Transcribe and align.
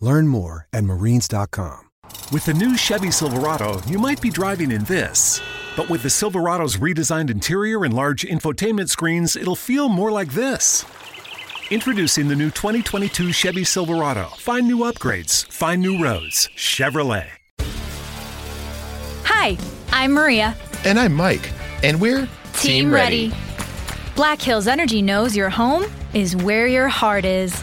Learn 0.00 0.28
more 0.28 0.66
at 0.72 0.84
marines.com. 0.84 1.80
With 2.32 2.44
the 2.44 2.54
new 2.54 2.76
Chevy 2.76 3.10
Silverado, 3.10 3.80
you 3.82 3.98
might 3.98 4.20
be 4.20 4.30
driving 4.30 4.70
in 4.70 4.84
this. 4.84 5.40
But 5.76 5.88
with 5.90 6.02
the 6.02 6.10
Silverado's 6.10 6.76
redesigned 6.76 7.30
interior 7.30 7.84
and 7.84 7.94
large 7.94 8.22
infotainment 8.24 8.88
screens, 8.88 9.36
it'll 9.36 9.56
feel 9.56 9.88
more 9.88 10.10
like 10.10 10.32
this. 10.32 10.84
Introducing 11.70 12.28
the 12.28 12.36
new 12.36 12.50
2022 12.50 13.32
Chevy 13.32 13.64
Silverado. 13.64 14.24
Find 14.38 14.66
new 14.66 14.78
upgrades, 14.78 15.46
find 15.52 15.82
new 15.82 16.02
roads. 16.02 16.48
Chevrolet. 16.56 17.28
Hi, 19.24 19.58
I'm 19.90 20.12
Maria. 20.12 20.56
And 20.84 20.98
I'm 20.98 21.14
Mike. 21.14 21.52
And 21.82 22.00
we're 22.00 22.28
Team, 22.54 22.92
ready. 22.92 23.32
Black 24.16 24.40
Hills 24.40 24.66
Energy 24.66 25.00
knows 25.02 25.36
your 25.36 25.50
home 25.50 25.84
is 26.14 26.34
where 26.34 26.66
your 26.66 26.88
heart 26.88 27.24
is, 27.24 27.62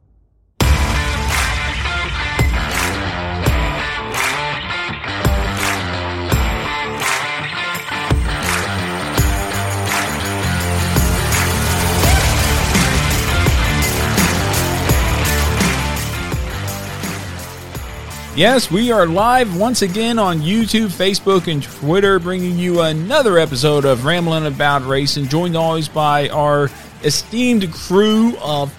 Yes, 18.33 18.71
we 18.71 18.93
are 18.93 19.05
live 19.05 19.57
once 19.57 19.81
again 19.81 20.17
on 20.17 20.39
YouTube, 20.39 20.87
Facebook, 20.87 21.51
and 21.51 21.61
Twitter, 21.61 22.17
bringing 22.17 22.57
you 22.57 22.79
another 22.79 23.37
episode 23.37 23.83
of 23.83 24.05
Rambling 24.05 24.45
About 24.45 24.87
Racing, 24.87 25.27
joined 25.27 25.57
always 25.57 25.89
by 25.89 26.29
our 26.29 26.69
esteemed 27.03 27.73
crew 27.73 28.37
of 28.37 28.73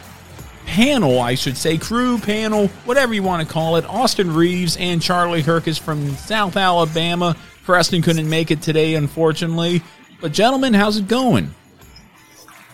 panel, 0.64 1.20
I 1.20 1.34
should 1.34 1.58
say, 1.58 1.76
crew, 1.76 2.16
panel, 2.18 2.68
whatever 2.86 3.12
you 3.12 3.22
want 3.22 3.46
to 3.46 3.52
call 3.52 3.76
it. 3.76 3.84
Austin 3.84 4.32
Reeves 4.32 4.78
and 4.78 5.02
Charlie 5.02 5.42
Herkus 5.42 5.78
from 5.78 6.16
South 6.16 6.56
Alabama. 6.56 7.36
Preston 7.64 8.00
couldn't 8.00 8.30
make 8.30 8.50
it 8.50 8.62
today, 8.62 8.94
unfortunately. 8.94 9.82
But, 10.22 10.32
gentlemen, 10.32 10.72
how's 10.72 10.96
it 10.96 11.08
going? 11.08 11.54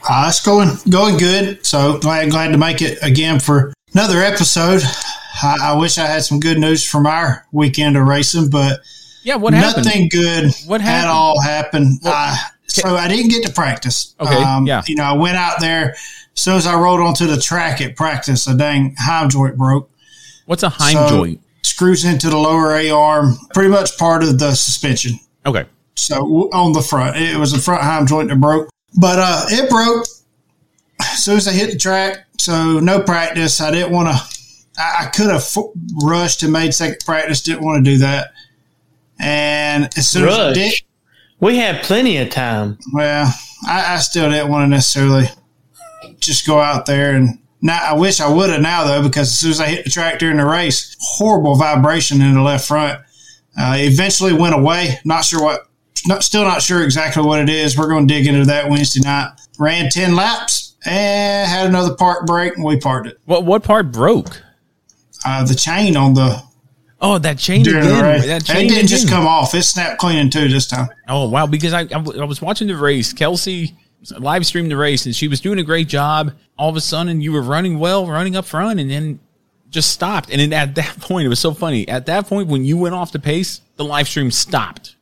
Uh, 0.08 0.26
it's 0.28 0.40
going 0.40 0.68
going 0.88 1.16
good. 1.18 1.66
So 1.66 1.98
glad 1.98 2.30
glad 2.30 2.52
to 2.52 2.56
make 2.56 2.80
it 2.82 2.98
again 3.02 3.40
for 3.40 3.74
another 3.94 4.22
episode. 4.22 4.82
I, 5.42 5.70
I 5.72 5.76
wish 5.76 5.98
I 5.98 6.06
had 6.06 6.22
some 6.24 6.40
good 6.40 6.58
news 6.58 6.84
from 6.88 7.06
our 7.06 7.46
weekend 7.52 7.96
of 7.96 8.06
racing, 8.06 8.50
but 8.50 8.80
Yeah, 9.22 9.36
what 9.36 9.54
happened? 9.54 9.86
nothing 9.86 10.08
good 10.08 10.52
What 10.66 10.80
happened? 10.80 11.04
at 11.04 11.08
all 11.08 11.40
happened. 11.40 12.00
Well, 12.02 12.12
uh, 12.16 12.36
so 12.66 12.96
I 12.96 13.08
didn't 13.08 13.30
get 13.30 13.44
to 13.46 13.52
practice. 13.52 14.14
Um, 14.18 14.26
Okay, 14.28 14.66
yeah. 14.66 14.82
You 14.86 14.96
know, 14.96 15.04
I 15.04 15.12
went 15.12 15.36
out 15.36 15.60
there. 15.60 15.90
As 15.92 16.42
soon 16.42 16.56
as 16.56 16.66
I 16.66 16.74
rolled 16.78 17.00
onto 17.00 17.26
the 17.26 17.40
track 17.40 17.80
at 17.80 17.96
practice, 17.96 18.46
a 18.46 18.56
dang 18.56 18.94
heim 18.98 19.28
joint 19.28 19.56
broke. 19.56 19.90
What's 20.46 20.62
a 20.62 20.68
Heim 20.68 20.92
So- 20.94 21.08
joint? 21.08 21.40
Screws 21.62 22.04
into 22.04 22.30
the 22.30 22.36
lower 22.36 22.74
A 22.74 22.90
arm, 22.90 23.36
pretty 23.52 23.68
much 23.68 23.98
part 23.98 24.22
of 24.22 24.38
the 24.38 24.54
suspension. 24.54 25.18
Okay. 25.44 25.64
So 25.96 26.48
on 26.52 26.72
the 26.72 26.80
front, 26.82 27.16
it 27.16 27.36
was 27.36 27.52
the 27.52 27.58
front 27.58 27.82
heim 27.82 28.06
joint 28.06 28.28
that 28.30 28.40
broke, 28.40 28.68
but 28.96 29.18
uh, 29.18 29.44
it 29.48 29.68
broke 29.68 30.06
as 31.00 31.24
soon 31.24 31.36
as 31.36 31.46
I 31.48 31.52
hit 31.52 31.72
the 31.72 31.78
track. 31.78 32.26
So 32.38 32.78
no 32.80 33.00
practice. 33.00 33.60
I 33.60 33.70
didn't 33.72 33.90
want 33.92 34.08
to. 34.08 34.37
I, 34.78 35.04
I 35.04 35.06
could 35.06 35.26
have 35.30 35.42
f- 35.42 35.56
rushed 36.02 36.42
and 36.42 36.52
made 36.52 36.72
second 36.74 36.98
practice. 37.04 37.42
Didn't 37.42 37.64
want 37.64 37.84
to 37.84 37.90
do 37.90 37.98
that. 37.98 38.32
And 39.20 39.84
as 39.96 40.08
soon 40.08 40.28
as 40.28 40.38
I 40.38 40.52
did, 40.52 40.74
We 41.40 41.56
had 41.56 41.82
plenty 41.82 42.18
of 42.18 42.30
time. 42.30 42.78
well, 42.92 43.32
I, 43.66 43.94
I 43.94 43.98
still 43.98 44.30
didn't 44.30 44.50
want 44.50 44.64
to 44.64 44.68
necessarily 44.68 45.26
just 46.20 46.46
go 46.46 46.60
out 46.60 46.86
there 46.86 47.14
and. 47.14 47.38
Now, 47.60 47.80
I 47.82 47.92
wish 47.94 48.20
I 48.20 48.32
would 48.32 48.50
have 48.50 48.60
now 48.60 48.84
though, 48.84 49.02
because 49.02 49.26
as 49.30 49.38
soon 49.40 49.50
as 49.50 49.60
I 49.60 49.66
hit 49.66 49.82
the 49.82 49.90
track 49.90 50.20
during 50.20 50.36
the 50.36 50.46
race, 50.46 50.94
horrible 51.00 51.56
vibration 51.56 52.22
in 52.22 52.34
the 52.34 52.40
left 52.40 52.68
front. 52.68 53.00
Uh, 53.60 53.74
eventually 53.78 54.32
went 54.32 54.54
away. 54.54 55.00
Not 55.04 55.24
sure 55.24 55.42
what. 55.42 55.62
Not, 56.06 56.22
still 56.22 56.44
not 56.44 56.62
sure 56.62 56.84
exactly 56.84 57.24
what 57.24 57.40
it 57.40 57.48
is. 57.48 57.76
We're 57.76 57.88
going 57.88 58.06
to 58.06 58.14
dig 58.14 58.28
into 58.28 58.44
that 58.44 58.70
Wednesday 58.70 59.00
night. 59.00 59.32
Ran 59.58 59.90
ten 59.90 60.14
laps 60.14 60.76
and 60.86 61.50
had 61.50 61.66
another 61.66 61.96
part 61.96 62.24
break, 62.28 62.54
and 62.54 62.64
we 62.64 62.78
parted 62.78 63.14
it. 63.14 63.18
What 63.24 63.44
what 63.44 63.64
part 63.64 63.90
broke? 63.90 64.40
Uh, 65.24 65.44
the 65.44 65.54
chain 65.54 65.96
on 65.96 66.14
the 66.14 66.42
Oh, 67.00 67.18
that 67.18 67.38
chain 67.38 67.62
during 67.62 67.84
again. 67.86 68.02
race. 68.04 68.26
That 68.26 68.42
It 68.42 68.46
chain 68.46 68.68
didn't 68.68 68.88
just 68.88 69.08
come 69.08 69.24
off. 69.26 69.54
It 69.54 69.62
snapped 69.62 69.98
clean 70.00 70.18
in 70.18 70.30
two 70.30 70.48
this 70.48 70.66
time. 70.66 70.88
Oh 71.08 71.28
wow! 71.28 71.46
Because 71.46 71.72
I 71.72 71.86
I 71.92 71.98
was 72.24 72.42
watching 72.42 72.66
the 72.66 72.76
race. 72.76 73.12
Kelsey 73.12 73.76
live 74.18 74.44
streamed 74.46 74.70
the 74.70 74.76
race, 74.76 75.06
and 75.06 75.14
she 75.14 75.28
was 75.28 75.40
doing 75.40 75.58
a 75.60 75.62
great 75.62 75.86
job. 75.88 76.32
All 76.58 76.68
of 76.68 76.74
a 76.76 76.80
sudden, 76.80 77.20
you 77.20 77.30
were 77.32 77.42
running 77.42 77.78
well, 77.78 78.06
running 78.06 78.34
up 78.34 78.44
front, 78.46 78.80
and 78.80 78.90
then 78.90 79.20
just 79.70 79.92
stopped. 79.92 80.30
And 80.30 80.40
then 80.40 80.52
at 80.52 80.74
that 80.74 80.96
point, 81.00 81.26
it 81.26 81.28
was 81.28 81.38
so 81.38 81.54
funny. 81.54 81.86
At 81.88 82.06
that 82.06 82.26
point, 82.26 82.48
when 82.48 82.64
you 82.64 82.76
went 82.76 82.96
off 82.96 83.12
the 83.12 83.20
pace, 83.20 83.60
the 83.76 83.84
live 83.84 84.08
stream 84.08 84.30
stopped. 84.32 84.96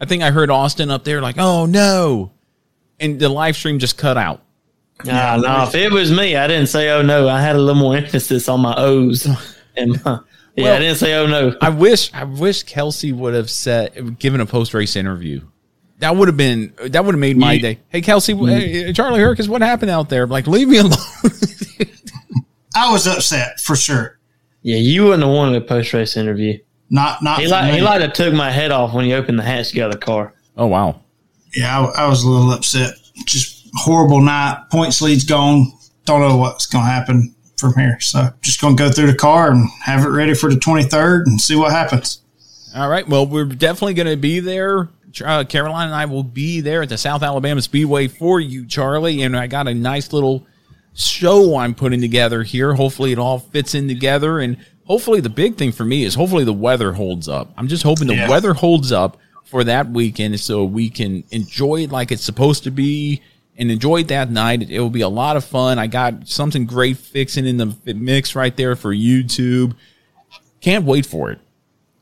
I 0.00 0.06
think 0.06 0.22
I 0.22 0.30
heard 0.30 0.48
Austin 0.48 0.90
up 0.90 1.04
there 1.04 1.20
like, 1.20 1.36
"Oh 1.38 1.66
no," 1.66 2.32
and 2.98 3.18
the 3.20 3.28
live 3.28 3.56
stream 3.56 3.78
just 3.78 3.98
cut 3.98 4.16
out. 4.16 4.42
Nah, 5.04 5.36
no, 5.36 5.64
if 5.64 5.74
it 5.74 5.92
was 5.92 6.10
me, 6.10 6.36
I 6.36 6.46
didn't 6.46 6.68
say 6.68 6.90
oh 6.90 7.02
no. 7.02 7.28
I 7.28 7.40
had 7.40 7.54
a 7.54 7.58
little 7.60 7.80
more 7.80 7.96
emphasis 7.96 8.48
on 8.48 8.60
my 8.60 8.74
O's. 8.76 9.26
And 9.78 10.02
my, 10.06 10.20
yeah, 10.56 10.64
Well, 10.64 10.76
I 10.76 10.78
didn't 10.78 10.96
say 10.96 11.14
oh 11.16 11.26
no. 11.26 11.54
I 11.60 11.68
wish 11.68 12.10
I 12.14 12.24
wish 12.24 12.62
Kelsey 12.62 13.12
would 13.12 13.34
have 13.34 13.50
said 13.50 14.18
given 14.18 14.40
a 14.40 14.46
post 14.46 14.72
race 14.72 14.96
interview. 14.96 15.42
That 15.98 16.16
would 16.16 16.28
have 16.28 16.36
been 16.38 16.72
that 16.86 17.04
would 17.04 17.14
have 17.14 17.20
made 17.20 17.36
my 17.36 17.52
You- 17.52 17.60
day. 17.60 17.78
Hey 17.90 18.00
Kelsey, 18.00 18.34
hey, 18.34 18.90
Charlie 18.94 19.20
Herkus, 19.20 19.48
what 19.48 19.60
happened 19.60 19.90
out 19.90 20.08
there? 20.08 20.26
Like, 20.26 20.46
leave 20.46 20.68
me 20.68 20.78
alone. 20.78 20.96
I 22.74 22.90
was 22.90 23.06
upset 23.06 23.60
for 23.60 23.76
sure. 23.76 24.18
Yeah, 24.62 24.76
you 24.76 25.04
wouldn't 25.04 25.22
have 25.22 25.32
wanted 25.32 25.62
a 25.62 25.64
post 25.66 25.92
race 25.92 26.16
interview. 26.16 26.58
Not 26.90 27.22
not 27.22 27.40
He 27.40 27.48
like 27.48 27.74
he 27.74 27.80
like 27.80 28.00
to 28.00 28.08
took 28.08 28.32
my 28.34 28.50
head 28.50 28.70
off 28.72 28.94
when 28.94 29.04
you 29.06 29.14
opened 29.14 29.38
the 29.38 29.42
hatch 29.42 29.68
to 29.68 29.74
get 29.74 29.84
out 29.84 29.94
of 29.94 30.00
the 30.00 30.06
car. 30.06 30.34
oh 30.56 30.66
wow. 30.66 31.00
yeah, 31.54 31.80
I, 31.80 32.04
I 32.04 32.08
was 32.08 32.22
a 32.24 32.30
little 32.30 32.50
upset. 32.52 32.94
Just 33.26 33.55
horrible 33.74 34.20
night. 34.20 34.64
Points 34.70 35.00
lead's 35.02 35.24
gone. 35.24 35.72
Don't 36.04 36.20
know 36.20 36.36
what's 36.36 36.66
going 36.66 36.84
to 36.84 36.90
happen 36.90 37.34
from 37.56 37.74
here. 37.74 37.98
So 38.00 38.28
just 38.42 38.60
going 38.60 38.76
to 38.76 38.82
go 38.82 38.90
through 38.90 39.08
the 39.08 39.14
car 39.16 39.50
and 39.50 39.68
have 39.82 40.04
it 40.04 40.08
ready 40.10 40.34
for 40.34 40.50
the 40.50 40.56
23rd 40.60 41.26
and 41.26 41.40
see 41.40 41.56
what 41.56 41.72
happens. 41.72 42.20
All 42.74 42.88
right. 42.88 43.08
Well, 43.08 43.26
we're 43.26 43.46
definitely 43.46 43.94
going 43.94 44.08
to 44.08 44.16
be 44.16 44.40
there. 44.40 44.88
Uh, 45.24 45.44
Caroline 45.44 45.86
and 45.86 45.94
I 45.94 46.04
will 46.04 46.22
be 46.22 46.60
there 46.60 46.82
at 46.82 46.90
the 46.90 46.98
South 46.98 47.22
Alabama 47.22 47.62
Speedway 47.62 48.06
for 48.08 48.38
you, 48.38 48.66
Charlie. 48.66 49.22
And 49.22 49.34
I 49.36 49.46
got 49.46 49.66
a 49.66 49.74
nice 49.74 50.12
little 50.12 50.46
show 50.94 51.56
I'm 51.56 51.74
putting 51.74 52.00
together 52.00 52.42
here. 52.42 52.74
Hopefully, 52.74 53.12
it 53.12 53.18
all 53.18 53.38
fits 53.38 53.74
in 53.74 53.88
together. 53.88 54.38
And 54.40 54.58
hopefully, 54.84 55.20
the 55.20 55.30
big 55.30 55.56
thing 55.56 55.72
for 55.72 55.84
me 55.84 56.04
is 56.04 56.14
hopefully 56.14 56.44
the 56.44 56.52
weather 56.52 56.92
holds 56.92 57.28
up. 57.28 57.52
I'm 57.56 57.68
just 57.68 57.82
hoping 57.82 58.08
the 58.08 58.14
Yeah. 58.14 58.28
weather 58.28 58.52
holds 58.54 58.92
up 58.92 59.16
for 59.44 59.64
that 59.64 59.90
weekend 59.90 60.38
so 60.40 60.64
we 60.64 60.90
can 60.90 61.24
enjoy 61.30 61.76
it 61.84 61.90
like 61.90 62.12
it's 62.12 62.24
supposed 62.24 62.64
to 62.64 62.70
be 62.70 63.22
and 63.58 63.70
enjoy 63.70 64.00
it 64.00 64.08
that 64.08 64.30
night. 64.30 64.68
It, 64.70 64.80
will 64.80 64.90
be 64.90 65.00
a 65.00 65.08
lot 65.08 65.36
of 65.36 65.44
fun. 65.44 65.78
I 65.78 65.86
got 65.86 66.28
something 66.28 66.66
great 66.66 66.96
fixing 66.96 67.46
in 67.46 67.56
the 67.56 67.94
mix 67.94 68.34
right 68.34 68.56
there 68.56 68.76
for 68.76 68.94
YouTube. 68.94 69.74
Can't 70.60 70.84
wait 70.84 71.06
for 71.06 71.30
it. 71.30 71.38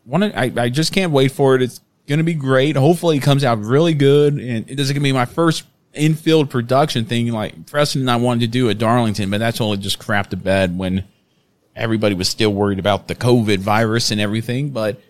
One, 0.04 0.22
I, 0.22 0.52
I 0.56 0.68
just 0.68 0.92
can't 0.92 1.12
wait 1.12 1.32
for 1.32 1.54
it. 1.54 1.62
It's 1.62 1.80
going 2.06 2.18
to 2.18 2.24
be 2.24 2.34
great. 2.34 2.76
Hopefully, 2.76 3.16
it 3.16 3.22
comes 3.22 3.44
out 3.44 3.60
really 3.60 3.94
good. 3.94 4.34
And 4.34 4.68
it 4.68 4.74
doesn't 4.74 4.94
going 4.94 5.02
to 5.02 5.08
be 5.08 5.12
my 5.12 5.24
first 5.24 5.64
infield 5.94 6.50
production 6.50 7.04
thing 7.04 7.32
like 7.32 7.66
Preston 7.66 8.02
and 8.02 8.10
I 8.10 8.16
wanted 8.16 8.40
to 8.40 8.46
do 8.48 8.68
at 8.68 8.78
Darlington, 8.78 9.30
but 9.30 9.38
that's 9.38 9.60
only 9.60 9.78
just 9.78 9.98
crap 9.98 10.30
to 10.30 10.36
bed 10.36 10.76
when 10.76 11.04
everybody 11.76 12.14
was 12.14 12.28
still 12.28 12.52
worried 12.52 12.78
about 12.78 13.08
the 13.08 13.14
COVID 13.14 13.58
virus 13.58 14.10
and 14.10 14.20
everything. 14.20 14.70
But 14.70 15.00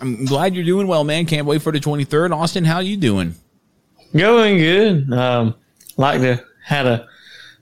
I'm 0.00 0.24
glad 0.24 0.54
you're 0.54 0.64
doing 0.64 0.86
well, 0.86 1.04
man. 1.04 1.26
Can't 1.26 1.46
wait 1.46 1.62
for 1.62 1.72
the 1.72 1.80
23rd. 1.80 2.34
Austin, 2.34 2.64
how 2.64 2.78
you 2.78 2.96
doing? 2.96 3.34
Going 4.16 4.58
good. 4.58 5.12
Um, 5.12 5.54
like 6.00 6.20
to 6.22 6.44
had 6.64 6.86
a 6.86 7.06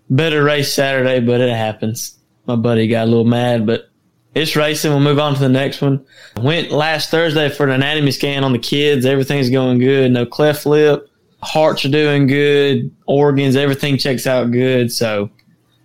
better 0.09 0.43
race 0.43 0.73
Saturday, 0.73 1.21
but 1.21 1.41
it 1.41 1.51
happens. 1.51 2.17
My 2.47 2.57
buddy 2.57 2.89
got 2.89 3.05
a 3.05 3.11
little 3.11 3.25
mad, 3.25 3.67
but 3.67 3.91
it's 4.35 4.57
racing. 4.57 4.91
We'll 4.91 5.01
move 5.01 5.19
on 5.19 5.35
to 5.35 5.41
the 5.41 5.49
next 5.49 5.83
one. 5.83 6.05
Went 6.39 6.71
last 6.71 7.11
Thursday 7.11 7.49
for 7.51 7.65
an 7.65 7.71
anatomy 7.71 8.13
scan 8.13 8.45
on 8.45 8.53
the 8.53 8.59
kids. 8.59 9.05
Everything's 9.05 9.51
going 9.51 9.79
good. 9.79 10.13
No 10.13 10.25
cleft 10.25 10.65
lip. 10.65 11.09
Hearts 11.43 11.85
are 11.85 11.91
doing 11.91 12.27
good. 12.27 12.91
Organs, 13.07 13.57
everything 13.57 13.99
checks 13.99 14.27
out 14.27 14.51
good. 14.51 14.93
So 14.93 15.31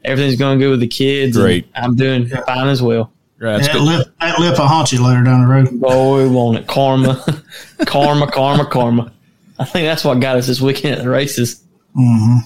everything's 0.06 0.38
going 0.38 0.60
good 0.60 0.72
with 0.72 0.80
the 0.80 0.88
kids. 0.88 1.36
Great. 1.36 1.68
I'm 1.76 1.96
doing 1.96 2.28
fine 2.28 2.68
as 2.68 2.82
well. 2.82 3.12
Yeah, 3.42 3.58
that's 3.58 3.68
that, 3.68 3.82
lip, 3.82 4.08
that 4.22 4.40
lip 4.40 4.58
will 4.58 4.68
haunt 4.68 4.94
you 4.94 5.06
later 5.06 5.24
down 5.24 5.42
the 5.42 5.48
road. 5.48 5.82
Boy, 5.82 6.30
won't 6.30 6.60
it? 6.60 6.68
Karma, 6.68 7.22
karma, 7.86 8.32
karma, 8.32 8.66
karma. 8.66 9.12
I 9.60 9.66
think 9.66 9.86
that's 9.86 10.06
what 10.06 10.20
got 10.22 10.38
us 10.38 10.48
this 10.48 10.62
weekend 10.62 10.96
at 10.96 11.04
the 11.04 11.10
races. 11.10 11.63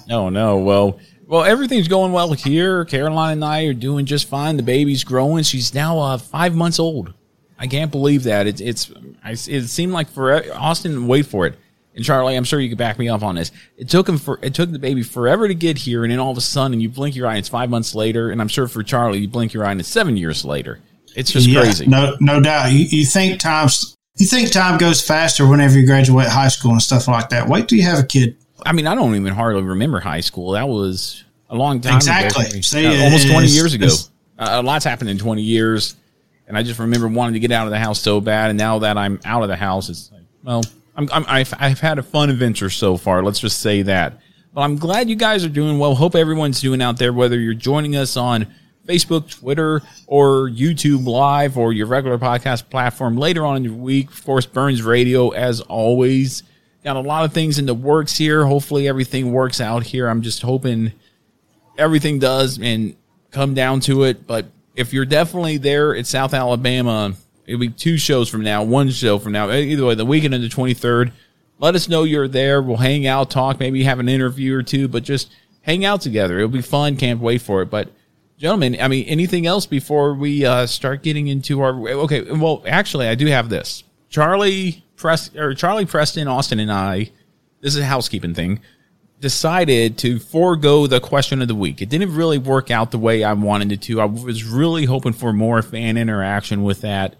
No, 0.08 0.28
no. 0.28 0.58
Well, 0.58 0.98
well, 1.26 1.44
everything's 1.44 1.88
going 1.88 2.12
well 2.12 2.32
here. 2.32 2.84
Caroline 2.84 3.34
and 3.34 3.44
I 3.44 3.64
are 3.64 3.74
doing 3.74 4.06
just 4.06 4.28
fine. 4.28 4.56
The 4.56 4.62
baby's 4.62 5.04
growing. 5.04 5.44
She's 5.44 5.74
now 5.74 5.98
uh, 5.98 6.18
five 6.18 6.54
months 6.54 6.78
old. 6.78 7.14
I 7.58 7.66
can't 7.66 7.90
believe 7.90 8.22
that. 8.24 8.46
It's 8.46 8.60
it's. 8.60 8.92
I, 9.22 9.32
it 9.32 9.68
seemed 9.68 9.92
like 9.92 10.08
for 10.08 10.42
Austin. 10.54 11.06
Wait 11.06 11.26
for 11.26 11.46
it. 11.46 11.58
And 11.94 12.04
Charlie, 12.04 12.36
I'm 12.36 12.44
sure 12.44 12.60
you 12.60 12.68
could 12.68 12.78
back 12.78 12.96
me 12.96 13.08
up 13.08 13.24
on 13.24 13.34
this. 13.34 13.50
It 13.76 13.88
took 13.88 14.08
him 14.08 14.18
for 14.18 14.38
it 14.40 14.54
took 14.54 14.70
the 14.70 14.78
baby 14.78 15.02
forever 15.02 15.48
to 15.48 15.54
get 15.54 15.76
here, 15.76 16.04
and 16.04 16.12
then 16.12 16.20
all 16.20 16.30
of 16.30 16.38
a 16.38 16.40
sudden, 16.40 16.80
you 16.80 16.88
blink 16.88 17.16
your 17.16 17.26
eye, 17.26 17.36
it's 17.36 17.48
five 17.48 17.70
months 17.70 17.94
later. 17.94 18.30
And 18.30 18.40
I'm 18.40 18.46
sure 18.46 18.68
for 18.68 18.84
Charlie, 18.84 19.18
you 19.18 19.28
blink 19.28 19.52
your 19.52 19.64
eye, 19.64 19.72
and 19.72 19.80
it's 19.80 19.88
seven 19.88 20.16
years 20.16 20.44
later. 20.44 20.78
It's 21.16 21.32
just 21.32 21.48
Yeah, 21.48 21.62
crazy. 21.62 21.86
No, 21.86 22.16
no 22.20 22.40
doubt. 22.40 22.70
You, 22.70 22.84
you 22.84 23.04
think 23.04 23.40
times 23.40 23.96
you 24.16 24.26
think 24.26 24.52
time 24.52 24.78
goes 24.78 25.00
faster 25.00 25.46
whenever 25.48 25.76
you 25.76 25.86
graduate 25.86 26.28
high 26.28 26.48
school 26.48 26.70
and 26.70 26.82
stuff 26.82 27.08
like 27.08 27.30
that. 27.30 27.48
Wait 27.48 27.68
till 27.68 27.78
you 27.78 27.84
have 27.84 27.98
a 27.98 28.06
kid. 28.06 28.36
I 28.66 28.72
mean, 28.72 28.86
I 28.86 28.94
don't 28.94 29.14
even 29.14 29.32
hardly 29.32 29.62
remember 29.62 30.00
high 30.00 30.20
school. 30.20 30.52
That 30.52 30.68
was 30.68 31.24
a 31.50 31.56
long 31.56 31.80
time 31.80 31.96
Exactly. 31.96 32.46
ago. 32.46 32.60
See, 32.60 32.86
Uh, 32.86 33.04
almost 33.04 33.28
20 33.30 33.46
years 33.48 33.74
ago. 33.74 33.86
Uh, 34.38 34.60
a 34.60 34.62
lot's 34.62 34.84
happened 34.84 35.10
in 35.10 35.18
20 35.18 35.42
years. 35.42 35.96
And 36.46 36.56
I 36.56 36.62
just 36.62 36.78
remember 36.80 37.08
wanting 37.08 37.34
to 37.34 37.40
get 37.40 37.52
out 37.52 37.66
of 37.66 37.72
the 37.72 37.78
house 37.78 38.00
so 38.00 38.20
bad. 38.20 38.50
And 38.50 38.58
now 38.58 38.78
that 38.80 38.96
I'm 38.96 39.20
out 39.24 39.42
of 39.42 39.48
the 39.48 39.56
house, 39.56 39.88
it's 39.90 40.10
like, 40.12 40.22
well, 40.42 40.64
I'm, 40.96 41.08
I'm, 41.12 41.24
I've, 41.28 41.52
I've 41.58 41.80
had 41.80 41.98
a 41.98 42.02
fun 42.02 42.30
adventure 42.30 42.70
so 42.70 42.96
far. 42.96 43.22
Let's 43.22 43.38
just 43.40 43.60
say 43.60 43.82
that. 43.82 44.14
But 44.54 44.62
I'm 44.62 44.76
glad 44.76 45.10
you 45.10 45.16
guys 45.16 45.44
are 45.44 45.48
doing 45.50 45.78
well. 45.78 45.94
Hope 45.94 46.14
everyone's 46.14 46.60
doing 46.60 46.80
out 46.80 46.98
there, 46.98 47.12
whether 47.12 47.38
you're 47.38 47.52
joining 47.54 47.96
us 47.96 48.16
on 48.16 48.46
Facebook, 48.86 49.28
Twitter, 49.30 49.82
or 50.06 50.48
YouTube 50.48 51.06
Live, 51.06 51.58
or 51.58 51.74
your 51.74 51.86
regular 51.86 52.16
podcast 52.16 52.70
platform 52.70 53.18
later 53.18 53.44
on 53.44 53.58
in 53.58 53.62
the 53.64 53.68
week. 53.74 54.08
Of 54.10 54.24
course, 54.24 54.46
Burns 54.46 54.82
Radio, 54.82 55.28
as 55.30 55.60
always. 55.60 56.42
Got 56.84 56.96
a 56.96 57.00
lot 57.00 57.24
of 57.24 57.32
things 57.32 57.58
in 57.58 57.66
the 57.66 57.74
works 57.74 58.16
here. 58.16 58.46
Hopefully, 58.46 58.86
everything 58.88 59.32
works 59.32 59.60
out 59.60 59.82
here. 59.82 60.08
I'm 60.08 60.22
just 60.22 60.42
hoping 60.42 60.92
everything 61.76 62.18
does 62.18 62.58
and 62.60 62.96
come 63.30 63.54
down 63.54 63.80
to 63.80 64.04
it. 64.04 64.26
But 64.26 64.46
if 64.76 64.92
you're 64.92 65.04
definitely 65.04 65.56
there 65.56 65.96
at 65.96 66.06
South 66.06 66.34
Alabama, 66.34 67.14
it'll 67.46 67.60
be 67.60 67.68
two 67.68 67.98
shows 67.98 68.28
from 68.28 68.42
now, 68.42 68.62
one 68.62 68.90
show 68.90 69.18
from 69.18 69.32
now. 69.32 69.50
Either 69.50 69.84
way, 69.84 69.94
the 69.94 70.04
weekend 70.04 70.34
of 70.34 70.40
the 70.42 70.48
23rd. 70.48 71.12
Let 71.60 71.74
us 71.74 71.88
know 71.88 72.04
you're 72.04 72.28
there. 72.28 72.62
We'll 72.62 72.76
hang 72.76 73.06
out, 73.08 73.30
talk, 73.30 73.58
maybe 73.58 73.82
have 73.82 73.98
an 73.98 74.08
interview 74.08 74.54
or 74.54 74.62
two, 74.62 74.86
but 74.86 75.02
just 75.02 75.32
hang 75.62 75.84
out 75.84 76.00
together. 76.00 76.38
It'll 76.38 76.48
be 76.48 76.62
fun. 76.62 76.96
Can't 76.96 77.20
wait 77.20 77.42
for 77.42 77.62
it. 77.62 77.70
But 77.70 77.90
gentlemen, 78.38 78.76
I 78.80 78.86
mean, 78.86 79.04
anything 79.06 79.46
else 79.46 79.66
before 79.66 80.14
we 80.14 80.46
uh, 80.46 80.66
start 80.66 81.02
getting 81.02 81.26
into 81.26 81.60
our? 81.60 81.74
Okay, 81.76 82.22
well, 82.30 82.62
actually, 82.64 83.08
I 83.08 83.16
do 83.16 83.26
have 83.26 83.48
this. 83.48 83.82
Charlie 84.08 84.84
Or 85.04 85.54
Charlie 85.54 85.86
Preston, 85.86 86.28
Austin, 86.28 86.60
and 86.60 86.72
I. 86.72 87.10
This 87.60 87.74
is 87.74 87.80
a 87.80 87.84
housekeeping 87.84 88.34
thing 88.34 88.60
decided 89.20 89.98
to 89.98 90.18
forego 90.18 90.86
the 90.86 91.00
question 91.00 91.42
of 91.42 91.48
the 91.48 91.54
week. 91.54 91.82
It 91.82 91.88
didn't 91.88 92.14
really 92.14 92.38
work 92.38 92.70
out 92.70 92.90
the 92.90 92.98
way 92.98 93.24
I 93.24 93.32
wanted 93.32 93.72
it 93.72 93.82
to. 93.82 94.00
I 94.00 94.04
was 94.04 94.44
really 94.44 94.84
hoping 94.84 95.12
for 95.12 95.32
more 95.32 95.60
fan 95.62 95.96
interaction 95.96 96.62
with 96.62 96.82
that. 96.82 97.16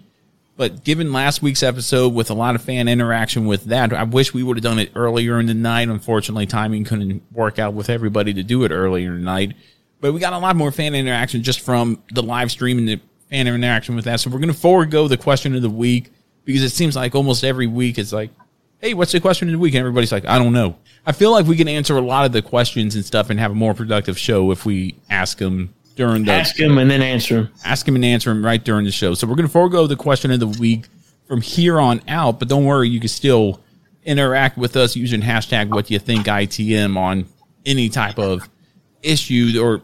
But 0.56 0.84
given 0.84 1.12
last 1.12 1.40
week's 1.40 1.62
episode 1.62 2.14
with 2.14 2.30
a 2.30 2.34
lot 2.34 2.56
of 2.56 2.62
fan 2.62 2.88
interaction 2.88 3.46
with 3.46 3.64
that, 3.66 3.92
I 3.92 4.02
wish 4.02 4.34
we 4.34 4.42
would 4.42 4.56
have 4.56 4.64
done 4.64 4.78
it 4.80 4.90
earlier 4.94 5.38
in 5.38 5.46
the 5.46 5.54
night. 5.54 5.88
Unfortunately, 5.88 6.46
timing 6.46 6.84
couldn't 6.84 7.22
work 7.32 7.58
out 7.58 7.74
with 7.74 7.88
everybody 7.88 8.34
to 8.34 8.42
do 8.42 8.64
it 8.64 8.72
earlier 8.72 9.12
the 9.12 9.18
night. 9.18 9.54
But 10.00 10.14
we 10.14 10.20
got 10.20 10.32
a 10.32 10.38
lot 10.38 10.56
more 10.56 10.72
fan 10.72 10.94
interaction 10.94 11.42
just 11.42 11.60
from 11.60 12.02
the 12.12 12.22
live 12.22 12.50
stream 12.50 12.78
and 12.78 12.88
the 12.88 13.00
fan 13.30 13.46
interaction 13.46 13.94
with 13.94 14.04
that. 14.06 14.20
So 14.20 14.30
we're 14.30 14.38
going 14.38 14.48
to 14.48 14.54
forego 14.54 15.06
the 15.06 15.16
question 15.16 15.54
of 15.54 15.62
the 15.62 15.70
week 15.70 16.10
because 16.48 16.62
it 16.62 16.70
seems 16.70 16.96
like 16.96 17.14
almost 17.14 17.44
every 17.44 17.66
week 17.66 17.98
it's 17.98 18.10
like, 18.10 18.30
hey, 18.78 18.94
what's 18.94 19.12
the 19.12 19.20
question 19.20 19.48
of 19.48 19.52
the 19.52 19.58
week? 19.58 19.74
And 19.74 19.80
everybody's 19.80 20.10
like, 20.10 20.24
I 20.24 20.38
don't 20.38 20.54
know. 20.54 20.78
I 21.04 21.12
feel 21.12 21.30
like 21.30 21.44
we 21.44 21.58
can 21.58 21.68
answer 21.68 21.94
a 21.98 22.00
lot 22.00 22.24
of 22.24 22.32
the 22.32 22.40
questions 22.40 22.94
and 22.94 23.04
stuff 23.04 23.28
and 23.28 23.38
have 23.38 23.50
a 23.50 23.54
more 23.54 23.74
productive 23.74 24.18
show 24.18 24.50
if 24.50 24.64
we 24.64 24.96
ask 25.10 25.36
them 25.36 25.74
during 25.94 26.24
the 26.24 26.32
Ask 26.32 26.58
him 26.58 26.78
and 26.78 26.90
then 26.90 27.02
answer 27.02 27.40
him. 27.40 27.50
ask 27.66 27.86
him 27.86 27.96
and 27.96 28.04
answer 28.04 28.30
him 28.30 28.42
right 28.42 28.64
during 28.64 28.86
the 28.86 28.90
show. 28.90 29.12
So 29.12 29.26
we're 29.26 29.34
going 29.34 29.46
to 29.46 29.52
forego 29.52 29.86
the 29.86 29.94
question 29.94 30.30
of 30.30 30.40
the 30.40 30.46
week 30.46 30.86
from 31.26 31.42
here 31.42 31.78
on 31.78 32.00
out, 32.08 32.38
but 32.38 32.48
don't 32.48 32.64
worry, 32.64 32.88
you 32.88 32.98
can 32.98 33.10
still 33.10 33.60
interact 34.04 34.56
with 34.56 34.74
us 34.74 34.96
using 34.96 35.20
hashtag 35.20 35.68
what 35.68 35.90
you 35.90 35.98
think 35.98 36.28
ITM 36.28 36.96
on 36.96 37.26
any 37.66 37.90
type 37.90 38.18
of 38.18 38.48
issue 39.02 39.52
or 39.62 39.82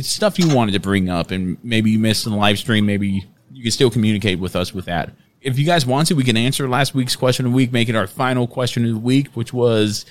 stuff 0.00 0.38
you 0.38 0.56
wanted 0.56 0.72
to 0.72 0.80
bring 0.80 1.10
up 1.10 1.30
and 1.32 1.62
maybe 1.62 1.90
you 1.90 1.98
missed 1.98 2.24
in 2.24 2.32
the 2.32 2.38
live 2.38 2.58
stream. 2.58 2.86
Maybe 2.86 3.26
you 3.52 3.62
can 3.62 3.70
still 3.72 3.90
communicate 3.90 4.38
with 4.38 4.56
us 4.56 4.72
with 4.72 4.86
that. 4.86 5.10
If 5.42 5.58
you 5.58 5.66
guys 5.66 5.84
want 5.84 6.08
to, 6.08 6.14
we 6.14 6.24
can 6.24 6.36
answer 6.36 6.68
last 6.68 6.94
week's 6.94 7.16
question 7.16 7.46
of 7.46 7.52
the 7.52 7.56
week, 7.56 7.72
make 7.72 7.88
it 7.88 7.96
our 7.96 8.06
final 8.06 8.46
question 8.46 8.84
of 8.84 8.92
the 8.92 8.98
week, 8.98 9.28
which 9.34 9.52
was 9.52 10.06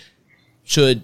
should 0.64 1.02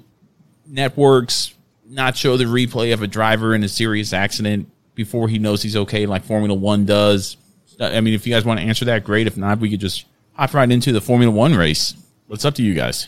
networks 0.65 1.53
not 1.87 2.17
show 2.17 2.35
the 2.35 2.43
replay 2.43 2.93
of 2.93 3.01
a 3.01 3.07
driver 3.07 3.55
in 3.55 3.63
a 3.63 3.69
serious 3.69 4.11
accident 4.11 4.69
before 4.95 5.29
he 5.29 5.39
knows 5.39 5.61
he's 5.61 5.75
okay, 5.75 6.05
like 6.05 6.23
Formula 6.23 6.53
One 6.53 6.85
does? 6.85 7.37
I 7.79 8.01
mean, 8.01 8.13
if 8.13 8.27
you 8.27 8.33
guys 8.33 8.43
want 8.43 8.59
to 8.59 8.65
answer 8.65 8.85
that, 8.85 9.03
great. 9.03 9.27
If 9.27 9.37
not, 9.37 9.59
we 9.59 9.69
could 9.69 9.79
just 9.79 10.05
hop 10.33 10.53
right 10.53 10.69
into 10.69 10.91
the 10.91 11.01
Formula 11.01 11.31
One 11.31 11.55
race. 11.55 11.95
What's 12.27 12.43
up 12.43 12.55
to 12.55 12.63
you 12.63 12.73
guys? 12.73 13.07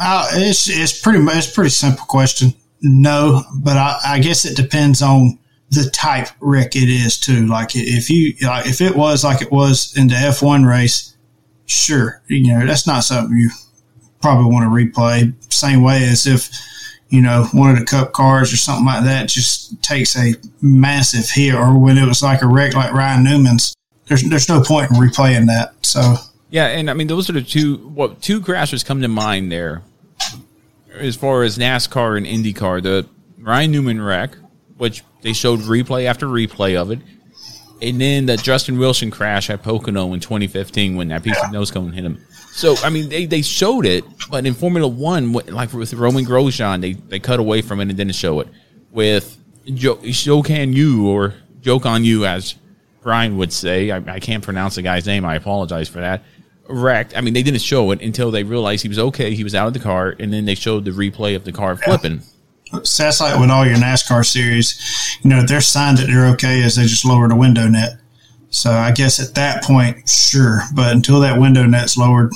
Uh, 0.00 0.28
it's 0.32 0.68
it's 0.68 0.98
pretty 0.98 1.18
it's 1.28 1.52
pretty 1.52 1.70
simple 1.70 2.06
question. 2.06 2.54
No, 2.80 3.42
but 3.56 3.76
I, 3.76 3.98
I 4.06 4.18
guess 4.20 4.44
it 4.44 4.56
depends 4.56 5.02
on 5.02 5.38
the 5.74 5.90
type 5.90 6.28
wreck 6.40 6.76
it 6.76 6.88
is 6.88 7.18
too. 7.18 7.46
Like 7.46 7.70
if 7.74 8.10
you 8.10 8.34
like, 8.42 8.66
if 8.66 8.80
it 8.80 8.96
was 8.96 9.24
like 9.24 9.42
it 9.42 9.52
was 9.52 9.96
in 9.96 10.08
the 10.08 10.14
F 10.14 10.42
one 10.42 10.64
race, 10.64 11.14
sure, 11.66 12.22
you 12.28 12.52
know 12.52 12.66
that's 12.66 12.86
not 12.86 13.04
something 13.04 13.36
you 13.36 13.50
probably 14.20 14.52
want 14.52 14.64
to 14.64 14.70
replay. 14.70 15.32
Same 15.52 15.82
way 15.82 16.04
as 16.04 16.26
if 16.26 16.50
you 17.08 17.20
know 17.20 17.46
one 17.52 17.70
of 17.70 17.78
the 17.78 17.84
Cup 17.84 18.12
cars 18.12 18.52
or 18.52 18.56
something 18.56 18.86
like 18.86 19.04
that 19.04 19.28
just 19.28 19.82
takes 19.82 20.16
a 20.16 20.34
massive 20.62 21.28
hit, 21.30 21.54
or 21.54 21.78
when 21.78 21.98
it 21.98 22.06
was 22.06 22.22
like 22.22 22.42
a 22.42 22.46
wreck 22.46 22.74
like 22.74 22.92
Ryan 22.92 23.24
Newman's. 23.24 23.74
There's 24.06 24.22
there's 24.28 24.48
no 24.48 24.62
point 24.62 24.90
in 24.90 24.96
replaying 24.98 25.46
that. 25.46 25.74
So 25.82 26.16
Yeah, 26.50 26.66
and 26.66 26.90
I 26.90 26.94
mean 26.94 27.06
those 27.06 27.30
are 27.30 27.32
the 27.32 27.42
two 27.42 27.76
what 27.76 28.20
two 28.20 28.40
crashes 28.40 28.84
come 28.84 29.00
to 29.02 29.08
mind 29.08 29.50
there 29.50 29.82
as 30.98 31.16
far 31.16 31.42
as 31.42 31.58
NASCAR 31.58 32.16
and 32.16 32.26
IndyCar. 32.26 32.82
The 32.82 33.08
Ryan 33.38 33.70
Newman 33.70 34.00
wreck, 34.00 34.36
which 34.76 35.02
they 35.22 35.32
showed 35.32 35.60
replay 35.60 36.04
after 36.04 36.26
replay 36.26 36.76
of 36.76 36.90
it, 36.90 37.00
and 37.82 38.00
then 38.00 38.26
the 38.26 38.36
Justin 38.36 38.78
Wilson 38.78 39.10
crash 39.10 39.50
at 39.50 39.62
Pocono 39.62 40.12
in 40.12 40.20
2015 40.20 40.96
when 40.96 41.08
that 41.08 41.22
piece 41.22 41.40
of 41.42 41.52
nose 41.52 41.70
cone 41.70 41.92
hit 41.92 42.04
him. 42.04 42.24
So 42.52 42.76
I 42.82 42.90
mean 42.90 43.08
they, 43.08 43.26
they 43.26 43.42
showed 43.42 43.86
it, 43.86 44.04
but 44.30 44.46
in 44.46 44.54
Formula 44.54 44.86
One, 44.86 45.32
like 45.32 45.72
with 45.72 45.92
Roman 45.94 46.24
Grosjean, 46.24 46.80
they 46.80 46.92
they 46.92 47.18
cut 47.18 47.40
away 47.40 47.62
from 47.62 47.80
it 47.80 47.88
and 47.88 47.96
didn't 47.96 48.14
show 48.14 48.40
it. 48.40 48.48
With 48.90 49.36
Joe 49.66 49.96
Shokan 49.96 50.72
Yu 50.72 51.08
or 51.08 51.34
Joke 51.60 51.86
on 51.86 52.04
You 52.04 52.26
as 52.26 52.54
Brian 53.02 53.36
would 53.36 53.52
say, 53.52 53.90
I, 53.90 53.96
I 54.14 54.20
can't 54.20 54.42
pronounce 54.42 54.76
the 54.76 54.82
guy's 54.82 55.06
name. 55.06 55.24
I 55.24 55.36
apologize 55.36 55.88
for 55.88 56.00
that. 56.00 56.22
Wrecked. 56.68 57.16
I 57.16 57.20
mean, 57.20 57.34
they 57.34 57.42
didn't 57.42 57.60
show 57.60 57.90
it 57.90 58.00
until 58.00 58.30
they 58.30 58.42
realized 58.42 58.82
he 58.82 58.88
was 58.88 58.98
okay. 58.98 59.34
He 59.34 59.44
was 59.44 59.54
out 59.54 59.66
of 59.66 59.74
the 59.74 59.80
car, 59.80 60.14
and 60.18 60.32
then 60.32 60.46
they 60.46 60.54
showed 60.54 60.86
the 60.86 60.90
replay 60.90 61.36
of 61.36 61.44
the 61.44 61.52
car 61.52 61.76
flipping. 61.76 62.22
So 62.82 63.02
that's 63.04 63.20
like 63.20 63.38
with 63.38 63.50
all 63.50 63.64
your 63.66 63.76
NASCAR 63.76 64.24
series, 64.26 65.18
you 65.22 65.30
know, 65.30 65.42
they're 65.46 65.60
signed 65.60 65.98
that 65.98 66.06
they're 66.06 66.26
okay 66.32 66.62
as 66.62 66.76
they 66.76 66.82
just 66.86 67.04
lower 67.04 67.28
the 67.28 67.36
window 67.36 67.68
net. 67.68 67.98
So 68.50 68.70
I 68.72 68.90
guess 68.92 69.20
at 69.20 69.34
that 69.36 69.62
point, 69.64 70.08
sure. 70.08 70.60
But 70.74 70.92
until 70.92 71.20
that 71.20 71.40
window 71.40 71.64
net's 71.66 71.96
lowered, 71.96 72.32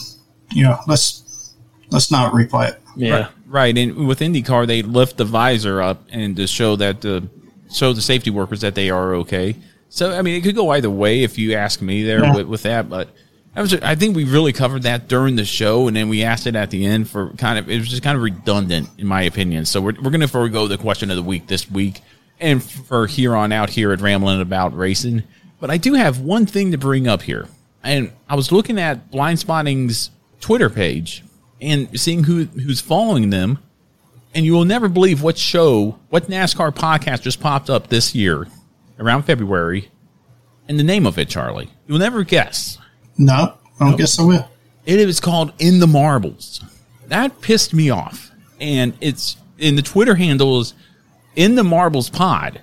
you 0.52 0.62
know, 0.64 0.78
let's 0.86 1.54
let's 1.90 2.10
not 2.10 2.32
replay 2.32 2.70
it. 2.70 2.82
Yeah. 2.96 3.14
Right, 3.14 3.28
right. 3.46 3.78
And 3.78 4.06
with 4.06 4.20
IndyCar, 4.20 4.66
they 4.66 4.82
lift 4.82 5.16
the 5.16 5.24
visor 5.24 5.80
up 5.82 6.04
and 6.10 6.36
to 6.36 6.46
show 6.46 6.76
that 6.76 7.00
the 7.00 7.28
show 7.72 7.92
the 7.92 8.02
safety 8.02 8.30
workers 8.30 8.60
that 8.60 8.74
they 8.74 8.90
are 8.90 9.14
okay. 9.16 9.56
So 9.88 10.12
I 10.16 10.22
mean, 10.22 10.34
it 10.36 10.42
could 10.42 10.54
go 10.54 10.70
either 10.70 10.90
way 10.90 11.22
if 11.22 11.36
you 11.38 11.54
ask 11.54 11.80
me 11.80 12.02
there 12.04 12.22
Yeah. 12.22 12.34
with, 12.36 12.46
with 12.46 12.62
that. 12.62 12.88
But 12.88 13.08
I 13.08 13.12
was 13.56 13.74
I 13.74 13.94
think 13.94 14.14
we 14.14 14.24
really 14.24 14.52
covered 14.52 14.82
that 14.82 15.08
during 15.08 15.36
the 15.36 15.44
show, 15.44 15.88
and 15.88 15.96
then 15.96 16.08
we 16.08 16.22
asked 16.22 16.46
it 16.46 16.54
at 16.54 16.70
the 16.70 16.86
end 16.86 17.08
for 17.08 17.30
kind 17.34 17.58
of 17.58 17.68
it 17.68 17.78
was 17.78 17.88
just 17.88 18.02
kind 18.02 18.16
of 18.16 18.22
redundant 18.22 18.88
in 18.98 19.06
my 19.06 19.22
opinion. 19.22 19.64
So 19.64 19.80
we're 19.80 20.00
we're 20.00 20.10
gonna 20.10 20.28
forego 20.28 20.66
the 20.68 20.78
question 20.78 21.10
of 21.10 21.16
the 21.16 21.22
week 21.22 21.46
this 21.46 21.70
week, 21.70 22.00
and 22.38 22.62
for 22.62 23.06
here 23.06 23.34
on 23.34 23.52
out 23.52 23.70
here 23.70 23.92
at 23.92 24.00
Rambling 24.00 24.40
About 24.40 24.76
Racing. 24.76 25.24
But 25.60 25.70
I 25.70 25.76
do 25.76 25.94
have 25.94 26.20
one 26.20 26.46
thing 26.46 26.70
to 26.72 26.78
bring 26.78 27.08
up 27.08 27.22
here, 27.22 27.48
and 27.82 28.12
I 28.28 28.36
was 28.36 28.52
looking 28.52 28.78
at 28.78 29.10
Blind 29.10 29.40
Spotting's 29.40 30.10
Twitter 30.40 30.70
page 30.70 31.24
and 31.60 31.98
seeing 31.98 32.24
who 32.24 32.44
who's 32.44 32.80
following 32.80 33.30
them, 33.30 33.58
and 34.34 34.44
you 34.44 34.52
will 34.52 34.64
never 34.64 34.88
believe 34.88 35.22
what 35.22 35.36
show, 35.36 35.98
what 36.10 36.28
NASCAR 36.28 36.72
podcast 36.72 37.22
just 37.22 37.40
popped 37.40 37.70
up 37.70 37.88
this 37.88 38.14
year, 38.14 38.46
around 39.00 39.24
February, 39.24 39.90
and 40.68 40.78
the 40.78 40.84
name 40.84 41.06
of 41.06 41.18
it, 41.18 41.28
Charlie. 41.28 41.70
You'll 41.86 41.98
never 41.98 42.22
guess. 42.22 42.78
No, 43.18 43.54
I 43.80 43.84
don't 43.88 43.98
guess 43.98 44.18
I 44.18 44.22
will. 44.22 44.48
It 44.86 45.00
is 45.00 45.20
called 45.20 45.52
In 45.58 45.80
the 45.80 45.86
Marbles. 45.86 46.62
That 47.08 47.40
pissed 47.40 47.74
me 47.74 47.90
off, 47.90 48.30
and 48.60 48.96
it's 49.00 49.36
in 49.58 49.76
the 49.76 49.82
Twitter 49.82 50.14
handle 50.14 50.60
is 50.60 50.74
In 51.36 51.56
the 51.56 51.64
Marbles 51.64 52.08
Pod. 52.08 52.60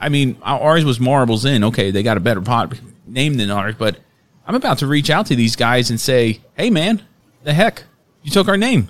I 0.00 0.08
mean, 0.08 0.36
ours 0.42 0.84
was 0.84 0.98
Marbles 0.98 1.44
In. 1.44 1.62
Okay, 1.64 1.90
they 1.90 2.02
got 2.02 2.16
a 2.16 2.20
better 2.20 2.40
pod 2.40 2.78
name 3.06 3.34
than 3.36 3.50
ours, 3.50 3.74
but 3.78 3.98
I'm 4.46 4.54
about 4.54 4.78
to 4.78 4.86
reach 4.86 5.10
out 5.10 5.26
to 5.26 5.36
these 5.36 5.54
guys 5.54 5.90
and 5.90 6.00
say, 6.00 6.40
"Hey, 6.56 6.70
man, 6.70 7.02
the 7.44 7.52
heck, 7.52 7.84
you 8.22 8.30
took 8.30 8.48
our 8.48 8.56
name." 8.56 8.88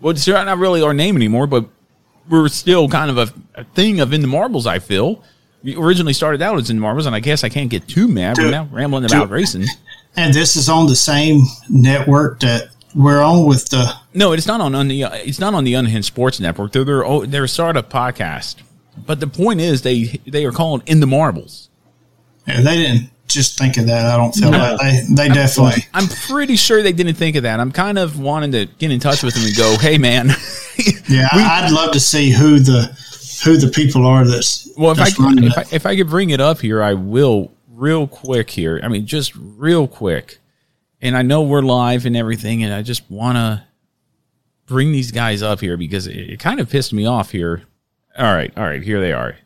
Well, 0.00 0.12
it's 0.12 0.26
not 0.26 0.58
really 0.58 0.80
our 0.80 0.94
name 0.94 1.16
anymore, 1.16 1.46
but 1.46 1.66
we're 2.28 2.48
still 2.48 2.88
kind 2.88 3.10
of 3.10 3.18
a, 3.18 3.60
a 3.60 3.64
thing 3.64 4.00
of 4.00 4.12
in 4.12 4.20
the 4.22 4.28
marbles. 4.28 4.66
I 4.66 4.78
feel 4.78 5.22
we 5.62 5.76
originally 5.76 6.12
started 6.12 6.40
out 6.40 6.56
as 6.58 6.70
in 6.70 6.76
the 6.76 6.82
marbles, 6.82 7.06
and 7.06 7.14
I 7.14 7.20
guess 7.20 7.44
I 7.44 7.48
can't 7.48 7.68
get 7.70 7.88
too 7.88 8.06
mad. 8.08 8.38
We're 8.38 8.50
now 8.50 8.68
rambling 8.70 9.04
about 9.04 9.30
racing. 9.30 9.66
And 10.16 10.34
this 10.34 10.56
is 10.56 10.68
on 10.68 10.86
the 10.86 10.96
same 10.96 11.42
network 11.68 12.40
that 12.40 12.68
we're 12.94 13.22
on 13.22 13.46
with 13.46 13.68
the. 13.68 13.92
No, 14.14 14.32
it's 14.32 14.46
not 14.46 14.60
on, 14.60 14.74
on 14.74 14.88
the 14.88 15.02
it's 15.02 15.38
not 15.38 15.54
on 15.54 15.64
the 15.64 15.74
Unhinged 15.74 16.06
Sports 16.06 16.40
Network. 16.40 16.72
They're 16.72 16.84
they're, 16.84 17.04
oh, 17.04 17.24
they're 17.24 17.44
a 17.44 17.48
startup 17.48 17.90
podcast. 17.90 18.56
But 19.06 19.20
the 19.20 19.26
point 19.26 19.60
is, 19.60 19.82
they 19.82 20.20
they 20.26 20.44
are 20.44 20.52
called 20.52 20.82
in 20.86 21.00
the 21.00 21.06
marbles. 21.06 21.68
Yeah, 22.46 22.62
they 22.62 22.76
didn't 22.76 23.10
just 23.28 23.58
think 23.58 23.76
of 23.76 23.86
that. 23.86 24.06
I 24.06 24.16
don't 24.16 24.32
feel 24.32 24.50
like 24.50 24.80
they 24.80 25.02
they 25.10 25.28
definitely. 25.28 25.86
I'm 25.94 26.08
pretty 26.08 26.56
sure 26.56 26.82
they 26.82 26.92
didn't 26.92 27.14
think 27.14 27.36
of 27.36 27.44
that. 27.44 27.60
I'm 27.60 27.72
kind 27.72 27.98
of 27.98 28.18
wanting 28.18 28.52
to 28.52 28.66
get 28.66 28.90
in 28.90 28.98
touch 28.98 29.22
with 29.22 29.34
them 29.34 29.44
and 29.44 29.56
go, 29.56 29.76
"Hey, 29.78 29.98
man." 29.98 30.30
Yeah, 31.08 31.26
I'd 31.32 31.72
love 31.72 31.92
to 31.92 32.00
see 32.00 32.30
who 32.30 32.60
the 32.60 32.82
who 33.44 33.56
the 33.56 33.68
people 33.68 34.06
are 34.06 34.26
that's 34.26 34.68
Well, 34.76 34.92
if 34.92 34.98
I, 34.98 35.04
that's 35.04 35.18
running 35.18 35.44
if 35.44 35.58
I 35.58 35.64
if 35.72 35.86
I 35.86 35.96
could 35.96 36.08
bring 36.08 36.30
it 36.30 36.40
up 36.40 36.60
here, 36.60 36.82
I 36.82 36.94
will 36.94 37.50
real 37.78 38.06
quick 38.06 38.50
here. 38.50 38.80
I 38.82 38.88
mean, 38.88 39.06
just 39.06 39.32
real 39.36 39.86
quick. 39.86 40.38
And 41.00 41.16
I 41.16 41.22
know 41.22 41.42
we're 41.42 41.62
live 41.62 42.06
and 42.06 42.16
everything, 42.16 42.64
and 42.64 42.74
I 42.74 42.82
just 42.82 43.08
want 43.10 43.36
to 43.36 43.62
bring 44.66 44.90
these 44.92 45.12
guys 45.12 45.42
up 45.42 45.60
here 45.60 45.76
because 45.76 46.06
it, 46.06 46.16
it 46.16 46.40
kind 46.40 46.58
of 46.60 46.68
pissed 46.68 46.92
me 46.92 47.06
off 47.06 47.30
here. 47.30 47.62
All 48.18 48.32
right, 48.34 48.52
all 48.56 48.64
right, 48.64 48.82
here 48.82 49.00
they 49.00 49.12
are. 49.12 49.36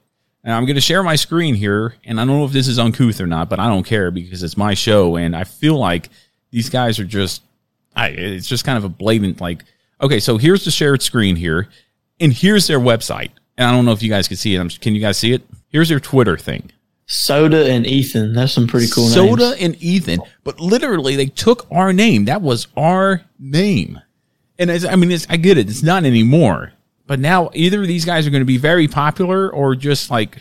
Now 0.44 0.56
I'm 0.56 0.64
going 0.64 0.76
to 0.76 0.80
share 0.80 1.02
my 1.02 1.14
screen 1.14 1.54
here, 1.54 1.94
and 2.04 2.18
I 2.18 2.24
don't 2.24 2.38
know 2.38 2.44
if 2.46 2.52
this 2.52 2.68
is 2.68 2.78
uncouth 2.78 3.20
or 3.20 3.26
not, 3.26 3.48
but 3.50 3.60
I 3.60 3.68
don't 3.68 3.84
care 3.84 4.10
because 4.10 4.42
it's 4.42 4.56
my 4.56 4.72
show, 4.74 5.16
and 5.16 5.36
I 5.36 5.44
feel 5.44 5.76
like 5.78 6.08
these 6.50 6.70
guys 6.70 6.98
are 6.98 7.04
just, 7.04 7.42
I, 7.94 8.08
it's 8.08 8.48
just 8.48 8.64
kind 8.64 8.78
of 8.78 8.84
a 8.84 8.88
blatant 8.88 9.40
like. 9.40 9.62
Okay, 10.00 10.18
so 10.18 10.38
here's 10.38 10.64
the 10.64 10.70
shared 10.70 11.02
screen 11.02 11.36
here, 11.36 11.68
and 12.18 12.32
here's 12.32 12.66
their 12.66 12.80
website. 12.80 13.30
And 13.58 13.68
I 13.68 13.72
don't 13.72 13.84
know 13.84 13.92
if 13.92 14.02
you 14.02 14.08
guys 14.08 14.26
can 14.26 14.38
see 14.38 14.54
it. 14.54 14.58
I'm- 14.58 14.70
Can 14.70 14.94
you 14.94 15.00
guys 15.00 15.18
see 15.18 15.32
it? 15.32 15.42
Here's 15.68 15.90
their 15.90 16.00
Twitter 16.00 16.36
thing. 16.38 16.70
Soda 17.12 17.71
and 17.71 17.87
Ethan. 17.87 18.33
That's 18.33 18.52
some 18.52 18.66
pretty 18.66 18.88
cool 18.88 19.07
Soda 19.07 19.50
names. 19.50 19.61
and 19.61 19.83
Ethan, 19.83 20.21
but 20.45 20.59
literally 20.59 21.14
they 21.14 21.26
took 21.26 21.66
our 21.71 21.92
name. 21.92 22.25
That 22.25 22.40
was 22.40 22.69
our 22.76 23.23
name. 23.38 24.00
And 24.59 24.71
I 24.71 24.97
mean, 24.97 25.11
it's, 25.11 25.26
I 25.28 25.37
get 25.37 25.59
it. 25.59 25.69
It's 25.69 25.83
not 25.83 26.04
anymore. 26.04 26.73
But 27.07 27.21
now 27.21 27.50
either 27.52 27.83
of 27.83 27.88
these 27.88 28.04
guys 28.04 28.26
are 28.26 28.31
going 28.31 28.40
to 28.40 28.47
be 28.47 28.57
very 28.57 28.88
popular 28.88 29.50
or 29.50 29.75
just 29.75 30.11
like, 30.11 30.38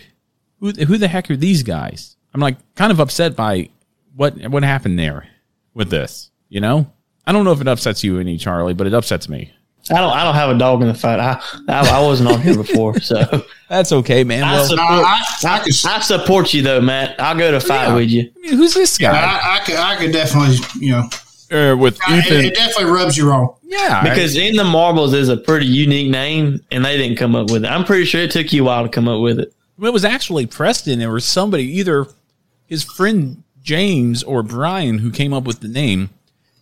who, 0.60 0.72
who 0.72 0.98
the 0.98 1.08
heck 1.08 1.30
are 1.30 1.36
these 1.36 1.64
guys? 1.64 2.16
I'm 2.34 2.40
like 2.40 2.58
kind 2.76 2.92
of 2.92 3.00
upset 3.02 3.36
by 3.36 3.70
what 4.16 4.38
what 4.50 4.64
happened 4.64 4.98
there 4.98 5.28
with 5.74 5.90
this. 5.90 6.32
You 6.48 6.62
know, 6.62 6.92
I 7.26 7.34
don't 7.34 7.44
know 7.44 7.52
if 7.52 7.60
it 7.62 7.68
upsets 7.68 8.04
you 8.04 8.20
any, 8.20 8.38
Charlie, 8.38 8.74
but 8.74 8.88
it 8.88 8.94
upsets 8.94 9.28
me. 9.28 9.52
I 9.92 9.98
don't. 10.00 10.12
I 10.14 10.24
don't 10.24 10.36
have 10.36 10.50
a 10.50 10.58
dog 10.58 10.82
in 10.82 10.88
the 10.88 10.94
fight. 10.94 11.20
I 11.20 11.42
I, 11.68 12.00
I 12.00 12.02
wasn't 12.02 12.30
on 12.32 12.42
here 12.42 12.56
before, 12.56 13.00
so 13.00 13.24
That's 13.70 13.92
okay, 13.92 14.24
man. 14.24 14.44
I 14.44 14.54
Well, 14.54 14.66
support, 14.66 14.90
No, 14.90 15.04
I, 15.04 15.22
I 15.46 15.60
could. 15.60 15.74
I 15.86 16.00
support 16.02 16.54
you 16.54 16.62
though, 16.62 16.82
Matt. 16.82 17.20
I'll 17.20 17.38
go 17.38 17.52
to 17.52 17.60
fight 17.60 17.88
Yeah. 17.90 17.96
with 17.96 18.10
you. 18.10 18.32
I 18.36 18.40
mean, 18.48 18.58
who's 18.58 18.74
this 18.74 18.98
guy? 18.98 19.12
I, 19.12 19.58
I 19.58 19.60
could. 19.66 19.76
I 19.76 19.96
could 19.98 20.12
definitely. 20.12 20.58
You 20.80 20.92
know, 20.92 21.10
Uh, 21.72 21.76
with 21.78 21.98
it, 22.08 22.26
Ethan, 22.26 22.46
it 22.46 22.56
definitely 22.56 22.92
rubs 22.92 23.18
you 23.18 23.30
wrong. 23.30 23.56
yeah, 23.64 24.02
Because 24.04 24.36
in 24.38 24.56
the 24.56 24.64
marbles 24.64 25.14
is 25.14 25.28
a 25.30 25.36
pretty 25.38 25.66
unique 25.66 26.10
name, 26.10 26.62
and 26.72 26.84
they 26.86 26.98
didn't 26.98 27.18
come 27.18 27.36
up 27.36 27.50
with 27.52 27.66
it. 27.66 27.68
I'm 27.68 27.84
pretty 27.84 28.06
sure 28.06 28.22
it 28.22 28.32
took 28.32 28.54
you 28.54 28.64
a 28.64 28.66
while 28.66 28.84
to 28.84 28.90
come 28.90 29.08
up 29.10 29.22
with 29.22 29.40
it. 29.40 29.54
it 29.82 29.92
was 29.94 30.06
actually 30.06 30.46
Preston 30.46 31.02
or 31.04 31.20
somebody, 31.20 31.66
either 31.78 32.08
his 32.68 32.84
friend 32.84 33.44
James 33.62 34.24
or 34.24 34.44
Brian, 34.44 35.00
who 35.00 35.12
came 35.12 35.34
up 35.34 35.44
with 35.44 35.60
the 35.60 35.68
name, 35.68 36.10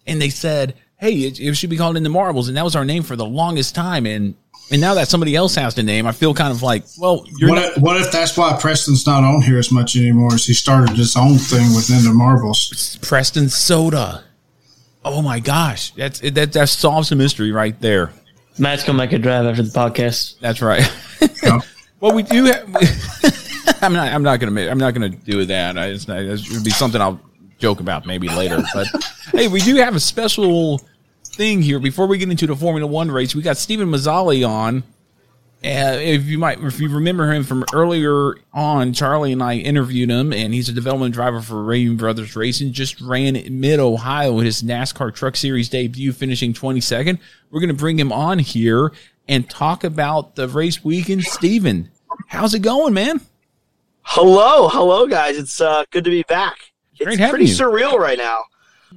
and 0.07 0.19
they 0.21 0.29
said, 0.29 0.73
"Hey, 0.99 1.13
it, 1.13 1.39
it 1.39 1.55
should 1.55 1.69
be 1.69 1.77
called 1.77 1.97
In 1.97 2.03
the 2.03 2.09
Marbles," 2.09 2.47
and 2.47 2.57
that 2.57 2.63
was 2.63 2.75
our 2.75 2.85
name 2.85 3.03
for 3.03 3.15
the 3.15 3.25
longest 3.25 3.75
time. 3.75 4.05
And 4.05 4.35
and 4.71 4.79
now 4.81 4.93
that 4.93 5.07
somebody 5.07 5.35
else 5.35 5.55
has 5.55 5.73
the 5.73 5.83
name, 5.83 6.05
I 6.05 6.11
feel 6.11 6.33
kind 6.33 6.51
of 6.51 6.61
like, 6.61 6.83
well, 6.99 7.25
you're 7.37 7.49
What 7.49 7.55
not, 7.55 7.77
if, 7.77 7.77
what 7.81 8.01
if 8.01 8.11
that's 8.11 8.37
why 8.37 8.55
Preston's 8.59 9.05
not 9.07 9.23
on 9.23 9.41
here 9.41 9.57
as 9.57 9.71
much 9.71 9.95
anymore? 9.95 10.33
As 10.33 10.45
he 10.45 10.53
started 10.53 10.95
his 10.95 11.15
own 11.15 11.37
thing 11.37 11.73
within 11.75 12.03
the 12.03 12.13
marbles. 12.13 12.97
Preston 13.01 13.49
Soda. 13.49 14.23
Oh 15.03 15.21
my 15.21 15.39
gosh, 15.39 15.91
that's 15.91 16.19
that 16.19 16.53
that 16.53 16.69
solves 16.69 17.09
the 17.09 17.15
mystery 17.15 17.51
right 17.51 17.79
there. 17.79 18.11
Matt's 18.57 18.83
gonna 18.83 18.97
make 18.97 19.13
a 19.13 19.17
drive 19.17 19.45
after 19.45 19.63
the 19.63 19.69
podcast. 19.69 20.39
That's 20.39 20.61
right. 20.61 20.91
Yeah. 21.41 21.59
well, 22.01 22.13
we 22.13 22.23
do. 22.23 22.45
Have, 22.45 22.67
I'm 23.81 23.93
not. 23.93 24.09
I'm 24.09 24.23
not 24.23 24.39
gonna. 24.39 24.69
I'm 24.69 24.77
not 24.77 24.93
gonna 24.93 25.09
do 25.09 25.45
that. 25.45 25.77
I, 25.77 25.87
it's 25.87 26.07
not, 26.07 26.19
it 26.19 26.41
would 26.51 26.65
be 26.65 26.71
something 26.71 27.01
I'll 27.01 27.19
joke 27.59 27.79
about 27.79 28.05
maybe 28.05 28.27
later. 28.29 28.63
But 28.73 28.87
hey, 29.31 29.47
we 29.47 29.61
do 29.61 29.75
have 29.75 29.95
a 29.95 29.99
special 29.99 30.81
thing 31.23 31.61
here 31.61 31.79
before 31.79 32.07
we 32.07 32.17
get 32.17 32.29
into 32.29 32.47
the 32.47 32.55
Formula 32.55 32.87
One 32.87 33.11
race. 33.11 33.35
We 33.35 33.41
got 33.41 33.57
Stephen 33.57 33.89
Mazzali 33.89 34.47
on. 34.47 34.83
Uh, 35.61 35.99
if 35.99 36.25
you 36.25 36.37
might, 36.37 36.57
if 36.61 36.79
you 36.79 36.87
remember 36.87 37.33
him 37.33 37.43
from 37.43 37.65
earlier 37.73 38.35
on, 38.53 38.93
Charlie 38.93 39.33
and 39.33 39.43
I 39.43 39.55
interviewed 39.55 40.09
him, 40.09 40.31
and 40.31 40.53
he's 40.53 40.69
a 40.69 40.71
development 40.71 41.13
driver 41.13 41.41
for 41.41 41.55
Reaume 41.55 41.97
Brothers 41.97 42.33
Racing. 42.33 42.71
Just 42.71 43.01
ran 43.01 43.37
Mid 43.59 43.81
Ohio 43.81 44.37
his 44.37 44.63
NASCAR 44.63 45.13
Truck 45.13 45.35
Series 45.35 45.67
debut, 45.67 46.13
finishing 46.13 46.53
22nd. 46.53 47.19
We're 47.51 47.59
going 47.59 47.67
to 47.67 47.73
bring 47.73 47.99
him 47.99 48.13
on 48.13 48.39
here 48.39 48.93
and 49.27 49.49
talk 49.49 49.83
about 49.83 50.35
the 50.35 50.47
race 50.47 50.81
weekend. 50.81 51.23
Steven, 51.23 51.91
how's 52.27 52.53
it 52.53 52.61
going, 52.61 52.93
man? 52.93 53.19
Hello, 54.03 54.69
hello, 54.69 55.07
guys. 55.07 55.37
It's 55.37 55.59
uh, 55.59 55.83
good 55.91 56.05
to 56.05 56.09
be 56.09 56.23
back. 56.23 56.68
Great 57.03 57.19
It's 57.19 57.29
pretty 57.29 57.45
you. 57.45 57.55
surreal 57.55 57.97
right 57.97 58.17
now. 58.17 58.43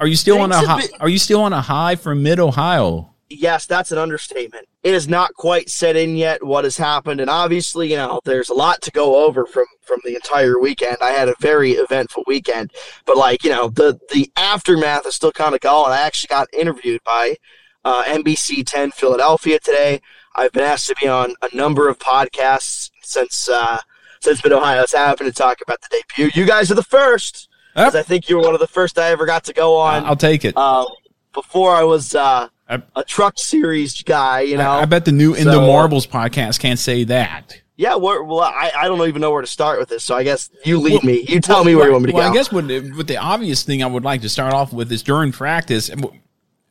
Are 0.00 0.06
you 0.06 0.16
still 0.16 0.40
on 0.40 0.52
a 0.52 0.56
a 0.56 0.66
high, 0.66 0.80
bit. 0.80 0.92
Are 1.00 1.08
you 1.08 1.18
still 1.18 1.42
on 1.42 1.52
a 1.52 1.60
high 1.60 1.96
from 1.96 2.22
Mid 2.22 2.40
Ohio? 2.40 3.14
Yes, 3.28 3.64
that's 3.66 3.92
an 3.92 3.98
understatement. 3.98 4.68
It 4.82 4.94
is 4.94 5.08
not 5.08 5.32
quite 5.34 5.70
set 5.70 5.96
in 5.96 6.16
yet 6.16 6.44
what 6.44 6.64
has 6.64 6.76
happened, 6.76 7.20
and 7.20 7.30
obviously, 7.30 7.90
you 7.90 7.96
know, 7.96 8.20
there's 8.24 8.50
a 8.50 8.54
lot 8.54 8.82
to 8.82 8.90
go 8.90 9.24
over 9.24 9.46
from 9.46 9.64
from 9.80 10.00
the 10.04 10.14
entire 10.14 10.58
weekend. 10.58 10.98
I 11.00 11.10
had 11.10 11.28
a 11.28 11.34
very 11.40 11.72
eventful 11.72 12.24
weekend, 12.26 12.72
but 13.06 13.16
like 13.16 13.44
you 13.44 13.50
know, 13.50 13.68
the 13.68 13.98
the 14.10 14.30
aftermath 14.36 15.06
is 15.06 15.14
still 15.14 15.32
kind 15.32 15.54
of 15.54 15.60
going. 15.60 15.92
I 15.92 16.00
actually 16.02 16.28
got 16.28 16.52
interviewed 16.52 17.02
by 17.04 17.36
uh, 17.84 18.04
NBC 18.04 18.66
10 18.66 18.90
Philadelphia 18.92 19.58
today. 19.58 20.00
I've 20.34 20.52
been 20.52 20.64
asked 20.64 20.88
to 20.88 20.94
be 21.00 21.08
on 21.08 21.34
a 21.42 21.54
number 21.54 21.88
of 21.88 21.98
podcasts 21.98 22.90
since 23.02 23.48
uh, 23.48 23.78
since 24.20 24.42
Mid 24.44 24.52
Ohio's 24.52 24.92
happened 24.92 25.28
to 25.28 25.34
talk 25.34 25.60
about 25.62 25.80
the 25.80 26.02
debut. 26.16 26.30
You 26.34 26.46
guys 26.46 26.70
are 26.70 26.74
the 26.76 26.82
first. 26.82 27.48
'Cause 27.74 27.94
I 27.94 28.02
think 28.02 28.28
you 28.28 28.36
were 28.36 28.42
one 28.42 28.54
of 28.54 28.60
the 28.60 28.66
first 28.66 28.98
I 28.98 29.10
ever 29.10 29.26
got 29.26 29.44
to 29.44 29.52
go 29.52 29.76
on. 29.76 30.04
I'll 30.04 30.16
take 30.16 30.44
it. 30.44 30.56
Um, 30.56 30.86
before 31.32 31.74
I 31.74 31.82
was 31.82 32.14
uh, 32.14 32.48
a 32.68 33.04
truck 33.04 33.38
series 33.38 34.02
guy, 34.02 34.40
you 34.42 34.56
know. 34.56 34.70
I, 34.70 34.82
I 34.82 34.84
bet 34.84 35.04
the 35.04 35.12
new 35.12 35.34
In 35.34 35.46
the 35.46 35.52
So, 35.52 35.62
uh, 35.62 35.66
Marbles 35.66 36.06
podcast 36.06 36.60
can't 36.60 36.78
say 36.78 37.04
that. 37.04 37.58
Yeah, 37.76 37.96
well, 37.96 38.40
I, 38.40 38.70
I 38.76 38.86
don't 38.86 39.06
even 39.08 39.20
know 39.22 39.30
where 39.30 39.40
to 39.40 39.46
start 39.46 39.80
with 39.80 39.88
this, 39.88 40.04
so 40.04 40.14
I 40.14 40.22
guess 40.22 40.50
you 40.64 40.78
lead 40.78 41.02
me. 41.02 41.24
You 41.26 41.40
tell 41.40 41.64
me 41.64 41.74
where 41.74 41.86
you 41.86 41.92
want 41.92 42.04
me 42.04 42.10
to 42.12 42.16
well, 42.16 42.28
go. 42.28 42.32
I 42.32 42.36
guess 42.36 42.52
what, 42.52 42.64
what 42.94 43.08
the 43.08 43.16
obvious 43.16 43.62
thing 43.62 43.82
I 43.82 43.86
would 43.86 44.04
like 44.04 44.20
to 44.22 44.28
start 44.28 44.52
off 44.52 44.72
with 44.72 44.92
is 44.92 45.02
during 45.02 45.32
practice. 45.32 45.90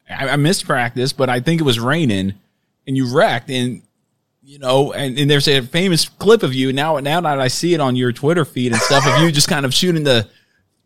I, 0.10 0.30
I 0.30 0.36
missed 0.36 0.66
practice, 0.66 1.12
but 1.12 1.30
I 1.30 1.40
think 1.40 1.60
it 1.60 1.64
was 1.64 1.80
raining, 1.80 2.36
and 2.88 2.96
you 2.96 3.14
wrecked, 3.14 3.50
and 3.50 3.82
you 4.44 4.60
know, 4.60 4.94
and, 4.94 5.18
and 5.18 5.30
there's 5.30 5.48
a 5.48 5.62
famous 5.62 6.08
clip 6.08 6.44
of 6.44 6.54
you 6.54 6.72
now. 6.72 6.98
Now 7.00 7.20
that 7.22 7.40
I 7.40 7.48
see 7.48 7.74
it 7.74 7.80
on 7.80 7.96
your 7.96 8.12
Twitter 8.12 8.46
feed 8.46 8.72
and 8.72 8.82
stuff, 8.82 9.06
of 9.06 9.22
you 9.22 9.32
just 9.32 9.48
kind 9.48 9.66
of 9.66 9.74
shooting 9.74 10.04
the 10.04 10.30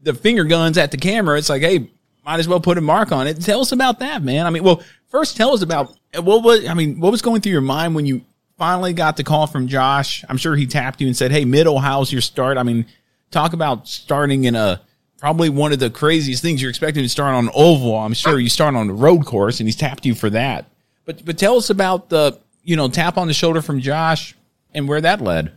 the 0.05 0.13
finger 0.13 0.45
guns 0.45 0.77
at 0.77 0.91
the 0.91 0.97
camera. 0.97 1.37
It's 1.37 1.49
like, 1.49 1.61
hey, 1.61 1.89
might 2.25 2.39
as 2.39 2.47
well 2.47 2.59
put 2.61 2.77
a 2.77 2.81
mark 2.81 3.11
on 3.11 3.27
it. 3.27 3.41
Tell 3.41 3.59
us 3.61 3.71
about 3.73 3.99
that, 3.99 4.23
man. 4.23 4.45
I 4.45 4.49
mean, 4.49 4.63
well, 4.63 4.81
first 5.09 5.35
tell 5.35 5.53
us 5.53 5.61
about 5.61 5.93
what 6.17 6.43
was 6.43 6.65
I 6.67 6.73
mean, 6.73 6.99
what 6.99 7.11
was 7.11 7.21
going 7.21 7.41
through 7.41 7.51
your 7.51 7.61
mind 7.61 7.93
when 7.95 8.05
you 8.05 8.21
finally 8.57 8.93
got 8.93 9.17
the 9.17 9.23
call 9.23 9.47
from 9.47 9.67
Josh? 9.67 10.23
I'm 10.29 10.37
sure 10.37 10.55
he 10.55 10.65
tapped 10.65 11.01
you 11.01 11.07
and 11.07 11.15
said, 11.17 11.31
"Hey, 11.31 11.43
Mid 11.43 11.67
Ohio's 11.67 12.11
your 12.11 12.21
start." 12.21 12.57
I 12.57 12.63
mean, 12.63 12.85
talk 13.31 13.53
about 13.53 13.87
starting 13.87 14.45
in 14.45 14.55
a 14.55 14.81
probably 15.19 15.49
one 15.49 15.73
of 15.73 15.79
the 15.79 15.89
craziest 15.89 16.41
things 16.41 16.61
you're 16.61 16.69
expecting 16.69 17.03
to 17.03 17.09
start 17.09 17.33
on 17.35 17.49
oval. 17.53 17.95
I'm 17.97 18.13
sure 18.13 18.39
you 18.39 18.49
start 18.49 18.75
on 18.75 18.87
the 18.87 18.93
road 18.93 19.25
course, 19.25 19.59
and 19.59 19.67
he's 19.67 19.75
tapped 19.75 20.05
you 20.05 20.15
for 20.15 20.29
that. 20.31 20.65
But 21.05 21.25
but 21.25 21.37
tell 21.37 21.57
us 21.57 21.69
about 21.69 22.09
the 22.09 22.39
you 22.63 22.75
know 22.75 22.87
tap 22.89 23.17
on 23.17 23.27
the 23.27 23.33
shoulder 23.33 23.61
from 23.61 23.79
Josh 23.81 24.35
and 24.73 24.87
where 24.87 25.01
that 25.01 25.21
led, 25.21 25.51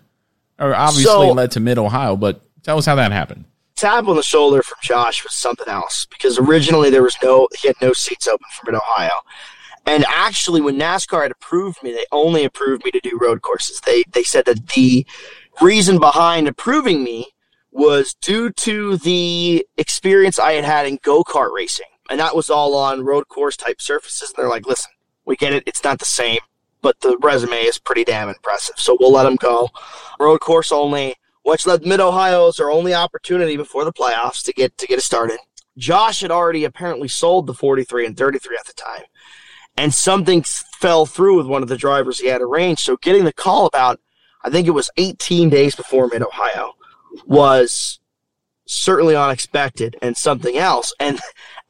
or 0.58 0.74
obviously 0.74 1.04
So- 1.04 1.32
led 1.32 1.52
to 1.52 1.60
Mid 1.60 1.78
Ohio. 1.78 2.16
But 2.16 2.40
tell 2.62 2.78
us 2.78 2.86
how 2.86 2.94
that 2.96 3.12
happened. 3.12 3.44
Tap 3.78 4.08
on 4.08 4.16
the 4.16 4.22
shoulder 4.22 4.62
from 4.62 4.78
Josh 4.82 5.22
was 5.22 5.32
something 5.32 5.68
else 5.68 6.06
because 6.06 6.38
originally 6.38 6.90
there 6.90 7.02
was 7.02 7.16
no 7.22 7.48
he 7.58 7.68
had 7.68 7.76
no 7.80 7.92
seats 7.92 8.26
open 8.26 8.46
for 8.52 8.70
Mid 8.70 8.80
Ohio. 8.80 9.12
And 9.86 10.04
actually 10.08 10.60
when 10.60 10.78
NASCAR 10.78 11.22
had 11.22 11.30
approved 11.30 11.82
me, 11.82 11.92
they 11.92 12.04
only 12.12 12.44
approved 12.44 12.84
me 12.84 12.90
to 12.90 13.00
do 13.00 13.18
road 13.20 13.40
courses. 13.42 13.80
They 13.80 14.02
they 14.12 14.24
said 14.24 14.44
that 14.46 14.66
the 14.68 15.06
reason 15.62 15.98
behind 15.98 16.48
approving 16.48 17.04
me 17.04 17.28
was 17.70 18.14
due 18.14 18.50
to 18.50 18.96
the 18.98 19.64
experience 19.76 20.38
I 20.38 20.52
had 20.52 20.64
had 20.64 20.86
in 20.86 20.98
go-kart 21.02 21.52
racing. 21.52 21.86
And 22.10 22.18
that 22.18 22.34
was 22.34 22.50
all 22.50 22.74
on 22.74 23.04
road 23.04 23.28
course 23.28 23.56
type 23.56 23.80
surfaces. 23.80 24.30
And 24.30 24.42
they're 24.42 24.50
like, 24.50 24.66
listen, 24.66 24.90
we 25.24 25.36
get 25.36 25.52
it, 25.52 25.62
it's 25.66 25.84
not 25.84 25.98
the 25.98 26.04
same, 26.04 26.40
but 26.80 26.98
the 27.00 27.16
resume 27.20 27.62
is 27.62 27.78
pretty 27.78 28.04
damn 28.04 28.28
impressive. 28.28 28.76
So 28.78 28.96
we'll 28.98 29.12
let 29.12 29.26
him 29.26 29.36
go. 29.36 29.68
Road 30.18 30.40
course 30.40 30.72
only 30.72 31.14
which 31.48 31.66
led 31.66 31.86
Mid 31.86 31.98
Ohio 31.98 32.48
as 32.48 32.60
our 32.60 32.70
only 32.70 32.92
opportunity 32.92 33.56
before 33.56 33.84
the 33.84 33.92
playoffs 33.92 34.44
to 34.44 34.52
get 34.52 34.76
to 34.76 34.86
get 34.86 34.98
it 34.98 35.02
started. 35.02 35.38
Josh 35.78 36.20
had 36.20 36.30
already 36.30 36.64
apparently 36.64 37.08
sold 37.08 37.46
the 37.46 37.54
43 37.54 38.04
and 38.04 38.16
33 38.16 38.56
at 38.58 38.66
the 38.66 38.74
time, 38.74 39.04
and 39.76 39.94
something 39.94 40.42
fell 40.42 41.06
through 41.06 41.38
with 41.38 41.46
one 41.46 41.62
of 41.62 41.68
the 41.68 41.76
drivers 41.76 42.20
he 42.20 42.26
had 42.26 42.42
arranged. 42.42 42.82
So 42.82 42.96
getting 42.98 43.24
the 43.24 43.32
call 43.32 43.64
about, 43.64 43.98
I 44.44 44.50
think 44.50 44.66
it 44.66 44.72
was 44.72 44.90
18 44.98 45.48
days 45.48 45.74
before 45.74 46.08
Mid 46.08 46.22
Ohio, 46.22 46.74
was 47.24 47.98
certainly 48.66 49.16
unexpected 49.16 49.96
and 50.02 50.16
something 50.16 50.58
else. 50.58 50.92
And 51.00 51.18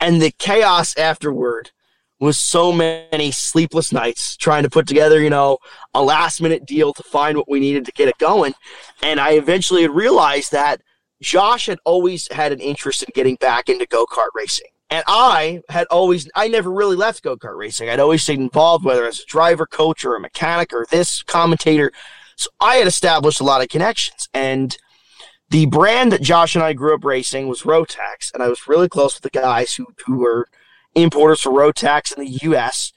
and 0.01 0.21
the 0.21 0.33
chaos 0.33 0.97
afterward 0.97 1.71
was 2.21 2.37
so 2.37 2.73
many 2.73 3.31
sleepless 3.31 3.93
nights 3.93 4.37
trying 4.37 4.65
to 4.65 4.71
put 4.71 4.87
together, 4.89 5.23
you 5.23 5.31
know, 5.31 5.59
a 5.95 6.03
last 6.03 6.41
minute 6.43 6.67
deal 6.67 6.93
to 6.93 7.03
find 7.03 7.37
what 7.37 7.49
we 7.49 7.61
needed 7.61 7.85
to 7.85 7.93
get 7.93 8.09
it 8.09 8.19
going. 8.19 8.55
And 9.03 9.21
I 9.21 9.33
eventually 9.33 9.87
realized 9.87 10.53
that 10.53 10.81
Josh 11.23 11.67
had 11.67 11.79
always 11.85 12.31
had 12.33 12.53
an 12.53 12.61
interest 12.61 13.03
in 13.03 13.11
getting 13.15 13.37
back 13.37 13.69
into 13.69 13.87
go 13.87 14.05
kart 14.07 14.29
racing. 14.35 14.69
And 14.91 15.05
I 15.07 15.61
had 15.69 15.87
always, 15.91 16.31
I 16.35 16.49
never 16.49 16.71
really 16.71 16.97
left 16.97 17.23
go 17.23 17.37
kart 17.37 17.57
racing. 17.57 17.89
I'd 17.89 18.01
always 18.01 18.23
stayed 18.23 18.41
involved, 18.41 18.85
whether 18.85 19.07
as 19.07 19.21
a 19.21 19.27
driver, 19.27 19.67
coach, 19.67 20.05
or 20.05 20.17
a 20.17 20.21
mechanic, 20.21 20.73
or 20.73 20.87
this 20.91 21.23
commentator. 21.23 21.93
So 22.37 22.49
I 22.61 22.77
had 22.77 22.87
established 22.87 23.41
a 23.41 23.45
lot 23.45 23.63
of 23.63 23.69
connections. 23.69 24.29
And 24.33 24.77
the 25.51 25.67
brand 25.67 26.13
that 26.13 26.23
Josh 26.23 26.55
and 26.55 26.65
I 26.65 26.73
grew 26.73 26.95
up 26.95 27.05
racing 27.05 27.49
was 27.49 27.63
Rotax. 27.63 28.33
And 28.33 28.43
I 28.43 28.49
was 28.49 28.67
really 28.67 28.89
close 28.89 29.15
with 29.15 29.31
the 29.31 29.39
guys 29.39 29.75
who, 29.75 29.87
who 30.07 30.19
were 30.19 30.49
importers 30.95 31.41
for 31.41 31.51
Rotax 31.51 32.17
in 32.17 32.25
the 32.25 32.39
U.S. 32.43 32.93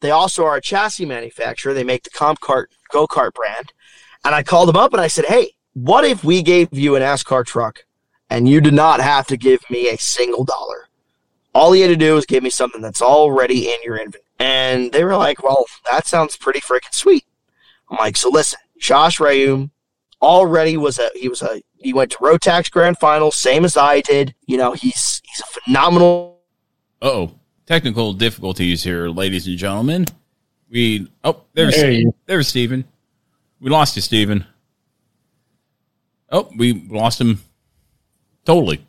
They 0.00 0.10
also 0.10 0.44
are 0.44 0.56
a 0.56 0.60
chassis 0.60 1.06
manufacturer. 1.06 1.74
They 1.74 1.84
make 1.84 2.02
the 2.02 2.10
Comp 2.10 2.40
Kart 2.40 2.66
go 2.90 3.06
kart 3.06 3.32
brand. 3.32 3.72
And 4.24 4.34
I 4.34 4.42
called 4.42 4.68
them 4.68 4.76
up 4.76 4.92
and 4.92 5.00
I 5.00 5.08
said, 5.08 5.24
hey, 5.26 5.52
what 5.74 6.04
if 6.04 6.22
we 6.22 6.42
gave 6.42 6.68
you 6.72 6.96
an 6.96 7.02
NASCAR 7.02 7.44
truck 7.44 7.84
and 8.30 8.48
you 8.48 8.60
did 8.60 8.74
not 8.74 9.00
have 9.00 9.26
to 9.28 9.36
give 9.36 9.60
me 9.70 9.88
a 9.88 9.98
single 9.98 10.44
dollar? 10.44 10.88
All 11.54 11.74
you 11.74 11.82
had 11.82 11.88
to 11.88 11.96
do 11.96 12.14
was 12.14 12.26
give 12.26 12.42
me 12.42 12.50
something 12.50 12.80
that's 12.80 13.02
already 13.02 13.68
in 13.68 13.76
your 13.82 13.96
inventory. 13.96 14.22
And 14.38 14.92
they 14.92 15.04
were 15.04 15.16
like, 15.16 15.42
well, 15.42 15.66
that 15.90 16.06
sounds 16.06 16.36
pretty 16.36 16.60
freaking 16.60 16.92
sweet. 16.94 17.24
I'm 17.90 17.98
like, 17.98 18.16
so 18.16 18.28
listen, 18.30 18.58
Josh 18.78 19.18
Reaume 19.18 19.70
already 20.20 20.76
was 20.76 20.98
a, 20.98 21.10
he 21.14 21.28
was 21.28 21.42
a, 21.42 21.62
he 21.78 21.92
went 21.92 22.12
to 22.12 22.18
Rotax 22.18 22.70
Grand 22.70 22.98
Final, 22.98 23.30
same 23.30 23.64
as 23.64 23.76
I 23.76 24.00
did. 24.00 24.34
You 24.46 24.56
know, 24.56 24.72
he's, 24.72 25.20
he's 25.24 25.40
a 25.40 25.60
phenomenal 25.60 26.41
oh, 27.02 27.32
technical 27.66 28.14
difficulties 28.14 28.82
here, 28.82 29.08
ladies 29.08 29.46
and 29.46 29.58
gentlemen. 29.58 30.06
We 30.70 31.10
oh 31.22 31.42
there's 31.52 31.74
There 31.76 31.90
you- 31.90 32.14
there's 32.24 32.48
Steven. 32.48 32.84
We 33.60 33.68
lost 33.70 33.94
you, 33.96 34.00
Steven. 34.02 34.46
Oh, 36.30 36.50
we 36.56 36.86
lost 36.88 37.20
him 37.20 37.40
totally. 38.46 38.82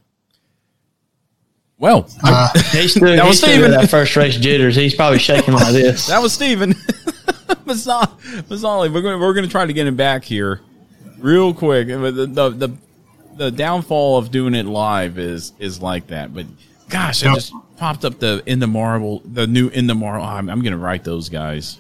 Well, 1.78 2.08
uh, 2.24 2.50
He's 2.72 2.92
still, 2.92 3.04
That 3.08 3.20
he's 3.20 3.28
was 3.28 3.38
still 3.40 3.50
Steven. 3.50 3.72
that 3.72 3.90
first 3.90 4.16
race 4.16 4.38
jitters. 4.38 4.76
He's 4.76 4.96
probably 4.96 5.20
shaking 5.20 5.54
like 5.54 5.74
this. 5.74 6.08
that 6.08 6.22
was 6.22 6.32
Steven. 6.32 6.72
Mazzoli, 7.66 8.08
Mazzoli, 8.44 8.94
we're 8.94 9.02
going 9.02 9.20
we're 9.20 9.34
going 9.34 9.46
to 9.46 9.52
try 9.52 9.66
to 9.66 9.74
get 9.74 9.86
him 9.88 9.96
back 9.98 10.24
here 10.24 10.62
real 11.20 11.54
quick. 11.54 11.88
The, 11.88 12.12
the 12.12 12.50
the 12.50 12.78
the 13.36 13.52
downfall 13.52 14.18
of 14.18 14.32
doing 14.32 14.54
it 14.56 14.66
live 14.66 15.18
is 15.18 15.52
is 15.60 15.82
like 15.82 16.08
that. 16.08 16.34
But 16.34 16.46
gosh, 16.90 17.24
I 17.24 17.28
Yep. 17.28 17.36
just 17.36 17.54
popped 17.78 18.06
up 18.06 18.20
the 18.20 18.44
in 18.46 18.60
the 18.60 18.68
marble, 18.68 19.22
the 19.26 19.48
new 19.48 19.70
in 19.70 19.88
the 19.88 19.96
marble. 19.96 20.26
I'm, 20.26 20.50
I'm 20.50 20.62
going 20.62 20.74
to 20.74 20.78
write 20.78 21.04
those 21.04 21.30
guys. 21.30 21.80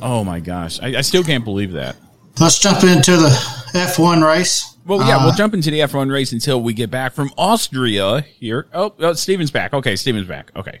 Oh 0.00 0.22
my 0.24 0.40
gosh, 0.40 0.80
I, 0.80 0.98
I 0.98 1.00
still 1.00 1.24
can't 1.24 1.44
believe 1.44 1.72
that. 1.72 1.96
Let's 2.40 2.58
jump 2.60 2.84
into 2.84 3.16
the 3.16 3.28
F1 3.74 4.24
race. 4.24 4.76
Well, 4.86 5.00
yeah, 5.06 5.16
Uh, 5.18 5.24
we'll 5.24 5.34
jump 5.34 5.54
into 5.54 5.70
the 5.72 5.80
F1 5.80 6.10
race 6.10 6.32
until 6.32 6.62
we 6.62 6.72
get 6.72 6.88
back 6.90 7.12
from 7.12 7.30
Austria 7.36 8.20
here. 8.20 8.68
Oh, 8.72 8.94
oh 9.00 9.12
Steven's 9.14 9.50
back. 9.50 9.74
Okay, 9.74 9.96
Steven's 9.96 10.28
back. 10.28 10.52
Okay. 10.54 10.80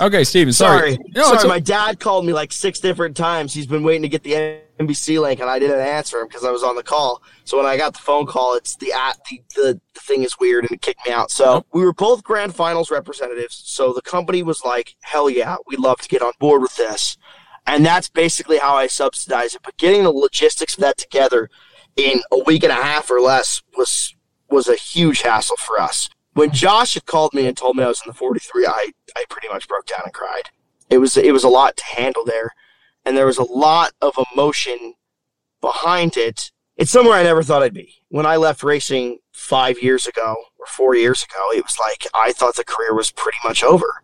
Okay, 0.00 0.22
Steven, 0.24 0.52
sorry. 0.52 0.92
Sorry. 0.92 0.98
No, 1.14 1.22
Sorry, 1.24 1.34
it's 1.36 1.46
my 1.46 1.58
dad 1.60 1.98
called 1.98 2.26
me 2.26 2.32
like 2.34 2.52
six 2.52 2.78
different 2.80 3.16
times. 3.16 3.54
He's 3.54 3.66
been 3.66 3.82
waiting 3.82 4.02
to 4.02 4.08
get 4.08 4.22
the 4.22 4.60
NBC 4.78 5.20
link, 5.20 5.40
and 5.40 5.50
I 5.50 5.58
didn't 5.58 5.80
answer 5.80 6.20
him 6.20 6.28
because 6.28 6.44
I 6.44 6.50
was 6.50 6.62
on 6.62 6.76
the 6.76 6.82
call. 6.82 7.22
So 7.44 7.56
when 7.56 7.66
I 7.66 7.76
got 7.76 7.94
the 7.94 8.00
phone 8.00 8.26
call, 8.26 8.54
it's 8.54 8.76
the 8.76 8.92
at 8.92 9.18
the, 9.28 9.42
the 9.54 9.80
the 9.94 10.00
thing 10.00 10.22
is 10.22 10.38
weird 10.38 10.64
and 10.64 10.72
it 10.72 10.82
kicked 10.82 11.06
me 11.06 11.12
out. 11.12 11.30
So 11.30 11.64
we 11.72 11.84
were 11.84 11.92
both 11.92 12.22
grand 12.22 12.54
finals 12.54 12.90
representatives. 12.90 13.62
So 13.64 13.92
the 13.92 14.02
company 14.02 14.42
was 14.42 14.64
like, 14.64 14.96
"Hell 15.00 15.28
yeah, 15.28 15.56
we'd 15.66 15.80
love 15.80 16.00
to 16.00 16.08
get 16.08 16.22
on 16.22 16.32
board 16.38 16.62
with 16.62 16.76
this," 16.76 17.16
and 17.66 17.84
that's 17.84 18.08
basically 18.08 18.58
how 18.58 18.76
I 18.76 18.86
subsidize 18.86 19.54
it. 19.54 19.62
But 19.64 19.76
getting 19.76 20.04
the 20.04 20.12
logistics 20.12 20.74
of 20.74 20.80
that 20.80 20.98
together 20.98 21.50
in 21.96 22.22
a 22.30 22.38
week 22.38 22.62
and 22.62 22.72
a 22.72 22.76
half 22.76 23.10
or 23.10 23.20
less 23.20 23.62
was 23.76 24.14
was 24.48 24.68
a 24.68 24.76
huge 24.76 25.22
hassle 25.22 25.56
for 25.56 25.80
us. 25.80 26.08
When 26.34 26.52
Josh 26.52 26.94
had 26.94 27.04
called 27.04 27.34
me 27.34 27.46
and 27.46 27.56
told 27.56 27.76
me 27.76 27.82
I 27.82 27.88
was 27.88 28.00
in 28.06 28.10
the 28.10 28.14
43, 28.14 28.64
I, 28.64 28.92
I 29.16 29.24
pretty 29.28 29.48
much 29.48 29.66
broke 29.66 29.86
down 29.86 30.02
and 30.04 30.14
cried. 30.14 30.50
It 30.88 30.98
was 30.98 31.16
it 31.16 31.32
was 31.32 31.44
a 31.44 31.48
lot 31.48 31.76
to 31.76 31.84
handle 31.84 32.24
there, 32.24 32.52
and 33.08 33.16
there 33.16 33.26
was 33.26 33.38
a 33.38 33.42
lot 33.42 33.92
of 34.02 34.14
emotion 34.34 34.92
behind 35.62 36.18
it. 36.18 36.52
It's 36.76 36.90
somewhere 36.90 37.16
I 37.16 37.22
never 37.22 37.42
thought 37.42 37.62
I'd 37.62 37.72
be. 37.72 37.94
When 38.10 38.26
I 38.26 38.36
left 38.36 38.62
racing 38.62 39.18
five 39.32 39.82
years 39.82 40.06
ago 40.06 40.36
or 40.58 40.66
four 40.66 40.94
years 40.94 41.24
ago, 41.24 41.40
it 41.56 41.64
was 41.64 41.78
like 41.80 42.06
I 42.14 42.32
thought 42.32 42.56
the 42.56 42.64
career 42.64 42.94
was 42.94 43.10
pretty 43.10 43.38
much 43.42 43.64
over, 43.64 44.02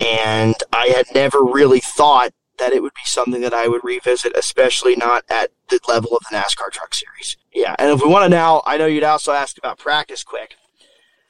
and 0.00 0.54
I 0.72 0.86
had 0.86 1.04
never 1.14 1.44
really 1.44 1.80
thought 1.80 2.32
that 2.58 2.72
it 2.72 2.82
would 2.82 2.94
be 2.94 3.04
something 3.04 3.42
that 3.42 3.52
I 3.52 3.68
would 3.68 3.84
revisit, 3.84 4.32
especially 4.34 4.96
not 4.96 5.24
at 5.28 5.50
the 5.68 5.78
level 5.86 6.16
of 6.16 6.24
the 6.30 6.36
NASCAR 6.36 6.70
Truck 6.72 6.94
Series. 6.94 7.36
Yeah, 7.52 7.76
and 7.78 7.90
if 7.90 8.02
we 8.02 8.08
want 8.08 8.24
to 8.24 8.30
now, 8.30 8.62
I 8.64 8.78
know 8.78 8.86
you'd 8.86 9.04
also 9.04 9.32
ask 9.32 9.58
about 9.58 9.78
practice 9.78 10.24
quick. 10.24 10.56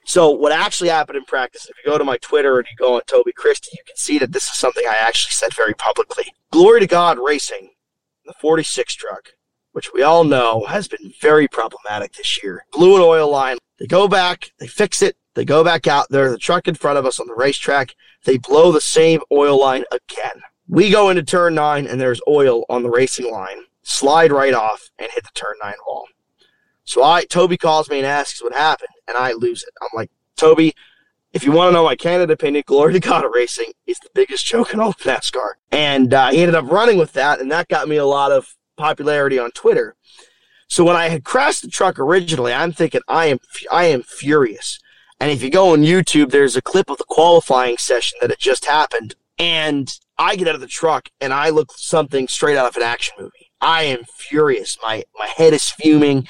So 0.07 0.31
what 0.31 0.53
actually 0.53 0.89
happened 0.89 1.19
in 1.19 1.25
practice, 1.25 1.69
if 1.69 1.77
you 1.77 1.91
go 1.91 1.99
to 1.99 2.05
my 2.05 2.17
Twitter 2.19 2.59
and 2.59 2.67
you 2.71 2.77
go 2.77 2.95
on 2.95 3.03
Toby 3.07 3.33
Christie, 3.33 3.73
you 3.77 3.83
can 3.85 3.97
see 3.97 4.19
that 4.21 4.31
this 4.31 4.45
is 4.45 4.55
something 4.55 4.85
I 4.89 4.95
actually 4.95 5.33
said 5.33 5.53
very 5.53 5.75
publicly. 5.75 6.33
Glory 6.53 6.79
to 6.79 6.87
God 6.87 7.19
Racing, 7.19 7.71
the 8.25 8.33
46 8.41 8.95
truck, 8.95 9.31
which 9.73 9.93
we 9.93 10.03
all 10.03 10.23
know 10.23 10.65
has 10.67 10.87
been 10.87 11.13
very 11.21 11.49
problematic 11.49 12.13
this 12.13 12.41
year. 12.41 12.65
Blew 12.71 12.95
an 12.95 13.03
oil 13.03 13.29
line. 13.29 13.59
They 13.81 13.89
go 13.89 14.07
back, 14.07 14.53
they 14.61 14.69
fix 14.69 15.03
it, 15.03 15.17
they 15.35 15.45
go 15.45 15.65
back 15.65 15.89
out 15.89 16.07
there, 16.09 16.31
the 16.31 16.39
truck 16.39 16.69
in 16.69 16.77
front 16.77 16.99
of 16.99 17.05
us 17.05 17.19
on 17.19 17.27
the 17.27 17.35
racetrack, 17.35 17.93
they 18.25 18.39
blow 18.39 18.71
the 18.71 18.81
same 18.81 19.21
oil 19.33 19.59
line 19.59 19.85
again. 19.91 20.41
We 20.69 20.89
go 20.89 21.11
into 21.11 21.25
turn 21.25 21.57
nine 21.57 21.85
and 21.85 22.01
there's 22.01 22.21
oil 22.29 22.65
on 22.69 22.85
the 22.85 22.91
racing 22.91 23.31
line. 23.31 23.65
Slide 23.83 24.31
right 24.31 24.55
off 24.55 24.89
and 25.01 25.11
hit 25.13 25.25
the 25.25 25.31
turn 25.35 25.57
nine 25.61 25.75
wall. 25.87 26.07
So 26.87 27.03
I 27.03 27.25
Toby 27.25 27.57
calls 27.59 27.91
me 27.91 27.99
and 27.99 28.07
asks 28.07 28.43
what 28.43 28.55
happened, 28.55 28.91
and 29.07 29.17
I 29.17 29.33
lose 29.33 29.63
it. 29.63 29.71
I'm 29.83 29.89
like, 29.93 30.11
Toby, 30.37 30.75
if 31.33 31.45
you 31.45 31.53
want 31.53 31.69
to 31.69 31.73
know 31.73 31.85
my 31.85 31.97
candid 31.97 32.31
opinion, 32.31 32.65
Glory 32.67 32.95
to 32.95 33.01
God 33.01 33.25
Racing 33.31 33.73
is 33.87 33.99
the 33.99 34.09
biggest 34.15 34.47
joke 34.47 34.73
in 34.73 34.81
all 34.81 34.91
of 34.91 34.97
NASCAR. 34.99 35.55
And 35.71 36.15
uh, 36.15 36.31
he 36.31 36.41
ended 36.41 36.55
up 36.55 36.71
running 36.71 36.97
with 36.97 37.13
that, 37.13 37.41
and 37.41 37.51
that 37.53 37.69
got 37.69 37.89
me 37.89 37.97
a 37.97 38.07
lot 38.07 38.33
of 38.33 38.57
popularity 38.77 39.39
on 39.39 39.51
Twitter. 39.51 39.97
So 40.69 40.85
when 40.85 40.97
I 40.97 41.09
had 41.09 41.25
crashed 41.25 41.63
the 41.63 41.69
truck 41.69 41.99
originally, 41.99 42.53
I'm 42.53 42.73
thinking 42.73 43.03
I 43.09 43.27
am 43.27 43.39
I 43.71 43.85
am 43.87 44.03
furious. 44.03 44.79
And 45.21 45.31
if 45.31 45.43
you 45.43 45.51
go 45.51 45.73
on 45.73 45.83
YouTube, 45.83 46.31
there's 46.31 46.57
a 46.57 46.63
clip 46.63 46.91
of 46.91 46.99
the 46.99 47.05
qualifying 47.05 47.79
session 47.79 48.19
that 48.21 48.31
had 48.31 48.39
just 48.39 48.67
happened, 48.67 49.15
and 49.39 49.99
I 50.19 50.37
get 50.37 50.49
out 50.49 50.55
of 50.55 50.61
the 50.61 50.67
truck 50.67 51.11
and 51.21 51.33
I 51.33 51.51
look 51.51 51.73
something 51.77 52.29
straight 52.29 52.57
out 52.57 52.69
of 52.69 52.77
an 52.77 52.83
action 52.83 53.15
movie. 53.19 53.51
I 53.61 53.83
am 53.83 54.05
furious. 54.05 54.79
My 54.83 55.05
my 55.19 55.27
head 55.27 55.53
is 55.53 55.69
fuming. 55.69 56.29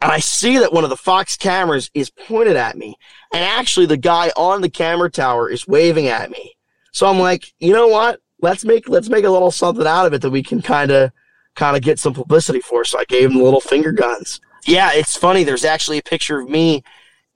And 0.00 0.10
I 0.10 0.18
see 0.18 0.58
that 0.58 0.72
one 0.72 0.84
of 0.84 0.90
the 0.90 0.96
Fox 0.96 1.36
cameras 1.36 1.90
is 1.92 2.10
pointed 2.10 2.56
at 2.56 2.76
me, 2.76 2.96
and 3.32 3.44
actually 3.44 3.86
the 3.86 3.96
guy 3.96 4.32
on 4.36 4.62
the 4.62 4.70
camera 4.70 5.10
tower 5.10 5.48
is 5.50 5.68
waving 5.68 6.08
at 6.08 6.30
me. 6.30 6.54
So 6.92 7.06
I'm 7.06 7.18
like, 7.18 7.52
you 7.58 7.72
know 7.72 7.88
what? 7.88 8.20
Let's 8.40 8.64
make 8.64 8.88
let's 8.88 9.10
make 9.10 9.24
a 9.24 9.30
little 9.30 9.50
something 9.50 9.86
out 9.86 10.06
of 10.06 10.14
it 10.14 10.22
that 10.22 10.30
we 10.30 10.42
can 10.42 10.62
kind 10.62 10.90
of 10.90 11.12
kind 11.54 11.76
of 11.76 11.82
get 11.82 11.98
some 11.98 12.14
publicity 12.14 12.60
for. 12.60 12.84
So 12.84 12.98
I 12.98 13.04
gave 13.04 13.30
him 13.30 13.36
the 13.36 13.44
little 13.44 13.60
finger 13.60 13.92
guns. 13.92 14.40
Yeah, 14.66 14.90
it's 14.92 15.16
funny. 15.16 15.44
There's 15.44 15.64
actually 15.64 15.98
a 15.98 16.02
picture 16.02 16.40
of 16.40 16.48
me 16.48 16.82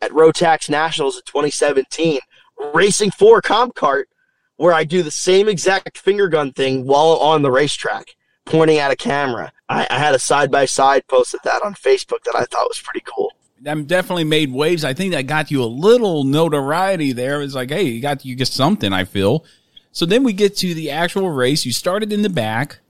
at 0.01 0.11
Rotax 0.13 0.71
Nationals 0.71 1.17
in 1.17 1.23
2017 1.27 2.21
racing 2.73 3.11
for 3.11 3.43
Comp 3.43 3.75
Kart 3.75 4.05
where 4.57 4.73
I 4.73 4.85
do 4.85 5.03
the 5.03 5.11
same 5.11 5.49
exact 5.49 5.99
finger 5.99 6.29
gun 6.29 6.53
thing 6.53 6.87
while 6.87 7.17
on 7.17 7.43
the 7.43 7.51
racetrack, 7.51 8.15
pointing 8.45 8.79
at 8.79 8.91
a 8.91 8.97
camera. 8.97 9.53
I, 9.69 9.87
I 9.91 9.99
had 9.99 10.15
a 10.15 10.19
side 10.19 10.51
by 10.51 10.67
side 10.67 11.07
post 11.07 11.35
of 11.35 11.41
that 11.43 11.63
on 11.63 11.75
Facebook 11.75 12.23
that 12.25 12.37
I 12.37 12.45
thought 12.45 12.69
was 12.69 12.81
pretty 12.81 13.05
cool. 13.05 13.33
That 13.63 13.87
definitely 13.87 14.25
made 14.25 14.53
waves. 14.53 14.85
I 14.85 14.93
think 14.93 15.13
that 15.13 15.27
got 15.27 15.51
you 15.51 15.63
a 15.63 15.67
little 15.67 16.25
notoriety 16.25 17.13
there. 17.13 17.41
It's 17.41 17.55
like, 17.55 17.71
hey, 17.71 17.85
you 17.85 18.03
got 18.03 18.25
you 18.25 18.35
get 18.35 18.49
something. 18.49 18.93
I 18.93 19.05
feel. 19.05 19.45
So 19.91 20.05
then 20.05 20.25
we 20.25 20.33
get 20.33 20.57
to 20.59 20.75
the 20.75 20.91
actual 20.91 21.31
race. 21.31 21.65
You 21.65 21.73
started 21.73 22.13
in 22.13 22.23
the 22.23 22.29
back, 22.29 22.81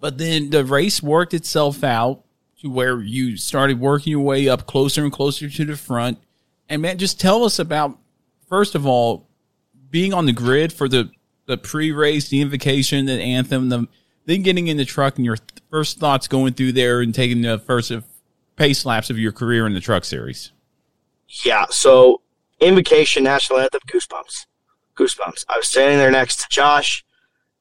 but 0.00 0.18
then 0.18 0.50
the 0.50 0.64
race 0.64 1.02
worked 1.02 1.32
itself 1.32 1.82
out 1.84 2.24
to 2.60 2.68
where 2.68 3.00
you 3.00 3.36
started 3.36 3.80
working 3.80 4.10
your 4.10 4.20
way 4.20 4.48
up 4.48 4.66
closer 4.66 5.04
and 5.04 5.12
closer 5.12 5.48
to 5.48 5.64
the 5.64 5.76
front. 5.76 6.18
And 6.68 6.82
man, 6.82 6.98
just 6.98 7.18
tell 7.18 7.44
us 7.44 7.58
about 7.58 7.98
first 8.48 8.74
of 8.74 8.86
all 8.86 9.28
being 9.90 10.12
on 10.12 10.26
the 10.26 10.32
grid 10.32 10.72
for 10.72 10.88
the 10.88 11.10
the 11.46 11.56
pre-race, 11.56 12.28
the 12.28 12.40
invocation, 12.40 13.06
the 13.06 13.20
anthem, 13.20 13.70
the 13.70 13.88
then 14.26 14.42
getting 14.42 14.68
in 14.68 14.76
the 14.76 14.84
truck 14.84 15.16
and 15.16 15.24
your 15.24 15.38
first 15.70 15.98
thoughts 15.98 16.28
going 16.28 16.54
through 16.54 16.72
there 16.72 17.00
and 17.00 17.14
taking 17.14 17.42
the 17.42 17.58
first 17.58 17.92
pace 18.56 18.84
laps 18.84 19.10
of 19.10 19.18
your 19.18 19.32
career 19.32 19.66
in 19.66 19.74
the 19.74 19.80
truck 19.80 20.04
series. 20.04 20.52
Yeah, 21.44 21.66
so 21.70 22.22
invocation, 22.60 23.24
national 23.24 23.60
anthem, 23.60 23.80
goosebumps, 23.86 24.46
goosebumps. 24.96 25.44
I 25.48 25.56
was 25.56 25.68
standing 25.68 25.98
there 25.98 26.10
next 26.10 26.40
to 26.40 26.46
Josh, 26.48 27.04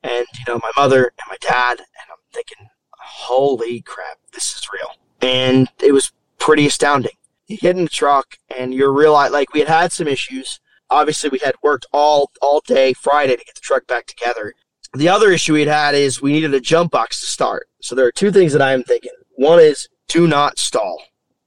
and 0.04 0.26
you 0.34 0.46
know 0.48 0.60
my 0.62 0.72
mother 0.76 1.04
and 1.04 1.28
my 1.30 1.38
dad, 1.40 1.80
and 1.80 2.10
I'm 2.10 2.18
thinking, 2.34 2.68
holy 2.98 3.82
crap, 3.82 4.18
this 4.34 4.54
is 4.54 4.68
real, 4.74 4.96
and 5.22 5.70
it 5.82 5.92
was 5.92 6.12
pretty 6.40 6.66
astounding. 6.66 7.12
You 7.48 7.58
get 7.58 7.78
in 7.78 7.84
the 7.84 7.90
truck 7.90 8.38
and 8.56 8.74
you're 8.74 8.94
realize 8.94 9.32
like 9.32 9.54
we 9.54 9.60
had 9.60 9.70
had 9.70 9.92
some 9.92 10.08
issues 10.08 10.60
obviously 10.90 11.30
we 11.30 11.40
had 11.40 11.56
worked 11.62 11.86
all 11.92 12.32
all 12.42 12.62
day 12.62 12.94
Friday 12.94 13.36
to 13.36 13.46
get 13.46 13.56
the 13.56 13.62
truck 13.62 13.88
back 13.88 14.06
together. 14.06 14.54
The 14.94 15.10
other 15.10 15.32
issue 15.32 15.54
we'd 15.54 15.68
had 15.68 15.96
is 15.96 16.22
we 16.22 16.34
needed 16.34 16.54
a 16.54 16.60
jump 16.60 16.92
box 16.92 17.20
to 17.22 17.28
start. 17.28 17.68
So 17.82 17.96
there 17.96 18.06
are 18.06 18.12
two 18.12 18.32
things 18.32 18.54
that 18.54 18.62
I'm 18.62 18.84
thinking. 18.84 19.12
One 19.36 19.60
is 19.60 19.88
do 20.08 20.28
not 20.28 20.58
stall. 20.58 21.02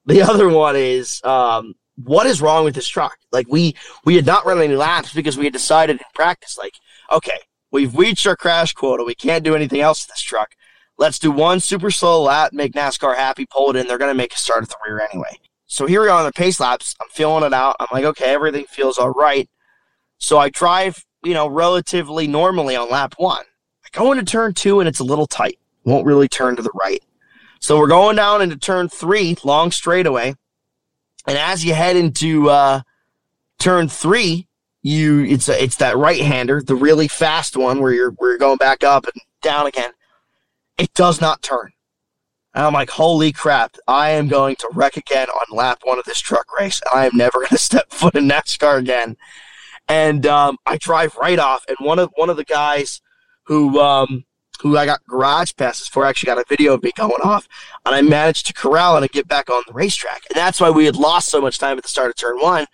The 0.07 0.22
other 0.31 0.48
one 0.48 0.76
is 0.76 1.20
um, 1.24 1.74
what 1.96 2.26
is 2.26 2.40
wrong 2.40 2.64
with 2.64 2.74
this 2.74 2.88
truck? 2.88 3.18
Like 3.33 3.46
we 3.48 3.74
we 4.05 4.16
had 4.16 4.26
not 4.26 4.46
run 4.46 4.61
any 4.61 4.76
laps 4.76 5.12
because 5.12 5.37
we 5.37 5.44
had 5.44 5.52
decided 5.52 5.96
in 5.96 6.05
practice, 6.14 6.57
like, 6.57 6.74
okay, 7.11 7.38
we've 7.70 7.96
reached 7.96 8.26
our 8.26 8.37
crash 8.37 8.72
quota. 8.72 9.05
We 9.05 9.14
can't 9.14 9.44
do 9.44 9.55
anything 9.55 9.81
else 9.81 10.05
with 10.05 10.14
this 10.14 10.22
truck. 10.22 10.55
Let's 10.98 11.18
do 11.18 11.31
one 11.31 11.61
super 11.61 11.90
slow 11.90 12.22
lap, 12.22 12.52
make 12.52 12.74
NASCAR 12.74 13.16
happy, 13.16 13.46
pull 13.46 13.70
it 13.70 13.76
in. 13.76 13.87
They're 13.87 13.98
going 13.98 14.11
to 14.11 14.14
make 14.14 14.35
a 14.35 14.38
start 14.38 14.62
at 14.62 14.68
the 14.68 14.76
rear 14.87 15.00
anyway. 15.11 15.38
So 15.66 15.87
here 15.87 16.02
we 16.02 16.09
are 16.09 16.18
on 16.18 16.26
the 16.26 16.33
pace 16.33 16.61
laps. 16.61 16.94
I'm 17.00 17.09
feeling 17.09 17.44
it 17.44 17.55
out. 17.55 17.76
I'm 17.81 17.88
like, 17.90 18.05
okay, 18.05 18.33
everything 18.33 18.66
feels 18.66 18.98
all 18.98 19.11
right. 19.11 19.48
So 20.18 20.38
I 20.38 20.50
drive, 20.50 21.05
you 21.24 21.35
know, 21.35 21.46
relatively 21.46 22.26
normally 22.26 22.76
on 22.76 22.90
lap 22.90 23.14
one. 23.16 23.44
I 23.85 23.88
go 23.92 24.12
into 24.12 24.24
turn 24.24 24.54
two 24.54 24.80
and 24.80 24.88
it's 24.88 25.00
a 25.00 25.04
little 25.04 25.26
tight. 25.26 25.58
Won't 25.85 26.06
really 26.06 26.28
turn 26.28 26.56
to 26.56 26.62
the 26.62 26.70
right. 26.74 27.02
So 27.61 27.78
we're 27.78 27.88
going 27.88 28.16
down 28.16 28.42
into 28.42 28.56
turn 28.56 28.88
three, 28.88 29.37
long 29.44 29.70
straightaway. 29.70 30.35
And 31.26 31.38
as 31.38 31.64
you 31.64 31.74
head 31.74 31.96
into 31.96 32.50
uh, 32.50 32.82
turn 33.58 33.88
three, 33.88 34.48
you 34.82 35.24
it's 35.24 35.48
a, 35.48 35.62
it's 35.62 35.76
that 35.76 35.96
right 35.96 36.20
hander, 36.20 36.61
the 36.61 36.74
really 36.74 37.06
fast 37.06 37.56
one 37.56 37.80
where 37.80 37.92
you're 37.92 38.11
where 38.12 38.30
you're 38.30 38.38
going 38.38 38.56
back 38.56 38.82
up 38.82 39.04
and 39.04 39.14
down 39.40 39.66
again. 39.66 39.92
It 40.78 40.92
does 40.94 41.20
not 41.20 41.42
turn. 41.42 41.72
And 42.54 42.66
I'm 42.66 42.72
like, 42.72 42.90
holy 42.90 43.32
crap, 43.32 43.76
I 43.87 44.11
am 44.11 44.28
going 44.28 44.56
to 44.56 44.68
wreck 44.74 44.96
again 44.96 45.28
on 45.28 45.56
lap 45.56 45.80
one 45.85 45.98
of 45.98 46.04
this 46.04 46.20
truck 46.20 46.46
race. 46.58 46.80
I 46.92 47.06
am 47.06 47.16
never 47.16 47.38
going 47.38 47.46
to 47.50 47.58
step 47.58 47.90
foot 47.90 48.14
in 48.14 48.28
NASCAR 48.28 48.78
again. 48.78 49.16
And 49.92 50.24
um, 50.26 50.57
I 50.64 50.78
drive 50.78 51.16
right 51.16 51.38
off. 51.38 51.64
And 51.68 51.76
one 51.81 51.98
of 51.98 52.11
one 52.16 52.31
of 52.31 52.37
the 52.37 52.44
guys 52.44 53.02
who 53.44 53.78
um, 53.78 54.24
who 54.61 54.78
I 54.78 54.87
got 54.87 55.05
garage 55.07 55.52
passes 55.57 55.88
for 55.88 56.07
actually 56.07 56.28
got 56.28 56.38
a 56.38 56.44
video 56.48 56.74
of 56.74 56.83
me 56.83 56.92
going 56.96 57.20
off. 57.22 57.46
And 57.85 57.94
I 57.94 58.00
managed 58.00 58.46
to 58.46 58.55
corral 58.55 58.96
and 58.96 59.11
get 59.11 59.28
back 59.28 59.50
on 59.50 59.62
the 59.66 59.74
racetrack. 59.74 60.22
And 60.31 60.37
that's 60.37 60.61
why 60.61 60.70
we 60.70 60.87
had 60.87 60.96
lost 60.96 61.28
so 61.28 61.40
much 61.40 61.59
time 61.59 61.76
at 61.76 61.83
the 61.83 61.88
start 61.88 62.09
of 62.09 62.16
turn 62.16 62.38
one 62.38 62.66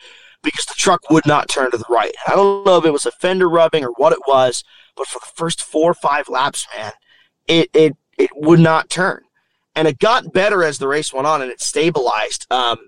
because 0.43 0.67
the 0.67 0.75
truck 0.77 1.11
would 1.11 1.27
not 1.27 1.49
turn 1.49 1.71
to 1.73 1.77
the 1.77 1.85
right. 1.91 2.15
I 2.29 2.37
don't 2.37 2.65
know 2.65 2.79
if 2.79 2.85
it 2.85 2.93
was 2.93 3.07
a 3.07 3.11
fender 3.11 3.49
rubbing 3.49 3.85
or 3.85 3.91
what 3.97 4.13
it 4.13 4.21
was, 4.29 4.63
but 4.97 5.09
for 5.09 5.19
the 5.19 5.33
first 5.35 5.63
four 5.63 5.91
or 5.91 5.95
five 5.95 6.29
laps, 6.29 6.67
man, 6.77 6.93
it, 7.49 7.69
it, 7.75 7.97
it 8.17 8.31
would 8.37 8.61
not 8.61 8.89
turn 8.89 9.23
and 9.79 9.87
it 9.87 10.01
got 10.01 10.33
better 10.33 10.65
as 10.65 10.79
the 10.79 10.89
race 10.89 11.13
went 11.13 11.27
on 11.27 11.41
and 11.41 11.53
it 11.53 11.61
stabilized. 11.61 12.47
Um, 12.51 12.88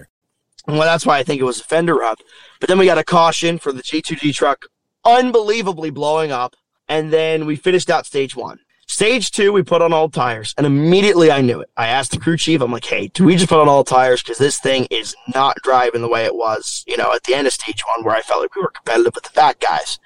Well, 0.67 0.81
that's 0.81 1.05
why 1.05 1.17
I 1.17 1.23
think 1.23 1.41
it 1.41 1.45
was 1.45 1.59
a 1.59 1.63
fender 1.63 1.95
rub. 1.95 2.19
But 2.59 2.69
then 2.69 2.77
we 2.77 2.85
got 2.85 2.97
a 2.97 3.03
caution 3.03 3.57
for 3.57 3.71
the 3.71 3.81
G2G 3.81 4.33
truck 4.33 4.67
unbelievably 5.05 5.89
blowing 5.89 6.31
up. 6.31 6.55
And 6.87 7.11
then 7.11 7.45
we 7.45 7.55
finished 7.55 7.89
out 7.89 8.05
stage 8.05 8.35
one. 8.35 8.59
Stage 8.87 9.31
two, 9.31 9.53
we 9.53 9.63
put 9.63 9.81
on 9.81 9.93
all 9.93 10.09
tires, 10.09 10.53
and 10.57 10.65
immediately 10.65 11.31
I 11.31 11.39
knew 11.39 11.61
it. 11.61 11.69
I 11.77 11.87
asked 11.87 12.11
the 12.11 12.19
crew 12.19 12.35
chief, 12.35 12.59
I'm 12.59 12.73
like, 12.73 12.83
hey, 12.83 13.07
do 13.07 13.23
we 13.23 13.37
just 13.37 13.47
put 13.47 13.61
on 13.61 13.69
all 13.69 13.85
tires? 13.85 14.21
Because 14.21 14.37
this 14.37 14.59
thing 14.59 14.85
is 14.91 15.15
not 15.33 15.55
driving 15.63 16.01
the 16.01 16.09
way 16.09 16.25
it 16.25 16.35
was, 16.35 16.83
you 16.85 16.97
know, 16.97 17.13
at 17.13 17.23
the 17.23 17.33
end 17.33 17.47
of 17.47 17.53
stage 17.53 17.81
one, 17.95 18.03
where 18.03 18.13
I 18.13 18.21
felt 18.21 18.41
like 18.41 18.53
we 18.53 18.61
were 18.61 18.69
competitive 18.69 19.15
with 19.15 19.23
the 19.23 19.29
fat 19.29 19.61
guys. 19.61 19.97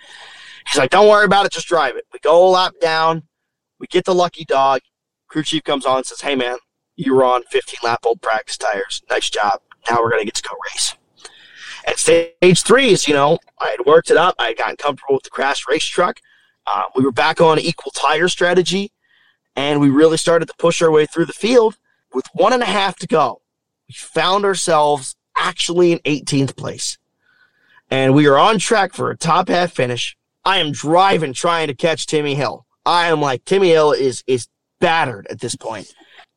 He's 0.68 0.78
like, 0.78 0.92
don't 0.92 1.10
worry 1.10 1.26
about 1.26 1.48
it, 1.48 1.52
just 1.52 1.68
drive 1.68 1.96
it. 1.96 2.06
We 2.14 2.20
go 2.20 2.48
a 2.48 2.48
lap 2.48 2.74
down, 2.80 3.24
we 3.80 3.88
get 3.88 4.06
the 4.06 4.14
lucky 4.14 4.46
dog. 4.46 4.82
Crew 5.30 5.42
chief 5.42 5.64
comes 5.64 5.88
on 5.88 5.98
and 5.98 6.06
says, 6.06 6.22
hey, 6.22 6.36
man, 6.36 6.58
you 6.96 7.16
were 7.16 7.24
on 7.24 7.42
15 7.50 7.80
lap 7.82 8.06
old 8.06 8.22
practice 8.22 8.58
tires. 8.58 9.02
Nice 9.10 9.32
job. 9.32 9.62
Now 9.90 10.02
we're 10.02 10.10
going 10.10 10.22
to 10.22 10.26
get 10.26 10.36
to 10.36 10.44
go 10.44 10.56
race. 10.72 10.96
At 11.88 12.00
stage 12.00 12.64
three 12.64 12.90
is, 12.90 13.08
you 13.08 13.14
know, 13.14 13.38
I 13.60 13.70
had 13.70 13.86
worked 13.86 14.10
it 14.10 14.18
up. 14.18 14.36
I 14.40 14.48
had 14.48 14.58
gotten 14.58 14.78
comfortable 14.78 15.16
with 15.16 15.24
the 15.24 15.30
crash 15.30 15.68
race 15.68 15.86
truck. 15.86 16.20
Uh, 16.66 16.84
we 16.96 17.04
were 17.04 17.12
back 17.12 17.40
on 17.40 17.60
equal 17.60 17.92
tire 17.92 18.28
strategy, 18.28 18.92
and 19.56 19.80
we 19.80 19.90
really 19.90 20.18
started 20.18 20.48
to 20.48 20.54
push 20.58 20.82
our 20.82 20.90
way 20.90 21.06
through 21.06 21.26
the 21.26 21.34
field. 21.34 21.78
With 22.14 22.26
one 22.34 22.54
and 22.54 22.64
a 22.64 22.68
half 22.68 22.96
to 22.98 23.08
go, 23.08 23.42
we 23.88 23.94
found 23.94 24.46
ourselves 24.46 25.16
actually 25.38 25.92
in 25.92 26.00
18th 26.00 26.56
place. 26.56 26.98
And 27.92 28.16
we 28.16 28.26
are 28.28 28.38
on 28.38 28.58
track 28.58 28.94
for 28.94 29.12
a 29.12 29.18
top 29.18 29.50
half 29.50 29.72
finish. 29.74 30.18
I 30.44 30.58
am 30.58 30.72
driving 30.72 31.34
trying 31.34 31.68
to 31.68 31.76
catch 31.76 32.08
Timmy 32.08 32.36
Hill. 32.36 32.66
I 32.86 33.08
am 33.08 33.22
like, 33.22 33.46
Timmy 33.46 33.70
Hill 33.70 33.92
is, 33.92 34.24
is 34.26 34.48
battered 34.80 35.28
at 35.30 35.40
this 35.40 35.56
point. 35.56 35.94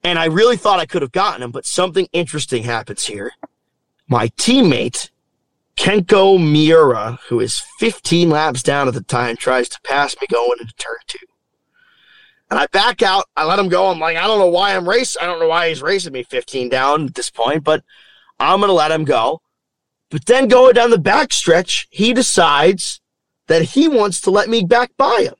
And 0.08 0.18
I 0.18 0.24
really 0.24 0.56
thought 0.56 0.80
I 0.80 0.86
could 0.86 1.02
have 1.02 1.12
gotten 1.12 1.42
him, 1.42 1.50
but 1.50 1.66
something 1.66 2.08
interesting 2.14 2.62
happens 2.62 3.04
here. 3.04 3.32
My 4.08 4.28
teammate, 4.28 5.10
Kenko 5.76 6.42
Miura, 6.42 7.18
who 7.28 7.40
is 7.40 7.60
15 7.78 8.30
laps 8.30 8.62
down 8.62 8.88
at 8.88 8.94
the 8.94 9.02
time, 9.02 9.36
tries 9.36 9.68
to 9.68 9.78
pass 9.84 10.16
me 10.18 10.26
going 10.30 10.60
into 10.62 10.72
turn 10.76 10.96
two. 11.06 11.18
And 12.48 12.58
I 12.58 12.64
back 12.72 13.02
out. 13.02 13.26
I 13.36 13.44
let 13.44 13.58
him 13.58 13.68
go. 13.68 13.90
I'm 13.90 13.98
like, 13.98 14.16
I 14.16 14.26
don't 14.26 14.38
know 14.38 14.48
why 14.48 14.74
I'm 14.74 14.88
racing. 14.88 15.22
I 15.22 15.26
don't 15.26 15.40
know 15.40 15.48
why 15.48 15.68
he's 15.68 15.82
racing 15.82 16.14
me 16.14 16.22
15 16.22 16.70
down 16.70 17.04
at 17.04 17.14
this 17.14 17.28
point, 17.28 17.62
but 17.62 17.84
I'm 18.40 18.60
going 18.60 18.70
to 18.70 18.72
let 18.72 18.90
him 18.90 19.04
go. 19.04 19.42
But 20.08 20.24
then 20.24 20.48
going 20.48 20.72
down 20.72 20.88
the 20.88 20.96
back 20.96 21.34
stretch, 21.34 21.86
he 21.90 22.14
decides 22.14 23.02
that 23.48 23.60
he 23.60 23.88
wants 23.88 24.22
to 24.22 24.30
let 24.30 24.48
me 24.48 24.64
back 24.64 24.90
by 24.96 25.24
him. 25.24 25.34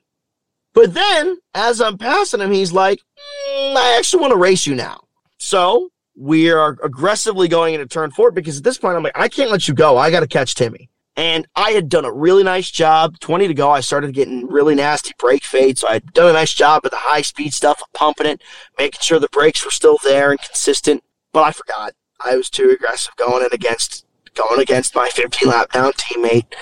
But 0.73 0.93
then, 0.93 1.37
as 1.53 1.81
I'm 1.81 1.97
passing 1.97 2.41
him, 2.41 2.51
he's 2.51 2.71
like, 2.71 2.99
mm, 2.99 3.75
I 3.75 3.95
actually 3.97 4.21
want 4.21 4.31
to 4.31 4.37
race 4.37 4.67
you 4.67 4.75
now. 4.75 5.01
So 5.37 5.89
we 6.15 6.51
are 6.51 6.77
aggressively 6.83 7.47
going 7.47 7.73
into 7.73 7.87
turn 7.87 8.11
four 8.11 8.31
because 8.31 8.57
at 8.57 8.63
this 8.63 8.77
point, 8.77 8.95
I'm 8.95 9.03
like, 9.03 9.17
I 9.17 9.29
can't 9.29 9.51
let 9.51 9.67
you 9.67 9.73
go. 9.73 9.97
I 9.97 10.11
got 10.11 10.19
to 10.19 10.27
catch 10.27 10.55
Timmy. 10.55 10.89
And 11.15 11.47
I 11.55 11.71
had 11.71 11.89
done 11.89 12.05
a 12.05 12.11
really 12.11 12.43
nice 12.43 12.71
job. 12.71 13.19
20 13.19 13.47
to 13.47 13.53
go, 13.53 13.69
I 13.69 13.81
started 13.81 14.13
getting 14.13 14.47
really 14.47 14.75
nasty 14.75 15.11
brake 15.17 15.43
fades. 15.43 15.81
So 15.81 15.89
I 15.89 15.93
had 15.93 16.13
done 16.13 16.29
a 16.29 16.33
nice 16.33 16.53
job 16.53 16.83
with 16.83 16.91
the 16.91 16.97
high 16.97 17.23
speed 17.23 17.53
stuff, 17.53 17.81
pumping 17.93 18.27
it, 18.27 18.41
making 18.77 18.99
sure 19.01 19.19
the 19.19 19.27
brakes 19.29 19.65
were 19.65 19.71
still 19.71 19.97
there 20.03 20.31
and 20.31 20.41
consistent. 20.41 21.03
But 21.33 21.43
I 21.43 21.51
forgot. 21.51 21.93
I 22.23 22.35
was 22.35 22.49
too 22.49 22.69
aggressive 22.69 23.15
going 23.15 23.43
in 23.43 23.49
against 23.51 24.05
going 24.35 24.61
against 24.61 24.95
my 24.95 25.09
15 25.09 25.49
lap 25.49 25.71
down 25.71 25.91
teammate, 25.93 26.53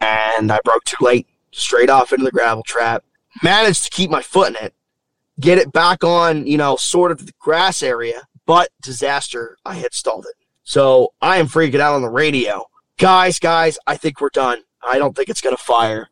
and 0.00 0.50
I 0.50 0.58
broke 0.64 0.84
too 0.84 1.02
late, 1.02 1.26
straight 1.50 1.90
off 1.90 2.12
into 2.12 2.24
the 2.24 2.30
gravel 2.30 2.62
trap. 2.62 3.04
Managed 3.42 3.84
to 3.84 3.90
keep 3.90 4.10
my 4.10 4.22
foot 4.22 4.50
in 4.50 4.56
it, 4.56 4.74
get 5.40 5.58
it 5.58 5.72
back 5.72 6.04
on, 6.04 6.46
you 6.46 6.58
know, 6.58 6.76
sort 6.76 7.12
of 7.12 7.26
the 7.26 7.32
grass 7.38 7.82
area, 7.82 8.22
but 8.46 8.70
disaster, 8.82 9.56
I 9.64 9.74
had 9.74 9.94
stalled 9.94 10.26
it. 10.26 10.34
So 10.64 11.12
I 11.20 11.38
am 11.38 11.46
freaking 11.46 11.80
out 11.80 11.94
on 11.94 12.02
the 12.02 12.08
radio. 12.08 12.66
Guys, 12.98 13.38
guys, 13.38 13.78
I 13.86 13.96
think 13.96 14.20
we're 14.20 14.30
done. 14.30 14.62
I 14.86 14.98
don't 14.98 15.16
think 15.16 15.28
it's 15.28 15.40
gonna 15.40 15.56
fire. 15.56 16.08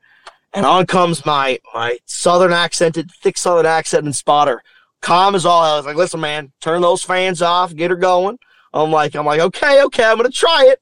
And 0.53 0.67
on 0.67 0.87
comes 0.87 1.27
my 1.27 1.59
my 1.75 1.99
southern 2.07 2.53
accented, 2.53 3.11
thick 3.11 3.37
southern 3.37 3.67
accent 3.67 4.07
accented 4.07 4.15
spotter. 4.15 4.63
Calm 5.03 5.35
as 5.35 5.47
all 5.47 5.63
hell. 5.63 5.75
I 5.75 5.77
was 5.77 5.87
like, 5.87 5.97
listen, 5.97 6.21
man, 6.21 6.53
turn 6.61 6.83
those 6.83 7.03
fans 7.03 7.43
off, 7.43 7.75
get 7.75 7.91
her 7.91 7.97
going. 7.97 8.39
I'm 8.73 8.91
like, 8.91 9.15
I'm 9.15 9.27
like, 9.27 9.41
okay, 9.41 9.83
okay, 9.85 10.05
I'm 10.05 10.17
gonna 10.17 10.31
try 10.31 10.67
it 10.69 10.81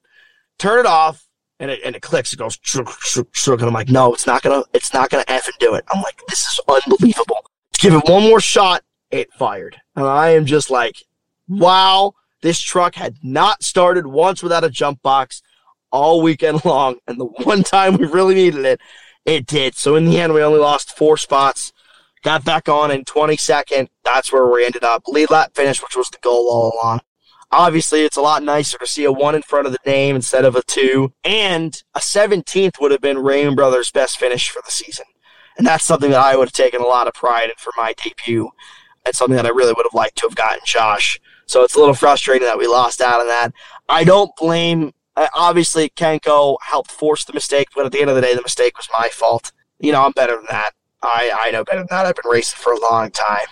turn 0.58 0.80
it 0.80 0.86
off, 0.86 1.27
and 1.60 1.70
it, 1.70 1.80
and 1.84 1.96
it 1.96 2.02
clicks. 2.02 2.32
It 2.32 2.38
goes, 2.38 2.58
and 2.74 3.62
I'm 3.62 3.72
like, 3.72 3.88
no, 3.88 4.12
it's 4.14 4.26
not 4.26 4.42
gonna, 4.42 4.62
it's 4.72 4.92
not 4.92 5.10
gonna 5.10 5.24
effing 5.24 5.58
do 5.58 5.74
it. 5.74 5.84
I'm 5.92 6.02
like, 6.02 6.20
this 6.28 6.40
is 6.40 6.60
unbelievable. 6.68 7.44
Give 7.78 7.94
it 7.94 8.08
one 8.08 8.22
more 8.22 8.40
shot. 8.40 8.82
It 9.10 9.32
fired, 9.32 9.76
and 9.96 10.06
I 10.06 10.30
am 10.30 10.44
just 10.44 10.70
like, 10.70 11.02
wow, 11.48 12.12
this 12.42 12.60
truck 12.60 12.94
had 12.94 13.16
not 13.22 13.62
started 13.62 14.06
once 14.06 14.42
without 14.42 14.64
a 14.64 14.70
jump 14.70 15.02
box 15.02 15.42
all 15.90 16.20
weekend 16.20 16.64
long, 16.64 16.96
and 17.06 17.18
the 17.18 17.24
one 17.24 17.62
time 17.62 17.96
we 17.96 18.06
really 18.06 18.34
needed 18.34 18.64
it, 18.64 18.80
it 19.24 19.46
did. 19.46 19.74
So 19.74 19.96
in 19.96 20.04
the 20.04 20.20
end, 20.20 20.34
we 20.34 20.42
only 20.42 20.60
lost 20.60 20.96
four 20.96 21.16
spots. 21.16 21.72
Got 22.22 22.44
back 22.44 22.68
on 22.68 22.90
in 22.90 23.04
22nd. 23.04 23.88
That's 24.04 24.32
where 24.32 24.46
we 24.46 24.64
ended 24.64 24.82
up. 24.82 25.04
Lead 25.06 25.30
lap 25.30 25.52
finish, 25.54 25.80
which 25.80 25.96
was 25.96 26.10
the 26.10 26.18
goal 26.20 26.48
all 26.50 26.72
along. 26.74 27.00
Obviously, 27.50 28.02
it's 28.02 28.16
a 28.16 28.22
lot 28.22 28.42
nicer 28.42 28.76
to 28.78 28.86
see 28.86 29.04
a 29.04 29.12
one 29.12 29.34
in 29.34 29.42
front 29.42 29.66
of 29.66 29.72
the 29.72 29.78
name 29.86 30.16
instead 30.16 30.44
of 30.44 30.54
a 30.54 30.62
two. 30.62 31.12
And 31.24 31.82
a 31.94 32.00
17th 32.00 32.80
would 32.80 32.90
have 32.90 33.00
been 33.00 33.16
Reaume 33.16 33.56
Brothers' 33.56 33.90
best 33.90 34.18
finish 34.18 34.50
for 34.50 34.60
the 34.64 34.70
season. 34.70 35.06
And 35.56 35.66
that's 35.66 35.84
something 35.84 36.10
that 36.10 36.20
I 36.20 36.36
would 36.36 36.48
have 36.48 36.52
taken 36.52 36.80
a 36.80 36.86
lot 36.86 37.06
of 37.06 37.14
pride 37.14 37.50
in 37.50 37.56
for 37.56 37.72
my 37.76 37.94
debut. 37.94 38.50
And 39.06 39.14
something 39.14 39.36
that 39.36 39.46
I 39.46 39.50
really 39.50 39.72
would 39.72 39.86
have 39.86 39.94
liked 39.94 40.16
to 40.18 40.26
have 40.26 40.34
gotten 40.34 40.60
Josh. 40.64 41.18
So 41.46 41.64
it's 41.64 41.74
a 41.74 41.78
little 41.78 41.94
frustrating 41.94 42.46
that 42.46 42.58
we 42.58 42.66
lost 42.66 43.00
out 43.00 43.20
on 43.20 43.26
that. 43.28 43.52
I 43.88 44.04
don't 44.04 44.30
blame, 44.36 44.92
uh, 45.16 45.28
obviously, 45.34 45.88
Kenko 45.88 46.58
helped 46.62 46.92
force 46.92 47.24
the 47.24 47.32
mistake, 47.32 47.68
but 47.74 47.86
at 47.86 47.92
the 47.92 48.00
end 48.00 48.10
of 48.10 48.16
the 48.16 48.22
day, 48.22 48.34
the 48.34 48.42
mistake 48.42 48.76
was 48.76 48.86
my 48.96 49.08
fault. 49.08 49.52
You 49.80 49.92
know, 49.92 50.04
I'm 50.04 50.12
better 50.12 50.36
than 50.36 50.46
that. 50.50 50.72
I, 51.02 51.32
I 51.34 51.50
know 51.50 51.64
better 51.64 51.78
than 51.78 51.88
that. 51.90 52.04
I've 52.04 52.16
been 52.16 52.30
racing 52.30 52.58
for 52.58 52.74
a 52.74 52.80
long 52.80 53.10
time. 53.10 53.46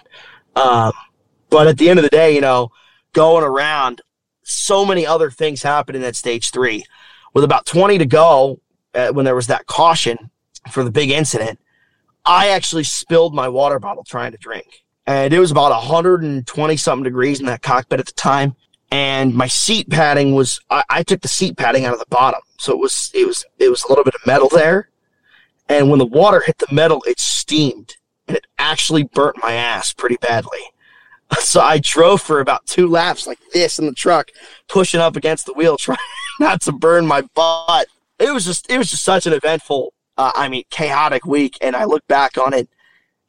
Um, 0.56 0.92
but 1.48 1.66
at 1.66 1.78
the 1.78 1.88
end 1.88 1.98
of 1.98 2.02
the 2.02 2.10
day, 2.10 2.34
you 2.34 2.40
know, 2.40 2.70
going 3.16 3.42
around, 3.42 4.02
so 4.42 4.84
many 4.84 5.06
other 5.06 5.30
things 5.30 5.62
happened 5.62 5.96
in 5.96 6.02
that 6.02 6.14
stage 6.14 6.50
three. 6.50 6.84
With 7.32 7.44
about 7.44 7.64
20 7.64 7.96
to 7.98 8.06
go, 8.06 8.60
uh, 8.94 9.08
when 9.08 9.24
there 9.24 9.34
was 9.34 9.46
that 9.46 9.66
caution 9.66 10.30
for 10.70 10.84
the 10.84 10.90
big 10.90 11.10
incident, 11.10 11.58
I 12.26 12.48
actually 12.48 12.84
spilled 12.84 13.34
my 13.34 13.48
water 13.48 13.78
bottle 13.78 14.04
trying 14.04 14.32
to 14.32 14.38
drink. 14.38 14.84
And 15.06 15.32
it 15.32 15.38
was 15.38 15.50
about 15.50 15.70
120 15.70 16.76
something 16.76 17.04
degrees 17.04 17.40
in 17.40 17.46
that 17.46 17.62
cockpit 17.62 18.00
at 18.00 18.06
the 18.06 18.12
time. 18.12 18.54
And 18.90 19.34
my 19.34 19.46
seat 19.46 19.88
padding 19.88 20.34
was, 20.34 20.60
I, 20.68 20.82
I 20.90 21.02
took 21.02 21.22
the 21.22 21.28
seat 21.28 21.56
padding 21.56 21.86
out 21.86 21.94
of 21.94 21.98
the 21.98 22.06
bottom. 22.10 22.40
So 22.58 22.72
it 22.72 22.78
was, 22.78 23.10
it 23.14 23.26
was, 23.26 23.46
it 23.58 23.70
was 23.70 23.82
a 23.84 23.88
little 23.88 24.04
bit 24.04 24.14
of 24.14 24.26
metal 24.26 24.50
there. 24.50 24.90
And 25.70 25.88
when 25.88 25.98
the 25.98 26.06
water 26.06 26.42
hit 26.44 26.58
the 26.58 26.68
metal, 26.70 27.02
it 27.06 27.18
steamed 27.18 27.96
and 28.28 28.36
it 28.36 28.46
actually 28.58 29.04
burnt 29.04 29.36
my 29.42 29.54
ass 29.54 29.94
pretty 29.94 30.16
badly. 30.16 30.60
So 31.40 31.60
I 31.60 31.78
drove 31.78 32.20
for 32.20 32.40
about 32.40 32.66
two 32.66 32.86
laps 32.88 33.26
like 33.26 33.38
this 33.52 33.78
in 33.78 33.86
the 33.86 33.92
truck, 33.92 34.30
pushing 34.68 35.00
up 35.00 35.16
against 35.16 35.46
the 35.46 35.52
wheel, 35.54 35.76
trying 35.78 35.98
not 36.40 36.60
to 36.62 36.72
burn 36.72 37.06
my 37.06 37.22
butt. 37.34 37.86
It 38.18 38.32
was 38.32 38.44
just, 38.44 38.70
it 38.70 38.78
was 38.78 38.90
just 38.90 39.04
such 39.04 39.26
an 39.26 39.32
eventful, 39.32 39.92
uh, 40.18 40.32
I 40.34 40.48
mean, 40.48 40.64
chaotic 40.70 41.24
week. 41.24 41.56
And 41.60 41.76
I 41.76 41.84
look 41.84 42.06
back 42.08 42.36
on 42.36 42.52
it, 42.52 42.68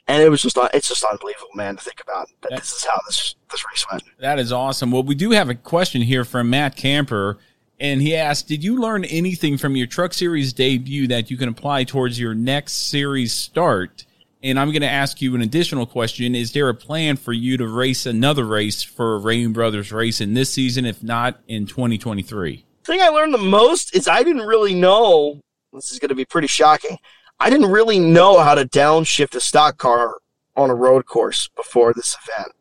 and 0.07 0.21
it 0.21 0.29
was 0.29 0.41
just, 0.41 0.57
it's 0.73 0.89
just 0.89 1.03
unbelievable, 1.03 1.49
man, 1.55 1.75
to 1.77 1.83
think 1.83 2.01
about 2.01 2.29
that. 2.41 2.59
This 2.59 2.73
is 2.73 2.85
how 2.85 2.99
this 3.07 3.35
this 3.51 3.63
race 3.71 3.85
went. 3.91 4.03
That 4.19 4.39
is 4.39 4.51
awesome. 4.51 4.91
Well, 4.91 5.03
we 5.03 5.15
do 5.15 5.31
have 5.31 5.49
a 5.49 5.55
question 5.55 6.01
here 6.01 6.25
from 6.25 6.49
Matt 6.49 6.75
Camper. 6.75 7.37
And 7.79 8.01
he 8.01 8.15
asked, 8.15 8.47
Did 8.47 8.63
you 8.63 8.79
learn 8.79 9.05
anything 9.05 9.57
from 9.57 9.75
your 9.75 9.85
Truck 9.85 10.13
Series 10.13 10.51
debut 10.51 11.07
that 11.07 11.29
you 11.29 11.37
can 11.37 11.47
apply 11.47 11.83
towards 11.83 12.19
your 12.19 12.33
next 12.33 12.89
series 12.89 13.33
start? 13.33 14.06
And 14.43 14.59
I'm 14.59 14.71
going 14.71 14.81
to 14.81 14.89
ask 14.89 15.21
you 15.21 15.33
an 15.35 15.41
additional 15.41 15.85
question. 15.85 16.35
Is 16.35 16.51
there 16.51 16.69
a 16.69 16.73
plan 16.73 17.17
for 17.17 17.33
you 17.33 17.57
to 17.57 17.67
race 17.67 18.05
another 18.05 18.45
race 18.45 18.83
for 18.83 19.19
Reaume 19.19 19.53
Brothers 19.53 19.91
Racing 19.91 20.35
this 20.35 20.53
season, 20.53 20.85
if 20.85 21.01
not 21.01 21.39
in 21.47 21.65
2023? 21.65 22.65
The 22.83 22.91
thing 22.93 23.01
I 23.01 23.09
learned 23.09 23.33
the 23.33 23.39
most 23.39 23.95
is 23.95 24.07
I 24.07 24.23
didn't 24.23 24.45
really 24.45 24.75
know. 24.75 25.41
This 25.73 25.91
is 25.91 25.99
going 25.99 26.09
to 26.09 26.15
be 26.15 26.25
pretty 26.25 26.47
shocking. 26.47 26.97
I 27.39 27.49
didn't 27.49 27.71
really 27.71 27.99
know 27.99 28.39
how 28.39 28.55
to 28.55 28.65
downshift 28.65 29.35
a 29.35 29.39
stock 29.39 29.77
car 29.77 30.17
on 30.55 30.69
a 30.69 30.75
road 30.75 31.05
course 31.05 31.49
before 31.55 31.93
this 31.93 32.15
event. 32.23 32.53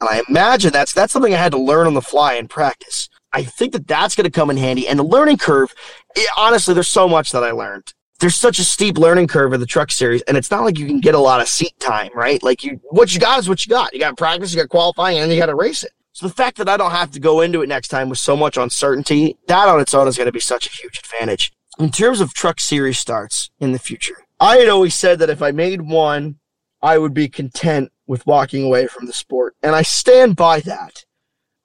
And 0.00 0.10
I 0.10 0.22
imagine 0.28 0.72
that's 0.72 0.92
that's 0.92 1.12
something 1.12 1.34
I 1.34 1.38
had 1.38 1.52
to 1.52 1.58
learn 1.58 1.86
on 1.86 1.94
the 1.94 2.02
fly 2.02 2.34
in 2.34 2.48
practice. 2.48 3.08
I 3.32 3.44
think 3.44 3.72
that 3.72 3.86
that's 3.86 4.14
going 4.14 4.24
to 4.24 4.30
come 4.30 4.50
in 4.50 4.56
handy. 4.56 4.88
And 4.88 4.98
the 4.98 5.04
learning 5.04 5.38
curve, 5.38 5.74
it, 6.14 6.28
honestly, 6.36 6.74
there's 6.74 6.88
so 6.88 7.08
much 7.08 7.32
that 7.32 7.44
I 7.44 7.50
learned 7.50 7.92
there's 8.18 8.34
such 8.34 8.58
a 8.58 8.64
steep 8.64 8.98
learning 8.98 9.26
curve 9.26 9.52
in 9.52 9.60
the 9.60 9.66
truck 9.66 9.90
series, 9.90 10.22
and 10.22 10.36
it's 10.36 10.50
not 10.50 10.64
like 10.64 10.78
you 10.78 10.86
can 10.86 11.00
get 11.00 11.14
a 11.14 11.18
lot 11.18 11.40
of 11.40 11.48
seat 11.48 11.78
time, 11.78 12.10
right? 12.14 12.42
Like 12.42 12.64
you, 12.64 12.80
what 12.90 13.12
you 13.12 13.20
got 13.20 13.38
is 13.38 13.48
what 13.48 13.64
you 13.66 13.70
got. 13.70 13.92
You 13.92 14.00
got 14.00 14.16
practice, 14.16 14.54
you 14.54 14.60
got 14.60 14.68
qualifying, 14.68 15.18
and 15.18 15.30
you 15.30 15.38
got 15.38 15.46
to 15.46 15.54
race 15.54 15.84
it. 15.84 15.92
So 16.12 16.26
the 16.26 16.32
fact 16.32 16.56
that 16.56 16.68
I 16.68 16.78
don't 16.78 16.92
have 16.92 17.10
to 17.10 17.20
go 17.20 17.42
into 17.42 17.60
it 17.60 17.68
next 17.68 17.88
time 17.88 18.08
with 18.08 18.18
so 18.18 18.36
much 18.36 18.56
uncertainty, 18.56 19.36
that 19.48 19.68
on 19.68 19.80
its 19.80 19.92
own 19.92 20.08
is 20.08 20.16
going 20.16 20.26
to 20.26 20.32
be 20.32 20.40
such 20.40 20.66
a 20.66 20.70
huge 20.70 20.98
advantage. 20.98 21.52
In 21.78 21.90
terms 21.90 22.22
of 22.22 22.32
truck 22.32 22.58
series 22.58 22.98
starts 22.98 23.50
in 23.60 23.72
the 23.72 23.78
future, 23.78 24.24
I 24.40 24.56
had 24.56 24.68
always 24.68 24.94
said 24.94 25.18
that 25.18 25.28
if 25.28 25.42
I 25.42 25.50
made 25.50 25.82
one, 25.82 26.38
I 26.80 26.96
would 26.96 27.12
be 27.12 27.28
content 27.28 27.92
with 28.06 28.26
walking 28.26 28.64
away 28.64 28.86
from 28.86 29.06
the 29.06 29.12
sport, 29.12 29.56
and 29.62 29.74
I 29.74 29.82
stand 29.82 30.36
by 30.36 30.60
that. 30.60 31.04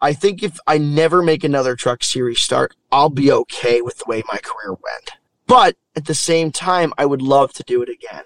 I 0.02 0.14
think 0.14 0.44
if 0.44 0.60
I 0.66 0.78
never 0.80 1.22
make 1.22 1.44
another 1.44 1.76
truck 1.76 2.04
series 2.04 2.42
start, 2.42 2.76
I'll 2.92 3.10
be 3.10 3.32
okay 3.32 3.82
with 3.82 4.00
the 4.00 4.06
way 4.08 4.24
my 4.28 4.40
career 4.40 4.72
went. 4.72 5.12
But 5.48 5.76
at 5.96 6.06
the 6.06 6.16
same 6.16 6.52
time, 6.52 6.94
I 6.98 7.06
would 7.06 7.22
love 7.22 7.54
to 7.54 7.64
do 7.64 7.82
it 7.82 7.90
again. 7.90 8.24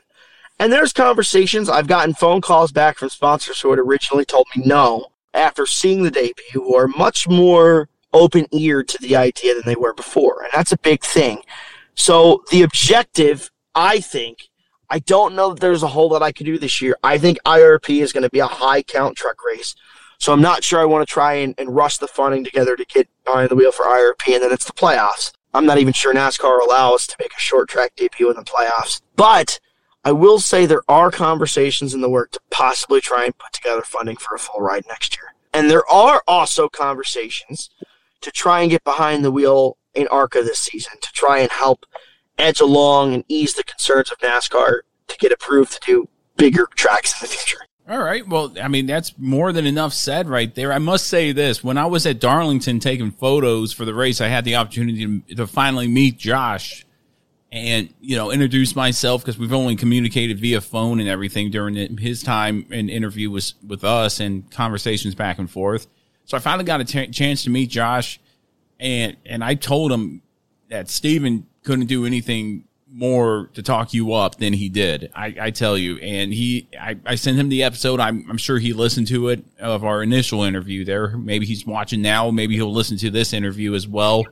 And 0.60 0.72
there's 0.72 0.94
conversations. 0.94 1.70
I've 1.70 1.88
gotten 1.88 2.14
phone 2.14 2.42
calls 2.42 2.72
back 2.72 2.98
from 2.98 3.10
sponsors 3.10 3.60
who 3.60 3.72
had 3.72 3.80
originally 3.80 4.26
told 4.26 4.48
me 4.56 4.64
no 4.66 5.08
after 5.34 5.66
seeing 5.66 6.04
the 6.04 6.12
debut, 6.12 6.46
who 6.54 6.76
are 6.76 6.88
much 6.88 7.28
more 7.28 7.90
open 8.14 8.48
eared 8.52 8.88
to 8.88 8.98
the 9.00 9.16
idea 9.16 9.54
than 9.54 9.64
they 9.66 9.76
were 9.76 9.94
before. 9.94 10.44
And 10.44 10.52
that's 10.54 10.72
a 10.72 10.78
big 10.78 11.04
thing. 11.04 11.42
So 11.96 12.44
the 12.52 12.62
objective, 12.62 13.52
I 13.74 14.00
think, 14.00 14.50
I 14.90 15.00
don't 15.00 15.36
know 15.36 15.50
that 15.54 15.60
there's 15.60 15.84
a 15.84 15.88
whole 15.88 16.10
lot 16.10 16.24
I 16.24 16.32
could 16.32 16.46
do 16.46 16.58
this 16.58 16.82
year. 16.82 16.96
I 17.04 17.18
think 17.18 17.38
IRP 17.46 18.02
is 18.02 18.14
going 18.14 18.24
to 18.24 18.30
be 18.30 18.40
a 18.40 18.48
high 18.48 18.82
count 18.84 19.18
truck 19.18 19.44
race. 19.44 19.76
So 20.20 20.32
I'm 20.32 20.42
not 20.42 20.64
sure 20.64 20.80
I 20.80 20.86
want 20.86 21.06
to 21.06 21.12
try 21.12 21.34
and, 21.34 21.54
and 21.58 21.76
rush 21.76 21.98
the 21.98 22.08
funding 22.08 22.46
together 22.46 22.76
to 22.76 22.86
get 22.86 23.10
behind 23.26 23.50
the 23.50 23.56
wheel 23.56 23.72
for 23.72 23.86
IRP, 23.86 24.34
and 24.34 24.44
then 24.44 24.54
it's 24.54 24.66
the 24.66 24.72
playoffs. 24.72 25.34
I'm 25.56 25.66
not 25.66 25.78
even 25.78 25.94
sure 25.94 26.14
NASCAR 26.14 26.60
will 26.60 26.68
allow 26.68 26.94
us 26.94 27.08
to 27.08 27.16
make 27.18 27.32
a 27.32 27.40
short 27.40 27.70
track 27.70 27.96
debut 27.96 28.30
in 28.30 28.36
the 28.36 28.44
playoffs. 28.44 29.02
But 29.16 29.62
I 30.04 30.12
will 30.12 30.40
say 30.40 30.66
there 30.66 30.84
are 30.90 31.10
conversations 31.10 31.94
in 31.94 32.02
the 32.02 32.10
work 32.10 32.32
to 32.32 32.42
possibly 32.52 33.00
try 33.00 33.24
and 33.24 33.38
put 33.38 33.54
together 33.54 33.82
funding 33.82 34.18
for 34.18 34.36
a 34.36 34.40
full 34.40 34.60
ride 34.60 34.84
next 34.88 35.16
year. 35.16 35.34
And 35.54 35.72
there 35.72 35.90
are 35.90 36.22
also 36.28 36.68
conversations 36.68 37.70
to 38.20 38.32
try 38.32 38.62
and 38.62 38.70
get 38.70 38.84
behind 38.84 39.24
the 39.24 39.32
wheel 39.32 39.78
in 39.94 40.10
ARCA 40.10 40.44
this 40.44 40.60
season 40.60 40.94
to 41.02 41.12
try 41.14 41.40
and 41.40 41.50
help 41.50 41.86
edge 42.38 42.60
along 42.60 43.14
and 43.14 43.24
ease 43.30 43.54
the 43.54 43.64
concerns 43.64 44.12
of 44.12 44.18
NASCAR 44.18 44.80
to 45.08 45.18
get 45.18 45.32
approved 45.32 45.72
to 45.72 45.80
do 45.86 46.10
bigger 46.36 46.68
tracks 46.76 47.14
in 47.14 47.26
the 47.26 47.34
future. 47.34 47.65
All 47.88 48.02
right. 48.02 48.28
Well, 48.28 48.54
I 48.62 48.68
mean, 48.68 48.88
that's 48.88 49.14
more 49.18 49.52
than 49.54 49.66
enough 49.68 49.94
said 49.94 50.28
right 50.28 50.54
there. 50.56 50.74
I 50.74 50.80
must 50.80 51.06
say 51.08 51.32
this. 51.32 51.64
When 51.64 51.78
I 51.78 51.86
was 51.86 52.06
at 52.08 52.20
Darlington 52.20 52.80
taking 52.80 53.12
photos 53.12 53.74
for 53.74 53.86
the 53.86 53.94
race, 53.94 54.22
I 54.22 54.28
had 54.28 54.44
the 54.44 54.56
opportunity 54.56 55.06
to, 55.06 55.36
to 55.36 55.46
finally 55.48 55.88
meet 55.88 56.18
Josh. 56.18 56.84
and 57.52 57.94
you 58.02 58.16
know 58.18 58.32
introduce 58.32 58.76
myself 58.76 59.22
because 59.22 59.38
we've 59.38 59.54
only 59.54 59.76
communicated 59.76 60.40
via 60.40 60.60
phone 60.62 61.00
and 61.00 61.08
everything 61.08 61.52
during 61.52 61.98
his 61.98 62.24
time 62.24 62.66
and 62.72 62.90
interview 62.90 63.30
was 63.30 63.54
with 63.66 63.84
us 63.84 64.20
and 64.20 64.50
conversations 64.52 65.14
back 65.16 65.38
and 65.38 65.50
forth. 65.50 65.88
So 66.26 66.36
I 66.36 66.40
finally 66.40 66.66
got 66.66 66.82
a 66.82 66.86
t- 66.86 67.08
chance 67.10 67.44
to 67.44 67.52
meet 67.52 67.70
Josh, 67.70 68.20
and 68.80 69.16
and 69.26 69.44
I 69.44 69.54
told 69.54 69.92
him 69.92 70.24
that 70.70 70.90
Steven 70.90 71.46
couldn't 71.64 71.86
do 71.86 72.06
anything 72.06 72.66
more 72.98 73.50
to 73.54 73.62
talk 73.62 73.94
you 73.94 74.14
up 74.14 74.36
than 74.36 74.54
he 74.54 74.70
did. 74.70 75.12
I, 75.14 75.36
I 75.40 75.50
tell 75.52 75.78
you, 75.78 75.98
and 75.98 76.34
he, 76.34 76.68
I, 76.80 76.98
I 77.06 77.16
sent 77.16 77.38
him 77.38 77.50
the 77.50 77.64
episode. 77.64 78.00
I'm, 78.00 78.26
I'm 78.30 78.38
sure 78.38 78.58
he 78.58 78.72
listened 78.72 79.08
to 79.08 79.28
it 79.30 79.44
of 79.60 79.84
our 79.84 80.02
initial 80.02 80.44
interview 80.44 80.86
there. 80.86 81.10
Maybe 81.18 81.46
he's 81.46 81.66
watching 81.66 82.02
now. 82.02 82.32
Maybe 82.32 82.56
he'll 82.56 82.72
listen 82.74 82.98
to 83.00 83.10
this 83.10 83.34
interview 83.34 83.74
as 83.76 83.86
well. 83.88 84.24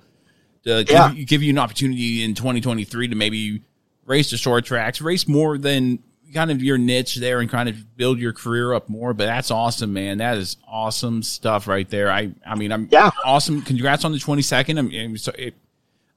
To 0.63 0.86
Yeah. 0.88 1.12
give, 1.13 1.28
give 1.28 1.43
you 1.43 1.49
an 1.49 1.58
opportunity 1.60 2.23
in 2.23 2.36
2023 2.36 3.10
to 3.10 3.15
maybe 3.15 3.62
race 4.06 4.32
the 4.32 4.38
short 4.38 4.63
tracks, 4.63 5.02
race 5.02 5.28
more 5.28 5.58
than 5.58 5.99
kind 6.34 6.49
of 6.49 6.63
your 6.63 6.78
niche 6.78 7.17
there 7.17 7.41
and 7.41 7.49
kind 7.49 7.67
of 7.67 7.97
build 7.97 8.17
your 8.17 8.32
career 8.34 8.73
up 8.73 8.88
more. 8.88 9.13
But 9.13 9.26
that's 9.26 9.52
awesome, 9.52 9.91
man. 9.91 10.19
That 10.19 10.38
is 10.38 10.56
awesome 10.67 11.21
stuff 11.21 11.67
right 11.67 11.88
there. 11.89 12.10
I, 12.10 12.32
I 12.47 12.56
mean, 12.56 12.71
I'm 12.71 12.88
Yeah. 12.91 13.12
awesome. 13.26 13.62
Congrats 13.62 14.06
on 14.06 14.13
the 14.13 14.17
22nd. 14.19 14.80
I'm, 14.80 14.89
I'm 14.93 15.17
so, 15.17 15.34
it, 15.38 15.54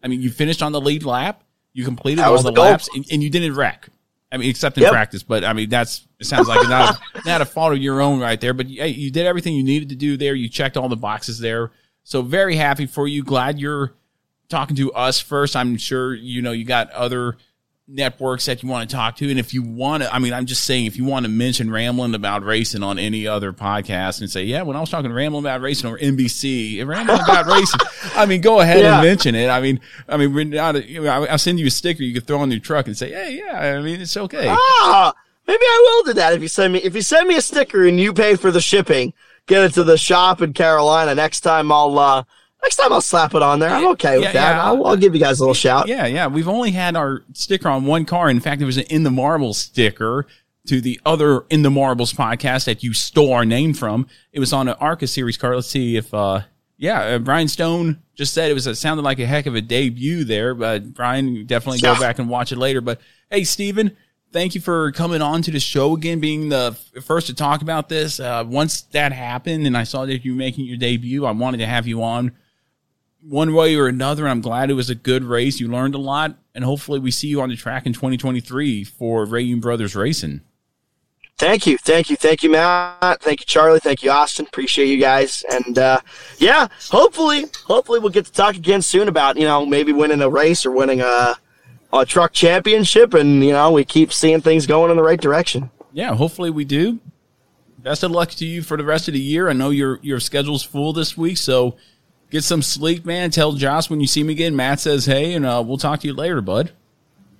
I 0.02 0.06
mean, 0.08 0.22
you 0.22 0.30
finished 0.30 0.62
on 0.62 0.70
the 0.70 0.80
lead 0.80 1.02
lap. 1.04 1.42
You 1.76 1.84
completed 1.84 2.22
all 2.22 2.40
the, 2.42 2.50
the 2.50 2.58
laps, 2.58 2.88
and, 2.94 3.04
and 3.12 3.22
you 3.22 3.28
didn't 3.28 3.54
wreck. 3.54 3.88
I 4.32 4.38
mean, 4.38 4.48
except 4.48 4.78
in 4.78 4.82
Yep. 4.84 4.92
practice. 4.92 5.22
But 5.22 5.44
I 5.44 5.52
mean, 5.52 5.68
that's 5.68 6.08
it 6.18 6.24
sounds 6.24 6.48
like 6.48 6.66
not 6.70 6.96
a, 7.14 7.20
not 7.26 7.42
a 7.42 7.44
fault 7.44 7.74
of 7.74 7.78
your 7.78 8.00
own 8.00 8.18
right 8.18 8.40
there. 8.40 8.54
But 8.54 8.66
hey, 8.68 8.88
you 8.88 9.10
did 9.10 9.26
everything 9.26 9.54
you 9.54 9.62
needed 9.62 9.90
to 9.90 9.94
do 9.94 10.16
there. 10.16 10.34
You 10.34 10.48
checked 10.48 10.78
all 10.78 10.88
the 10.88 10.96
boxes 10.96 11.38
there. 11.38 11.70
So 12.02 12.22
very 12.22 12.56
happy 12.56 12.86
for 12.86 13.06
you. 13.06 13.22
Glad 13.22 13.60
you're 13.60 13.92
talking 14.48 14.74
to 14.76 14.90
us 14.92 15.20
first. 15.20 15.54
I'm 15.54 15.76
sure 15.76 16.14
you 16.14 16.40
know 16.40 16.52
you 16.52 16.64
got 16.64 16.90
other 16.92 17.36
networks 17.88 18.46
that 18.46 18.62
you 18.62 18.68
want 18.68 18.88
to 18.88 18.96
talk 18.96 19.16
to, 19.16 19.30
and 19.30 19.38
if 19.38 19.54
you 19.54 19.62
want 19.62 20.02
to, 20.02 20.12
I 20.12 20.18
mean, 20.18 20.32
I'm 20.32 20.46
just 20.46 20.64
saying, 20.64 20.86
if 20.86 20.96
you 20.96 21.04
want 21.04 21.24
to 21.24 21.30
mention 21.30 21.70
rambling 21.70 22.14
about 22.14 22.42
racing 22.44 22.82
on 22.82 22.98
any 22.98 23.26
other 23.26 23.52
podcast 23.52 24.20
and 24.20 24.30
say, 24.30 24.42
yeah, 24.44 24.62
when 24.62 24.76
I 24.76 24.80
was 24.80 24.90
talking 24.90 25.12
rambling 25.12 25.44
about 25.44 25.60
racing 25.60 25.88
or 25.88 25.98
NBC, 25.98 26.84
rambling 26.86 27.20
about 27.20 27.46
racing, 27.52 27.80
I 28.14 28.26
mean, 28.26 28.40
go 28.40 28.60
ahead 28.60 28.80
Yeah. 28.80 28.98
and 28.98 29.06
mention 29.06 29.34
it. 29.34 29.48
I 29.48 29.60
mean, 29.60 29.80
I 30.08 30.16
mean, 30.16 30.34
we're 30.34 30.44
not. 30.44 30.84
You 30.88 31.02
know, 31.02 31.24
I'll 31.26 31.38
send 31.38 31.60
you 31.60 31.66
a 31.66 31.70
sticker 31.70 32.02
you 32.02 32.12
could 32.14 32.26
throw 32.26 32.40
on 32.40 32.50
your 32.50 32.60
truck 32.60 32.86
and 32.86 32.96
say, 32.96 33.12
hey, 33.12 33.36
yeah, 33.44 33.56
I 33.76 33.80
mean, 33.80 34.00
it's 34.00 34.16
okay. 34.16 34.46
Ah, 34.48 35.12
maybe 35.46 35.62
I 35.62 35.82
will 36.04 36.12
do 36.12 36.14
that 36.14 36.32
if 36.32 36.42
you 36.42 36.48
send 36.48 36.72
me 36.72 36.80
if 36.80 36.94
you 36.94 37.02
send 37.02 37.28
me 37.28 37.36
a 37.36 37.40
sticker 37.42 37.86
and 37.86 38.00
you 38.00 38.12
pay 38.12 38.34
for 38.36 38.50
the 38.50 38.60
shipping. 38.60 39.12
Get 39.46 39.62
it 39.62 39.74
to 39.74 39.84
the 39.84 39.96
shop 39.96 40.42
in 40.42 40.54
Carolina. 40.54 41.14
Next 41.14 41.42
time 41.42 41.70
I'll 41.70 41.96
uh 42.00 42.24
next 42.62 42.76
time 42.76 42.92
I'll 42.92 43.00
slap 43.00 43.34
it 43.34 43.42
on 43.42 43.58
there. 43.58 43.70
I'm 43.70 43.86
okay 43.88 44.16
with 44.16 44.24
Yeah, 44.24 44.32
that. 44.32 44.56
yeah. 44.56 44.64
I'll, 44.64 44.86
I'll 44.86 44.96
give 44.96 45.14
you 45.14 45.20
guys 45.20 45.38
a 45.40 45.42
little 45.42 45.54
shout. 45.54 45.88
Yeah, 45.88 46.06
yeah. 46.06 46.26
We've 46.26 46.48
only 46.48 46.72
had 46.72 46.96
our 46.96 47.22
sticker 47.32 47.68
on 47.68 47.84
one 47.84 48.04
car. 48.04 48.28
In 48.30 48.40
fact, 48.40 48.60
it 48.62 48.64
was 48.64 48.76
an 48.76 48.84
In 48.90 49.02
the 49.02 49.10
Marbles 49.10 49.58
sticker 49.58 50.26
to 50.66 50.80
the 50.80 51.00
other 51.06 51.44
In 51.48 51.62
the 51.62 51.70
Marbles 51.70 52.12
podcast 52.12 52.64
that 52.64 52.82
you 52.82 52.92
stole 52.92 53.32
our 53.32 53.44
name 53.44 53.72
from. 53.72 54.08
It 54.32 54.40
was 54.40 54.52
on 54.52 54.66
an 54.68 54.74
ARCA 54.80 55.06
series 55.06 55.36
car. 55.36 55.54
Let's 55.54 55.68
see 55.68 55.96
if, 55.96 56.12
uh, 56.12 56.40
yeah, 56.76 57.00
uh, 57.02 57.18
Brian 57.20 57.48
Stone 57.48 58.02
just 58.14 58.34
said 58.34 58.50
it 58.50 58.54
was, 58.54 58.66
it 58.66 58.74
sounded 58.74 59.02
like 59.02 59.18
a 59.20 59.26
heck 59.26 59.46
of 59.46 59.54
a 59.54 59.60
debut 59.60 60.24
there, 60.24 60.54
but 60.54 60.92
Brian, 60.92 61.28
you 61.34 61.44
definitely 61.44 61.80
go 61.80 61.98
back 61.98 62.18
and 62.18 62.28
watch 62.28 62.50
it 62.52 62.58
later. 62.58 62.80
But 62.80 63.00
hey, 63.30 63.44
Steven, 63.44 63.96
thank 64.32 64.54
you 64.56 64.60
for 64.60 64.90
coming 64.92 65.22
on 65.22 65.40
to 65.42 65.50
the 65.52 65.60
show 65.60 65.94
again, 65.94 66.18
being 66.18 66.48
the 66.48 66.76
f- 66.96 67.04
first 67.04 67.28
to 67.28 67.34
talk 67.34 67.62
about 67.62 67.88
this. 67.88 68.18
Uh, 68.18 68.44
once 68.46 68.82
that 68.92 69.12
happened 69.12 69.66
and 69.66 69.76
I 69.76 69.84
saw 69.84 70.04
that 70.04 70.24
you 70.24 70.32
were 70.32 70.38
making 70.38 70.64
your 70.66 70.76
debut, 70.78 71.24
I 71.24 71.30
wanted 71.30 71.58
to 71.58 71.66
have 71.66 71.86
you 71.86 72.02
on 72.02 72.32
one 73.28 73.54
way 73.54 73.76
or 73.76 73.88
another. 73.88 74.28
I'm 74.28 74.40
glad 74.40 74.70
it 74.70 74.74
was 74.74 74.90
a 74.90 74.94
good 74.94 75.24
race. 75.24 75.60
You 75.60 75.68
learned 75.68 75.94
a 75.94 75.98
lot, 75.98 76.36
and 76.54 76.64
hopefully, 76.64 76.98
we 76.98 77.10
see 77.10 77.28
you 77.28 77.40
on 77.40 77.48
the 77.48 77.56
track 77.56 77.86
in 77.86 77.92
2023 77.92 78.84
for 78.84 79.26
Reaume 79.26 79.60
Brothers 79.60 79.96
Racing. 79.96 80.42
Thank 81.38 81.66
you, 81.66 81.76
thank 81.76 82.08
you, 82.08 82.16
thank 82.16 82.42
you, 82.42 82.50
Matt. 82.50 83.20
Thank 83.20 83.40
you, 83.40 83.46
Charlie. 83.46 83.80
Thank 83.80 84.02
you, 84.02 84.10
Austin. 84.10 84.46
Appreciate 84.46 84.86
you 84.86 84.98
guys. 84.98 85.44
And 85.50 85.78
uh, 85.78 86.00
yeah, 86.38 86.68
hopefully, 86.90 87.44
hopefully 87.66 87.98
we'll 87.98 88.10
get 88.10 88.24
to 88.24 88.32
talk 88.32 88.56
again 88.56 88.80
soon 88.80 89.06
about 89.06 89.36
you 89.36 89.44
know 89.44 89.66
maybe 89.66 89.92
winning 89.92 90.22
a 90.22 90.30
race 90.30 90.64
or 90.64 90.70
winning 90.70 91.02
a 91.02 91.34
a 91.92 92.06
truck 92.06 92.32
championship, 92.32 93.12
and 93.12 93.44
you 93.44 93.52
know 93.52 93.72
we 93.72 93.84
keep 93.84 94.12
seeing 94.12 94.40
things 94.40 94.66
going 94.66 94.90
in 94.90 94.96
the 94.96 95.02
right 95.02 95.20
direction. 95.20 95.70
Yeah, 95.92 96.14
hopefully, 96.14 96.50
we 96.50 96.64
do. 96.64 97.00
Best 97.78 98.02
of 98.02 98.10
luck 98.10 98.30
to 98.30 98.46
you 98.46 98.62
for 98.62 98.76
the 98.76 98.84
rest 98.84 99.06
of 99.08 99.14
the 99.14 99.20
year. 99.20 99.48
I 99.50 99.52
know 99.52 99.70
your 99.70 100.00
your 100.02 100.20
schedule's 100.20 100.62
full 100.62 100.94
this 100.94 101.18
week, 101.18 101.36
so 101.36 101.76
get 102.30 102.44
some 102.44 102.62
sleep, 102.62 103.04
man. 103.04 103.30
Tell 103.30 103.52
Josh 103.52 103.90
when 103.90 104.00
you 104.00 104.06
see 104.06 104.22
me 104.22 104.32
again. 104.32 104.56
Matt 104.56 104.80
says 104.80 105.06
hey, 105.06 105.34
and 105.34 105.46
uh, 105.46 105.62
we'll 105.66 105.78
talk 105.78 106.00
to 106.00 106.06
you 106.06 106.14
later, 106.14 106.40
bud. 106.40 106.72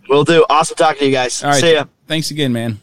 We'll 0.09 0.25
do. 0.25 0.45
Awesome 0.49 0.77
talking 0.77 1.01
to 1.01 1.07
you 1.07 1.13
guys. 1.13 1.43
All 1.43 1.51
right, 1.51 1.61
See 1.61 1.73
ya. 1.73 1.85
Thanks 2.07 2.31
again, 2.31 2.53
man. 2.53 2.81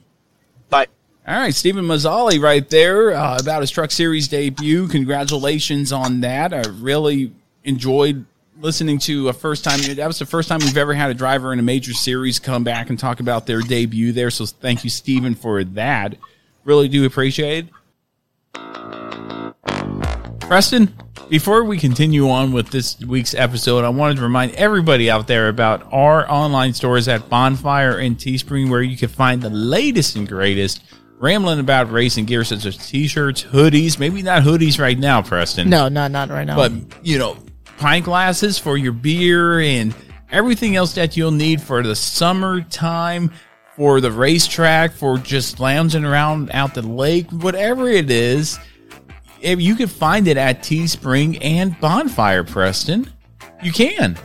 Bye. 0.69 0.87
All 1.27 1.39
right, 1.39 1.53
Stephen 1.53 1.85
Mallozzi 1.85 2.41
right 2.41 2.69
there 2.69 3.13
uh, 3.13 3.37
about 3.39 3.61
his 3.61 3.71
Truck 3.71 3.91
Series 3.91 4.27
debut. 4.27 4.87
Congratulations 4.87 5.93
on 5.93 6.21
that. 6.21 6.53
I 6.53 6.63
really 6.67 7.31
enjoyed 7.63 8.25
listening 8.59 8.99
to 8.99 9.29
a 9.29 9.33
first 9.33 9.63
time. 9.63 9.79
That 9.95 10.07
was 10.07 10.19
the 10.19 10.25
first 10.25 10.49
time 10.49 10.59
we've 10.59 10.77
ever 10.77 10.93
had 10.93 11.09
a 11.09 11.13
driver 11.13 11.53
in 11.53 11.59
a 11.59 11.63
major 11.63 11.93
series 11.93 12.39
come 12.39 12.63
back 12.63 12.89
and 12.89 12.99
talk 12.99 13.19
about 13.19 13.45
their 13.45 13.61
debut 13.61 14.11
there. 14.11 14.29
So 14.29 14.45
thank 14.45 14.83
you, 14.83 14.89
Stephen, 14.89 15.35
for 15.35 15.63
that. 15.63 16.15
Really 16.65 16.87
do 16.87 17.05
appreciate 17.05 17.67
it. 18.55 19.42
Preston, 20.47 20.93
before 21.29 21.63
we 21.63 21.77
continue 21.79 22.29
on 22.29 22.51
with 22.51 22.69
this 22.69 22.99
week's 22.99 23.33
episode, 23.33 23.83
I 23.83 23.89
wanted 23.89 24.17
to 24.17 24.21
remind 24.23 24.53
everybody 24.53 25.09
out 25.09 25.25
there 25.25 25.49
about 25.49 25.91
our 25.91 26.29
online 26.29 26.73
stores 26.73 27.07
at 27.07 27.27
Bonfire 27.27 27.97
and 27.97 28.17
Teespring, 28.17 28.69
where 28.69 28.83
you 28.83 28.95
can 28.95 29.09
find 29.09 29.41
the 29.41 29.49
latest 29.49 30.15
and 30.15 30.27
greatest 30.27 30.83
rambling 31.17 31.59
about 31.59 31.91
racing 31.91 32.25
gear, 32.25 32.43
such 32.43 32.65
as 32.65 32.77
t-shirts, 32.77 33.41
hoodies. 33.43 33.97
Maybe 33.97 34.21
not 34.21 34.43
hoodies 34.43 34.79
right 34.79 34.99
now, 34.99 35.21
Preston. 35.21 35.69
No, 35.69 35.87
not 35.87 36.11
not 36.11 36.29
right 36.29 36.45
now. 36.45 36.55
But 36.55 36.71
you 37.01 37.17
know, 37.17 37.37
pint 37.77 38.05
glasses 38.05 38.59
for 38.59 38.77
your 38.77 38.91
beer 38.91 39.59
and 39.59 39.95
everything 40.31 40.75
else 40.75 40.93
that 40.95 41.17
you'll 41.17 41.31
need 41.31 41.61
for 41.61 41.81
the 41.81 41.95
summertime, 41.95 43.31
for 43.75 44.01
the 44.01 44.11
racetrack, 44.11 44.91
for 44.91 45.17
just 45.17 45.59
lounging 45.59 46.05
around 46.05 46.51
out 46.51 46.75
the 46.75 46.81
lake, 46.83 47.31
whatever 47.31 47.89
it 47.89 48.11
is. 48.11 48.59
If 49.43 49.61
you 49.61 49.75
can 49.75 49.87
find 49.87 50.27
it 50.27 50.37
at 50.37 50.63
Teespring 50.63 51.37
and 51.41 51.79
Bonfire, 51.79 52.43
Preston. 52.43 53.11
You 53.61 53.71
can. 53.71 54.17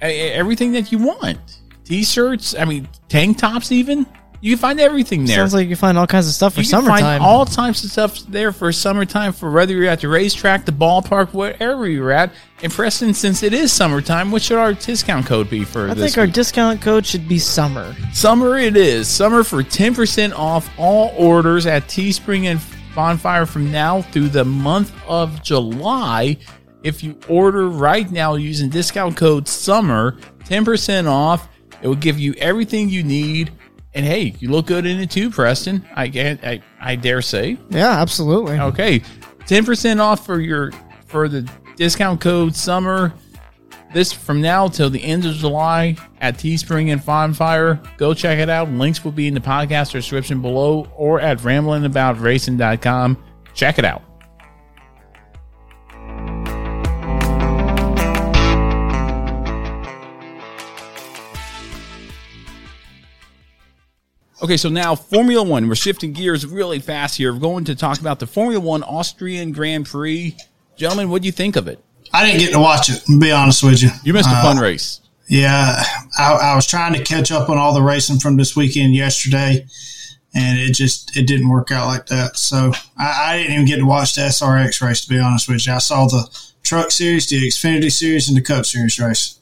Everything 0.00 0.72
that 0.72 0.92
you 0.92 0.98
want. 0.98 1.60
T-shirts, 1.84 2.54
I 2.58 2.64
mean, 2.64 2.88
tank 3.08 3.38
tops 3.38 3.70
even. 3.72 4.06
You 4.40 4.50
can 4.56 4.58
find 4.58 4.80
everything 4.80 5.24
there. 5.24 5.36
Sounds 5.36 5.54
like 5.54 5.62
you 5.62 5.68
can 5.68 5.76
find 5.76 5.96
all 5.96 6.06
kinds 6.06 6.26
of 6.26 6.34
stuff 6.34 6.54
for 6.54 6.60
You 6.60 6.64
can 6.64 6.70
summertime. 6.82 7.00
find 7.00 7.22
all 7.22 7.46
types 7.46 7.82
of 7.82 7.90
stuff 7.90 8.18
there 8.28 8.52
for 8.52 8.70
summertime 8.72 9.32
for 9.32 9.50
whether 9.50 9.72
you're 9.72 9.88
at 9.88 10.00
the 10.00 10.08
racetrack, 10.08 10.66
the 10.66 10.72
ballpark, 10.72 11.32
wherever 11.32 11.88
you're 11.88 12.10
at. 12.12 12.30
And 12.62 12.70
Preston, 12.70 13.14
since 13.14 13.42
it 13.42 13.54
is 13.54 13.72
summertime, 13.72 14.30
what 14.30 14.42
should 14.42 14.58
our 14.58 14.74
discount 14.74 15.24
code 15.24 15.48
be 15.48 15.64
for 15.64 15.88
I 15.88 15.94
think 15.94 16.18
our 16.18 16.26
discount 16.26 16.82
code 16.82 17.06
should 17.06 17.26
be 17.26 17.38
summer. 17.38 17.96
Summer 18.12 18.58
it 18.58 18.76
is. 18.76 19.08
Summer 19.08 19.44
for 19.44 19.62
10% 19.62 20.34
off 20.34 20.68
all 20.78 21.14
orders 21.16 21.64
at 21.64 21.84
Teespring 21.84 22.44
and 22.44 22.60
Bonfire 22.94 23.46
from 23.46 23.70
now 23.70 24.02
through 24.02 24.28
the 24.28 24.44
month 24.44 24.92
of 25.06 25.42
July. 25.42 26.36
If 26.82 27.02
you 27.02 27.18
order 27.28 27.68
right 27.68 28.10
now 28.10 28.34
using 28.34 28.70
discount 28.70 29.16
code 29.16 29.48
SUMMER, 29.48 30.18
10% 30.44 31.06
off. 31.06 31.48
It 31.82 31.88
will 31.88 31.94
give 31.94 32.18
you 32.18 32.34
everything 32.34 32.88
you 32.88 33.02
need. 33.02 33.52
And 33.94 34.04
hey, 34.04 34.34
you 34.38 34.50
look 34.50 34.66
good 34.66 34.86
in 34.86 34.98
it 35.00 35.10
too, 35.10 35.30
Preston. 35.30 35.86
I 35.94 36.08
get 36.08 36.44
I, 36.44 36.62
I 36.80 36.96
dare 36.96 37.22
say. 37.22 37.56
Yeah, 37.70 37.90
absolutely. 37.90 38.58
Okay. 38.58 39.00
10% 39.00 40.00
off 40.00 40.24
for 40.26 40.40
your 40.40 40.72
for 41.06 41.28
the 41.28 41.48
discount 41.76 42.20
code 42.20 42.54
SUMMER. 42.56 43.12
This 43.94 44.12
from 44.12 44.40
now 44.40 44.66
till 44.66 44.90
the 44.90 45.04
end 45.04 45.24
of 45.24 45.36
July 45.36 45.96
at 46.20 46.36
Teespring 46.36 46.92
and 46.92 47.06
Bonfire. 47.06 47.80
Go 47.96 48.12
check 48.12 48.40
it 48.40 48.50
out. 48.50 48.68
Links 48.68 49.04
will 49.04 49.12
be 49.12 49.28
in 49.28 49.34
the 49.34 49.40
podcast 49.40 49.92
description 49.92 50.42
below 50.42 50.88
or 50.96 51.20
at 51.20 51.38
ramblingaboutracing.com. 51.38 53.24
Check 53.54 53.78
it 53.78 53.84
out. 53.84 54.02
Okay, 64.42 64.56
so 64.56 64.68
now 64.68 64.96
Formula 64.96 65.44
One. 65.44 65.68
We're 65.68 65.76
shifting 65.76 66.12
gears 66.12 66.44
really 66.44 66.80
fast 66.80 67.16
here. 67.16 67.32
We're 67.32 67.38
going 67.38 67.66
to 67.66 67.76
talk 67.76 68.00
about 68.00 68.18
the 68.18 68.26
Formula 68.26 68.60
One 68.60 68.82
Austrian 68.82 69.52
Grand 69.52 69.86
Prix. 69.86 70.36
Gentlemen, 70.74 71.10
what 71.10 71.22
do 71.22 71.26
you 71.26 71.32
think 71.32 71.54
of 71.54 71.68
it? 71.68 71.83
I 72.14 72.24
didn't 72.24 72.40
get 72.40 72.52
to 72.52 72.58
watch 72.60 72.88
it. 72.88 73.02
To 73.06 73.18
be 73.18 73.30
honest 73.32 73.62
with 73.62 73.82
you, 73.82 73.90
You 74.04 74.12
missed 74.12 74.28
a 74.30 74.32
Uh, 74.32 74.42
fun 74.42 74.58
race. 74.58 75.00
Yeah, 75.28 75.82
I, 76.18 76.32
I 76.34 76.54
was 76.54 76.66
trying 76.66 76.92
to 76.94 77.02
catch 77.02 77.32
up 77.32 77.48
on 77.48 77.56
all 77.58 77.72
the 77.74 77.82
racing 77.82 78.18
from 78.18 78.36
this 78.36 78.54
weekend 78.54 78.94
yesterday, 78.94 79.66
and 80.34 80.58
it 80.58 80.72
just 80.74 81.16
it 81.16 81.26
didn't 81.26 81.48
work 81.48 81.70
out 81.70 81.86
like 81.86 82.06
that. 82.06 82.36
So 82.36 82.72
I, 82.98 83.32
I 83.32 83.38
didn't 83.38 83.52
even 83.54 83.66
get 83.66 83.76
to 83.78 83.86
watch 83.86 84.14
the 84.14 84.22
SRX 84.22 84.82
race. 84.82 85.02
To 85.04 85.08
be 85.08 85.18
honest 85.18 85.48
with 85.48 85.66
you, 85.66 85.72
I 85.72 85.78
saw 85.78 86.06
the 86.06 86.28
Truck 86.62 86.90
Series, 86.90 87.26
the 87.28 87.36
Xfinity 87.48 87.90
Series, 87.90 88.28
and 88.28 88.36
the 88.36 88.42
Cup 88.42 88.66
Series 88.66 88.98
race. 88.98 89.40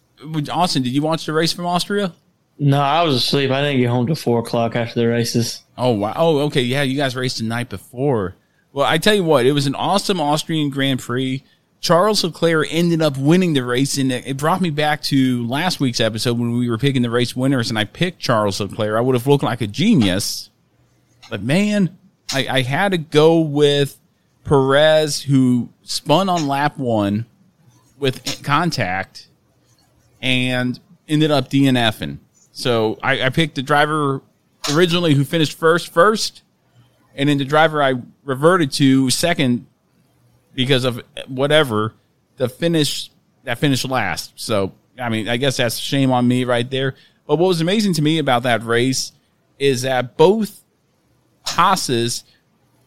Austin, 0.51 0.83
did 0.85 0.93
you 0.93 1.03
watch 1.03 1.27
the 1.27 1.33
race 1.33 1.53
from 1.53 1.67
Austria? 1.67 2.13
No, 2.59 2.81
I 2.81 3.03
was 3.03 3.17
asleep. 3.17 3.51
I 3.51 3.61
didn't 3.61 3.81
get 3.81 3.89
home 3.91 4.07
till 4.07 4.15
four 4.15 4.39
o'clock 4.39 4.77
after 4.77 5.01
the 5.01 5.09
races. 5.09 5.63
Oh 5.77 5.91
wow! 5.91 6.13
Oh, 6.15 6.39
okay. 6.43 6.63
Yeah, 6.63 6.83
you 6.83 6.97
guys 6.97 7.17
raced 7.17 7.39
the 7.39 7.45
night 7.45 7.69
before. 7.69 8.37
Well, 8.73 8.87
I 8.87 8.99
tell 8.99 9.15
you 9.15 9.25
what, 9.25 9.47
it 9.47 9.53
was 9.53 9.67
an 9.67 9.75
awesome 9.75 10.21
Austrian 10.21 10.71
Grand 10.71 11.01
Prix. 11.01 11.43
Charles 11.83 12.23
Leclerc 12.23 12.69
ended 12.71 13.03
up 13.03 13.17
winning 13.19 13.55
the 13.55 13.65
race, 13.65 13.99
and 13.99 14.13
it 14.13 14.37
brought 14.37 14.61
me 14.61 14.71
back 14.71 15.03
to 15.03 15.45
last 15.49 15.81
week's 15.81 15.99
episode 15.99 16.39
when 16.39 16.57
we 16.57 16.71
were 16.71 16.79
picking 16.79 17.03
the 17.03 17.11
race 17.11 17.35
winners, 17.35 17.71
and 17.71 17.79
I 17.79 17.83
picked 17.83 18.21
Charles 18.21 18.61
Leclerc. 18.61 18.97
I 18.97 19.01
would 19.01 19.17
have 19.17 19.27
looked 19.27 19.43
like 19.43 19.61
a 19.61 19.67
genius, 19.67 20.49
but 21.29 21.43
man, 21.43 21.99
I, 22.33 22.47
I 22.49 22.63
had 22.63 22.93
to 22.93 22.99
go 22.99 23.41
with 23.41 23.99
Perez, 24.45 25.23
who 25.23 25.71
spun 25.83 26.29
on 26.29 26.47
lap 26.47 26.79
one 26.79 27.27
with 27.99 28.45
contact 28.45 29.27
and 30.21 30.79
ended 31.09 31.33
up 31.33 31.51
DNFing. 31.51 32.19
So 32.53 32.97
I, 33.03 33.23
I 33.25 33.29
picked 33.31 33.57
the 33.57 33.63
driver 33.63 34.23
originally 34.73 35.15
who 35.15 35.25
finished 35.25 35.59
first 35.59 35.93
first, 35.93 36.43
and 37.17 37.29
then 37.29 37.39
the 37.39 37.45
driver 37.45 37.83
I 37.83 37.95
reverted 38.23 38.71
to 38.75 39.11
second 39.11 39.67
because 40.55 40.85
of 40.85 41.03
whatever 41.27 41.95
the 42.37 42.49
finish 42.49 43.11
that 43.45 43.59
finished 43.59 43.89
last. 43.89 44.33
So 44.37 44.73
I 44.99 45.09
mean, 45.09 45.29
I 45.29 45.37
guess 45.37 45.57
that's 45.57 45.79
shame 45.79 46.13
on 46.13 46.29
me 46.29 46.45
right 46.45 46.69
there. 46.71 46.95
But 47.27 47.37
what 47.37 47.49
was 47.49 47.61
amazing 47.61 47.95
to 47.95 48.03
me 48.03 48.19
about 48.19 48.43
that 48.43 48.65
race 48.65 49.13
is 49.59 49.83
that 49.83 50.17
both 50.17 50.63
Haas's 51.47 52.25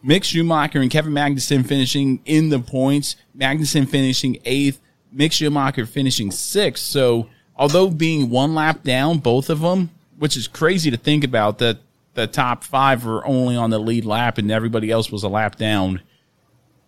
Mick 0.04 0.24
Schumacher 0.24 0.80
and 0.80 0.90
Kevin 0.90 1.12
Magnussen 1.12 1.66
finishing 1.66 2.20
in 2.24 2.48
the 2.48 2.60
points, 2.60 3.16
Magnussen 3.36 3.88
finishing 3.88 4.38
eighth, 4.44 4.80
Mick 5.14 5.32
Schumacher 5.32 5.86
finishing 5.86 6.30
sixth. 6.30 6.84
So 6.84 7.28
although 7.56 7.90
being 7.90 8.30
one 8.30 8.54
lap 8.54 8.82
down, 8.82 9.18
both 9.18 9.50
of 9.50 9.60
them, 9.60 9.90
which 10.18 10.36
is 10.36 10.46
crazy 10.46 10.90
to 10.90 10.96
think 10.96 11.24
about 11.24 11.58
that 11.58 11.78
the 12.14 12.26
top 12.26 12.64
five 12.64 13.04
were 13.04 13.26
only 13.26 13.56
on 13.56 13.70
the 13.70 13.78
lead 13.78 14.04
lap 14.04 14.38
and 14.38 14.50
everybody 14.50 14.90
else 14.90 15.10
was 15.10 15.22
a 15.22 15.28
lap 15.28 15.56
down. 15.56 16.00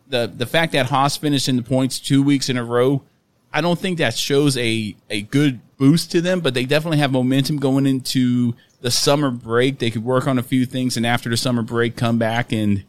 The 0.08 0.32
the 0.34 0.46
fact 0.46 0.72
that 0.72 0.86
Haas 0.86 1.16
finished 1.16 1.48
in 1.48 1.56
the 1.56 1.62
points 1.62 1.98
two 1.98 2.22
weeks 2.22 2.48
in 2.48 2.56
a 2.56 2.64
row, 2.64 3.02
I 3.52 3.60
don't 3.60 3.78
think 3.78 3.98
that 3.98 4.14
shows 4.14 4.56
a, 4.56 4.96
a 5.10 5.22
good 5.22 5.60
boost 5.76 6.10
to 6.12 6.20
them, 6.20 6.40
but 6.40 6.54
they 6.54 6.64
definitely 6.64 6.98
have 6.98 7.12
momentum 7.12 7.58
going 7.58 7.86
into 7.86 8.54
the 8.80 8.90
summer 8.90 9.30
break. 9.30 9.78
They 9.78 9.90
could 9.90 10.04
work 10.04 10.26
on 10.26 10.38
a 10.38 10.42
few 10.42 10.66
things 10.66 10.96
and 10.96 11.06
after 11.06 11.28
the 11.28 11.36
summer 11.36 11.62
break 11.62 11.96
come 11.96 12.18
back 12.18 12.52
and 12.52 12.84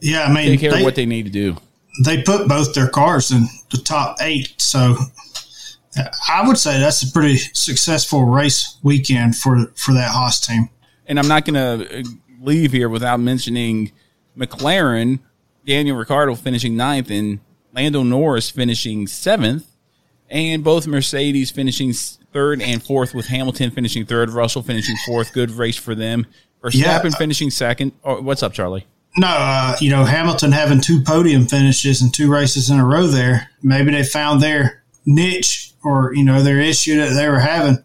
yeah, 0.00 0.24
I 0.24 0.32
mean 0.32 0.46
take 0.46 0.60
care 0.60 0.72
they, 0.72 0.78
of 0.78 0.84
what 0.84 0.94
they 0.94 1.06
need 1.06 1.24
to 1.24 1.30
do. 1.30 1.56
They 2.04 2.22
put 2.22 2.48
both 2.48 2.74
their 2.74 2.88
cars 2.88 3.30
in 3.30 3.46
the 3.70 3.78
top 3.78 4.16
eight, 4.20 4.54
so 4.58 4.96
uh, 5.96 6.04
I 6.28 6.46
would 6.46 6.56
say 6.56 6.78
that's 6.78 7.02
a 7.02 7.12
pretty 7.12 7.36
successful 7.36 8.24
race 8.24 8.78
weekend 8.82 9.36
for 9.36 9.66
for 9.76 9.92
that 9.92 10.10
Haas 10.10 10.44
team. 10.46 10.70
And 11.06 11.18
I'm 11.18 11.28
not 11.28 11.44
going 11.44 11.54
to 11.54 11.98
uh, 11.98 12.02
leave 12.40 12.72
here 12.72 12.88
without 12.88 13.18
mentioning 13.18 13.92
McLaren, 14.38 15.18
Daniel 15.66 15.96
Ricciardo 15.96 16.34
finishing 16.34 16.76
ninth, 16.76 17.10
and 17.10 17.40
Lando 17.74 18.02
Norris 18.02 18.50
finishing 18.50 19.06
seventh, 19.06 19.66
and 20.28 20.64
both 20.64 20.86
Mercedes 20.86 21.50
finishing 21.50 21.92
third 22.32 22.62
and 22.62 22.82
fourth, 22.82 23.14
with 23.14 23.26
Hamilton 23.26 23.70
finishing 23.70 24.06
third, 24.06 24.30
Russell 24.30 24.62
finishing 24.62 24.96
fourth. 25.06 25.32
Good 25.32 25.50
race 25.50 25.76
for 25.76 25.94
them. 25.94 26.26
Verstappen 26.62 27.10
yeah. 27.10 27.18
finishing 27.18 27.50
second. 27.50 27.92
Oh, 28.04 28.20
what's 28.20 28.42
up, 28.42 28.52
Charlie? 28.52 28.86
No, 29.16 29.28
uh, 29.28 29.76
you 29.80 29.90
know 29.90 30.04
Hamilton 30.04 30.52
having 30.52 30.80
two 30.80 31.02
podium 31.02 31.46
finishes 31.46 32.00
and 32.00 32.14
two 32.14 32.30
races 32.30 32.70
in 32.70 32.78
a 32.78 32.86
row 32.86 33.06
there. 33.06 33.50
Maybe 33.62 33.90
they 33.90 34.04
found 34.04 34.40
their 34.40 34.84
niche 35.04 35.72
or 35.82 36.14
you 36.14 36.24
know 36.24 36.42
their 36.42 36.60
issue 36.60 36.96
that 36.98 37.14
they 37.14 37.28
were 37.28 37.40
having, 37.40 37.82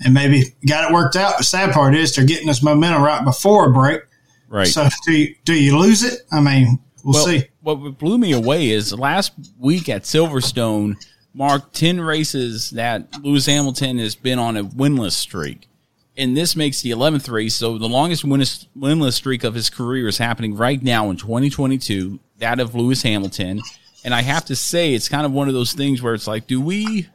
and 0.00 0.14
maybe 0.14 0.54
got 0.66 0.90
it 0.90 0.94
worked 0.94 1.14
out. 1.14 1.38
The 1.38 1.44
sad 1.44 1.72
part 1.72 1.94
is 1.94 2.14
they're 2.14 2.24
getting 2.24 2.48
this 2.48 2.62
momentum 2.62 3.02
right 3.02 3.24
before 3.24 3.68
a 3.68 3.72
break. 3.72 4.02
Right. 4.48 4.66
So 4.66 4.88
do 5.04 5.12
you, 5.12 5.34
do 5.44 5.54
you 5.54 5.78
lose 5.78 6.02
it? 6.02 6.22
I 6.32 6.40
mean, 6.40 6.80
we'll, 7.08 7.24
well, 7.24 7.26
see. 7.26 7.48
What 7.60 7.98
blew 7.98 8.18
me 8.18 8.32
away 8.32 8.70
is 8.70 8.92
last 8.92 9.32
week 9.58 9.88
at 9.88 10.02
Silverstone 10.02 10.96
marked 11.34 11.74
ten 11.74 12.00
races 12.00 12.70
that 12.70 13.06
Lewis 13.22 13.46
Hamilton 13.46 13.98
has 13.98 14.14
been 14.14 14.38
on 14.38 14.56
a 14.56 14.64
winless 14.64 15.12
streak. 15.12 15.68
And 16.16 16.36
this 16.36 16.56
makes 16.56 16.82
the 16.82 16.90
11th 16.90 17.30
race. 17.30 17.54
So 17.54 17.78
the 17.78 17.88
longest 17.88 18.24
winless, 18.24 18.66
winless 18.76 19.12
streak 19.12 19.44
of 19.44 19.54
his 19.54 19.70
career 19.70 20.08
is 20.08 20.18
happening 20.18 20.56
right 20.56 20.82
now 20.82 21.10
in 21.10 21.16
2022, 21.16 22.18
that 22.38 22.58
of 22.58 22.74
Lewis 22.74 23.02
Hamilton. 23.02 23.62
And 24.04 24.12
I 24.12 24.22
have 24.22 24.44
to 24.46 24.56
say, 24.56 24.94
it's 24.94 25.08
kind 25.08 25.24
of 25.24 25.32
one 25.32 25.46
of 25.46 25.54
those 25.54 25.74
things 25.74 26.02
where 26.02 26.14
it's 26.14 26.26
like, 26.26 26.48
do 26.48 26.60
we, 26.60 27.08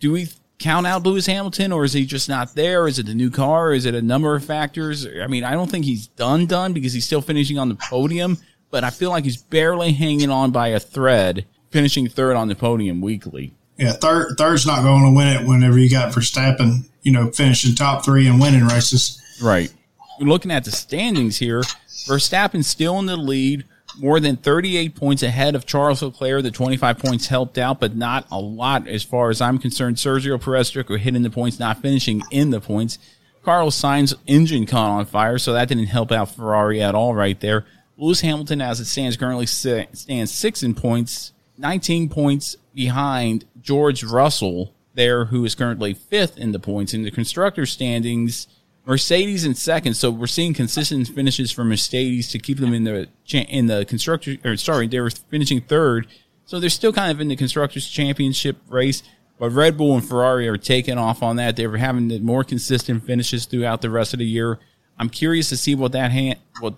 do 0.00 0.10
we 0.10 0.28
count 0.58 0.86
out 0.86 1.04
Lewis 1.04 1.26
Hamilton 1.26 1.70
or 1.70 1.84
is 1.84 1.92
he 1.92 2.04
just 2.06 2.28
not 2.28 2.54
there? 2.54 2.88
Is 2.88 2.98
it 2.98 3.06
the 3.06 3.14
new 3.14 3.30
car? 3.30 3.72
Is 3.72 3.86
it 3.86 3.94
a 3.94 4.02
number 4.02 4.34
of 4.34 4.44
factors? 4.44 5.06
I 5.06 5.26
mean, 5.28 5.44
I 5.44 5.52
don't 5.52 5.70
think 5.70 5.84
he's 5.84 6.08
done 6.08 6.46
done 6.46 6.72
because 6.72 6.92
he's 6.92 7.04
still 7.04 7.20
finishing 7.20 7.58
on 7.58 7.68
the 7.68 7.76
podium, 7.76 8.38
but 8.74 8.82
I 8.82 8.90
feel 8.90 9.10
like 9.10 9.22
he's 9.22 9.36
barely 9.36 9.92
hanging 9.92 10.30
on 10.30 10.50
by 10.50 10.66
a 10.66 10.80
thread, 10.80 11.46
finishing 11.70 12.08
third 12.08 12.34
on 12.34 12.48
the 12.48 12.56
podium 12.56 13.00
weekly. 13.00 13.54
Yeah, 13.76 13.92
third 13.92 14.34
third's 14.36 14.66
not 14.66 14.82
going 14.82 15.04
to 15.04 15.16
win 15.16 15.28
it 15.28 15.46
whenever 15.46 15.78
you 15.78 15.88
got 15.88 16.12
Verstappen, 16.12 16.88
you 17.02 17.12
know, 17.12 17.30
finishing 17.30 17.76
top 17.76 18.04
three 18.04 18.26
and 18.26 18.40
winning 18.40 18.66
races. 18.66 19.22
Right. 19.40 19.72
Looking 20.18 20.50
at 20.50 20.64
the 20.64 20.72
standings 20.72 21.38
here, 21.38 21.60
Verstappen 22.08 22.64
still 22.64 22.98
in 22.98 23.06
the 23.06 23.16
lead, 23.16 23.64
more 24.00 24.18
than 24.18 24.36
38 24.36 24.96
points 24.96 25.22
ahead 25.22 25.54
of 25.54 25.66
Charles 25.66 26.02
Leclerc. 26.02 26.42
The 26.42 26.50
25 26.50 26.98
points 26.98 27.28
helped 27.28 27.58
out, 27.58 27.78
but 27.78 27.94
not 27.94 28.26
a 28.32 28.40
lot 28.40 28.88
as 28.88 29.04
far 29.04 29.30
as 29.30 29.40
I'm 29.40 29.58
concerned. 29.58 29.98
Sergio 29.98 30.42
Perez 30.42 30.72
Stricker 30.72 30.98
hitting 30.98 31.22
the 31.22 31.30
points, 31.30 31.60
not 31.60 31.80
finishing 31.80 32.22
in 32.32 32.50
the 32.50 32.60
points. 32.60 32.98
Carlos 33.44 33.80
Sainz 33.80 34.14
engine 34.26 34.66
caught 34.66 34.90
on 34.90 35.06
fire, 35.06 35.38
so 35.38 35.52
that 35.52 35.68
didn't 35.68 35.86
help 35.86 36.10
out 36.10 36.34
Ferrari 36.34 36.82
at 36.82 36.96
all 36.96 37.14
right 37.14 37.38
there. 37.38 37.66
Lewis 37.96 38.20
Hamilton, 38.20 38.60
as 38.60 38.80
it 38.80 38.86
stands 38.86 39.16
currently, 39.16 39.46
stands 39.46 40.32
six 40.32 40.62
in 40.62 40.74
points, 40.74 41.32
19 41.58 42.08
points 42.08 42.56
behind 42.74 43.44
George 43.60 44.02
Russell 44.02 44.74
there, 44.94 45.26
who 45.26 45.44
is 45.44 45.54
currently 45.54 45.94
fifth 45.94 46.36
in 46.38 46.52
the 46.52 46.58
points 46.58 46.94
in 46.94 47.02
the 47.02 47.10
constructor 47.10 47.66
standings. 47.66 48.48
Mercedes 48.86 49.44
in 49.44 49.54
second, 49.54 49.94
so 49.94 50.10
we're 50.10 50.26
seeing 50.26 50.52
consistent 50.52 51.08
finishes 51.08 51.50
for 51.50 51.64
Mercedes 51.64 52.30
to 52.30 52.38
keep 52.38 52.58
them 52.58 52.74
in 52.74 52.84
the 52.84 53.08
in 53.32 53.66
the 53.66 53.84
constructor. 53.86 54.36
Or 54.44 54.56
sorry, 54.56 54.86
they 54.88 55.00
were 55.00 55.10
finishing 55.10 55.62
third, 55.62 56.06
so 56.44 56.60
they're 56.60 56.68
still 56.68 56.92
kind 56.92 57.10
of 57.10 57.20
in 57.20 57.28
the 57.28 57.36
constructors 57.36 57.88
championship 57.88 58.58
race. 58.68 59.02
But 59.38 59.50
Red 59.50 59.76
Bull 59.76 59.94
and 59.94 60.06
Ferrari 60.06 60.46
are 60.48 60.58
taking 60.58 60.98
off 60.98 61.22
on 61.22 61.36
that. 61.36 61.56
They 61.56 61.66
were 61.66 61.78
having 61.78 62.08
the 62.08 62.20
more 62.20 62.44
consistent 62.44 63.04
finishes 63.04 63.46
throughout 63.46 63.80
the 63.80 63.90
rest 63.90 64.12
of 64.12 64.18
the 64.18 64.26
year. 64.26 64.58
I'm 64.98 65.08
curious 65.08 65.48
to 65.48 65.56
see 65.56 65.74
what 65.74 65.92
that 65.92 66.12
hand 66.12 66.38
what 66.60 66.74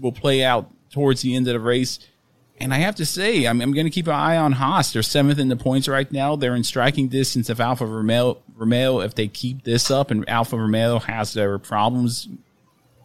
will 0.00 0.12
play 0.12 0.44
out 0.44 0.70
towards 0.90 1.22
the 1.22 1.34
end 1.34 1.46
of 1.48 1.54
the 1.54 1.60
race. 1.60 1.98
And 2.60 2.74
I 2.74 2.78
have 2.78 2.96
to 2.96 3.06
say, 3.06 3.46
I'm, 3.46 3.60
I'm 3.60 3.72
going 3.72 3.86
to 3.86 3.90
keep 3.90 4.08
an 4.08 4.14
eye 4.14 4.36
on 4.36 4.52
Haas. 4.52 4.92
They're 4.92 5.02
seventh 5.02 5.38
in 5.38 5.48
the 5.48 5.56
points 5.56 5.86
right 5.86 6.10
now. 6.10 6.34
They're 6.34 6.56
in 6.56 6.64
striking 6.64 7.08
distance 7.08 7.48
of 7.48 7.60
Alfa 7.60 7.86
Romeo. 7.86 8.38
Romeo, 8.56 9.00
if 9.00 9.14
they 9.14 9.28
keep 9.28 9.62
this 9.62 9.90
up 9.90 10.10
and 10.10 10.28
Alfa 10.28 10.56
Romeo 10.56 10.98
has 10.98 11.34
their 11.34 11.58
problems, 11.58 12.28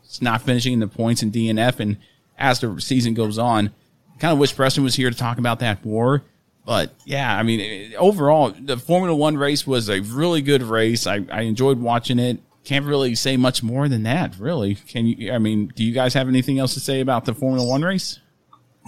it's 0.04 0.22
not 0.22 0.42
finishing 0.42 0.74
in 0.74 0.80
the 0.80 0.88
points 0.88 1.22
in 1.22 1.32
DNF. 1.32 1.80
And 1.80 1.98
as 2.38 2.60
the 2.60 2.82
season 2.82 3.14
goes 3.14 3.38
on, 3.38 3.72
I 4.16 4.18
kind 4.18 4.34
of 4.34 4.40
wish 4.40 4.56
Preston 4.56 4.84
was 4.84 4.96
here 4.96 5.12
to 5.12 5.18
talk 5.18 5.38
about 5.38 5.60
that 5.60 5.86
more. 5.86 6.24
But 6.66 6.94
yeah, 7.06 7.38
I 7.38 7.44
mean, 7.44 7.94
overall, 7.98 8.52
the 8.58 8.78
Formula 8.78 9.16
One 9.16 9.38
race 9.38 9.68
was 9.68 9.90
a 9.90 10.00
really 10.00 10.42
good 10.42 10.64
race. 10.64 11.06
I, 11.06 11.26
I 11.30 11.42
enjoyed 11.42 11.80
watching 11.80 12.20
it. 12.20 12.40
Can't 12.64 12.86
really 12.86 13.16
say 13.16 13.36
much 13.36 13.62
more 13.62 13.90
than 13.90 14.04
that, 14.04 14.38
really. 14.40 14.76
Can 14.76 15.06
you? 15.06 15.34
I 15.34 15.38
mean, 15.38 15.68
do 15.76 15.84
you 15.84 15.94
guys 15.94 16.14
have 16.14 16.28
anything 16.28 16.60
else 16.60 16.74
to 16.76 16.80
say 16.80 17.02
about 17.02 17.26
the 17.26 17.34
Formula 17.34 17.68
One 17.68 17.82
race? 17.82 18.20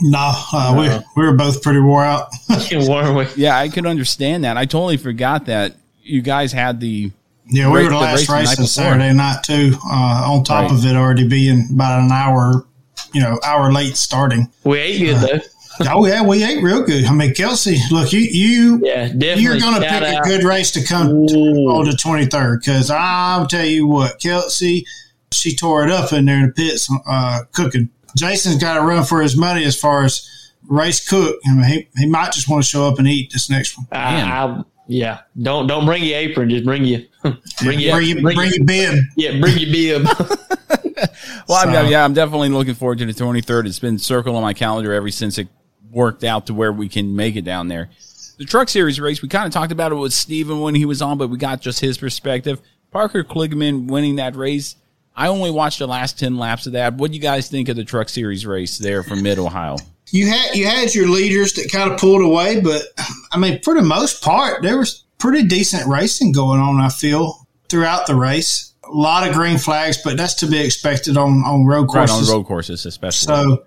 No, 0.02 0.32
uh, 0.54 0.74
no. 0.74 0.80
we 0.80 1.22
we 1.22 1.28
were 1.28 1.36
both 1.36 1.62
pretty 1.62 1.80
wore 1.80 2.04
out. 2.04 2.30
yeah, 3.38 3.58
I 3.58 3.70
could 3.70 3.86
understand 3.86 4.44
that. 4.44 4.58
I 4.58 4.66
totally 4.66 4.98
forgot 4.98 5.46
that 5.46 5.76
you 6.04 6.22
guys 6.22 6.52
had 6.52 6.80
the 6.80 7.12
yeah. 7.48 7.72
We 7.72 7.84
were 7.84 7.90
the 7.90 7.98
last 7.98 8.30
race, 8.30 8.50
race 8.50 8.60
on 8.60 8.66
Saturday 8.66 9.14
night 9.14 9.44
too. 9.44 9.74
Uh, 9.86 10.32
on 10.32 10.44
top 10.44 10.64
right. 10.64 10.72
of 10.72 10.86
it, 10.86 10.96
already 10.96 11.28
being 11.28 11.68
about 11.74 12.02
an 12.02 12.12
hour, 12.12 12.66
you 13.14 13.22
know, 13.22 13.40
hour 13.44 13.72
late 13.72 13.98
starting. 13.98 14.52
We 14.64 14.80
ate 14.80 15.00
good 15.00 15.16
uh, 15.16 15.20
though. 15.28 15.40
Oh 15.82 16.06
yeah, 16.06 16.24
we 16.24 16.44
ate 16.44 16.62
real 16.64 16.84
good. 16.84 17.06
I 17.06 17.14
mean, 17.14 17.34
Kelsey, 17.34 17.78
look, 17.92 18.12
you 18.14 18.20
you 18.20 18.82
yeah, 18.84 19.06
you're 19.14 19.60
going 19.60 19.76
to 19.76 19.82
pick 19.82 20.04
out. 20.04 20.26
a 20.26 20.30
good 20.30 20.44
race 20.44 20.72
to 20.72 20.84
come 20.84 21.08
on 21.10 21.86
the 21.86 21.98
twenty 22.00 22.26
third 22.26 22.62
because 22.62 22.90
I'll 22.90 23.48
tell 23.48 23.66
you 23.66 23.88
what, 23.88 24.20
Kelsey, 24.20 24.86
she 25.32 25.56
tore 25.56 25.84
it 25.84 25.92
up 25.92 26.14
in 26.14 26.26
there 26.26 26.38
in 26.38 26.48
the 26.48 26.54
pits 26.54 26.90
uh, 27.08 27.42
cooking. 27.52 27.90
Jason's 28.18 28.58
got 28.58 28.76
to 28.76 28.82
run 28.82 29.04
for 29.04 29.22
his 29.22 29.38
money 29.38 29.66
as 29.66 29.78
far 29.78 30.04
as 30.04 30.30
race 30.68 31.08
cook. 31.08 31.40
I 31.48 31.54
mean, 31.54 31.66
he, 31.66 31.88
he 31.98 32.06
might 32.08 32.32
just 32.32 32.50
want 32.50 32.64
to 32.64 32.70
show 32.70 32.88
up 32.88 32.98
and 32.98 33.08
eat 33.08 33.32
this 33.34 33.50
next 33.50 33.78
one. 33.78 33.88
Uh, 33.92 34.64
yeah, 34.88 35.22
don't 35.42 35.68
don't 35.68 35.86
bring 35.86 36.04
your 36.04 36.18
apron. 36.18 36.50
Just 36.50 36.64
bring 36.64 36.86
you 36.86 37.06
bring 37.62 37.80
you 37.80 37.92
bring, 37.92 38.22
bring, 38.22 38.36
bring 38.36 38.52
your 38.52 38.66
bib. 38.66 39.04
Yeah, 39.16 39.40
bring 39.40 39.58
your 39.58 39.72
bib. 39.72 40.04
well, 41.48 41.64
so. 41.64 41.70
I'm, 41.70 41.88
yeah, 41.88 42.06
I'm 42.06 42.14
definitely 42.14 42.50
looking 42.50 42.76
forward 42.76 43.00
to 43.00 43.06
the 43.06 43.14
23rd. 43.14 43.66
It's 43.68 43.80
been 43.80 43.98
circled 43.98 44.36
on 44.36 44.42
my 44.42 44.54
calendar 44.54 44.94
ever 44.94 45.10
since 45.10 45.38
it 45.38 45.48
worked 45.96 46.24
out 46.24 46.48
to 46.48 46.54
where 46.54 46.72
we 46.72 46.90
can 46.90 47.16
make 47.16 47.36
it 47.36 47.46
down 47.46 47.70
there. 47.70 47.90
The 48.38 48.46
Truck 48.46 48.68
Series 48.68 49.00
race, 49.00 49.22
we 49.22 49.30
kind 49.30 49.48
of 49.48 49.54
talked 49.54 49.72
about 49.72 49.94
it 49.94 49.96
with 49.96 50.14
Steven 50.14 50.60
when 50.60 50.76
he 50.76 50.86
was 50.86 51.02
on, 51.02 51.18
but 51.18 51.30
we 51.30 51.38
got 51.38 51.62
just 51.62 51.80
his 51.80 51.98
perspective. 51.98 52.62
Parker 52.92 53.24
Kligerman 53.24 53.88
winning 53.88 54.18
that 54.18 54.36
race. 54.36 54.76
I 55.16 55.30
only 55.30 55.50
watched 55.50 55.80
the 55.80 55.88
last 55.88 56.20
10 56.20 56.38
laps 56.38 56.68
of 56.68 56.74
that. 56.74 56.96
What 56.96 57.12
do 57.12 57.16
you 57.16 57.22
guys 57.22 57.50
think 57.50 57.70
of 57.70 57.78
the 57.78 57.86
Truck 57.86 58.10
Series 58.10 58.46
race 58.46 58.78
there 58.78 59.02
from 59.04 59.24
Mid 59.24 59.40
Ohio? 59.40 59.78
You 60.12 60.28
had 60.28 60.56
you 60.56 60.68
had 60.68 60.94
your 60.94 61.10
leaders 61.10 61.54
that 61.54 61.72
kind 61.72 61.92
of 61.92 61.98
pulled 61.98 62.22
away, 62.22 62.60
but 62.60 62.84
I 63.32 63.40
mean, 63.40 63.62
for 63.64 63.74
the 63.74 63.82
most 63.82 64.22
part, 64.22 64.62
there 64.62 64.78
was 64.78 65.04
pretty 65.18 65.48
decent 65.48 65.88
racing 65.88 66.32
going 66.32 66.60
on. 66.60 66.80
I 66.80 66.90
feel 66.90 67.48
throughout 67.70 68.06
the 68.06 68.16
race, 68.16 68.74
a 68.84 68.92
lot 68.92 69.28
of 69.28 69.34
green 69.34 69.58
flags, 69.58 69.98
but 70.04 70.16
that's 70.16 70.36
to 70.36 70.48
be 70.48 70.60
expected 70.60 71.18
on 71.18 71.44
on 71.44 71.66
road 71.66 71.88
courses. 71.88 72.28
Right 72.28 72.30
on 72.30 72.38
road 72.38 72.44
courses, 72.46 72.86
especially. 72.86 73.34
So 73.34 73.64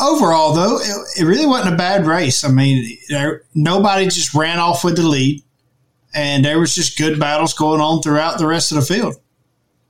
overall, 0.00 0.52
though, 0.52 0.78
it, 0.78 1.20
it 1.20 1.24
really 1.24 1.46
wasn't 1.46 1.74
a 1.74 1.76
bad 1.76 2.06
race. 2.06 2.44
I 2.44 2.48
mean, 2.50 2.98
there, 3.08 3.42
nobody 3.54 4.04
just 4.06 4.34
ran 4.34 4.58
off 4.58 4.84
with 4.84 4.96
the 4.96 5.02
lead, 5.06 5.42
and 6.14 6.44
there 6.44 6.58
was 6.58 6.74
just 6.74 6.98
good 6.98 7.18
battles 7.18 7.54
going 7.54 7.80
on 7.80 8.02
throughout 8.02 8.38
the 8.38 8.46
rest 8.46 8.72
of 8.72 8.76
the 8.76 8.82
field. 8.82 9.14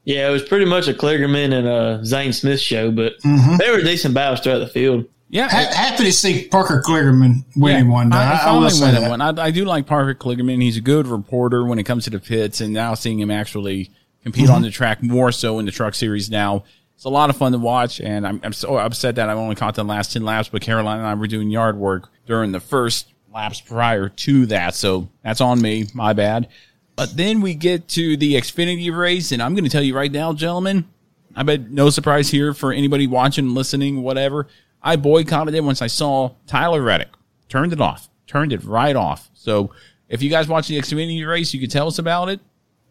Yeah, 0.04 0.28
it 0.28 0.32
was 0.32 0.42
pretty 0.42 0.64
much 0.64 0.88
a 0.88 0.94
Kligerman 0.94 1.52
and 1.52 1.66
a 1.68 2.04
Zane 2.04 2.32
Smith 2.32 2.60
show, 2.60 2.90
but 2.90 3.20
Mhm. 3.22 3.58
they 3.58 3.70
were 3.70 3.82
decent 3.82 4.14
battles 4.14 4.40
throughout 4.40 4.58
the 4.60 4.66
field. 4.66 5.04
Yeah, 5.30 5.46
Ha- 5.50 5.70
happy 5.74 6.04
to 6.04 6.12
see 6.12 6.48
Parker 6.48 6.82
Kligerman 6.86 7.44
winning 7.54 7.88
one 7.90 8.08
day. 8.08 8.16
I, 8.16 8.32
I 8.32 8.36
I, 8.46 8.54
I 8.54 8.58
will 8.58 8.70
say 8.70 8.90
that. 8.92 9.10
one. 9.10 9.20
I, 9.20 9.28
I 9.38 9.50
do 9.50 9.66
like 9.66 9.84
Parker 9.86 10.14
Kligerman. 10.14 10.62
He's 10.62 10.78
a 10.78 10.80
good 10.80 11.06
reporter 11.06 11.66
when 11.66 11.78
it 11.78 11.82
comes 11.84 12.04
to 12.04 12.10
the 12.10 12.18
pits, 12.18 12.62
and 12.62 12.72
now 12.72 12.94
seeing 12.94 13.20
him 13.20 13.30
actually 13.30 13.90
compete 14.22 14.48
Mhm. 14.48 14.54
on 14.54 14.62
the 14.62 14.70
track 14.70 15.02
more 15.02 15.30
so 15.30 15.58
in 15.58 15.66
the 15.66 15.72
Truck 15.72 15.94
Series 15.94 16.30
now. 16.30 16.64
It's 16.98 17.04
a 17.04 17.10
lot 17.10 17.30
of 17.30 17.36
fun 17.36 17.52
to 17.52 17.58
watch, 17.58 18.00
and 18.00 18.26
I'm, 18.26 18.40
I'm 18.42 18.52
so 18.52 18.76
upset 18.76 19.14
that 19.14 19.28
I've 19.28 19.38
only 19.38 19.54
caught 19.54 19.76
the 19.76 19.84
last 19.84 20.12
10 20.14 20.24
laps, 20.24 20.48
but 20.48 20.62
Caroline 20.62 20.98
and 20.98 21.06
I 21.06 21.14
were 21.14 21.28
doing 21.28 21.48
yard 21.48 21.76
work 21.76 22.10
during 22.26 22.50
the 22.50 22.58
first 22.58 23.14
laps 23.32 23.60
prior 23.60 24.08
to 24.08 24.46
that, 24.46 24.74
so 24.74 25.08
that's 25.22 25.40
on 25.40 25.62
me. 25.62 25.86
My 25.94 26.12
bad. 26.12 26.48
But 26.96 27.16
then 27.16 27.40
we 27.40 27.54
get 27.54 27.86
to 27.90 28.16
the 28.16 28.34
Xfinity 28.34 28.92
race, 28.92 29.30
and 29.30 29.40
I'm 29.40 29.54
going 29.54 29.62
to 29.62 29.70
tell 29.70 29.84
you 29.84 29.94
right 29.94 30.10
now, 30.10 30.32
gentlemen, 30.32 30.88
I 31.36 31.44
bet 31.44 31.70
no 31.70 31.88
surprise 31.90 32.30
here 32.30 32.52
for 32.52 32.72
anybody 32.72 33.06
watching, 33.06 33.54
listening, 33.54 34.02
whatever. 34.02 34.48
I 34.82 34.96
boycotted 34.96 35.54
it 35.54 35.62
once 35.62 35.80
I 35.80 35.86
saw 35.86 36.32
Tyler 36.48 36.82
Reddick. 36.82 37.10
Turned 37.48 37.72
it 37.72 37.80
off. 37.80 38.08
Turned 38.26 38.52
it 38.52 38.64
right 38.64 38.96
off. 38.96 39.30
So 39.34 39.70
if 40.08 40.20
you 40.20 40.30
guys 40.30 40.48
watch 40.48 40.66
the 40.66 40.76
Xfinity 40.76 41.24
race, 41.24 41.54
you 41.54 41.60
could 41.60 41.70
tell 41.70 41.86
us 41.86 42.00
about 42.00 42.28
it. 42.28 42.40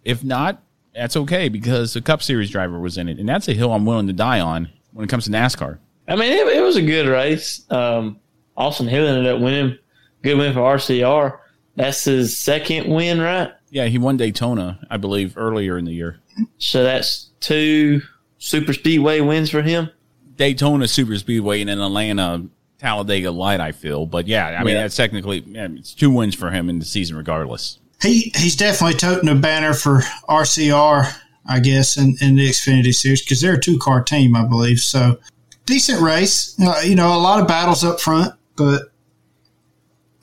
If 0.05 0.23
not, 0.23 0.63
that's 0.97 1.15
okay 1.15 1.47
because 1.49 1.93
the 1.93 2.01
Cup 2.01 2.21
Series 2.23 2.49
driver 2.49 2.79
was 2.79 2.97
in 2.97 3.07
it, 3.07 3.19
and 3.19 3.27
that's 3.29 3.47
a 3.47 3.53
hill 3.53 3.71
I'm 3.73 3.85
willing 3.85 4.07
to 4.07 4.13
die 4.13 4.39
on 4.39 4.69
when 4.93 5.03
it 5.05 5.09
comes 5.09 5.25
to 5.25 5.31
NASCAR. 5.31 5.77
I 6.07 6.15
mean, 6.15 6.31
it, 6.31 6.47
it 6.57 6.61
was 6.61 6.75
a 6.77 6.81
good 6.81 7.07
race. 7.07 7.65
Um, 7.69 8.19
Austin 8.55 8.87
Hill 8.87 9.07
ended 9.07 9.27
up 9.27 9.39
winning. 9.41 9.77
Good 10.23 10.37
win 10.37 10.53
for 10.53 10.59
RCR. 10.61 11.37
That's 11.75 12.03
his 12.05 12.35
second 12.37 12.91
win, 12.93 13.21
right? 13.21 13.51
Yeah, 13.69 13.85
he 13.85 13.97
won 13.97 14.17
Daytona, 14.17 14.79
I 14.89 14.97
believe, 14.97 15.37
earlier 15.37 15.77
in 15.77 15.85
the 15.85 15.93
year. 15.93 16.19
So 16.57 16.83
that's 16.83 17.29
two 17.39 18.01
super 18.39 18.73
speedway 18.73 19.19
wins 19.21 19.49
for 19.49 19.61
him. 19.61 19.89
Daytona 20.37 20.87
Super 20.87 21.17
Speedway 21.17 21.61
and 21.61 21.69
then 21.69 21.79
Atlanta 21.81 22.45
Talladega 22.79 23.31
Light, 23.31 23.59
I 23.59 23.71
feel. 23.71 24.05
But 24.05 24.27
yeah, 24.27 24.47
I 24.59 24.63
mean, 24.63 24.75
Yeah. 24.75 24.83
that's 24.83 24.95
technically, 24.95 25.39
yeah, 25.47 25.67
it's 25.71 25.93
two 25.93 26.11
wins 26.11 26.35
for 26.35 26.51
him 26.51 26.69
in 26.69 26.79
the 26.79 26.85
season 26.85 27.17
regardless. 27.17 27.79
He 28.01 28.31
he's 28.35 28.55
definitely 28.55 28.97
toting 28.97 29.29
a 29.29 29.35
banner 29.35 29.73
for 29.73 30.01
RCR, 30.29 31.11
I 31.47 31.59
guess, 31.59 31.97
in, 31.97 32.15
in 32.21 32.35
the 32.35 32.47
Xfinity 32.47 32.93
Series 32.93 33.23
because 33.23 33.41
they're 33.41 33.55
a 33.55 33.59
two 33.59 33.79
car 33.79 34.03
team, 34.03 34.35
I 34.35 34.45
believe. 34.45 34.79
So 34.79 35.19
decent 35.65 36.01
race. 36.01 36.55
Uh, 36.59 36.81
you 36.83 36.95
know, 36.95 37.15
a 37.15 37.17
lot 37.17 37.41
of 37.41 37.47
battles 37.47 37.83
up 37.83 37.99
front, 37.99 38.33
but 38.55 38.91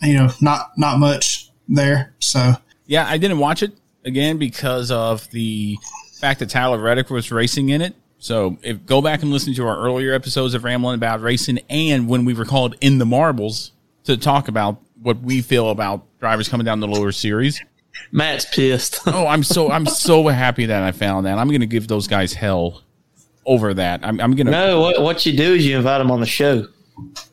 you 0.03 0.15
know, 0.15 0.31
not 0.41 0.71
not 0.77 0.99
much 0.99 1.51
there. 1.69 2.15
So 2.21 2.55
Yeah, 2.87 3.07
I 3.09 3.19
didn't 3.19 3.39
watch 3.39 3.63
it 3.63 3.73
again 4.05 4.39
because 4.39 4.91
of 4.91 5.31
the 5.31 5.79
fact 6.21 6.41
that 6.41 6.51
Tyler 6.51 6.79
Reddick 6.79 7.11
was 7.11 7.31
racing 7.31 7.71
in 7.71 7.81
it. 7.81 7.95
So 8.19 8.57
if 8.63 8.87
go 8.87 9.03
back 9.03 9.23
and 9.23 9.31
listen 9.31 9.55
to 9.55 9.67
our 9.67 9.79
earlier 9.79 10.15
episodes 10.15 10.55
of 10.55 10.65
Rambling 10.65 10.95
About 10.95 11.21
Racing 11.21 11.61
and 11.69 12.09
when 12.09 12.25
we 12.25 12.33
were 12.33 12.47
called 12.47 12.75
In 12.81 12.99
the 12.99 13.05
Marbles 13.05 13.73
to 14.05 14.17
talk 14.17 14.49
about 14.49 14.81
what 15.05 15.21
we 15.21 15.43
feel 15.43 15.69
about 15.69 16.03
drivers 16.19 16.49
coming 16.49 16.65
down 16.65 16.81
the 16.81 16.89
lower 16.89 17.13
series. 17.13 17.63
Matt's 18.11 18.47
pissed. 18.47 19.01
oh, 19.07 19.27
I'm 19.27 19.45
so 19.45 19.71
I'm 19.71 19.87
so 19.87 20.27
happy 20.29 20.67
that 20.67 20.83
I 20.83 20.93
found 20.93 21.27
that. 21.27 21.39
I'm 21.39 21.49
going 21.49 21.61
to 21.61 21.67
give 21.67 21.87
those 21.89 22.09
guys 22.09 22.33
hell 22.33 22.83
over 23.45 23.75
that. 23.75 24.01
I'm, 24.03 24.19
I'm 24.19 24.35
going 24.35 24.47
to 24.47 24.53
No, 24.53 24.81
what 24.81 25.03
what 25.03 25.27
you 25.27 25.37
do 25.37 25.55
is 25.55 25.67
you 25.67 25.77
invite 25.77 25.99
them 25.99 26.11
on 26.11 26.21
the 26.21 26.27
show. 26.27 26.67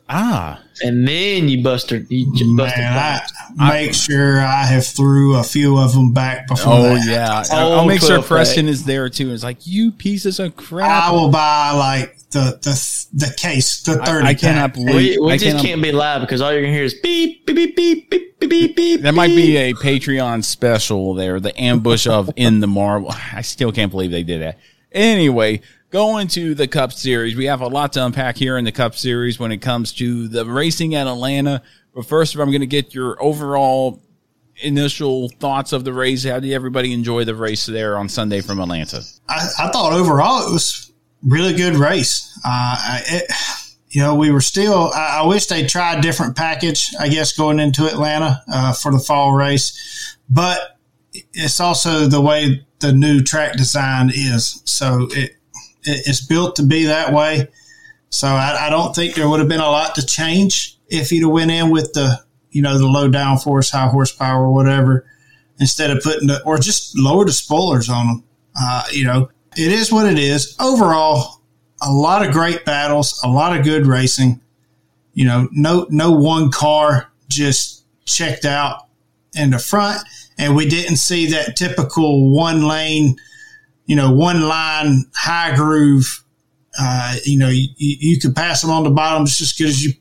Ah, 0.08 0.62
and 0.82 1.06
then 1.06 1.48
you 1.48 1.62
busted. 1.62 2.06
You 2.10 2.26
busted 2.56 2.78
Man, 2.78 3.20
I, 3.58 3.70
make 3.70 3.94
sure 3.94 4.40
I 4.40 4.64
have 4.64 4.86
threw 4.86 5.36
a 5.36 5.42
few 5.42 5.78
of 5.78 5.94
them 5.94 6.12
back 6.12 6.48
before. 6.48 6.72
Oh 6.72 6.82
that. 6.82 7.06
yeah, 7.06 7.56
I'll, 7.56 7.72
I'll 7.72 7.86
make 7.86 8.00
sure 8.00 8.20
Preston 8.22 8.68
is 8.68 8.84
there 8.84 9.08
too. 9.08 9.32
It's 9.32 9.42
like 9.42 9.66
you 9.66 9.92
pieces 9.92 10.38
of 10.38 10.56
crap. 10.56 11.04
I 11.04 11.12
will 11.12 11.30
buy 11.30 11.70
like 11.72 12.18
the 12.30 12.58
the 12.60 13.26
the 13.26 13.34
case, 13.36 13.82
the 13.82 13.96
thirty. 14.04 14.26
I, 14.26 14.30
I 14.30 14.34
cannot 14.34 14.74
believe 14.74 14.94
we, 14.94 15.18
we 15.18 15.32
just 15.32 15.44
cannot, 15.44 15.64
can't 15.64 15.82
be 15.82 15.92
loud 15.92 16.20
because 16.20 16.40
all 16.40 16.52
you're 16.52 16.62
gonna 16.62 16.74
hear 16.74 16.84
is 16.84 16.94
beep 16.94 17.46
beep 17.46 17.56
beep 17.56 17.76
beep 17.76 18.10
beep 18.10 18.38
beep 18.40 18.50
beep. 18.50 18.76
beep 18.76 19.00
that 19.02 19.14
might 19.14 19.28
be 19.28 19.56
a 19.56 19.74
Patreon 19.74 20.44
special 20.44 21.14
there, 21.14 21.40
the 21.40 21.58
ambush 21.58 22.06
of 22.06 22.30
in 22.36 22.60
the 22.60 22.66
Marvel. 22.66 23.14
I 23.32 23.42
still 23.42 23.72
can't 23.72 23.90
believe 23.90 24.10
they 24.10 24.24
did 24.24 24.42
that. 24.42 24.58
Anyway, 24.90 25.62
going 25.92 26.26
to 26.26 26.54
the 26.54 26.66
Cup 26.66 26.90
Series, 26.90 27.36
we 27.36 27.44
have 27.44 27.60
a 27.60 27.68
lot 27.68 27.92
to 27.92 28.04
unpack 28.04 28.36
here 28.36 28.56
in 28.56 28.64
the 28.64 28.72
Cup 28.72 28.96
Series 28.96 29.38
when 29.38 29.52
it 29.52 29.58
comes 29.58 29.92
to 29.92 30.26
the 30.26 30.44
racing 30.44 30.94
at 30.94 31.06
Atlanta. 31.06 31.62
But 31.94 32.06
first, 32.06 32.34
I'm 32.34 32.48
going 32.48 32.62
to 32.62 32.66
get 32.66 32.94
your 32.94 33.22
overall 33.22 34.02
initial 34.62 35.28
thoughts 35.28 35.72
of 35.72 35.84
the 35.84 35.92
race. 35.92 36.24
How 36.24 36.40
did 36.40 36.50
everybody 36.52 36.94
enjoy 36.94 37.24
the 37.24 37.34
race 37.34 37.66
there 37.66 37.98
on 37.98 38.08
Sunday 38.08 38.40
from 38.40 38.58
Atlanta? 38.58 39.02
I, 39.28 39.46
I 39.58 39.70
thought 39.70 39.92
overall 39.92 40.48
it 40.48 40.52
was 40.52 40.90
really 41.22 41.52
good 41.52 41.76
race. 41.76 42.40
Uh, 42.42 43.00
it, 43.06 43.30
you 43.90 44.00
know, 44.00 44.14
we 44.14 44.30
were 44.30 44.40
still. 44.40 44.90
I, 44.94 45.20
I 45.22 45.26
wish 45.26 45.46
they 45.46 45.66
tried 45.66 46.00
different 46.00 46.36
package. 46.36 46.88
I 46.98 47.08
guess 47.10 47.36
going 47.36 47.60
into 47.60 47.86
Atlanta 47.86 48.42
uh, 48.50 48.72
for 48.72 48.92
the 48.92 48.98
fall 48.98 49.34
race, 49.34 50.16
but 50.30 50.78
it's 51.34 51.60
also 51.60 52.06
the 52.06 52.22
way 52.22 52.66
the 52.78 52.94
new 52.94 53.22
track 53.22 53.58
design 53.58 54.10
is. 54.14 54.62
So 54.64 55.08
it 55.10 55.36
it's 55.84 56.24
built 56.24 56.56
to 56.56 56.62
be 56.62 56.84
that 56.84 57.12
way. 57.12 57.48
So 58.10 58.28
I, 58.28 58.66
I 58.66 58.70
don't 58.70 58.94
think 58.94 59.14
there 59.14 59.28
would 59.28 59.40
have 59.40 59.48
been 59.48 59.60
a 59.60 59.70
lot 59.70 59.94
to 59.94 60.04
change 60.04 60.78
if 60.88 61.10
you'd 61.10 61.22
have 61.22 61.32
went 61.32 61.50
in 61.50 61.70
with 61.70 61.92
the 61.94 62.22
you 62.50 62.62
know 62.62 62.78
the 62.78 62.86
low 62.86 63.08
downforce, 63.08 63.72
high 63.72 63.88
horsepower, 63.88 64.44
or 64.44 64.52
whatever, 64.52 65.06
instead 65.58 65.90
of 65.90 66.02
putting 66.02 66.28
the 66.28 66.42
or 66.44 66.58
just 66.58 66.96
lower 66.98 67.24
the 67.24 67.32
spoilers 67.32 67.88
on 67.88 68.06
them. 68.06 68.24
Uh, 68.60 68.84
you 68.92 69.04
know, 69.04 69.30
it 69.56 69.72
is 69.72 69.90
what 69.90 70.06
it 70.06 70.18
is. 70.18 70.54
Overall, 70.60 71.40
a 71.82 71.90
lot 71.90 72.24
of 72.26 72.32
great 72.32 72.64
battles, 72.64 73.20
a 73.24 73.28
lot 73.28 73.56
of 73.56 73.64
good 73.64 73.86
racing. 73.86 74.40
You 75.14 75.24
know, 75.24 75.48
no 75.52 75.86
no 75.90 76.10
one 76.10 76.50
car 76.50 77.10
just 77.28 77.84
checked 78.04 78.44
out 78.44 78.86
in 79.34 79.50
the 79.50 79.58
front, 79.58 80.00
and 80.38 80.54
we 80.54 80.68
didn't 80.68 80.96
see 80.96 81.30
that 81.30 81.56
typical 81.56 82.30
one 82.30 82.66
lane, 82.68 83.16
you 83.92 83.96
know, 83.96 84.10
one 84.10 84.40
line 84.40 85.04
high 85.14 85.54
groove. 85.54 86.24
Uh, 86.80 87.14
you 87.26 87.38
know, 87.38 87.50
you, 87.50 87.68
you 87.76 88.18
could 88.18 88.34
pass 88.34 88.62
them 88.62 88.70
on 88.70 88.84
the 88.84 88.88
bottom 88.90 89.26
just 89.26 89.42
as 89.42 89.52
good 89.52 89.68
as 89.68 89.84
you, 89.84 89.92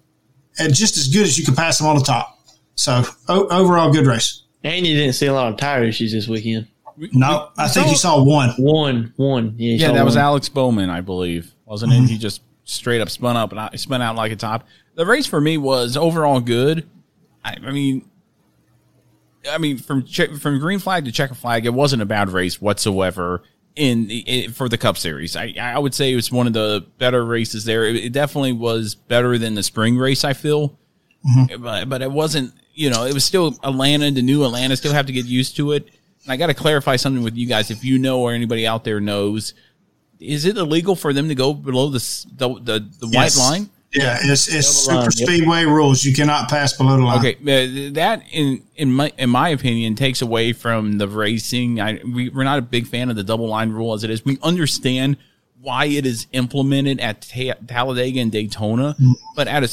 and 0.58 0.74
just 0.74 0.96
as 0.96 1.10
good 1.10 1.24
as 1.24 1.38
you 1.38 1.44
could 1.44 1.58
pass 1.58 1.78
them 1.78 1.88
on 1.88 1.98
the 1.98 2.02
top. 2.02 2.40
So 2.76 3.04
o- 3.28 3.48
overall, 3.50 3.92
good 3.92 4.08
race. 4.08 4.44
And 4.64 4.88
you 4.88 4.96
didn't 4.96 5.16
see 5.16 5.26
a 5.26 5.34
lot 5.34 5.52
of 5.52 5.58
tire 5.60 5.84
issues 5.84 6.14
this 6.14 6.30
weekend. 6.30 6.68
No, 7.12 7.50
I 7.58 7.68
think 7.68 7.90
you 7.90 7.98
saw 7.98 8.24
one. 8.24 8.52
One, 8.58 9.14
one. 9.18 9.56
Yeah, 9.58 9.76
Yeah, 9.76 9.88
saw 9.88 9.94
that 9.96 10.06
was. 10.06 10.16
Alex 10.16 10.48
Bowman, 10.48 10.90
I 10.90 11.02
believe, 11.02 11.54
wasn't 11.66 11.92
it? 11.92 12.10
He 12.10 12.18
just 12.18 12.42
straight 12.64 13.02
up 13.02 13.10
spun 13.10 13.36
up 13.36 13.52
and 13.52 13.60
out, 13.60 13.78
spun 13.78 14.02
out 14.02 14.16
like 14.16 14.32
a 14.32 14.38
top. 14.38 14.66
The 14.96 15.06
race 15.06 15.26
for 15.28 15.42
me 15.42 15.58
was 15.58 15.98
overall 15.98 16.40
good. 16.40 16.88
I, 17.44 17.58
I 17.62 17.72
mean, 17.72 18.10
I 19.52 19.58
mean 19.58 19.78
from 19.78 20.06
che- 20.06 20.36
from 20.36 20.60
green 20.60 20.80
flag 20.80 21.04
to 21.04 21.12
checker 21.12 21.34
flag, 21.36 21.66
it 21.66 21.74
wasn't 21.74 22.02
a 22.02 22.06
bad 22.06 22.30
race 22.30 22.62
whatsoever 22.62 23.44
in, 23.76 24.10
in 24.10 24.52
for 24.52 24.70
the 24.70 24.78
Cup 24.78 24.98
Series. 24.98 25.36
I 25.36 25.54
I 25.60 25.80
would 25.80 25.94
say 25.94 26.12
it 26.12 26.16
was 26.16 26.32
one 26.32 26.48
of 26.48 26.54
the 26.54 26.86
better 26.98 27.24
races 27.26 27.66
there. 27.66 27.86
It, 27.86 27.96
it 27.96 28.14
definitely 28.14 28.54
was 28.54 28.96
better 28.96 29.38
than 29.38 29.56
the 29.56 29.64
spring 29.64 29.98
race. 29.98 30.24
I 30.24 30.34
feel, 30.34 30.78
mm-hmm. 31.26 31.64
but 31.64 31.90
but 31.90 32.02
it 32.02 32.12
wasn't. 32.12 32.54
You 32.74 32.90
know, 32.90 33.06
it 33.06 33.14
was 33.14 33.26
still 33.26 33.58
Atlanta, 33.64 34.10
the 34.12 34.22
new 34.22 34.46
Atlanta. 34.46 34.76
Still 34.78 34.94
have 34.94 35.08
to 35.08 35.14
get 35.14 35.26
used 35.26 35.58
to 35.58 35.74
it. 35.74 35.90
And 36.24 36.32
I 36.32 36.38
got 36.38 36.48
to 36.48 36.54
clarify 36.54 36.96
something 36.96 37.24
with 37.24 37.36
you 37.36 37.48
guys. 37.48 37.70
If 37.70 37.84
you 37.84 37.98
know 37.98 38.22
or 38.22 38.32
anybody 38.32 38.66
out 38.66 38.84
there 38.84 39.02
knows, 39.02 39.54
is 40.20 40.46
it 40.46 40.58
illegal 40.58 40.96
for 40.96 41.14
them 41.14 41.28
to 41.28 41.36
go 41.36 41.54
below 41.54 41.90
the 41.90 42.26
the 42.36 42.48
the, 42.62 42.90
the 43.00 43.08
white 43.08 43.36
line? 43.38 43.70
Yeah, 43.94 44.18
it's, 44.22 44.48
it's 44.48 44.86
Double 44.86 45.02
line, 45.02 45.12
super 45.12 45.22
yep. 45.22 45.30
speedway 45.30 45.64
rules. 45.66 46.04
You 46.04 46.14
cannot 46.14 46.50
pass 46.50 46.78
below 46.78 46.98
the 46.98 47.04
line. 47.04 47.20
Okay, 47.20 47.36
uh, 47.42 47.94
that 47.94 48.24
in 48.32 48.64
in 48.78 48.92
my 48.92 49.12
in 49.18 49.30
my 49.30 49.50
opinion 49.50 49.96
takes 49.96 50.22
away 50.22 50.54
from 50.54 50.98
the 50.98 51.08
racing. 51.08 51.82
I 51.82 52.00
we, 52.06 52.30
we're 52.30 52.46
not 52.46 52.60
a 52.60 52.62
big 52.62 52.88
fan 52.88 53.10
of 53.10 53.18
the 53.18 53.24
double 53.24 53.48
line 53.48 53.72
rule 53.72 53.94
as 53.94 54.04
it 54.04 54.10
is. 54.10 54.24
We 54.24 54.38
understand 54.42 55.18
why 55.60 55.86
it 55.86 56.06
is 56.06 56.28
implemented 56.32 57.00
at 57.00 57.22
Ta- 57.22 57.60
Talladega 57.68 58.20
and 58.20 58.32
Daytona, 58.32 58.96
but 59.36 59.48
at 59.48 59.64
a 59.64 59.68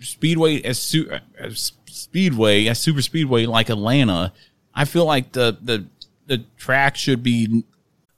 speedway 0.00 0.60
as, 0.62 0.78
su- 0.78 1.10
as 1.38 1.72
speedway 1.86 2.66
as 2.66 2.78
super 2.78 3.02
speedway 3.02 3.46
like 3.46 3.70
Atlanta, 3.70 4.32
I 4.74 4.84
feel 4.84 5.06
like 5.06 5.32
the 5.32 5.56
the 5.62 5.86
the 6.26 6.44
track 6.56 6.96
should 6.96 7.22
be 7.22 7.64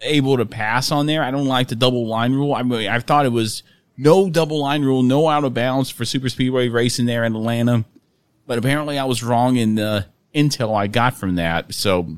Able 0.00 0.36
to 0.36 0.46
pass 0.46 0.90
on 0.92 1.06
there. 1.06 1.22
I 1.22 1.30
don't 1.30 1.46
like 1.46 1.68
the 1.68 1.74
double 1.76 2.06
line 2.06 2.32
rule. 2.32 2.54
I 2.54 2.62
mean, 2.62 2.88
I 2.88 2.98
thought 3.00 3.26
it 3.26 3.32
was 3.32 3.62
no 3.96 4.30
double 4.30 4.60
line 4.60 4.82
rule, 4.82 5.02
no 5.02 5.28
out 5.28 5.44
of 5.44 5.54
bounds 5.54 5.90
for 5.90 6.04
super 6.04 6.28
speedway 6.28 6.68
racing 6.68 7.06
there 7.06 7.24
in 7.24 7.34
Atlanta. 7.34 7.84
But 8.46 8.58
apparently 8.58 8.98
I 8.98 9.04
was 9.04 9.22
wrong 9.22 9.56
in 9.56 9.74
the 9.74 10.06
intel 10.34 10.74
I 10.76 10.86
got 10.86 11.16
from 11.16 11.34
that. 11.36 11.74
So 11.74 12.16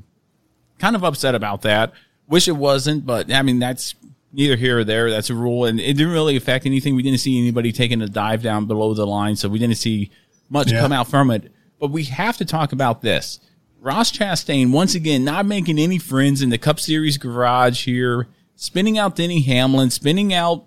kind 0.79 0.95
of 0.95 1.05
upset 1.05 1.35
about 1.35 1.63
that. 1.63 1.93
Wish 2.29 2.49
it 2.49 2.53
wasn't, 2.57 3.07
but 3.07 3.33
I 3.33 3.43
mean, 3.43 3.59
that's 3.59 3.95
neither 4.33 4.57
here 4.57 4.79
or 4.81 4.85
there. 4.85 5.11
That's 5.11 5.31
a 5.31 5.35
rule 5.35 5.65
and 5.65 5.81
it 5.81 5.95
didn't 5.97 6.13
really 6.13 6.37
affect 6.37 6.67
anything. 6.67 6.95
We 6.95 7.03
didn't 7.03 7.19
see 7.21 7.39
anybody 7.41 7.73
taking 7.73 8.01
a 8.03 8.09
dive 8.09 8.43
down 8.43 8.67
below 8.67 8.95
the 8.95 9.07
line. 9.07 9.37
So 9.37 9.49
we 9.49 9.59
didn't 9.59 9.77
see 9.77 10.11
much 10.49 10.71
Yeah. 10.71 10.81
come 10.81 10.93
out 10.93 11.09
from 11.09 11.31
it. 11.31 11.51
But 11.81 11.91
we 11.91 12.05
have 12.05 12.37
to 12.37 12.45
talk 12.45 12.73
about 12.73 13.01
this. 13.01 13.41
Ross 13.81 14.13
Chastain, 14.13 14.73
once 14.73 14.95
again, 14.95 15.25
not 15.25 15.47
making 15.47 15.79
any 15.79 15.99
friends 15.99 16.43
in 16.43 16.51
the 16.51 16.59
Cup 16.59 16.79
Series 16.79 17.17
garage 17.17 17.85
here, 17.87 18.29
spinning 18.55 18.99
out 18.99 19.17
Denny 19.17 19.41
Hamlin, 19.41 19.91
spinning 19.91 20.35
out 20.35 20.67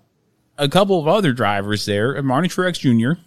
a 0.58 0.68
couple 0.68 1.00
of 1.00 1.06
other 1.06 1.32
drivers 1.32 1.86
there, 1.86 2.20
Martin 2.22 2.50
Truex 2.50 2.78
Jr. 2.78 3.20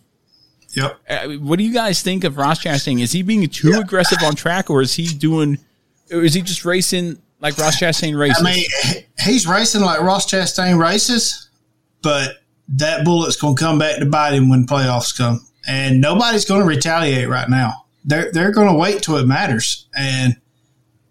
Yep. 0.76 1.00
Uh, 1.10 1.28
what 1.40 1.58
do 1.58 1.64
you 1.64 1.74
guys 1.74 2.02
think 2.02 2.24
of 2.24 2.38
Ross 2.38 2.62
Chastain? 2.64 3.02
Is 3.02 3.12
he 3.12 3.24
being 3.24 3.48
too 3.48 3.80
aggressive 3.80 4.20
on 4.24 4.36
track, 4.36 4.70
or 4.70 4.82
is 4.82 4.94
he 4.94 5.08
doing, 5.08 5.58
or 6.12 6.22
is 6.22 6.34
he 6.34 6.42
just 6.42 6.66
racing 6.66 7.22
like 7.40 7.58
Ross 7.58 7.80
Chastain 7.80 8.18
races? 8.20 8.44
I 8.46 8.54
mean, 8.54 8.66
he's 9.24 9.48
racing 9.48 9.82
like 9.82 10.02
Ross 10.02 10.30
Chastain 10.30 10.80
races, 10.80 11.50
but 12.02 12.44
that 12.70 13.06
bullet's 13.06 13.38
going 13.38 13.56
to 13.56 13.64
come 13.64 13.80
back 13.80 14.00
to 14.00 14.06
bite 14.06 14.34
him 14.34 14.50
when 14.50 14.68
playoffs 14.68 15.18
come. 15.18 15.46
And 15.66 16.00
nobody's 16.00 16.46
going 16.46 16.62
to 16.62 16.68
retaliate 16.68 17.30
right 17.30 17.50
now. 17.50 17.86
They're, 18.08 18.32
they're 18.32 18.52
going 18.52 18.68
to 18.68 18.74
wait 18.74 19.04
till 19.04 19.18
it 19.18 19.28
matters. 19.28 19.88
And 19.96 20.38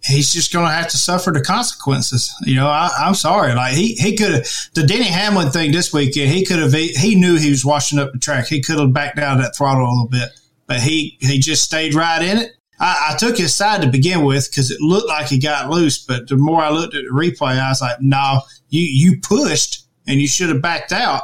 he's 0.04 0.32
just 0.32 0.52
going 0.52 0.66
to 0.66 0.72
have 0.72 0.88
to 0.88 0.96
suffer 0.96 1.30
the 1.30 1.42
consequences. 1.42 2.34
You 2.42 2.56
know, 2.56 2.68
I, 2.68 2.90
I'm 2.98 3.14
sorry. 3.14 3.54
Like 3.54 3.74
he, 3.74 3.94
he 3.94 4.16
could 4.16 4.32
have, 4.32 4.46
the 4.74 4.84
Denny 4.84 5.04
Hamlin 5.04 5.50
thing 5.50 5.72
this 5.72 5.92
weekend, 5.92 6.30
he 6.30 6.44
could 6.44 6.58
have, 6.58 6.72
he 6.72 7.14
knew 7.14 7.36
he 7.36 7.50
was 7.50 7.64
washing 7.64 7.98
up 7.98 8.12
the 8.12 8.18
track. 8.18 8.46
He 8.46 8.62
could 8.62 8.78
have 8.78 8.92
backed 8.92 9.16
down 9.16 9.38
that 9.38 9.54
throttle 9.54 9.84
a 9.84 9.90
little 9.90 10.08
bit, 10.08 10.30
but 10.66 10.80
he, 10.80 11.18
he 11.20 11.38
just 11.38 11.62
stayed 11.62 11.94
right 11.94 12.22
in 12.22 12.38
it. 12.38 12.52
I, 12.78 13.10
I 13.10 13.16
took 13.16 13.36
his 13.36 13.54
side 13.54 13.82
to 13.82 13.88
begin 13.88 14.24
with 14.24 14.50
because 14.50 14.70
it 14.70 14.80
looked 14.80 15.08
like 15.08 15.26
he 15.26 15.38
got 15.38 15.70
loose, 15.70 15.98
but 16.04 16.28
the 16.28 16.36
more 16.36 16.62
I 16.62 16.70
looked 16.70 16.94
at 16.94 17.04
the 17.04 17.10
replay, 17.10 17.58
I 17.58 17.68
was 17.68 17.80
like, 17.80 18.00
no, 18.00 18.40
you, 18.68 18.82
you 18.82 19.20
pushed 19.20 19.86
and 20.06 20.20
you 20.20 20.28
should 20.28 20.50
have 20.50 20.62
backed 20.62 20.92
out. 20.92 21.22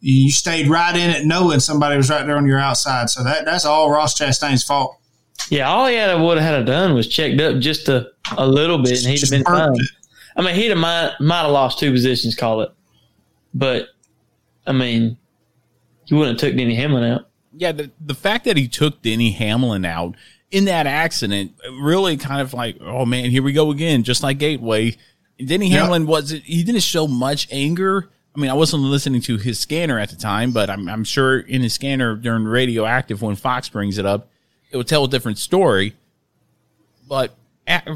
You 0.00 0.30
stayed 0.30 0.68
right 0.68 0.94
in 0.94 1.10
it 1.10 1.26
knowing 1.26 1.60
somebody 1.60 1.96
was 1.96 2.10
right 2.10 2.24
there 2.24 2.36
on 2.36 2.46
your 2.46 2.60
outside. 2.60 3.10
So 3.10 3.24
that, 3.24 3.44
that's 3.44 3.64
all 3.64 3.90
Ross 3.90 4.18
Chastain's 4.18 4.64
fault. 4.64 4.97
Yeah, 5.50 5.68
all 5.68 5.86
he 5.86 5.94
had 5.94 6.20
would 6.20 6.38
have 6.38 6.46
had 6.46 6.58
to 6.58 6.64
done 6.64 6.94
was 6.94 7.08
checked 7.08 7.40
up 7.40 7.58
just 7.58 7.88
a, 7.88 8.10
a 8.36 8.46
little 8.46 8.78
bit, 8.82 8.98
and 9.04 9.12
he'd 9.12 9.20
have 9.20 9.30
been 9.30 9.44
fine. 9.44 9.74
I 10.36 10.42
mean, 10.42 10.54
he'd 10.54 10.68
have 10.68 10.78
might 10.78 11.14
might 11.20 11.42
have 11.42 11.50
lost 11.52 11.78
two 11.78 11.90
positions, 11.90 12.34
call 12.34 12.60
it, 12.60 12.70
but 13.54 13.88
I 14.66 14.72
mean, 14.72 15.16
he 16.04 16.14
wouldn't 16.14 16.40
have 16.40 16.50
took 16.50 16.56
Denny 16.58 16.74
Hamlin 16.74 17.04
out. 17.04 17.28
yeah, 17.56 17.72
the, 17.72 17.90
the 18.00 18.14
fact 18.14 18.44
that 18.44 18.56
he 18.56 18.68
took 18.68 19.00
Denny 19.02 19.30
Hamlin 19.32 19.84
out 19.84 20.14
in 20.50 20.66
that 20.66 20.86
accident 20.86 21.52
really 21.80 22.16
kind 22.16 22.40
of 22.40 22.52
like, 22.54 22.76
oh 22.80 23.04
man, 23.06 23.30
here 23.30 23.42
we 23.42 23.52
go 23.52 23.70
again, 23.70 24.02
just 24.02 24.22
like 24.22 24.38
Gateway. 24.38 24.96
Denny 25.44 25.68
Yeah. 25.68 25.82
Hamlin 25.82 26.06
was 26.06 26.30
he 26.30 26.62
didn't 26.64 26.82
show 26.82 27.06
much 27.06 27.48
anger. 27.50 28.10
I 28.36 28.40
mean, 28.40 28.50
I 28.50 28.54
wasn't 28.54 28.82
listening 28.82 29.20
to 29.22 29.36
his 29.38 29.58
scanner 29.58 29.98
at 29.98 30.10
the 30.10 30.16
time, 30.16 30.52
but 30.52 30.68
I'm, 30.70 30.88
I'm 30.88 31.04
sure 31.04 31.40
in 31.40 31.62
his 31.62 31.74
scanner 31.74 32.14
during 32.16 32.44
radioactive 32.44 33.22
when 33.22 33.34
Fox 33.34 33.68
brings 33.68 33.98
it 33.98 34.06
up, 34.06 34.28
it 34.70 34.76
would 34.76 34.88
tell 34.88 35.04
a 35.04 35.08
different 35.08 35.38
story. 35.38 35.94
But 37.08 37.34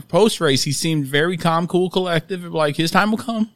post 0.08 0.40
race, 0.40 0.62
he 0.62 0.72
seemed 0.72 1.06
very 1.06 1.36
calm, 1.36 1.66
cool, 1.66 1.90
collective. 1.90 2.44
Like 2.44 2.76
his 2.76 2.90
time 2.90 3.10
will 3.10 3.18
come. 3.18 3.50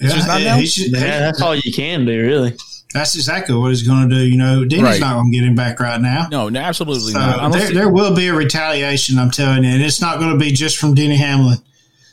It's 0.00 0.14
just 0.14 0.26
not 0.26 0.40
now. 0.42 0.58
just- 0.58 0.78
Yeah, 0.78 1.20
that's 1.20 1.40
all 1.40 1.54
you 1.54 1.72
can 1.72 2.04
do, 2.04 2.20
really. 2.20 2.56
That's 2.94 3.14
exactly 3.14 3.54
what 3.54 3.68
he's 3.68 3.82
going 3.86 4.08
to 4.10 4.14
do. 4.14 4.20
You 4.20 4.36
know, 4.36 4.64
Denny's 4.66 4.84
Right. 4.84 5.00
not 5.00 5.14
going 5.14 5.32
to 5.32 5.38
get 5.38 5.46
him 5.46 5.54
back 5.54 5.80
right 5.80 5.98
now. 6.00 6.28
No, 6.30 6.48
no, 6.50 6.60
absolutely 6.60 7.12
So 7.12 7.18
not. 7.18 7.50
There, 7.52 7.72
there 7.72 7.88
will 7.88 8.14
be 8.14 8.26
a 8.28 8.34
retaliation, 8.34 9.18
I'm 9.18 9.30
telling 9.30 9.64
you, 9.64 9.70
and 9.70 9.82
it's 9.82 10.00
not 10.02 10.18
going 10.18 10.30
to 10.32 10.38
be 10.38 10.52
just 10.52 10.76
from 10.76 10.94
Denny 10.94 11.16
Hamlin. 11.16 11.58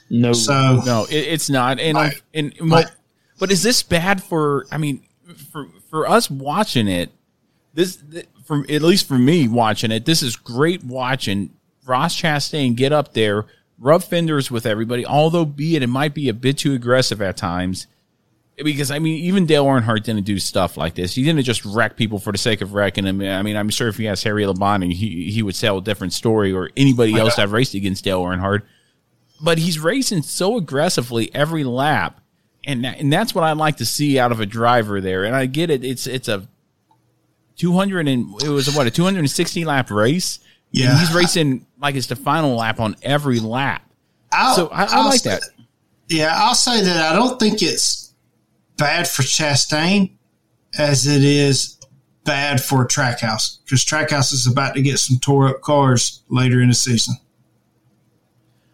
No, 0.10 0.32
so 0.34 0.82
no, 0.86 1.05
it, 1.10 1.16
it's 1.18 1.49
not. 1.49 1.80
And 1.80 1.95
Right. 1.97 2.22
and 2.34 2.53
but, 2.68 2.91
but 3.39 3.51
is 3.51 3.62
this 3.62 3.84
bad 3.84 4.24
for? 4.24 4.66
I 4.72 4.78
mean, 4.78 5.03
for 5.51 5.68
for 5.89 6.07
us 6.10 6.32
watching 6.32 6.88
it, 6.88 7.12
this 7.74 7.97
th- 8.12 8.26
from 8.50 8.66
at 8.68 8.82
least 8.82 9.08
for 9.08 9.18
me 9.18 9.47
watching 9.47 9.91
it, 9.91 10.06
this 10.06 10.22
is 10.22 10.36
great 10.36 10.84
watching 10.84 11.52
Ross 11.86 12.20
Chastain 12.20 12.76
get 12.76 12.91
up 12.91 13.14
there, 13.14 13.45
rub 13.78 14.04
fenders 14.04 14.52
with 14.52 14.66
everybody. 14.66 15.06
Although, 15.06 15.45
be 15.45 15.76
it 15.76 15.84
it 15.84 15.88
might 15.88 16.14
be 16.14 16.28
a 16.28 16.34
bit 16.34 16.58
too 16.58 16.74
aggressive 16.74 17.22
at 17.22 17.38
times. 17.38 17.88
Because 18.58 18.91
I 18.91 19.00
mean, 19.00 19.24
even 19.24 19.45
Dale 19.45 19.66
Earnhardt 19.66 20.04
didn't 20.04 20.26
do 20.26 20.38
stuff 20.38 20.76
like 20.76 20.95
this. 20.95 21.16
He 21.16 21.24
didn't 21.24 21.43
just 21.43 21.64
wreck 21.64 21.95
people 21.95 22.20
for 22.20 22.34
the 22.34 22.38
sake 22.38 22.60
of 22.60 22.74
wrecking 22.74 23.06
them. 23.06 23.22
I 23.22 23.41
mean, 23.41 23.56
I'm 23.56 23.70
sure 23.70 23.88
if 23.88 23.95
he 23.95 24.10
asked 24.10 24.24
Terry 24.24 24.43
Labonte, 24.43 24.91
he 24.91 25.32
he 25.32 25.41
would 25.41 25.56
tell 25.56 25.78
a 25.78 25.82
different 25.82 26.12
story, 26.12 26.52
or 26.52 26.70
anybody 26.76 27.16
else 27.18 27.38
that 27.38 27.47
raced 27.47 27.74
against 27.74 28.04
Dale 28.04 28.22
Earnhardt 28.22 28.64
but 29.41 29.58
he's 29.58 29.80
racing 29.80 30.24
so 30.24 30.58
aggressively 30.58 31.34
every 31.34 31.64
lap, 31.64 32.22
and 32.66 32.84
that, 32.84 33.00
and 33.00 33.12
that's 33.12 33.34
what 33.34 33.43
I 33.43 33.54
like 33.54 33.78
to 33.78 33.86
see 33.86 34.20
out 34.20 34.32
of 34.32 34.39
a 34.39 34.45
driver 34.45 35.00
there. 35.02 35.24
And 35.24 35.36
I 35.36 35.45
get 35.45 35.70
it; 35.70 35.84
it's 35.84 36.08
it's 36.08 36.28
a 36.28 36.47
two 37.60 37.74
hundred 37.74 38.07
and 38.07 38.41
it 38.41 38.49
was 38.49 38.76
what 38.76 38.88
a 38.88 38.91
two 38.91 39.03
hundred 39.03 39.20
and 39.20 39.30
sixty 39.30 39.64
lap 39.66 39.91
race. 39.91 40.39
Yeah. 40.72 40.89
and 40.91 40.99
he's 40.99 41.14
racing 41.14 41.66
like 41.80 41.95
it's 41.95 42.07
the 42.07 42.16
final 42.16 42.55
lap 42.55 42.80
on 42.80 42.95
every 43.03 43.39
lap. 43.39 43.84
I'll, 44.32 44.55
so 44.55 44.68
I, 44.70 44.86
I 44.86 45.05
like 45.05 45.20
say- 45.22 45.30
that. 45.32 45.41
Yeah, 46.07 46.32
I'll 46.36 46.55
say 46.55 46.82
that 46.84 47.12
I 47.12 47.16
don't 47.16 47.39
think 47.39 47.62
it's 47.62 48.16
bad 48.78 49.07
for 49.07 49.22
Chastain 49.22 50.12
as 50.78 51.05
it 51.05 51.24
is 51.24 51.78
bad 52.24 52.62
for 52.64 52.88
Trackhouse 52.88 53.57
because 53.64 53.84
Trackhouse 53.86 54.32
is 54.34 54.47
about 54.47 54.74
to 54.76 54.82
get 54.82 54.97
some 54.99 55.18
tore 55.20 55.47
up 55.47 55.62
cars 55.62 56.24
later 56.30 56.62
in 56.62 56.70
the 56.70 56.76
season. 56.76 57.16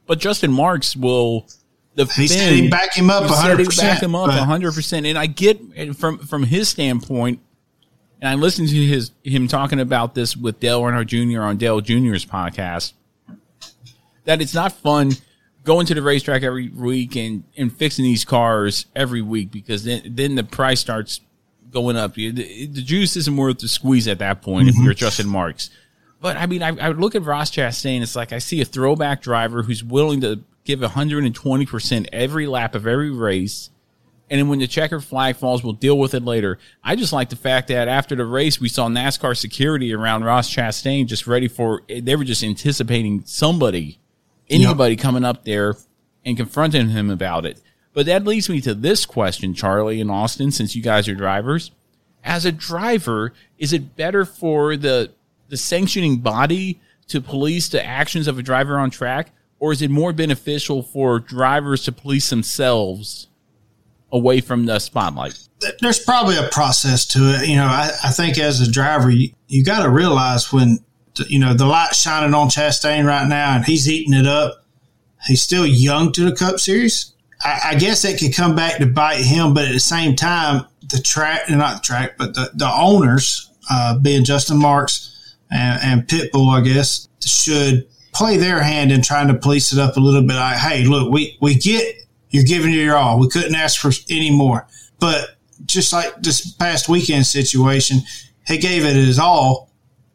But 0.06 0.20
Justin 0.20 0.52
Marks 0.52 0.96
will. 0.96 1.48
The 1.96 2.06
He 2.08 2.28
said 2.28 2.70
back 2.70 2.94
him 2.94 3.10
up 3.10 3.24
He 3.24 3.30
said 3.34 3.58
he'd 3.58 3.68
100%, 3.68 3.78
back 3.82 4.04
him 4.04 4.16
up 4.16 4.28
but- 4.28 4.44
hundred 4.44 4.74
percent, 4.74 5.06
and 5.06 5.18
I 5.18 5.28
get 5.28 5.60
from 5.96 6.18
from 6.20 6.44
his 6.44 6.68
standpoint. 6.68 7.40
And 8.22 8.30
I 8.30 8.36
listened 8.36 8.70
to 8.70 8.76
his 8.76 9.11
him 9.24 9.47
talking 9.47 9.80
about 9.80 10.16
this 10.16 10.36
with 10.38 10.59
Dale 10.59 10.82
Earnhardt 10.82 11.07
Jr. 11.07 11.41
on 11.41 11.57
Dale 11.57 11.82
Jr.'s 11.82 12.26
podcast. 12.26 12.93
That 14.26 14.41
it's 14.41 14.53
not 14.53 14.72
fun 14.72 15.11
going 15.63 15.86
to 15.88 15.93
the 15.93 16.01
racetrack 16.01 16.43
every 16.43 16.70
week 16.70 17.16
and, 17.16 17.43
and 17.57 17.76
fixing 17.76 18.03
these 18.05 18.26
cars 18.26 18.86
every 18.95 19.22
week 19.22 19.51
because 19.51 19.84
then 19.84 20.01
then 20.16 20.36
the 20.36 20.43
price 20.43 20.80
starts 20.80 21.22
going 21.72 21.97
up. 21.97 22.13
The, 22.16 22.32
the 22.32 22.82
juice 22.82 23.16
isn't 23.18 23.36
worth 23.36 23.59
the 23.59 23.68
squeeze 23.68 24.07
at 24.07 24.20
that 24.20 24.41
point 24.41 24.70
if 24.70 24.76
Mhm. 24.76 24.86
you're 24.86 24.93
Justin 24.93 25.28
Marks. 25.28 25.70
But 26.22 26.38
I 26.38 26.45
mean, 26.47 26.63
I, 26.63 26.70
I 26.78 26.88
would 26.88 26.99
look 26.99 27.13
at 27.16 27.24
Ross 27.24 27.51
Chastain. 27.51 28.01
It's 28.01 28.16
like 28.16 28.32
I 28.34 28.39
see 28.39 28.61
a 28.61 28.66
throwback 28.66 29.22
driver 29.22 29.61
who's 29.63 29.84
willing 29.84 30.22
to 30.22 30.39
give 30.63 30.82
120 30.82 31.66
percent 31.66 32.07
every 32.13 32.47
lap 32.47 32.74
of 32.74 32.88
every 32.88 33.11
race, 33.11 33.70
and 34.30 34.40
then 34.40 34.50
when 34.50 34.60
the 34.60 34.68
checker 34.68 35.00
flag 35.00 35.36
falls, 35.36 35.64
we'll 35.64 35.74
deal 35.74 36.00
with 36.00 36.16
it 36.16 36.24
later. 36.24 36.58
I 36.84 36.96
just 36.96 37.14
like 37.14 37.30
the 37.30 37.36
fact 37.36 37.68
that 37.68 37.88
after 37.88 38.16
the 38.16 38.26
race, 38.26 38.60
we 38.60 38.70
saw 38.70 38.88
NASCAR 38.88 39.38
security 39.38 39.94
around 39.94 40.24
Ross 40.24 40.54
Chastain, 40.54 41.06
just 41.06 41.28
ready 41.28 41.48
for. 41.48 41.84
They 41.88 42.16
were 42.16 42.24
just 42.24 42.44
anticipating 42.44 43.24
somebody, 43.26 44.00
anybody 44.50 44.96
coming 44.96 45.24
up 45.24 45.46
there 45.46 45.76
and 46.26 46.36
confronting 46.36 46.90
him 46.90 47.12
about 47.12 47.46
it. 47.46 47.62
But 47.94 48.08
that 48.08 48.26
leads 48.26 48.50
me 48.50 48.62
to 48.62 48.74
this 48.74 49.06
question, 49.06 49.54
Charlie 49.54 50.02
and 50.02 50.10
Austin, 50.12 50.52
since 50.52 50.76
you 50.76 50.82
guys 50.82 51.08
are 51.08 51.16
drivers. 51.16 51.72
As 52.24 52.46
a 52.46 52.52
driver, 52.52 53.32
is 53.60 53.74
it 53.74 53.96
better 53.96 54.26
for 54.26 54.76
the 54.76 55.12
the 55.48 55.58
sanctioning 55.58 56.18
body 56.18 56.82
to 57.08 57.22
police 57.22 57.70
the 57.70 57.86
actions 57.86 58.28
of 58.28 58.40
a 58.40 58.42
driver 58.42 58.80
on 58.80 58.90
track, 58.90 59.32
or 59.60 59.72
is 59.72 59.84
it 59.84 59.92
more 59.92 60.12
beneficial 60.12 60.82
for 60.82 61.20
drivers 61.20 61.84
to 61.84 61.92
police 61.92 62.32
themselves 62.32 63.28
away 64.16 64.41
from 64.41 64.66
the 64.66 64.80
spotlight? 64.80 65.38
There's 65.82 65.99
probably 65.99 66.38
a 66.38 66.47
process 66.49 67.05
to 67.07 67.20
it. 67.36 67.47
You 67.47 67.57
know, 67.57 67.66
I, 67.66 67.91
I 68.03 68.11
think 68.11 68.38
as 68.38 68.61
a 68.61 68.72
driver, 68.72 69.09
you, 69.09 69.30
you 69.47 69.63
got 69.63 69.84
to 69.84 69.89
realize 69.89 70.51
when, 70.51 70.80
you 71.28 71.39
know, 71.39 71.53
the 71.53 71.66
light's 71.66 72.01
shining 72.01 72.34
on 72.34 72.49
Chastain 72.49 73.05
right 73.05 73.28
now 73.28 73.55
and 73.55 73.66
he's 73.66 73.89
eating 73.89 74.13
it 74.13 74.28
up. 74.28 74.63
He's 75.28 75.41
still 75.41 75.66
young 75.66 76.11
to 76.13 76.30
the 76.30 76.36
Cup 76.36 76.59
Series. 76.59 77.13
I, 77.43 77.59
I 77.72 77.76
guess 77.76 78.05
it 78.05 78.20
could 78.20 78.36
come 78.36 78.55
back 78.55 78.78
to 78.78 78.86
bite 78.86 79.22
him, 79.22 79.53
but 79.53 79.66
at 79.66 79.74
the 79.74 79.80
same 79.80 80.16
time, 80.16 80.66
the 80.89 81.01
track, 81.01 81.49
not 81.49 81.78
the 81.78 81.82
track, 81.82 82.18
but 82.18 82.36
the, 82.36 82.51
the 82.53 82.70
owners, 82.70 83.49
uh, 83.70 83.97
being 83.97 84.24
Justin 84.24 84.57
Marks 84.57 85.36
and, 85.49 85.80
and 85.84 86.07
Pitbull, 86.07 86.51
I 86.51 86.61
guess, 86.61 87.07
should 87.24 87.88
play 88.13 88.38
their 88.38 88.61
hand 88.61 88.91
in 88.91 89.01
trying 89.01 89.28
to 89.30 89.34
police 89.34 89.74
it 89.74 89.80
up 89.80 89.97
a 89.97 89.99
little 89.99 90.22
bit. 90.22 90.36
Like, 90.36 90.57
hey, 90.57 90.86
look, 90.86 91.11
we, 91.11 91.38
we 91.41 91.55
get 91.55 92.05
you're 92.36 92.44
giving 92.44 92.72
it 92.72 92.78
your 92.78 92.98
all. 92.98 93.20
We 93.20 93.30
couldn't 93.30 93.56
ask 93.56 93.80
for 93.80 93.92
any 94.10 94.30
more. 94.30 94.68
But 95.00 95.38
just 95.66 95.94
like 95.94 96.22
this 96.22 96.52
past 96.54 96.90
weekend 96.90 97.26
situation, 97.26 98.00
he 98.46 98.58
gave 98.58 98.86
it 98.86 98.96
his 98.96 99.18
all, 99.18 99.72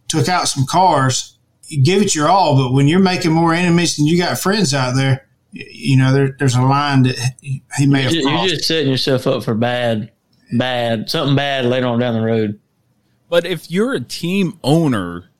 took 0.08 0.28
out 0.28 0.48
some 0.48 0.66
cars, 0.66 1.38
you 1.64 1.82
give 1.82 2.02
it 2.02 2.14
your 2.14 2.28
all. 2.28 2.56
But 2.56 2.72
when 2.72 2.88
you're 2.88 3.00
making 3.00 3.32
more 3.32 3.54
enemies 3.54 3.96
than 3.96 4.06
you 4.06 4.18
got 4.18 4.38
friends 4.38 4.74
out 4.74 4.94
there, 4.94 5.26
you 5.52 5.96
know, 5.96 6.12
there, 6.12 6.36
there's 6.38 6.54
a 6.54 6.62
line 6.62 7.02
that 7.04 7.16
he 7.40 7.86
may 7.86 8.02
have 8.02 8.12
You're, 8.12 8.22
crossed. 8.22 8.44
you're 8.44 8.56
just 8.56 8.68
setting 8.68 8.90
yourself 8.90 9.26
up 9.26 9.42
for 9.42 9.54
bad, 9.54 10.12
bad, 10.56 11.10
something 11.10 11.34
bad 11.34 11.64
later 11.64 11.86
on 11.86 11.98
down 11.98 12.14
the 12.14 12.24
road. 12.24 12.60
But 13.28 13.46
if 13.46 13.70
you're 13.70 13.94
a 13.94 14.00
team 14.00 14.58
owner, 14.62 15.30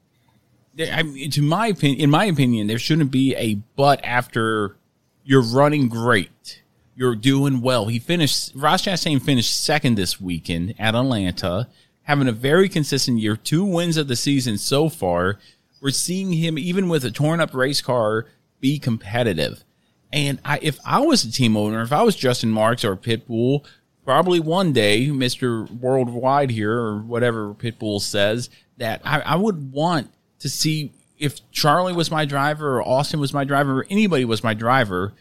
I 0.81 1.03
mean, 1.03 1.31
to 1.33 1.43
my 1.43 1.67
opinion, 1.69 2.01
in 2.01 2.11
my 2.11 2.25
opinion, 2.25 2.67
there 2.67 2.79
shouldn't 2.79 3.11
be 3.11 3.35
a 3.37 3.55
but 3.77 4.05
after 4.05 4.77
you're 5.25 5.43
running 5.43 5.89
great, 5.89 6.63
you're 7.01 7.15
doing 7.15 7.63
well. 7.63 7.87
He 7.87 7.99
finished. 7.99 8.53
Ross 8.55 8.83
Chastain 8.83 9.23
finished 9.23 9.65
second 9.65 9.95
this 9.95 10.21
weekend 10.21 10.75
at 10.79 10.95
Atlanta, 10.95 11.67
having 12.03 12.29
a 12.29 12.33
very 12.33 12.69
consistent 12.69 13.21
year. 13.21 13.37
Two 13.37 13.65
wins 13.65 13.97
of 13.97 14.07
the 14.07 14.15
season 14.15 14.59
so 14.59 14.91
far. 14.91 15.39
We're 15.81 15.93
seeing 15.93 16.35
him 16.35 16.59
even 16.59 16.91
with 16.91 17.03
a 17.07 17.11
torn 17.11 17.41
up 17.41 17.55
race 17.55 17.81
car 17.81 18.27
be 18.61 18.79
competitive. 18.79 19.65
And 20.13 20.41
I, 20.45 20.59
if 20.61 20.79
I 20.85 21.01
was 21.01 21.25
a 21.25 21.33
team 21.33 21.57
owner, 21.57 21.81
if 21.81 21.91
I 21.91 22.03
was 22.03 22.17
Justin 22.17 22.51
Marks 22.51 22.85
or 22.85 22.97
Pitbull, 22.97 23.65
probably 24.05 24.39
one 24.39 24.75
day, 24.75 25.07
Mr. 25.07 25.71
Worldwide 25.71 26.51
here 26.51 26.77
or 26.77 26.99
whatever 26.99 27.55
Pitbull 27.55 28.03
says, 28.03 28.51
that 28.77 29.01
I, 29.07 29.21
I 29.21 29.37
would 29.37 29.73
want 29.73 30.13
to 30.41 30.51
see 30.51 30.93
if 31.19 31.51
Charlie 31.51 31.95
was 31.95 32.11
my 32.11 32.27
driver 32.27 32.77
or 32.77 32.87
Austin 32.87 33.21
was 33.21 33.33
my 33.33 33.45
driver 33.45 33.81
or 33.81 33.87
anybody 33.89 34.27
was 34.27 34.45
my 34.45 34.53
driver, 34.53 35.15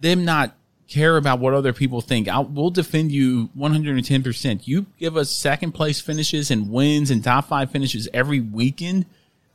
them 0.00 0.24
not 0.24 0.56
care 0.88 1.16
about 1.16 1.38
what 1.38 1.54
other 1.54 1.72
people 1.72 2.00
think. 2.00 2.28
I'll, 2.28 2.70
defend 2.70 3.12
you 3.12 3.48
110%. 3.56 4.66
You 4.66 4.86
give 4.98 5.16
us 5.16 5.30
second 5.30 5.72
place 5.72 6.00
finishes 6.00 6.50
and 6.50 6.70
wins 6.70 7.10
and 7.10 7.22
top 7.22 7.48
five 7.48 7.70
finishes 7.70 8.08
every 8.12 8.40
weekend, 8.40 9.06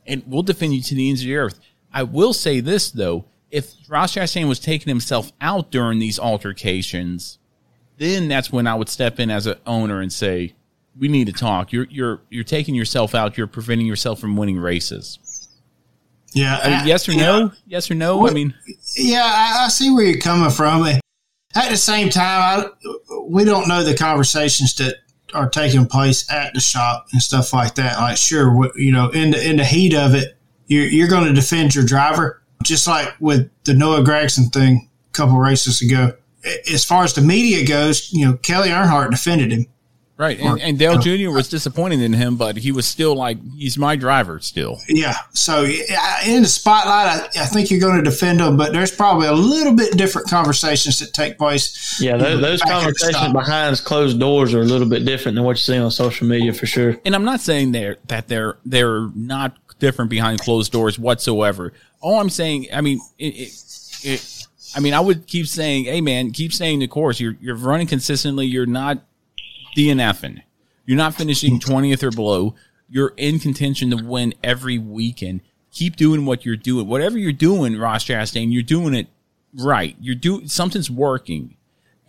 and 0.06 0.22
we'll 0.26 0.42
defend 0.42 0.74
you 0.74 0.82
to 0.82 0.94
the 0.94 1.08
ends 1.08 1.20
of 1.20 1.26
the 1.26 1.36
earth. 1.36 1.60
I 1.92 2.02
will 2.02 2.32
say 2.32 2.60
this, 2.60 2.90
though. 2.90 3.24
If 3.50 3.72
Ross 3.88 4.14
Chastain 4.14 4.48
was 4.48 4.58
taking 4.60 4.90
himself 4.90 5.32
out 5.40 5.70
during 5.70 5.98
these 5.98 6.18
altercations, 6.18 7.38
then 7.96 8.28
that's 8.28 8.52
when 8.52 8.66
I 8.66 8.74
would 8.74 8.88
step 8.88 9.18
in 9.18 9.30
as 9.30 9.46
an 9.46 9.56
owner 9.66 10.00
and 10.02 10.12
say, 10.12 10.54
"We 10.98 11.08
need 11.08 11.28
to 11.28 11.32
talk. 11.32 11.72
You're 11.72 11.86
you're 11.88 12.20
you're 12.28 12.44
taking 12.44 12.74
yourself 12.74 13.14
out. 13.14 13.38
You're 13.38 13.46
preventing 13.46 13.86
yourself 13.86 14.20
from 14.20 14.36
winning 14.36 14.58
races." 14.58 15.18
Yeah. 16.34 16.60
I 16.62 16.68
mean, 16.78 16.86
yes 16.86 17.08
or 17.08 17.14
no? 17.14 17.52
Yes 17.66 17.90
or 17.90 17.94
no? 17.94 18.28
I 18.28 18.32
mean, 18.32 18.54
Yeah, 18.96 19.22
I, 19.24 19.64
I 19.64 19.68
see 19.68 19.90
where 19.90 20.04
you're 20.04 20.20
coming 20.20 20.50
from. 20.50 20.86
At 21.58 21.70
the 21.70 21.76
same 21.76 22.08
time, 22.08 22.70
I, 22.80 22.90
we 23.24 23.44
don't 23.44 23.66
know 23.66 23.82
the 23.82 23.96
conversations 23.96 24.76
that 24.76 24.94
are 25.34 25.50
taking 25.50 25.86
place 25.86 26.30
at 26.30 26.54
the 26.54 26.60
shop 26.60 27.08
and 27.12 27.20
stuff 27.20 27.52
like 27.52 27.74
that. 27.74 27.98
Like, 27.98 28.16
sure, 28.16 28.70
you 28.76 28.92
know, 28.92 29.10
in 29.10 29.32
the 29.32 29.48
in 29.48 29.56
the 29.56 29.64
heat 29.64 29.92
of 29.92 30.14
it, 30.14 30.38
you're 30.68 30.86
you're 30.86 31.08
going 31.08 31.26
to 31.26 31.32
defend 31.32 31.74
your 31.74 31.84
driver, 31.84 32.40
just 32.62 32.86
like 32.86 33.12
with 33.18 33.50
the 33.64 33.74
Noah 33.74 34.04
Gragson 34.04 34.52
thing 34.52 34.88
a 35.08 35.12
couple 35.12 35.36
races 35.36 35.82
ago. 35.82 36.12
As 36.72 36.84
far 36.84 37.02
as 37.02 37.14
the 37.14 37.22
media 37.22 37.66
goes, 37.66 38.12
you 38.12 38.24
know, 38.24 38.36
Kelly 38.36 38.68
Earnhardt 38.68 39.10
defended 39.10 39.50
him. 39.50 39.66
Right. 40.18 40.38
And, 40.38 40.60
and 40.60 40.78
Dale 40.78 40.98
Jr. 40.98 41.30
was 41.30 41.48
disappointed 41.48 42.02
in 42.02 42.12
him, 42.12 42.36
but 42.36 42.56
he 42.58 42.72
was 42.72 42.86
still 42.86 43.14
like, 43.14 43.38
he's 43.56 43.78
my 43.78 43.96
driver 43.96 44.40
still. 44.40 44.78
Yeah. 44.88 45.14
So 45.32 45.64
in 45.64 46.42
the 46.42 46.48
spotlight, 46.48 47.06
I, 47.06 47.42
I 47.42 47.46
think 47.46 47.70
you're 47.70 47.80
going 47.80 47.96
to 47.96 48.02
defend 48.02 48.40
them, 48.40 48.56
but 48.56 48.72
there's 48.72 48.94
probably 48.94 49.28
a 49.28 49.32
little 49.32 49.74
bit 49.74 49.96
different 49.96 50.28
conversations 50.28 50.98
that 50.98 51.14
take 51.14 51.38
place. 51.38 52.00
Yeah, 52.00 52.16
those, 52.16 52.40
those 52.40 52.60
back 52.60 52.70
at 52.70 52.74
the 52.74 52.80
conversations 52.80 53.16
shop. 53.16 53.32
behind 53.32 53.84
closed 53.84 54.20
doors 54.20 54.52
are 54.54 54.60
a 54.60 54.64
little 54.64 54.88
bit 54.88 55.04
different 55.04 55.36
than 55.36 55.44
what 55.44 55.56
you 55.56 55.62
see 55.62 55.78
on 55.78 55.90
social 55.90 56.26
media 56.26 56.52
for 56.52 56.66
sure. 56.66 56.96
And 57.04 57.14
I'm 57.14 57.24
not 57.24 57.40
saying 57.40 57.72
they're, 57.72 57.96
that 58.08 58.28
they're 58.28 58.58
they're 58.64 59.08
not 59.14 59.56
different 59.78 60.10
behind 60.10 60.40
closed 60.40 60.72
doors 60.72 60.98
whatsoever. 60.98 61.72
All 62.00 62.20
I'm 62.20 62.30
saying, 62.30 62.66
I 62.72 62.80
mean, 62.80 63.00
it, 63.18 63.34
it, 63.34 64.00
it, 64.02 64.46
I 64.74 64.80
mean, 64.80 64.94
I 64.94 65.00
would 65.00 65.26
keep 65.26 65.46
saying, 65.46 65.84
"Hey, 65.84 66.00
man, 66.00 66.30
keep 66.30 66.52
staying 66.52 66.80
the 66.80 66.88
course. 66.88 67.18
You're 67.20 67.36
you're 67.40 67.56
running 67.56 67.86
consistently. 67.86 68.46
You're 68.46 68.66
not 68.66 69.02
DNFing. 69.76 70.42
You're 70.86 70.96
not 70.96 71.14
finishing 71.14 71.60
20th 71.60 72.02
or 72.02 72.10
below. 72.10 72.54
You're 72.88 73.12
in 73.16 73.38
contention 73.38 73.90
to 73.90 73.96
win 74.02 74.34
every 74.42 74.78
weekend. 74.78 75.42
Keep 75.70 75.96
doing 75.96 76.24
what 76.24 76.46
you're 76.46 76.56
doing. 76.56 76.86
Whatever 76.88 77.18
you're 77.18 77.32
doing, 77.32 77.78
Ross 77.78 78.04
Chastain, 78.04 78.52
you're 78.52 78.62
doing 78.62 78.94
it 78.94 79.08
right. 79.54 79.94
You're 80.00 80.14
doing 80.14 80.48
something's 80.48 80.90
working." 80.90 81.54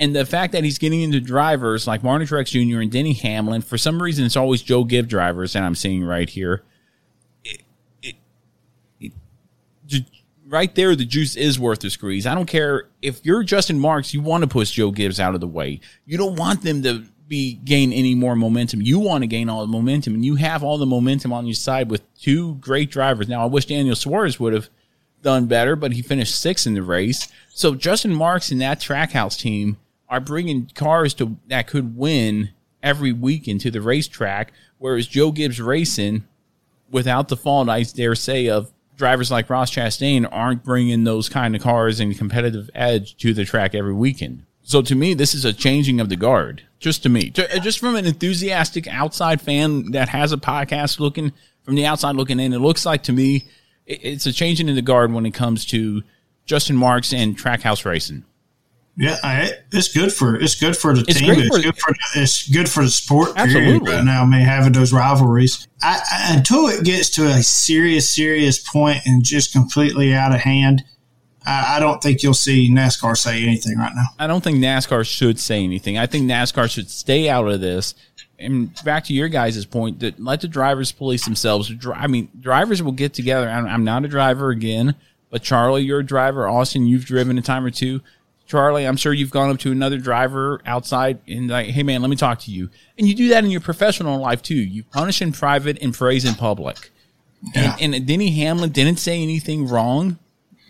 And 0.01 0.15
the 0.15 0.25
fact 0.25 0.53
that 0.53 0.63
he's 0.63 0.77
getting 0.77 1.01
into 1.01 1.19
drivers 1.19 1.85
like 1.85 2.01
Martin 2.03 2.25
Truex 2.25 2.51
Jr. 2.51 2.79
and 2.79 2.89
Denny 2.89 3.11
Hamlin, 3.11 3.61
for 3.61 3.77
some 3.77 4.01
reason, 4.01 4.23
it's 4.23 4.37
always 4.37 4.61
Joe 4.61 4.85
Gibb 4.85 5.09
drivers 5.09 5.51
that 5.53 5.63
I'm 5.63 5.75
seeing 5.75 6.05
right 6.05 6.29
here. 6.29 6.63
It- 7.43 7.63
it- 8.01 8.15
it- 9.01 10.05
right 10.47 10.73
there, 10.73 10.95
the 10.95 11.03
juice 11.03 11.35
is 11.35 11.59
worth 11.59 11.79
the 11.81 11.89
squeeze. 11.89 12.25
I 12.25 12.33
don't 12.33 12.45
care 12.45 12.87
if 13.01 13.19
you're 13.25 13.43
Justin 13.43 13.77
Marks, 13.77 14.13
you 14.13 14.21
want 14.21 14.41
to 14.43 14.47
push 14.47 14.71
Joe 14.71 14.91
Gibbs 14.91 15.19
out 15.19 15.35
of 15.35 15.41
the 15.41 15.47
way. 15.47 15.81
You 16.05 16.17
don't 16.17 16.37
want 16.37 16.61
them 16.61 16.81
to 16.83 17.03
be 17.29 17.53
gain 17.63 17.93
any 17.93 18.15
more 18.15 18.35
momentum. 18.35 18.81
You 18.81 18.99
want 18.99 19.21
to 19.21 19.27
gain 19.27 19.47
all 19.47 19.61
the 19.61 19.71
momentum, 19.71 20.15
and 20.15 20.25
you 20.25 20.35
have 20.35 20.63
all 20.63 20.77
the 20.77 20.85
momentum 20.85 21.31
on 21.31 21.45
your 21.45 21.53
side 21.53 21.89
with 21.89 22.01
two 22.19 22.55
great 22.55 22.91
drivers. 22.91 23.29
Now, 23.29 23.43
I 23.43 23.45
wish 23.45 23.67
Daniel 23.67 23.95
Suarez 23.95 24.39
would 24.39 24.53
have 24.53 24.69
done 25.21 25.45
better, 25.45 25.75
but 25.75 25.93
he 25.93 26.01
finished 26.01 26.39
sixth 26.39 26.65
in 26.65 26.73
the 26.73 26.81
race. 26.81 27.27
So 27.49 27.75
Justin 27.75 28.13
Marks 28.13 28.51
and 28.51 28.59
that 28.61 28.81
Trackhouse 28.81 29.39
team 29.39 29.77
are 30.09 30.19
bringing 30.19 30.69
cars 30.73 31.13
to 31.15 31.37
that 31.47 31.67
could 31.67 31.95
win 31.95 32.49
every 32.81 33.13
weekend 33.13 33.61
to 33.61 33.71
the 33.71 33.81
racetrack, 33.81 34.51
whereas 34.77 35.07
Joe 35.07 35.31
Gibbs 35.31 35.61
Racing, 35.61 36.23
without 36.89 37.27
the 37.27 37.37
fault, 37.37 37.69
I 37.69 37.83
dare 37.83 38.15
say, 38.15 38.47
of 38.49 38.71
drivers 38.95 39.29
like 39.29 39.49
Ross 39.49 39.71
Chastain, 39.71 40.27
aren't 40.31 40.63
bringing 40.63 41.03
those 41.03 41.29
kind 41.29 41.55
of 41.55 41.61
cars 41.61 41.99
and 41.99 42.17
competitive 42.17 42.69
edge 42.73 43.15
to 43.17 43.33
the 43.33 43.45
track 43.45 43.75
every 43.75 43.93
weekend. 43.93 44.45
So 44.63 44.81
to 44.81 44.95
me, 44.95 45.13
this 45.13 45.35
is 45.35 45.45
a 45.45 45.53
changing 45.53 45.99
of 45.99 46.09
the 46.09 46.15
guard. 46.15 46.63
Just 46.79 47.03
to 47.03 47.09
me, 47.09 47.31
uh, 47.37 47.59
just 47.59 47.79
from 47.79 47.95
an 47.95 48.05
enthusiastic 48.05 48.87
outside 48.87 49.41
fan 49.41 49.91
that 49.91 50.09
has 50.09 50.31
a 50.31 50.37
podcast 50.37 50.99
looking 50.99 51.33
from 51.63 51.75
the 51.75 51.85
outside 51.85 52.15
looking 52.15 52.39
in, 52.39 52.53
it 52.53 52.59
looks 52.59 52.85
like 52.85 53.03
to 53.03 53.11
me 53.13 53.47
it's 53.85 54.25
a 54.25 54.31
changing 54.31 54.69
in 54.69 54.75
the 54.75 54.81
guard 54.81 55.11
when 55.11 55.25
it 55.25 55.33
comes 55.33 55.65
to 55.65 56.03
Justin 56.45 56.77
Marks 56.77 57.11
and 57.13 57.37
Trackhouse 57.37 57.83
Racing. 57.85 58.23
Yeah, 58.95 59.17
I, 59.23 59.51
it's 59.71 59.93
good 59.93 60.11
for 60.13 60.35
it's 60.35 60.55
good 60.55 60.75
for 60.75 60.93
the 60.93 61.05
It's 61.07 61.19
team. 61.19 61.31
It's 61.31 61.55
for- 61.55 61.61
good 61.61 61.77
for 61.77 61.95
it's 62.15 62.49
good 62.49 62.69
for 62.69 62.83
the 62.83 62.89
sport. 62.89 63.35
period, 63.35 63.55
Absolutely. 63.57 63.93
Right 63.93 64.03
now, 64.03 64.23
I 64.23 64.25
mean, 64.25 64.41
having 64.41 64.73
those 64.73 64.91
rivalries 64.93 65.67
I, 65.81 66.01
I, 66.11 66.35
until 66.37 66.67
it 66.67 66.83
gets 66.83 67.09
to 67.11 67.25
a 67.27 67.41
serious, 67.43 68.09
serious 68.09 68.59
point 68.59 68.99
and 69.05 69.23
just 69.23 69.53
completely 69.53 70.13
out 70.13 70.33
of 70.33 70.41
hand. 70.41 70.83
I, 71.49 71.77
I 71.77 71.79
don't 71.79 72.01
think 72.01 72.21
you'll 72.21 72.35
see 72.35 72.69
NASCAR 72.69 73.17
say 73.17 73.41
anything 73.41 73.77
right 73.77 73.91
now. 73.95 74.05
I 74.19 74.27
don't 74.27 74.43
think 74.43 74.59
NASCAR 74.59 75.03
should 75.05 75.39
say 75.39 75.63
anything. 75.63 75.97
I 75.97 76.05
think 76.05 76.29
NASCAR 76.29 76.69
should 76.69 76.91
stay 76.91 77.27
out 77.27 77.47
of 77.47 77.59
this. 77.59 77.95
And 78.37 78.71
back 78.85 79.03
to 79.05 79.13
your 79.13 79.27
guys' 79.27 79.65
point, 79.65 79.99
that 79.99 80.19
let 80.19 80.41
the 80.41 80.47
drivers 80.47 80.91
police 80.91 81.25
themselves. 81.25 81.71
I 81.93 82.07
mean, 82.07 82.29
drivers 82.39 82.83
will 82.83 82.91
get 82.91 83.13
together. 83.13 83.49
I'm, 83.49 83.65
I'm 83.65 83.83
not 83.83 84.05
a 84.05 84.07
driver 84.07 84.51
again, 84.51 84.95
but 85.31 85.41
Charlie, 85.41 85.81
you're 85.81 85.99
a 85.99 86.05
driver. 86.05 86.47
Austin, 86.47 86.85
you've 86.85 87.05
driven 87.05 87.37
a 87.37 87.41
time 87.41 87.65
or 87.65 87.71
two. 87.71 88.01
Charlie, 88.45 88.85
I'm 88.85 88.97
sure 88.97 89.11
you've 89.11 89.31
gone 89.31 89.49
up 89.49 89.59
to 89.59 89.71
another 89.71 89.97
driver 89.97 90.61
outside 90.65 91.19
and 91.27 91.49
like, 91.49 91.67
hey 91.67 91.83
man, 91.83 92.01
let 92.01 92.09
me 92.09 92.15
talk 92.15 92.39
to 92.41 92.51
you. 92.51 92.69
And 92.97 93.07
you 93.07 93.13
do 93.13 93.29
that 93.29 93.43
in 93.43 93.51
your 93.51 93.61
professional 93.61 94.19
life 94.19 94.41
too. 94.41 94.55
You 94.55 94.83
punish 94.83 95.21
in 95.21 95.31
private 95.31 95.77
and 95.81 95.93
praise 95.93 96.25
in 96.25 96.35
public. 96.35 96.91
And, 97.55 97.93
and 97.93 98.07
Denny 98.07 98.31
Hamlin 98.31 98.71
didn't 98.71 98.97
say 98.97 99.21
anything 99.21 99.67
wrong. 99.67 100.17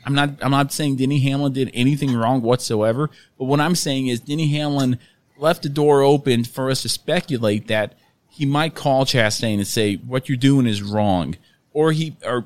I'm 0.05 0.15
not 0.15 0.31
I'm 0.41 0.51
not 0.51 0.71
saying 0.71 0.97
Denny 0.97 1.19
Hamlin 1.19 1.53
did 1.53 1.71
anything 1.73 2.15
wrong 2.15 2.41
whatsoever, 2.41 3.09
but 3.37 3.45
what 3.45 3.59
I'm 3.59 3.75
saying 3.75 4.07
is 4.07 4.19
Denny 4.19 4.47
Hamlin 4.49 4.99
left 5.37 5.63
the 5.63 5.69
door 5.69 6.01
open 6.01 6.43
for 6.43 6.69
us 6.69 6.81
to 6.83 6.89
speculate 6.89 7.67
that 7.67 7.97
he 8.27 8.45
might 8.45 8.75
call 8.75 9.05
Chastain 9.05 9.55
and 9.55 9.67
say 9.67 9.95
what 9.95 10.29
you're 10.29 10.37
doing 10.37 10.65
is 10.67 10.81
wrong, 10.81 11.35
or 11.73 11.91
he 11.91 12.15
or 12.23 12.45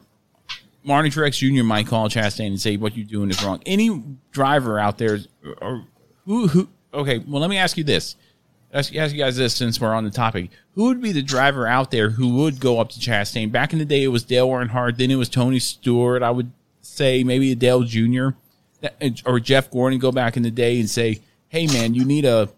Marty 0.83 1.09
Truex 1.09 1.37
Jr. 1.37 1.63
might 1.63 1.87
call 1.87 2.09
Chastain 2.09 2.47
and 2.47 2.61
say 2.61 2.77
what 2.77 2.97
you're 2.97 3.05
doing 3.05 3.29
is 3.29 3.43
wrong. 3.43 3.61
Any 3.65 4.03
driver 4.31 4.79
out 4.79 4.97
there, 4.97 5.19
or 5.61 5.85
who 6.25 6.47
who? 6.47 6.69
Okay, 6.93 7.19
well 7.19 7.41
let 7.41 7.49
me 7.49 7.57
ask 7.57 7.77
you 7.77 7.83
this. 7.83 8.15
Ask 8.73 8.91
you 8.91 8.99
guys 8.99 9.37
this 9.37 9.53
since 9.53 9.79
we're 9.79 9.93
on 9.93 10.03
the 10.03 10.09
topic. 10.09 10.49
Who 10.73 10.85
would 10.85 10.99
be 10.99 11.11
the 11.11 11.21
driver 11.21 11.67
out 11.67 11.91
there 11.91 12.09
who 12.09 12.29
would 12.37 12.59
go 12.59 12.79
up 12.79 12.89
to 12.89 12.99
Chastain? 12.99 13.51
Back 13.51 13.71
in 13.71 13.77
the 13.77 13.85
day, 13.85 14.03
it 14.03 14.07
was 14.07 14.23
Dale 14.23 14.49
Earnhardt. 14.49 14.97
Then 14.97 15.11
it 15.11 15.15
was 15.15 15.29
Tony 15.29 15.59
Stewart. 15.59 16.23
I 16.23 16.31
would 16.31 16.51
say 16.83 17.23
maybe 17.23 17.51
a 17.51 17.55
Dale 17.55 17.81
Jr. 17.83 18.29
Uh, 18.83 19.09
or 19.25 19.39
Jeff 19.39 19.71
Gordon 19.71 19.99
go 19.99 20.11
back 20.11 20.37
in 20.37 20.43
the 20.43 20.51
day 20.51 20.79
and 20.79 20.89
say, 20.89 21.21
"Hey, 21.49 21.67
man, 21.67 21.95
you 21.95 22.05
need 22.05 22.21
to 22.23 22.49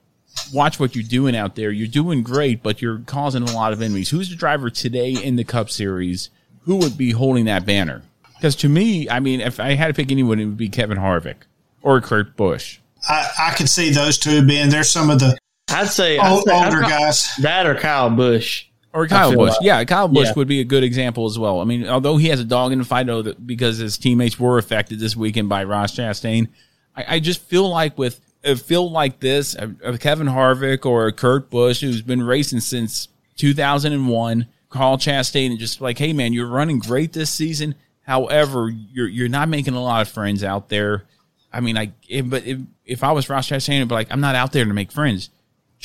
watch 0.54 0.80
what 0.80 0.96
you're 0.96 1.04
doing 1.04 1.36
out 1.36 1.56
there. 1.56 1.72
You're 1.72 1.88
doing 1.88 2.24
great, 2.24 2.62
but 2.62 2.82
you're 2.82 3.00
causing 3.06 3.44
a 3.44 3.52
lot 3.54 3.72
of 3.72 3.82
enemies." 3.82 4.10
Who's 4.10 4.30
the 4.30 4.36
driver 4.36 4.70
today 4.70 5.12
in 5.12 5.36
the 5.36 5.44
Cup 5.44 5.70
Series? 5.70 6.30
Who 6.64 6.78
would 6.78 6.98
be 6.98 7.12
holding 7.12 7.46
that 7.46 7.66
banner? 7.66 8.02
Because 8.36 8.56
to 8.58 8.70
me, 8.70 9.10
I 9.10 9.20
mean, 9.20 9.40
if 9.40 9.60
I 9.60 9.76
had 9.76 9.88
to 9.88 9.94
pick 9.94 10.12
anyone, 10.12 10.40
it 10.40 10.46
would 10.46 10.58
be 10.58 10.70
Kevin 10.70 10.98
Harvick 10.98 11.38
or 11.82 12.02
Kurt 12.02 12.36
Busch. 12.36 12.80
I, 13.08 13.30
I 13.40 13.52
could 13.52 13.70
see 13.70 13.92
those 13.92 14.18
two 14.18 14.46
being. 14.46 14.70
There's 14.70 14.90
some 14.90 15.10
of 15.10 15.20
the 15.20 15.38
I'd 15.70 15.88
say, 15.88 16.18
old, 16.18 16.40
I'd 16.40 16.44
say 16.44 16.52
I'd 16.52 16.66
older 16.66 16.82
guys. 16.82 17.36
that 17.42 17.66
or 17.66 17.76
Kyle 17.76 18.10
Busch 18.10 18.66
Or 18.96 19.08
Kyle 19.08 19.30
feel 19.32 19.40
Busch. 19.40 19.50
like- 19.52 19.60
Yeah, 19.62 19.84
Kyle 19.84 20.08
Busch 20.08 20.28
Yeah. 20.28 20.34
would 20.38 20.48
be 20.48 20.62
a 20.62 20.64
good 20.64 20.84
example 20.84 21.26
as 21.26 21.38
well. 21.38 21.60
I 21.60 21.66
mean, 21.66 21.86
although 21.88 22.18
he 22.18 22.30
has 22.30 22.40
a 22.40 22.46
dog 22.46 22.72
in 22.72 22.80
the 22.80 22.86
fight, 22.86 23.06
though, 23.08 23.22
that- 23.22 23.46
because 23.46 23.78
his 23.78 23.98
teammates 23.98 24.40
were 24.40 24.58
affected 24.58 25.00
this 25.00 25.16
weekend 25.16 25.50
by 25.50 25.64
Ross 25.66 25.96
Chastain, 25.96 26.48
I, 26.96 27.16
I 27.16 27.20
just 27.20 27.42
feel 27.42 27.70
like 27.70 27.98
with 27.98 28.22
uh, 28.46 28.52
a 28.52 28.56
field 28.56 28.92
like 28.94 29.20
this, 29.20 29.54
a, 29.56 29.74
a 29.84 29.98
Kevin 29.98 30.28
Harvick 30.28 30.86
or 30.86 31.08
a 31.08 31.12
Kurt 31.12 31.50
Busch, 31.50 31.82
who's 31.82 32.02
been 32.02 32.24
racing 32.24 32.60
since 32.62 33.08
2001, 33.36 34.46
Carl 34.70 34.98
Chastain, 34.98 35.52
and 35.52 35.60
just 35.60 35.82
like, 35.82 35.98
hey, 35.98 36.14
man, 36.14 36.32
you're 36.34 36.48
running 36.48 36.80
great 36.80 37.14
this 37.14 37.30
season. 37.30 37.76
However, 38.04 38.70
you're 38.70 39.08
you're 39.08 39.30
not 39.30 39.50
making 39.50 39.74
a 39.74 39.82
lot 39.82 40.02
of 40.02 40.10
friends 40.10 40.44
out 40.44 40.70
there. 40.70 41.04
I 41.52 41.60
mean, 41.60 41.78
I 41.78 41.92
if, 42.08 42.30
but 42.30 42.46
if, 42.46 42.60
if 42.86 43.04
I 43.04 43.12
was 43.12 43.30
Ross 43.30 43.50
Chastain, 43.50 43.82
I'd 43.82 43.88
be 43.88 43.96
like, 43.96 44.08
I'm 44.12 44.22
not 44.22 44.36
out 44.36 44.52
there 44.52 44.64
to 44.66 44.74
make 44.74 44.92
friends. 44.92 45.30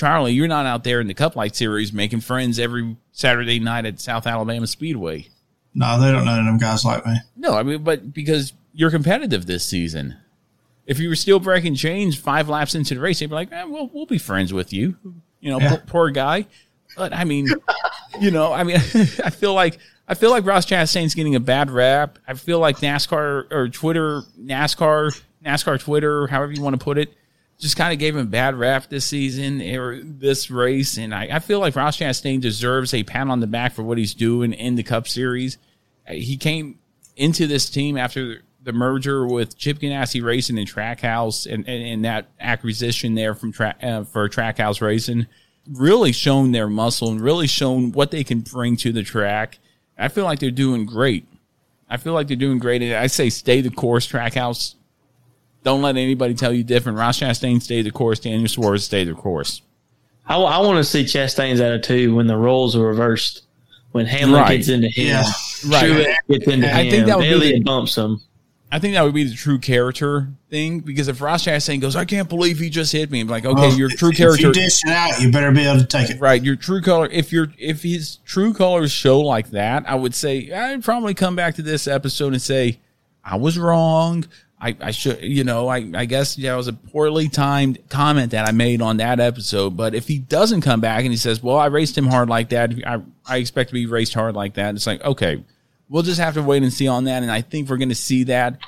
Charlie, 0.01 0.32
you're 0.32 0.48
not 0.48 0.64
out 0.64 0.82
there 0.82 0.98
in 1.03 1.09
the 1.09 1.14
Cup 1.14 1.36
Light 1.36 1.55
Series 1.55 1.92
making 1.92 2.22
friends 2.22 2.59
every 2.59 2.96
Saturday 3.12 3.59
night 3.61 3.84
at 3.84 4.01
South 4.01 4.26
Alabama 4.26 4.66
Speedway. 4.66 5.28
No, 5.74 6.01
they 6.01 6.11
don't 6.11 6.24
know 6.24 6.36
them 6.36 6.57
guys 6.57 6.86
like 6.86 7.05
me. 7.05 7.16
No, 7.36 7.53
I 7.53 7.62
mean, 7.62 7.82
but 7.84 8.14
because 8.14 8.55
you're 8.72 8.90
competitive 8.90 9.44
this 9.44 9.62
season. 9.62 10.16
If 10.86 10.98
you 11.01 11.11
were 11.11 11.16
still 11.16 11.38
breaking 11.38 11.74
chains 11.74 12.16
five 12.16 12.48
laps 12.48 12.74
into 12.74 12.94
the 12.94 13.01
race, 13.01 13.18
they'd 13.20 13.26
be 13.26 13.34
like, 13.34 13.53
eh, 13.53 13.64
"Well, 13.64 13.90
we'll 13.92 14.07
be 14.07 14.16
friends 14.16 14.55
with 14.55 14.72
you." 14.72 14.96
You 15.40 15.51
know, 15.51 15.61
Yeah. 15.61 15.68
poor, 15.68 15.78
poor 15.86 16.11
guy. 16.11 16.46
But 16.96 17.12
I 17.12 17.24
mean, 17.24 17.48
you 18.20 18.30
know, 18.30 18.55
I 18.55 18.64
mean, 18.64 18.76
I 19.22 19.28
feel 19.28 19.53
like 19.53 19.78
I 20.09 20.14
feel 20.14 20.30
like 20.30 20.46
Ross 20.46 20.64
Chastain's 20.64 21.14
getting 21.14 21.34
a 21.34 21.40
bad 21.40 21.70
rap. 21.70 22.18
I 22.26 22.32
feel 22.32 22.59
like 22.59 22.78
NASCAR 22.78 23.53
or 23.53 23.68
Twitter, 23.68 24.22
NASCAR, 24.40 25.20
NASCAR 25.44 25.78
Twitter, 25.78 26.26
however 26.26 26.53
you 26.53 26.62
want 26.62 26.80
to 26.80 26.82
put 26.82 26.96
it, 26.96 27.12
just 27.61 27.76
kind 27.76 27.92
of 27.92 27.98
gave 27.98 28.16
him 28.16 28.26
bad 28.28 28.54
rap 28.54 28.88
this 28.88 29.04
season 29.04 29.61
or 29.62 30.00
this 30.02 30.50
race. 30.50 30.96
And 30.96 31.14
I, 31.14 31.28
I 31.32 31.38
feel 31.38 31.61
like 31.61 31.76
Ross 31.76 31.98
Chastain 31.98 32.40
deserves 32.40 32.94
a 32.94 33.02
pat 33.02 33.28
on 33.28 33.40
the 33.40 33.46
back 33.46 33.72
for 33.72 33.82
what 33.82 33.98
he's 33.98 34.14
doing 34.14 34.52
in 34.52 34.76
the 34.76 34.82
Cup 34.82 35.06
Series. 35.06 35.58
Uh, 36.08 36.14
He 36.14 36.36
came 36.36 36.78
into 37.16 37.46
this 37.46 37.68
team 37.68 37.96
after 37.96 38.42
the 38.62 38.72
merger 38.72 39.26
with 39.26 39.56
Chip 39.56 39.78
Ganassi 39.78 40.22
Racing 40.22 40.58
and 40.58 40.68
Trackhouse 40.68 41.50
and, 41.50 41.66
and, 41.68 41.82
and 41.82 42.04
that 42.04 42.26
acquisition 42.40 43.14
there 43.14 43.34
from 43.34 43.52
tra- 43.52 43.76
uh, 43.82 44.04
for 44.04 44.28
Trackhouse 44.28 44.80
Racing 44.80 45.26
really 45.70 46.12
shown 46.12 46.52
their 46.52 46.68
muscle 46.68 47.11
and 47.11 47.20
really 47.20 47.46
shown 47.46 47.92
what 47.92 48.11
they 48.11 48.24
can 48.24 48.40
bring 48.40 48.76
to 48.76 48.92
the 48.92 49.02
track. 49.02 49.58
I 49.98 50.08
feel 50.08 50.24
like 50.24 50.38
they're 50.38 50.50
doing 50.50 50.86
great. 50.86 51.26
I 51.88 51.96
feel 51.96 52.12
like 52.12 52.28
they're 52.28 52.36
doing 52.36 52.58
great. 52.58 52.82
And 52.82 52.94
I 52.94 53.06
say 53.06 53.30
stay 53.30 53.61
the 53.61 53.70
course, 53.70 54.11
Trackhouse. 54.11 54.74
Don't 55.62 55.82
let 55.82 55.96
anybody 55.96 56.34
tell 56.34 56.52
you 56.52 56.64
different. 56.64 56.98
Ross 56.98 57.20
Chastain 57.20 57.61
stayed 57.61 57.82
the 57.86 57.90
course. 57.90 58.18
Daniel 58.20 58.48
Suarez 58.48 58.84
stayed 58.84 59.08
the 59.08 59.14
course. 59.14 59.62
I, 60.26 60.36
want 60.36 60.76
to 60.78 60.84
see 60.84 61.04
Chastain's 61.04 61.61
attitude 61.61 62.14
when 62.14 62.26
the 62.28 62.36
roles 62.36 62.76
are 62.76 62.86
reversed. 62.86 63.42
When 63.92 64.06
Hamlin 64.06 64.40
Right. 64.42 64.56
gets 64.58 64.68
into 64.68 64.86
him, 64.88 65.08
Yeah. 65.08 65.22
Right. 65.66 65.84
Truex 65.90 66.14
gets 66.28 66.46
into 66.46 66.72
I 66.72 66.82
him, 66.84 66.90
think 66.90 67.06
that 67.06 67.16
would 67.18 67.22
be 67.24 67.30
Elliott 67.32 67.54
the- 67.56 67.61
bumps 67.64 67.96
him. 67.98 68.20
I 68.72 68.78
think 68.78 68.94
that 68.94 69.02
would 69.02 69.14
be 69.14 69.24
the 69.24 69.34
true 69.34 69.58
character 69.58 70.28
thing 70.48 70.78
because 70.78 71.08
if 71.08 71.20
Ross 71.20 71.44
Chastain 71.44 71.80
goes, 71.80 71.96
I 71.96 72.04
can't 72.04 72.28
believe 72.28 72.61
he 72.61 72.70
just 72.70 72.92
hit 72.92 73.11
me. 73.11 73.18
I'm 73.18 73.26
like, 73.26 73.44
okay, 73.44 73.61
Well, 73.61 73.76
your 73.76 73.88
true 73.88 74.11
if 74.11 74.16
character. 74.16 74.46
you 74.46 74.52
dish 74.52 74.80
it 74.86 74.92
out, 74.92 75.20
you 75.20 75.32
better 75.32 75.50
be 75.50 75.62
able 75.66 75.80
to 75.80 75.86
take 75.86 76.08
it. 76.08 76.20
Right, 76.20 76.40
your 76.40 76.54
true 76.54 76.80
color. 76.80 77.08
If 77.11 77.32
your 77.32 77.52
if 77.58 77.82
his 77.82 78.18
true 78.24 78.54
colors 78.54 78.92
show 78.92 79.18
like 79.18 79.50
that, 79.50 79.82
I 79.88 79.96
would 79.96 80.14
say 80.14 80.52
I'd 80.52 80.84
probably 80.84 81.14
come 81.14 81.34
back 81.34 81.56
to 81.56 81.62
this 81.62 81.88
episode 81.88 82.32
and 82.32 82.40
say 82.40 82.78
I 83.24 83.34
was 83.36 83.58
wrong. 83.58 84.26
I, 84.61 84.76
I 84.80 84.90
should, 84.90 85.22
you 85.22 85.42
know, 85.42 85.68
I, 85.68 85.90
I 85.94 86.04
guess 86.04 86.36
that 86.36 86.54
was 86.54 86.68
a 86.68 86.74
poorly 86.74 87.28
timed 87.28 87.78
comment 87.88 88.32
that 88.32 88.46
I 88.46 88.52
made 88.52 88.82
on 88.82 88.98
that 88.98 89.18
episode. 89.18 89.76
But 89.76 89.94
if 89.94 90.06
he 90.06 90.18
doesn't 90.18 90.61
come 90.61 90.80
back 90.80 91.00
and 91.00 91.11
he 91.11 91.16
says, 91.16 91.42
"Well, 91.42 91.56
I 91.56 91.66
raced 91.66 91.96
him 91.96 92.06
hard 92.06 92.28
like 92.28 92.50
that. 92.50 92.72
I, 92.86 93.00
I 93.26 93.38
expect 93.38 93.70
to 93.70 93.74
be 93.74 93.86
raced 93.86 94.12
hard 94.12 94.34
like 94.34 94.54
that," 94.54 94.74
it's 94.74 94.86
like, 94.86 95.02
okay, 95.02 95.42
we'll 95.88 96.02
just 96.02 96.20
have 96.20 96.34
to 96.34 96.42
wait 96.42 96.62
and 96.62 96.72
see 96.72 96.88
on 96.88 97.04
that. 97.04 97.22
And 97.22 97.32
I 97.32 97.40
think 97.40 97.68
we're 97.68 97.78
going 97.78 97.88
to 97.88 97.94
see 97.94 98.24
that 98.24 98.58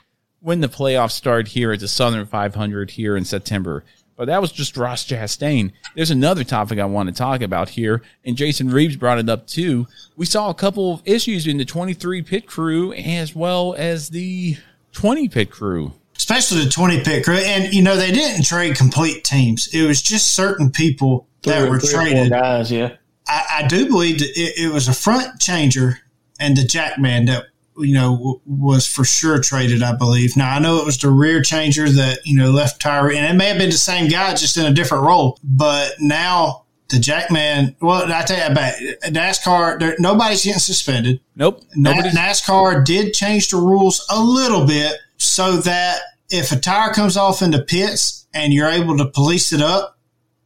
when 0.41 0.61
the 0.61 0.69
playoffs 0.69 1.13
start 1.13 1.49
here 1.49 1.73
at 1.73 1.81
the 1.81 1.89
Southern 1.89 2.27
500 2.27 2.91
here 2.93 3.17
in 3.17 3.25
September. 3.25 3.85
But 4.17 4.27
that 4.27 4.41
was 4.41 4.53
just 4.53 4.77
Ross 4.77 5.07
Chastain. 5.07 5.73
There's 5.95 6.11
another 6.11 6.45
topic 6.45 6.79
I 6.79 6.85
want 6.85 7.09
to 7.09 7.15
talk 7.15 7.41
about 7.41 7.71
here, 7.71 8.03
and 8.25 8.37
Jason 8.37 8.71
Reeves 8.71 8.97
brought 8.97 9.19
it 9.19 9.29
up 9.29 9.47
too. 9.47 9.87
We 10.17 10.27
saw 10.27 10.51
a 10.51 10.55
couple 10.55 10.95
of 10.95 11.03
issues 11.05 11.47
in 11.47 11.57
the 11.57 11.65
23 11.65 12.23
pit 12.23 12.47
crew 12.47 12.93
as 12.93 13.35
well 13.35 13.75
as 13.77 14.11
the 14.11 14.57
20 14.93 15.29
pit 15.29 15.51
crew. 15.51 15.93
especially 16.17 16.65
the 16.65 16.71
20 16.71 17.03
pit 17.03 17.25
crew. 17.25 17.37
And, 17.37 17.73
you 17.73 17.83
know, 17.83 17.97
they 17.97 18.13
didn't 18.13 18.45
trade 18.45 18.77
complete 18.77 19.25
teams. 19.25 19.69
It 19.73 19.87
was 19.87 20.01
just 20.01 20.35
certain 20.35 20.71
people 20.71 21.27
that 21.43 21.69
were 21.69 21.81
three 21.81 21.89
or 21.89 21.93
four 21.93 22.03
traded. 22.03 22.31
guys, 22.31 22.71
yeah. 22.71 22.97
I, 23.27 23.63
I 23.65 23.67
do 23.67 23.87
believe 23.87 24.19
that 24.21 24.31
it, 24.37 24.67
it 24.67 24.73
was 24.73 24.89
a 24.89 24.93
front 24.93 25.41
changer 25.41 26.01
and 26.39 26.57
the 26.57 26.65
jackman 26.65 27.27
that, 27.27 27.47
you 27.79 27.95
know, 27.95 28.17
w- 28.17 28.41
was 28.47 28.87
for 28.87 29.05
sure 29.05 29.41
traded, 29.41 29.83
I 29.83 29.95
believe. 29.97 30.37
Now, 30.37 30.55
I 30.55 30.59
know 30.59 30.79
it 30.79 30.85
was 30.85 30.99
the 30.99 31.11
rear 31.11 31.41
changer 31.43 31.89
that, 31.89 32.19
you 32.25 32.37
know, 32.37 32.51
left 32.51 32.81
Tyree, 32.83 33.17
and 33.17 33.27
it 33.27 33.37
may 33.37 33.49
have 33.49 33.59
been 33.59 33.71
the 33.71 33.77
same 33.77 34.09
guy, 34.11 34.35
just 34.35 34.57
in 34.57 34.67
a 34.67 34.73
different 34.73 35.05
role. 35.05 35.39
But 35.43 35.95
now 35.99 36.65
the 36.93 37.01
jackman, 37.01 37.75
well, 37.81 38.11
I 38.13 38.23
tell 38.23 38.39
you 38.39 38.47
about 38.53 38.75
NASCAR, 39.07 39.81
there, 39.81 39.97
nobody's 39.99 40.45
getting 40.45 40.61
suspended. 40.61 41.21
Nope. 41.35 41.63
Na- 41.75 41.93
NASCAR 41.93 42.85
did 42.85 43.13
change 43.15 43.49
the 43.49 43.57
rules 43.57 44.07
a 44.11 44.23
little 44.23 44.65
bit 44.67 44.93
so 45.17 45.57
that 45.59 46.01
if 46.31 46.53
a 46.53 46.57
tire 46.57 46.93
comes 46.93 47.17
off 47.17 47.43
in 47.43 47.51
the 47.51 47.63
pits 47.63 48.27
and 48.33 48.53
you're 48.53 48.69
able 48.69 48.97
to 48.99 49.07
police 49.07 49.53
it 49.53 49.61
up, 49.61 49.99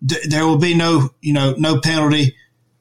th- 0.09 0.24
there 0.28 0.47
will 0.47 0.59
be 0.59 0.74
no, 0.74 1.11
you 1.20 1.32
know, 1.32 1.55
no 1.59 1.80
penalty. 1.80 2.34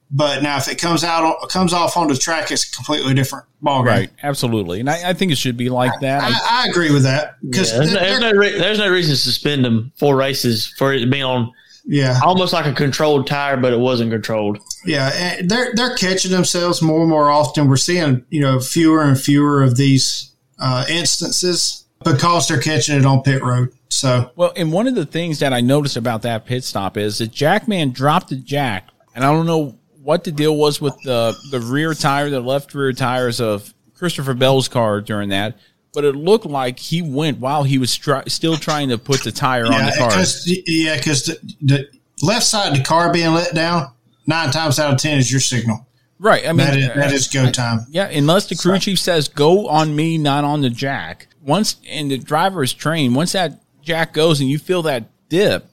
But 0.08 0.42
now, 0.42 0.56
if 0.56 0.68
it 0.68 0.76
comes 0.80 1.02
out, 1.02 1.36
comes 1.48 1.72
off 1.72 1.96
on 1.96 2.06
the 2.06 2.16
track, 2.16 2.50
it's 2.52 2.68
a 2.68 2.70
completely 2.76 3.12
different 3.12 3.44
ballgame. 3.62 3.84
Right, 3.86 4.10
absolutely. 4.22 4.78
And 4.78 4.88
I, 4.88 5.10
I 5.10 5.12
think 5.14 5.32
it 5.32 5.36
should 5.38 5.56
be 5.56 5.68
like 5.68 5.90
that. 6.00 6.22
I- 6.22 6.28
I, 6.28 6.64
I 6.64 6.68
agree 6.70 6.92
with 6.92 7.02
that 7.02 7.34
because 7.44 7.72
Yeah, 7.72 7.78
there's, 7.78 7.92
no, 7.92 8.00
there's, 8.00 8.20
no 8.20 8.30
re- 8.32 8.58
there's 8.58 8.78
no 8.78 8.88
reason 8.88 9.10
to 9.14 9.16
suspend 9.20 9.64
them 9.64 9.92
for 9.96 10.14
races 10.16 10.66
for 10.78 10.92
it 10.92 11.00
to 11.00 11.06
be 11.08 11.22
on 11.22 11.52
yeah, 11.86 12.18
almost 12.24 12.52
like 12.52 12.66
a 12.66 12.72
controlled 12.72 13.26
tire, 13.28 13.56
but 13.56 13.72
it 13.72 13.78
wasn't 13.78 14.10
controlled. 14.10 14.58
yeah, 14.84 15.10
and 15.14 15.48
they're 15.48 15.72
they're 15.74 15.96
catching 15.96 16.32
themselves 16.32 16.82
more 16.82 17.00
and 17.00 17.08
more 17.10 17.30
often. 17.30 17.68
We're 17.68 17.76
seeing 17.76 18.24
you 18.28 18.40
know 18.40 18.58
fewer 18.58 19.02
and 19.02 19.18
fewer 19.18 19.62
of 19.62 19.76
these 19.76 20.34
uh, 20.58 20.84
instances 20.88 21.84
because 22.04 22.48
they're 22.48 22.60
catching 22.60 22.96
it 22.96 23.06
on 23.06 23.22
pit 23.22 23.42
road. 23.42 23.72
So 23.88 24.32
Well, 24.34 24.52
and 24.56 24.72
one 24.72 24.88
of 24.88 24.96
the 24.96 25.06
things 25.06 25.38
that 25.38 25.52
I 25.52 25.60
noticed 25.60 25.96
about 25.96 26.22
that 26.22 26.44
pit 26.44 26.64
stop 26.64 26.96
is 26.96 27.18
that 27.18 27.30
Jackman 27.30 27.92
dropped 27.92 28.30
the 28.30 28.36
jack, 28.36 28.88
and 29.14 29.24
I 29.24 29.30
don't 29.32 29.46
know 29.46 29.78
what 30.02 30.24
the 30.24 30.32
deal 30.32 30.56
was 30.56 30.80
with 30.80 30.96
the 31.04 31.36
the 31.52 31.60
rear 31.60 31.94
tire, 31.94 32.30
the 32.30 32.40
left 32.40 32.74
rear 32.74 32.92
tires 32.92 33.40
of 33.40 33.72
Christopher 33.94 34.34
Bell's 34.34 34.66
car 34.66 35.00
during 35.00 35.28
that, 35.28 35.56
but 35.96 36.04
it 36.04 36.14
looked 36.14 36.44
like 36.44 36.78
he 36.78 37.00
went 37.00 37.38
while 37.38 37.62
he 37.62 37.78
was 37.78 37.90
stri- 37.90 38.30
still 38.30 38.58
trying 38.58 38.90
to 38.90 38.98
put 38.98 39.24
the 39.24 39.32
tire 39.32 39.64
on 39.64 39.72
yeah, 39.72 39.90
the 39.90 39.96
car. 39.96 40.10
because 40.10 40.62
yeah, 40.66 40.94
because 40.94 41.24
the, 41.24 41.54
the 41.62 41.88
left 42.22 42.44
side 42.44 42.70
of 42.70 42.76
the 42.76 42.84
car 42.84 43.10
being 43.10 43.32
let 43.32 43.54
down 43.54 43.90
nine 44.26 44.50
times 44.50 44.78
out 44.78 44.92
of 44.92 45.00
ten 45.00 45.16
is 45.16 45.32
your 45.32 45.40
signal. 45.40 45.86
Right. 46.18 46.46
I 46.46 46.48
mean, 46.48 46.66
that 46.66 46.76
is, 46.76 46.88
that 46.88 47.12
is 47.14 47.28
go 47.28 47.50
time. 47.50 47.86
Yeah, 47.88 48.08
unless 48.08 48.46
the 48.46 48.56
crew 48.56 48.78
chief 48.78 48.98
says 48.98 49.28
go 49.28 49.68
on 49.68 49.96
me, 49.96 50.18
not 50.18 50.44
on 50.44 50.60
the 50.60 50.68
jack. 50.68 51.28
Once 51.42 51.76
and 51.88 52.10
the 52.10 52.18
driver 52.18 52.62
is 52.62 52.74
trained, 52.74 53.16
once 53.16 53.32
that 53.32 53.62
jack 53.80 54.12
goes 54.12 54.42
and 54.42 54.50
you 54.50 54.58
feel 54.58 54.82
that 54.82 55.04
dip, 55.30 55.64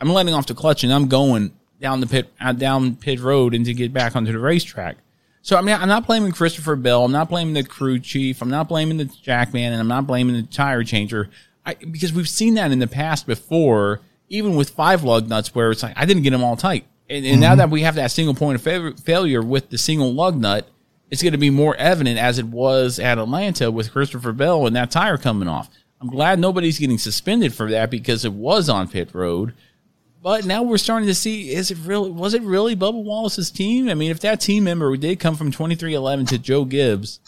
I'm 0.00 0.10
letting 0.10 0.34
off 0.34 0.46
the 0.46 0.54
clutch 0.54 0.84
and 0.84 0.92
I'm 0.92 1.08
going 1.08 1.52
down 1.80 1.98
the 1.98 2.06
pit 2.06 2.32
uh, 2.40 2.52
down 2.52 2.94
pit 2.94 3.18
road 3.18 3.54
and 3.54 3.64
to 3.64 3.74
get 3.74 3.92
back 3.92 4.14
onto 4.14 4.30
the 4.30 4.38
racetrack. 4.38 4.98
So 5.48 5.56
I 5.56 5.62
mean, 5.62 5.74
I'm 5.74 5.88
not 5.88 6.06
blaming 6.06 6.32
Christopher 6.32 6.76
Bell. 6.76 7.06
I'm 7.06 7.10
not 7.10 7.30
blaming 7.30 7.54
the 7.54 7.64
crew 7.64 7.98
chief. 7.98 8.42
I'm 8.42 8.50
not 8.50 8.68
blaming 8.68 8.98
the 8.98 9.06
jackman, 9.06 9.72
and 9.72 9.80
I'm 9.80 9.88
not 9.88 10.06
blaming 10.06 10.36
the 10.36 10.42
tire 10.42 10.84
changer. 10.84 11.30
I, 11.64 11.72
because 11.72 12.12
we've 12.12 12.28
seen 12.28 12.52
that 12.56 12.70
in 12.70 12.80
the 12.80 12.86
past 12.86 13.26
before, 13.26 14.02
even 14.28 14.56
with 14.56 14.68
five 14.68 15.04
lug 15.04 15.26
nuts, 15.26 15.54
where 15.54 15.70
it's 15.70 15.82
like 15.82 15.94
I 15.96 16.04
didn't 16.04 16.24
get 16.24 16.32
them 16.32 16.44
all 16.44 16.54
tight. 16.54 16.84
And, 17.08 17.24
and 17.24 17.40
now 17.40 17.54
Mhm. 17.54 17.58
that 17.58 17.70
we 17.70 17.80
have 17.80 17.94
that 17.94 18.10
single 18.10 18.34
point 18.34 18.56
of 18.56 18.62
fa- 18.62 18.92
failure 19.02 19.40
with 19.40 19.70
the 19.70 19.78
single 19.78 20.12
lug 20.12 20.38
nut, 20.38 20.68
it's 21.10 21.22
going 21.22 21.32
to 21.32 21.38
be 21.38 21.48
more 21.48 21.74
evident 21.76 22.18
as 22.18 22.38
it 22.38 22.48
was 22.48 22.98
at 22.98 23.16
Atlanta 23.16 23.70
with 23.70 23.90
Christopher 23.90 24.32
Bell 24.32 24.66
and 24.66 24.76
that 24.76 24.90
tire 24.90 25.16
coming 25.16 25.48
off. 25.48 25.70
I'm 25.98 26.10
glad 26.10 26.38
nobody's 26.38 26.78
getting 26.78 26.98
suspended 26.98 27.54
for 27.54 27.70
that 27.70 27.90
because 27.90 28.26
it 28.26 28.34
was 28.34 28.68
on 28.68 28.86
pit 28.86 29.08
road. 29.14 29.54
But 30.22 30.44
now 30.44 30.62
we're 30.62 30.78
starting 30.78 31.06
to 31.06 31.14
see 31.14 31.52
is 31.52 31.70
it 31.70 31.78
really 31.84 32.10
was 32.10 32.34
it 32.34 32.42
really 32.42 32.74
Bubba 32.74 33.02
Wallace's 33.02 33.50
team? 33.50 33.88
I 33.88 33.94
mean, 33.94 34.10
if 34.10 34.20
that 34.20 34.40
team 34.40 34.64
member 34.64 34.96
did 34.96 35.20
come 35.20 35.36
from 35.36 35.52
23XI 35.52 36.28
to 36.28 36.38
Joe 36.38 36.64
Gibbs, 36.64 37.20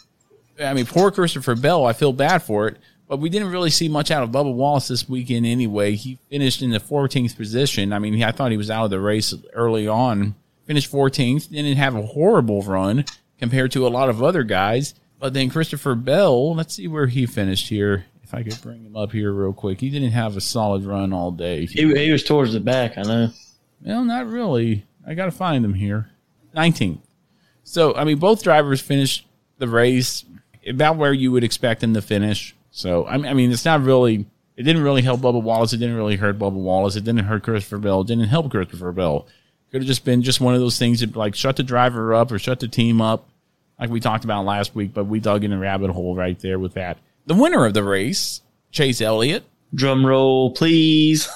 I 0.59 0.75
mean, 0.75 0.87
poor 0.87 1.11
Christopher 1.11 1.55
Bell, 1.55 1.87
I 1.87 1.93
feel 1.93 2.13
bad 2.13 2.43
for 2.43 2.69
it. 2.69 2.79
But 3.09 3.19
we 3.19 3.29
didn't 3.29 3.51
really 3.51 3.71
see 3.71 3.89
much 3.89 4.13
out 4.13 4.23
of 4.23 4.31
Bubba 4.31 4.55
Wallace 4.55 4.87
this 4.87 5.09
weekend 5.09 5.45
anyway. 5.45 5.97
He 5.97 6.19
finished 6.31 6.63
in 6.63 6.71
the 6.71 6.79
14th 6.79 7.37
position. 7.37 7.93
I 7.93 7.99
mean, 7.99 8.23
I 8.23 8.31
thought 8.31 8.53
he 8.53 8.57
was 8.57 8.71
out 8.71 8.85
of 8.85 8.91
the 8.91 9.01
race 9.01 9.35
early 9.53 9.89
on. 9.89 10.37
Finished 10.65 10.93
14th, 10.93 11.51
didn't 11.51 11.77
have 11.77 11.97
a 11.97 12.03
horrible 12.03 12.63
run 12.63 13.05
compared 13.37 13.73
to 13.73 13.85
a 13.85 13.89
lot 13.89 14.09
of 14.09 14.23
other 14.23 14.45
guys. 14.45 14.95
But 15.19 15.35
then 15.35 15.51
Christopher 15.51 15.97
Bell, 15.97 16.55
let's 16.55 16.75
see 16.75 16.87
where 16.87 17.09
he 17.09 17.27
finished 17.27 17.69
here. 17.69 18.07
If 18.31 18.35
I 18.35 18.43
could 18.45 18.63
bring 18.63 18.85
him 18.85 18.97
up 18.97 19.11
here 19.11 19.33
real 19.33 19.53
quick. 19.53 19.81
He 19.81 19.91
didn't 19.91 20.13
have 20.13 20.37
a 20.37 20.41
solid 20.41 20.85
run 20.85 21.13
all 21.13 21.33
day. 21.33 21.67
He, 21.67 21.93
he 21.93 22.13
was 22.13 22.23
towards 22.23 22.53
the 22.53 22.61
back, 22.61 22.97
I 22.97 23.03
know. 23.03 23.31
Well, 23.83 24.05
not 24.05 24.29
really. 24.29 24.87
I 25.05 25.15
got 25.15 25.25
to 25.25 25.33
find 25.33 25.65
him 25.65 25.75
here. 25.75 26.11
19th. 26.55 27.01
So, 27.65 27.93
I 27.97 28.05
mean, 28.05 28.21
both 28.21 28.45
drivers 28.45 28.81
finished 28.81 29.27
the 29.59 29.67
race 29.67 30.25
about 30.65 30.97
where 30.97 31.13
you 31.13 31.33
would 31.33 31.43
expect 31.43 31.81
them 31.81 31.93
to 31.95 32.03
finish. 32.03 32.55
So, 32.71 33.05
I 33.05 33.17
mean, 33.17 33.27
I 33.27 33.35
mean, 33.35 33.51
it's 33.51 33.65
not 33.65 33.83
really, 33.83 34.27
it 34.57 34.63
didn't 34.63 34.85
really 34.85 35.03
help 35.03 35.23
Bubba 35.23 35.43
Wallace. 35.43 35.73
It 35.73 35.79
didn't 35.79 35.97
really 35.97 36.15
hurt 36.15 36.39
Bubba 36.39 36.53
Wallace. 36.53 36.95
It 36.95 37.03
didn't 37.03 37.25
hurt 37.25 37.43
Christopher 37.43 37.79
Bell. 37.79 38.03
It 38.03 38.07
didn't 38.07 38.29
help 38.29 38.49
Christopher 38.49 38.93
Bell. 38.93 39.27
Could 39.73 39.83
have 39.83 39.89
just 39.89 40.05
been 40.05 40.23
just 40.23 40.41
one 40.41 40.55
of 40.55 40.61
those 40.61 40.79
things 40.79 41.01
that, 41.01 41.17
like, 41.17 41.35
shut 41.35 41.57
the 41.57 41.65
driver 41.65 42.15
up 42.15 42.31
or 42.31 42.39
shut 42.39 42.61
the 42.61 42.69
team 42.69 43.01
up, 43.01 43.29
like 43.81 43.91
we 43.91 43.99
talked 43.99 44.23
about 44.23 44.45
last 44.45 44.77
week, 44.77 44.95
but 44.95 45.07
we 45.07 45.19
dug 45.19 45.43
in 45.43 45.53
a 45.53 45.59
rabbit 45.59 45.91
hole 45.91 46.15
right 46.15 46.39
there 46.39 46.61
with 46.61 46.75
that. 46.75 46.97
The 47.31 47.37
winner 47.37 47.65
of 47.65 47.75
the 47.75 47.85
race, 47.85 48.41
Chase 48.73 49.01
Elliott. 49.01 49.45
Drum 49.73 50.05
roll, 50.05 50.51
please. 50.51 51.29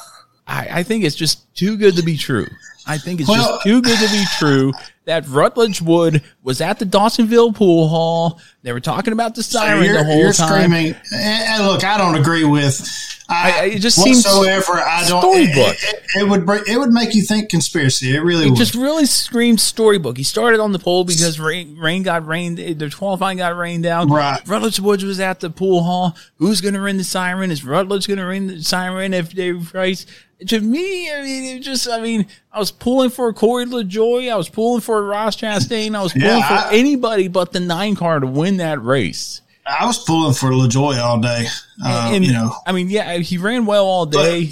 I, 0.44 0.66
I 0.80 0.82
think 0.82 1.04
it's 1.04 1.14
just 1.14 1.54
too 1.54 1.76
good 1.76 1.94
to 1.94 2.02
be 2.02 2.16
true. 2.16 2.48
I 2.84 2.98
think 2.98 3.20
it's 3.20 3.28
Well- 3.30 3.44
just 3.58 3.62
too 3.62 3.80
good 3.80 4.00
to 4.00 4.08
be 4.10 4.24
true 4.36 4.72
that 5.04 5.24
Rutledge 5.28 5.80
Wood 5.80 6.20
was 6.42 6.60
at 6.60 6.80
the 6.80 6.84
Dawsonville 6.84 7.54
pool 7.54 7.86
hall. 7.86 8.40
They 8.64 8.72
were 8.72 8.80
talking 8.80 9.12
about 9.12 9.36
the 9.36 9.44
So 9.44 9.60
siren 9.60 9.84
you're, 9.84 9.98
the 9.98 10.02
whole 10.04 10.18
you're 10.18 10.32
time. 10.32 10.48
screaming. 10.72 10.96
And 11.14 11.64
look, 11.64 11.84
I 11.84 11.96
don't 11.96 12.16
agree 12.16 12.42
with. 12.44 12.80
I, 13.28 13.60
I- 13.60 13.64
it 13.66 13.78
just 13.80 14.02
seems 14.02 14.24
whatsoever. 14.24 14.72
I 14.74 15.04
don't. 15.08 15.20
storybook. 15.22 15.74
It, 15.82 15.82
it, 15.84 16.22
it 16.22 16.28
would 16.28 16.44
br- 16.44 16.64
it 16.66 16.78
would 16.78 16.90
make 16.92 17.14
you 17.14 17.22
think 17.22 17.48
conspiracy. 17.48 18.14
It 18.14 18.20
really 18.20 18.46
It 18.46 18.50
would. 18.50 18.58
just 18.58 18.74
really 18.74 19.06
screams 19.06 19.62
storybook. 19.62 20.16
He 20.18 20.22
started 20.24 20.60
on 20.60 20.72
the 20.72 20.78
pole 20.78 21.04
because 21.04 21.40
rain, 21.40 21.78
rain 21.78 22.02
got 22.02 22.26
rained. 22.26 22.58
The 22.58 22.90
qualifying 22.90 23.38
got 23.38 23.56
rained 23.56 23.86
out. 23.86 24.08
Right. 24.10 24.40
Rutledge 24.46 24.78
Woods 24.80 25.04
was 25.04 25.20
at 25.20 25.40
the 25.40 25.48
pool 25.50 25.82
hall. 25.82 26.16
Who's 26.36 26.60
going 26.60 26.74
to 26.74 26.80
ring 26.80 26.98
the 26.98 27.04
siren? 27.04 27.50
Is 27.50 27.64
Rutledge 27.64 28.06
going 28.06 28.18
to 28.18 28.24
ring 28.26 28.46
the 28.48 28.62
siren 28.62 29.14
if 29.14 29.32
they 29.32 29.52
race? 29.52 30.04
To 30.48 30.60
me, 30.60 31.10
I 31.10 31.22
mean, 31.22 31.56
it 31.56 31.60
just, 31.60 31.88
I 31.88 32.00
mean, 32.02 32.26
I 32.52 32.58
was 32.58 32.70
pulling 32.70 33.08
for 33.08 33.32
Corey 33.32 33.64
LaJoie. 33.64 34.30
I 34.30 34.36
was 34.36 34.48
pulling 34.50 34.82
for 34.82 35.02
Ross 35.02 35.36
Chastain. 35.36 35.94
I 35.96 36.02
was 36.02 36.12
pulling 36.12 36.26
Yeah, 36.28 36.46
for 36.46 36.68
I- 36.68 36.76
anybody 36.76 37.28
but 37.28 37.52
the 37.52 37.60
nine 37.60 37.96
car 37.96 38.20
to 38.20 38.26
win 38.26 38.58
that 38.58 38.82
race. 38.82 39.40
I 39.66 39.86
was 39.86 39.98
pulling 40.04 40.34
for 40.34 40.50
LaJoie 40.50 41.00
all 41.02 41.18
day. 41.20 41.46
Uh, 41.82 42.10
and, 42.14 42.24
you 42.24 42.32
know, 42.32 42.54
I 42.66 42.72
mean, 42.72 42.90
yeah, 42.90 43.16
he 43.18 43.38
ran 43.38 43.64
well 43.66 43.86
all 43.86 44.04
day. 44.06 44.50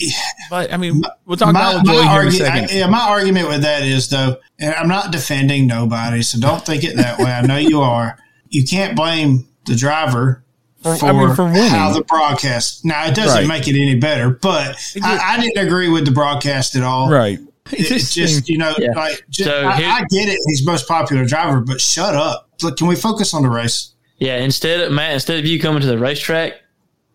But, 0.51 0.73
I 0.73 0.77
mean, 0.77 1.03
we'll 1.27 1.37
talk 1.37 1.53
my, 1.53 1.73
about 1.73 1.87
my 1.87 1.93
LaJoie 1.95 2.11
here 2.13 2.23
in 2.23 2.29
a 2.29 2.31
second. 2.33 2.71
I- 2.71 2.75
yeah, 2.75 2.87
my 2.87 3.01
argument 3.09 3.49
with 3.49 3.63
that 3.63 3.83
is 3.83 4.09
though, 4.09 4.37
and 4.59 4.75
I'm 4.75 4.89
not 4.89 5.13
defending 5.13 5.67
nobody, 5.67 6.23
so 6.23 6.39
don't 6.41 6.65
think 6.65 6.85
it 6.85 6.97
that 6.97 7.19
way. 7.19 7.31
I 7.31 7.43
know 7.43 7.57
you 7.59 7.81
are. 7.81 8.19
You 8.49 8.65
can't 8.67 8.97
blame 8.97 9.47
the 9.67 9.75
driver 9.77 10.45
For- 10.83 10.97
for, 10.97 11.07
I 11.07 11.13
mean, 11.13 11.35
for 11.35 11.45
winning. 11.45 11.69
how 11.69 11.93
the 11.93 12.03
broadcast. 12.05 12.85
Now 12.85 13.07
it 13.07 13.15
doesn't 13.15 13.39
Right. 13.41 13.47
make 13.49 13.69
it 13.69 13.81
any 13.81 13.95
better, 13.95 14.31
but 14.31 14.77
I, 15.03 15.35
I 15.37 15.41
didn't 15.41 15.65
agree 15.67 15.89
with 15.89 16.05
the 16.07 16.11
broadcast 16.13 16.75
at 16.77 16.83
all. 16.83 17.11
Right. 17.11 17.39
It, 17.71 17.91
it's 17.93 18.13
just 18.15 18.49
you 18.49 18.59
know, 18.59 18.75
Yeah. 18.79 18.91
like 18.97 19.25
just, 19.31 19.49
So 19.49 19.67
I, 19.67 19.77
here- 19.77 19.89
I 19.89 20.01
get 20.11 20.29
it. 20.29 20.39
He's 20.47 20.67
most 20.67 20.89
popular 20.89 21.25
driver, 21.25 21.61
but 21.61 21.81
shut 21.81 22.15
up. 22.15 22.49
Look, 22.63 22.77
can 22.79 22.87
we 22.89 22.97
focus 22.97 23.33
on 23.35 23.43
the 23.43 23.49
race? 23.51 23.91
Yeah, 24.23 24.37
instead 24.37 24.79
of 24.81 24.93
Matt, 24.93 25.15
instead 25.15 25.41
of 25.41 25.47
you 25.47 25.59
coming 25.59 25.81
to 25.81 25.87
the 25.89 25.99
racetrack, 25.99 26.53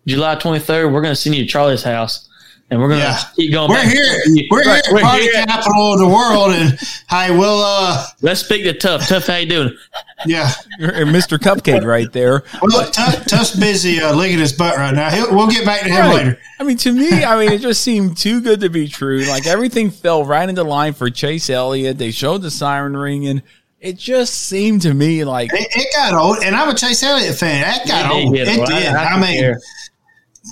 July 0.06 0.36
twenty 0.36 0.60
third, 0.60 0.92
we're 0.92 1.02
gonna 1.02 1.16
send 1.16 1.36
you 1.36 1.44
to 1.44 1.48
Charlie's 1.50 1.82
house, 1.84 2.28
and 2.70 2.82
we're 2.82 2.90
gonna 2.90 3.00
Yeah. 3.02 3.22
keep 3.34 3.52
going. 3.54 3.70
We're 3.70 3.76
back. 3.78 3.94
here. 3.94 4.22
We're 4.52 4.64
Right, 4.66 4.86
here, 4.86 4.98
at 4.98 5.04
party 5.04 5.24
here. 5.24 5.34
capital 5.46 5.94
of 5.94 6.00
the 6.00 6.08
world, 6.08 6.52
and 6.52 6.78
hey, 7.10 7.32
we'll 7.32 7.64
uh, 7.64 8.06
Let's 8.22 8.42
speak 8.42 8.64
to 8.66 8.74
Tough. 8.74 9.08
Tough, 9.08 9.26
how 9.28 9.38
you 9.38 9.46
doing? 9.46 9.78
yeah. 10.26 10.52
You're 10.80 10.92
Mr. 11.06 11.38
Cupcake 11.38 11.86
right 11.86 12.12
there. 12.12 12.44
Well, 12.62 12.90
Tuff, 12.92 13.26
Tuff's 13.26 13.56
busy 13.56 14.02
uh, 14.02 14.14
licking 14.14 14.40
his 14.40 14.52
butt 14.52 14.76
right 14.76 14.94
now. 14.94 15.10
He'll, 15.10 15.34
we'll 15.34 15.48
get 15.48 15.64
back 15.66 15.82
to 15.84 15.88
him 15.90 16.00
Right. 16.08 16.16
later. 16.16 16.40
I 16.60 16.64
mean, 16.64 16.76
to 16.78 16.92
me, 16.92 17.24
I 17.24 17.38
mean, 17.40 17.54
it 17.54 17.62
just 17.62 17.84
seemed 17.84 18.18
too 18.18 18.42
good 18.42 18.60
to 18.62 18.70
be 18.70 18.90
true. 18.90 19.20
Like 19.26 19.46
everything 19.48 19.92
fell 19.92 20.26
right 20.26 20.48
into 20.50 20.64
line 20.64 20.92
for 20.94 21.10
Chase 21.10 21.50
Elliott. 21.50 21.98
They 22.00 22.12
showed 22.12 22.42
the 22.42 22.52
siren 22.52 22.98
ringing. 22.98 23.44
It 23.80 23.98
just 23.98 24.34
seemed 24.34 24.82
to 24.84 24.94
me 24.94 25.24
like 25.24 25.52
It, 25.54 25.68
it 25.72 25.94
got 25.96 26.14
old, 26.14 26.38
and 26.44 26.56
I'm 26.56 26.70
a 26.70 26.74
Chase 26.76 27.04
Elliott 27.04 27.36
fan. 27.38 27.62
That 27.62 27.88
got 27.88 28.12
It 28.12 28.26
old. 28.26 28.34
did 28.36 28.48
It 28.48 28.66
did. 28.66 28.88
I- 28.88 29.04
I 29.04 29.08
I, 29.14 29.20
mean, 29.22 29.40
care. 29.40 29.60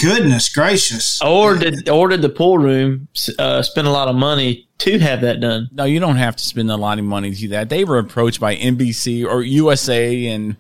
goodness 0.02 0.50
gracious. 0.54 1.22
Or 1.22 1.56
did 1.56 1.90
or 1.90 2.08
did 2.10 2.22
the 2.22 2.30
pool 2.30 2.58
room 2.58 3.08
uh, 3.40 3.62
spend 3.64 3.88
a 3.88 3.92
lot 3.92 4.08
of 4.08 4.16
money 4.16 4.68
to 4.80 5.00
have 5.00 5.22
that 5.22 5.40
done? 5.40 5.70
no, 5.72 5.86
you 5.86 6.00
don't 6.00 6.18
have 6.18 6.36
to 6.36 6.44
spend 6.44 6.70
a 6.70 6.78
lot 6.78 7.00
of 7.00 7.06
money 7.06 7.32
to 7.32 7.38
do 7.38 7.48
that. 7.50 7.70
They 7.70 7.84
were 7.84 7.98
approached 7.98 8.40
by 8.40 8.56
NBC 8.56 9.26
or 9.26 9.42
USA 9.42 10.28
and 10.28 10.56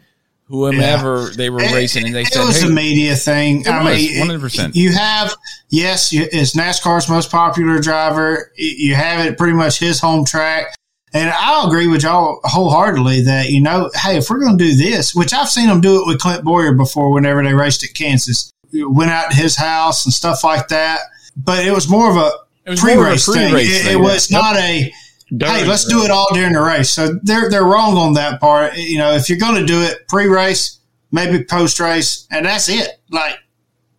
whomever 0.48 1.30
they 1.36 1.50
were 1.50 1.62
It- 1.62 1.74
racing, 1.74 2.06
and 2.06 2.16
they 2.16 2.22
it 2.22 2.28
said, 2.34 2.46
was 2.46 2.62
"Hey, 2.62 2.68
a 2.68 2.72
media 2.72 3.16
thing. 3.16 3.62
It 3.62 3.68
I 3.68 3.84
was, 3.84 3.98
mean, 3.98 4.28
100%. 4.28 4.76
You 4.76 4.92
have 4.94 5.36
yes, 5.70 6.10
it's 6.14 6.56
NASCAR's 6.56 7.10
most 7.10 7.30
popular 7.32 7.80
driver. 7.80 8.52
You 8.56 8.96
have 8.96 9.26
it 9.26 9.38
pretty 9.38 9.54
much 9.54 9.80
his 9.80 10.00
home 10.00 10.26
track. 10.26 10.76
And 11.16 11.32
I'll 11.34 11.68
agree 11.68 11.88
with 11.88 12.04
y'all 12.04 12.42
wholeheartedly 12.44 13.22
that, 13.22 13.50
you 13.50 13.62
know, 13.62 13.90
hey, 13.96 14.18
if 14.18 14.30
we're 14.30 14.40
going 14.40 14.58
to 14.58 14.64
do 14.64 14.76
this, 14.76 15.16
which 15.16 15.34
I've 15.34 15.50
seen 15.50 15.68
them 15.68 15.80
do 15.80 16.02
it 16.02 16.06
with 16.06 16.20
Clint 16.20 16.44
Bowyer 16.44 16.74
before 16.74 17.14
whenever 17.14 17.42
they 17.42 17.54
raced 17.54 17.86
at 17.86 17.94
Kansas, 17.94 18.52
went 18.74 19.12
out 19.12 19.32
to 19.32 19.38
his 19.38 19.56
house 19.56 20.06
and 20.06 20.14
stuff 20.14 20.44
like 20.44 20.68
that. 20.68 21.00
But 21.38 21.66
it 21.66 21.72
was 21.72 21.88
more 21.88 22.10
of 22.12 22.18
a 22.18 22.32
It 22.66 22.72
was 22.72 22.84
more 22.84 22.92
of 22.92 22.98
a 22.98 23.02
pre-race 23.04 23.26
thing. 23.26 23.50
pre-race 23.52 23.86
It, 23.86 23.94
it 23.94 23.96
was 23.96 24.30
yeah. 24.30 24.38
not 24.40 24.56
a, 24.58 24.94
During 25.36 25.56
hey, 25.56 25.66
let's 25.66 25.86
do 25.86 26.04
it 26.04 26.12
all 26.12 26.28
during 26.34 26.54
the 26.54 26.62
race. 26.62 26.90
So 26.90 27.18
they're 27.24 27.50
they're 27.50 27.64
wrong 27.64 27.98
on 27.98 28.14
that 28.14 28.40
part. 28.40 28.78
You 28.78 28.98
know, 28.98 29.14
if 29.14 29.30
you're 29.30 29.40
going 29.40 29.56
to 29.56 29.66
do 29.66 29.82
it 29.82 30.08
pre-race, 30.08 30.80
maybe 31.12 31.44
post-race, 31.44 32.28
and 32.30 32.46
that's 32.46 32.70
it. 32.70 33.00
Like 33.10 33.38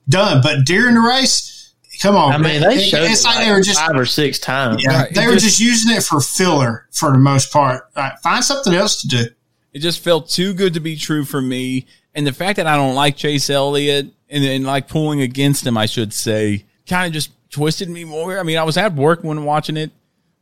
done. 0.08 0.40
But 0.42 0.66
during 0.66 0.94
the 0.94 1.00
race, 1.00 1.55
come 2.00 2.16
on. 2.16 2.32
I 2.32 2.38
mean, 2.38 2.60
they 2.62 2.76
It- 2.76 2.88
showed 2.88 3.02
it's 3.10 3.22
it 3.22 3.24
like 3.26 3.36
like 3.36 3.44
they 3.46 3.52
were 3.52 3.60
just 3.62 3.80
five 3.80 3.96
or 3.96 4.06
six 4.06 4.38
times. 4.38 4.82
yeah, 4.84 5.02
Right, 5.02 5.14
they 5.14 5.24
it 5.24 5.26
were 5.26 5.32
just- 5.34 5.44
just 5.46 5.60
using 5.60 5.96
it 5.96 6.02
for 6.02 6.20
filler 6.20 6.86
for 6.92 7.12
the 7.12 7.18
most 7.18 7.52
part. 7.52 7.88
Like, 7.96 8.20
find 8.22 8.44
something 8.44 8.74
else 8.74 9.00
to 9.02 9.08
do. 9.08 9.26
It 9.72 9.80
just 9.80 10.02
felt 10.02 10.28
too 10.28 10.54
good 10.54 10.74
to 10.74 10.80
be 10.80 10.96
true 10.96 11.24
for 11.24 11.40
me. 11.42 11.86
And 12.14 12.26
the 12.26 12.32
fact 12.32 12.56
that 12.56 12.66
I 12.66 12.76
don't 12.76 12.94
like 12.94 13.16
Chase 13.16 13.50
Elliott 13.50 14.06
and, 14.30 14.44
and 14.44 14.64
like 14.64 14.88
pulling 14.88 15.20
against 15.20 15.66
him, 15.66 15.76
I 15.76 15.86
should 15.86 16.12
say, 16.14 16.64
kind 16.88 17.06
of 17.06 17.12
just 17.12 17.30
twisted 17.50 17.88
me 17.90 18.04
more. 18.04 18.38
I 18.38 18.42
mean, 18.42 18.56
I 18.56 18.62
was 18.64 18.76
at 18.78 18.94
work 18.94 19.22
when 19.22 19.44
watching 19.44 19.76
it, 19.76 19.90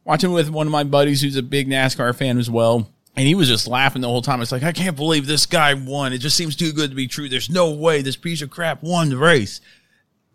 watching 0.04 0.32
with 0.32 0.50
one 0.50 0.66
of 0.68 0.70
my 0.72 0.84
buddies 0.84 1.20
who's 1.20 1.36
a 1.36 1.42
big 1.42 1.68
NASCAR 1.68 2.14
fan 2.14 2.38
as 2.38 2.48
well. 2.48 2.88
And 3.16 3.26
he 3.26 3.34
was 3.34 3.46
just 3.48 3.68
laughing 3.68 4.02
the 4.02 4.08
whole 4.08 4.22
time. 4.22 4.40
It's 4.42 4.50
like, 4.52 4.62
I 4.64 4.72
can't 4.72 4.96
believe 4.96 5.26
this 5.26 5.46
guy 5.46 5.74
won. 5.74 6.12
It 6.12 6.18
just 6.18 6.36
seems 6.36 6.56
too 6.56 6.72
good 6.72 6.90
to 6.90 6.96
be 6.96 7.06
true. 7.06 7.28
There's 7.28 7.48
no 7.50 7.70
way 7.70 8.02
this 8.02 8.16
piece 8.16 8.42
of 8.42 8.50
crap 8.50 8.82
won 8.82 9.08
the 9.08 9.16
race. 9.16 9.60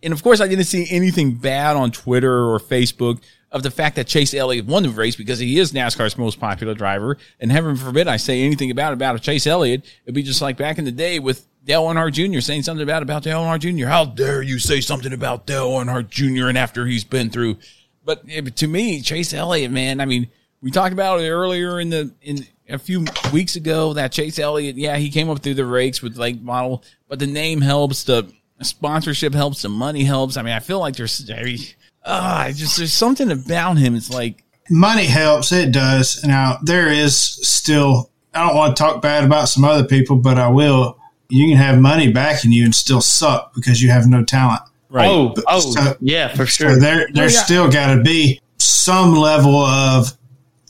And 0.01 0.13
of 0.13 0.23
course, 0.23 0.41
I 0.41 0.47
didn't 0.47 0.65
see 0.65 0.87
anything 0.89 1.35
bad 1.35 1.75
on 1.75 1.91
Twitter 1.91 2.49
or 2.49 2.59
Facebook 2.59 3.21
of 3.51 3.63
the 3.63 3.71
fact 3.71 3.95
that 3.95 4.07
Chase 4.07 4.33
Elliott 4.33 4.65
won 4.65 4.83
the 4.83 4.89
race 4.89 5.15
because 5.15 5.39
he 5.39 5.57
is 5.57 5.73
NASCAR's 5.73 6.17
most 6.17 6.39
popular 6.39 6.73
driver. 6.73 7.17
And 7.39 7.51
heaven 7.51 7.75
forbid 7.75 8.07
I 8.07 8.17
say 8.17 8.41
anything 8.41 8.71
about 8.71 8.93
about 8.93 9.21
Chase 9.21 9.47
Elliott. 9.47 9.85
It'd 10.05 10.15
be 10.15 10.23
just 10.23 10.41
like 10.41 10.57
back 10.57 10.77
in 10.77 10.85
the 10.85 10.91
day 10.91 11.19
with 11.19 11.45
Dale 11.65 11.83
Earnhardt 11.83 12.13
Jr. 12.13 12.39
saying 12.39 12.63
something 12.63 12.83
about 12.83 13.03
about 13.03 13.23
Dale 13.23 13.41
Earnhardt 13.41 13.77
Jr. 13.77 13.87
How 13.87 14.05
dare 14.05 14.41
you 14.41 14.59
say 14.59 14.81
something 14.81 15.13
about 15.13 15.45
Dale 15.45 15.69
Earnhardt 15.69 16.09
Jr. 16.09 16.47
and 16.47 16.57
after 16.57 16.85
he's 16.85 17.03
been 17.03 17.29
through. 17.29 17.57
But 18.05 18.23
eh, 18.29 18.41
to 18.41 18.67
me, 18.67 19.01
Chase 19.01 19.33
Elliott, 19.33 19.71
man, 19.71 19.99
I 19.99 20.05
mean, 20.05 20.29
we 20.61 20.71
talked 20.71 20.93
about 20.93 21.19
it 21.21 21.29
earlier 21.29 21.79
in 21.79 21.89
the 21.89 22.13
in 22.21 22.45
a 22.67 22.77
few 22.77 23.05
weeks 23.33 23.55
ago 23.55 23.93
that 23.93 24.11
Chase 24.11 24.37
Elliott, 24.37 24.77
yeah, 24.77 24.97
he 24.97 25.09
came 25.09 25.29
up 25.29 25.39
through 25.39 25.55
the 25.55 25.65
rakes 25.65 26.01
with 26.01 26.17
late 26.17 26.41
model, 26.41 26.83
but 27.07 27.17
the 27.17 27.27
name 27.27 27.61
helps, 27.61 28.03
the 28.03 28.31
sponsorship 28.61 29.33
helps, 29.33 29.61
the 29.61 29.69
money 29.69 30.03
helps. 30.03 30.37
I 30.37 30.41
mean, 30.41 30.53
I 30.53 30.59
feel 30.59 30.79
like 30.79 30.95
there's, 30.95 31.29
I 31.29 31.43
mean, 31.43 31.59
ah, 32.05 32.49
just 32.53 32.77
there's 32.77 32.93
something 32.93 33.31
about 33.31 33.77
him. 33.77 33.95
It's 33.95 34.09
like 34.09 34.43
Money 34.71 35.05
helps. 35.05 35.51
It 35.51 35.71
does. 35.71 36.23
Now 36.23 36.57
there 36.63 36.89
is 36.89 37.17
still. 37.17 38.11
I 38.35 38.45
don't 38.45 38.55
want 38.55 38.77
to 38.77 38.83
talk 38.83 39.01
bad 39.01 39.23
about 39.23 39.49
some 39.49 39.65
other 39.65 39.83
people, 39.83 40.17
but 40.17 40.37
I 40.37 40.47
will. 40.49 40.99
You 41.29 41.47
can 41.47 41.57
have 41.57 41.79
money 41.79 42.11
backing 42.11 42.51
you 42.51 42.65
and 42.65 42.75
still 42.75 43.01
suck 43.01 43.53
because 43.55 43.81
you 43.81 43.89
have 43.89 44.05
no 44.07 44.23
talent. 44.23 44.61
right. 44.89 45.07
Oh, 45.09 45.33
oh, 45.47 45.59
So- 45.59 45.95
yeah, 46.01 46.27
for 46.29 46.45
So 46.45 46.65
sure. 46.69 46.79
there, 46.79 47.07
there's 47.13 47.33
yeah. 47.33 47.43
still 47.43 47.71
got 47.71 47.95
to 47.95 48.01
be 48.03 48.39
some 48.57 49.13
level 49.13 49.55
of 49.57 50.11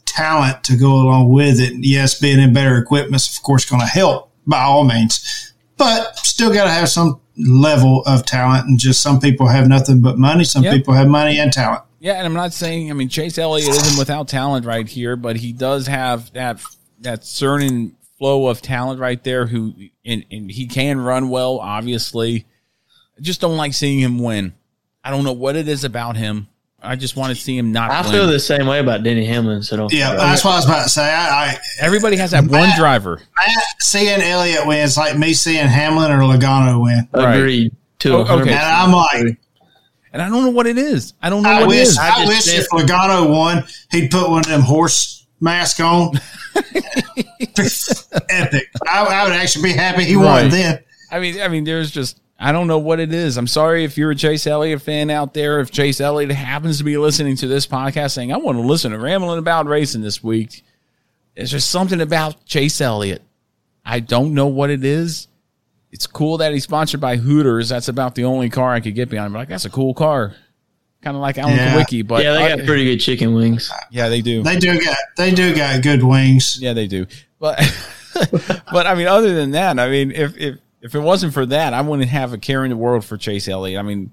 talent 0.05 0.63
to 0.65 0.77
go 0.77 0.93
along 0.93 1.29
with 1.29 1.59
it. 1.59 1.73
Yes, 1.79 2.19
being 2.19 2.39
in 2.39 2.53
better 2.53 2.77
equipment 2.77 3.21
is 3.21 3.35
of 3.37 3.43
course 3.43 3.65
going 3.69 3.81
to 3.81 3.87
help 3.87 4.31
by 4.47 4.61
all 4.61 4.83
means, 4.85 5.53
but 5.77 6.17
still 6.17 6.53
got 6.53 6.63
to 6.65 6.71
have 6.71 6.89
some 6.89 7.19
level 7.39 8.03
of 8.05 8.25
talent. 8.25 8.67
And 8.67 8.77
just 8.79 9.01
some 9.01 9.19
people 9.19 9.47
have 9.47 9.67
nothing 9.67 10.01
but 10.01 10.17
money. 10.17 10.43
Some 10.43 10.63
Yep. 10.63 10.73
people 10.73 10.93
have 10.93 11.07
money 11.07 11.39
and 11.39 11.51
talent. 11.51 11.83
Yeah, 11.99 12.13
and 12.13 12.25
I'm 12.25 12.33
not 12.33 12.53
saying 12.53 12.89
I 12.89 12.93
mean 12.93 13.09
Chase 13.09 13.37
Elliott 13.37 13.69
isn't 13.69 13.97
without 13.99 14.27
talent 14.27 14.65
right 14.65 14.87
here, 14.87 15.15
but 15.15 15.37
he 15.37 15.51
does 15.51 15.87
have 15.87 16.31
that 16.33 16.61
that 17.01 17.25
certain 17.25 17.95
flow 18.17 18.47
of 18.47 18.61
talent 18.61 18.99
right 18.99 19.23
there. 19.23 19.47
Who 19.47 19.73
and, 20.05 20.25
and 20.31 20.51
he 20.51 20.65
can 20.67 20.99
run 20.99 21.29
well, 21.29 21.59
obviously. 21.59 22.45
I 23.17 23.21
just 23.21 23.41
don't 23.41 23.57
like 23.57 23.73
seeing 23.73 23.99
him 23.99 24.19
win. 24.19 24.53
I 25.03 25.11
don't 25.11 25.23
know 25.25 25.33
what 25.33 25.55
it 25.57 25.67
is 25.67 25.83
about 25.83 26.15
him. 26.15 26.47
I 26.82 26.95
just 26.95 27.15
want 27.15 27.36
to 27.36 27.41
see 27.41 27.57
him 27.57 27.71
not. 27.71 27.91
I 27.91 28.01
win. 28.01 28.11
feel 28.11 28.27
the 28.27 28.39
same 28.39 28.67
way 28.67 28.80
about 28.80 29.03
Denny 29.03 29.25
Hamlin. 29.25 29.63
So 29.63 29.77
don't. 29.77 29.91
Yeah, 29.91 30.15
that's 30.15 30.43
what 30.43 30.51
I 30.51 30.55
was 30.55 30.65
about 30.65 30.84
to 30.84 30.89
say. 30.89 31.03
I, 31.03 31.51
I 31.51 31.57
Everybody 31.80 32.17
has 32.17 32.32
that 32.32 32.45
one 32.45 32.69
driver. 32.77 33.21
Matt 33.36 33.63
seeing 33.80 34.21
Elliott 34.21 34.65
win 34.65 34.80
is 34.80 34.97
like 34.97 35.17
me 35.17 35.34
seeing 35.34 35.67
Hamlin 35.67 36.11
or 36.11 36.19
Logano 36.19 36.82
win. 36.82 37.07
Agreed. 37.13 37.75
To 37.99 38.13
Oh, 38.13 38.39
okay. 38.39 38.51
And 38.51 38.59
I'm 38.59 38.91
like, 38.91 39.38
and 40.13 40.21
I 40.21 40.30
don't 40.30 40.43
know 40.43 40.51
what 40.51 40.67
it 40.67 40.77
is. 40.77 41.13
I 41.21 41.30
don't 41.30 41.43
know 41.43 41.49
I 41.49 41.53
what 41.55 41.63
it 41.63 41.67
wish, 41.67 41.88
is. 41.89 41.97
I, 41.97 42.25
wish 42.25 42.47
if 42.47 42.69
Logano 42.69 43.30
won, 43.30 43.65
he'd 43.91 44.09
put 44.09 44.30
one 44.30 44.39
of 44.39 44.45
them 44.47 44.61
horse 44.61 45.27
mask 45.39 45.80
on. 45.82 46.13
Epic. 48.30 48.69
I, 48.88 49.03
I 49.03 49.23
would 49.25 49.34
actually 49.34 49.63
be 49.63 49.73
happy 49.73 50.05
he 50.05 50.15
won 50.15 50.49
then. 50.49 50.84
I 51.11 51.19
mean, 51.19 51.41
I 51.41 51.47
mean, 51.47 51.63
there's 51.63 51.91
just 51.91 52.19
I 52.41 52.51
don't 52.53 52.67
know 52.67 52.77
what 52.79 52.99
it 53.01 53.13
is. 53.13 53.35
I'm 53.37 53.47
sorry 53.47 53.83
if 53.83 53.97
you're 53.97 54.11
a 54.11 54.15
Chase 54.15 54.47
Elliott 54.47 54.81
fan 54.81 55.09
out 55.09 55.33
there. 55.33 55.59
If 55.59 55.71
Chase 55.71 55.99
Elliott 55.99 56.31
happens 56.31 56.77
to 56.77 56.85
be 56.85 56.97
listening 56.97 57.35
to 57.37 57.47
this 57.47 57.67
podcast, 57.67 58.11
saying 58.11 58.31
I 58.31 58.37
want 58.37 58.57
to 58.57 58.61
listen 58.61 58.91
to 58.93 58.97
rambling 58.99 59.39
about 59.39 59.65
racing 59.65 60.01
this 60.01 60.23
week, 60.23 60.63
there's 61.35 61.51
just 61.51 61.69
something 61.69 61.99
about 61.99 62.45
Chase 62.45 62.79
Elliott. 62.79 63.21
I 63.85 63.99
don't 63.99 64.33
know 64.33 64.47
what 64.47 64.69
it 64.69 64.85
is. 64.85 65.27
It's 65.91 66.07
cool 66.07 66.37
that 66.37 66.53
he's 66.53 66.63
sponsored 66.63 67.01
by 67.01 67.17
Hooters. 67.17 67.67
That's 67.69 67.87
about 67.89 68.15
the 68.15 68.23
only 68.25 68.49
car 68.49 68.73
I 68.73 68.79
could 68.79 68.95
get 68.95 69.09
behind. 69.09 69.33
But 69.33 69.39
like, 69.39 69.49
that's 69.49 69.65
a 69.65 69.69
cool 69.69 69.93
car, 69.93 70.35
kind 71.01 71.17
of 71.17 71.21
like 71.21 71.37
Alan 71.37 71.55
Yeah. 71.55 71.73
Kulwicki. 71.75 72.07
But 72.07 72.23
yeah, 72.23 72.33
they 72.33 72.43
I- 72.53 72.55
got 72.55 72.65
pretty 72.65 72.85
good 72.85 72.99
chicken 72.99 73.33
wings. 73.33 73.69
Yeah, 73.91 74.07
they 74.07 74.21
do. 74.21 74.43
They 74.43 74.57
do 74.59 74.79
got 74.79 74.97
they 75.17 75.31
do 75.31 75.53
got 75.55 75.81
good 75.83 76.03
wings. 76.03 76.57
Yeah, 76.61 76.71
they 76.73 76.87
do. 76.87 77.05
But 77.39 77.57
but 78.71 78.87
I 78.87 78.95
mean, 78.95 79.07
other 79.07 79.33
than 79.33 79.51
that, 79.51 79.77
I 79.79 79.89
mean, 79.89 80.11
if 80.11 80.37
if 80.37 80.57
if 80.82 80.95
it 80.95 80.99
wasn't 80.99 81.34
for 81.34 81.45
that, 81.47 81.73
I 81.73 81.82
wouldn't 81.82 82.09
have 82.09 82.34
a 82.34 82.38
care 82.38 82.63
in 82.63 82.69
the 82.69 82.77
world 82.77 83.03
for 83.05 83.17
Chase 83.17 83.47
Elliott. 83.47 83.80
I 83.80 83.84
mean, 83.84 84.11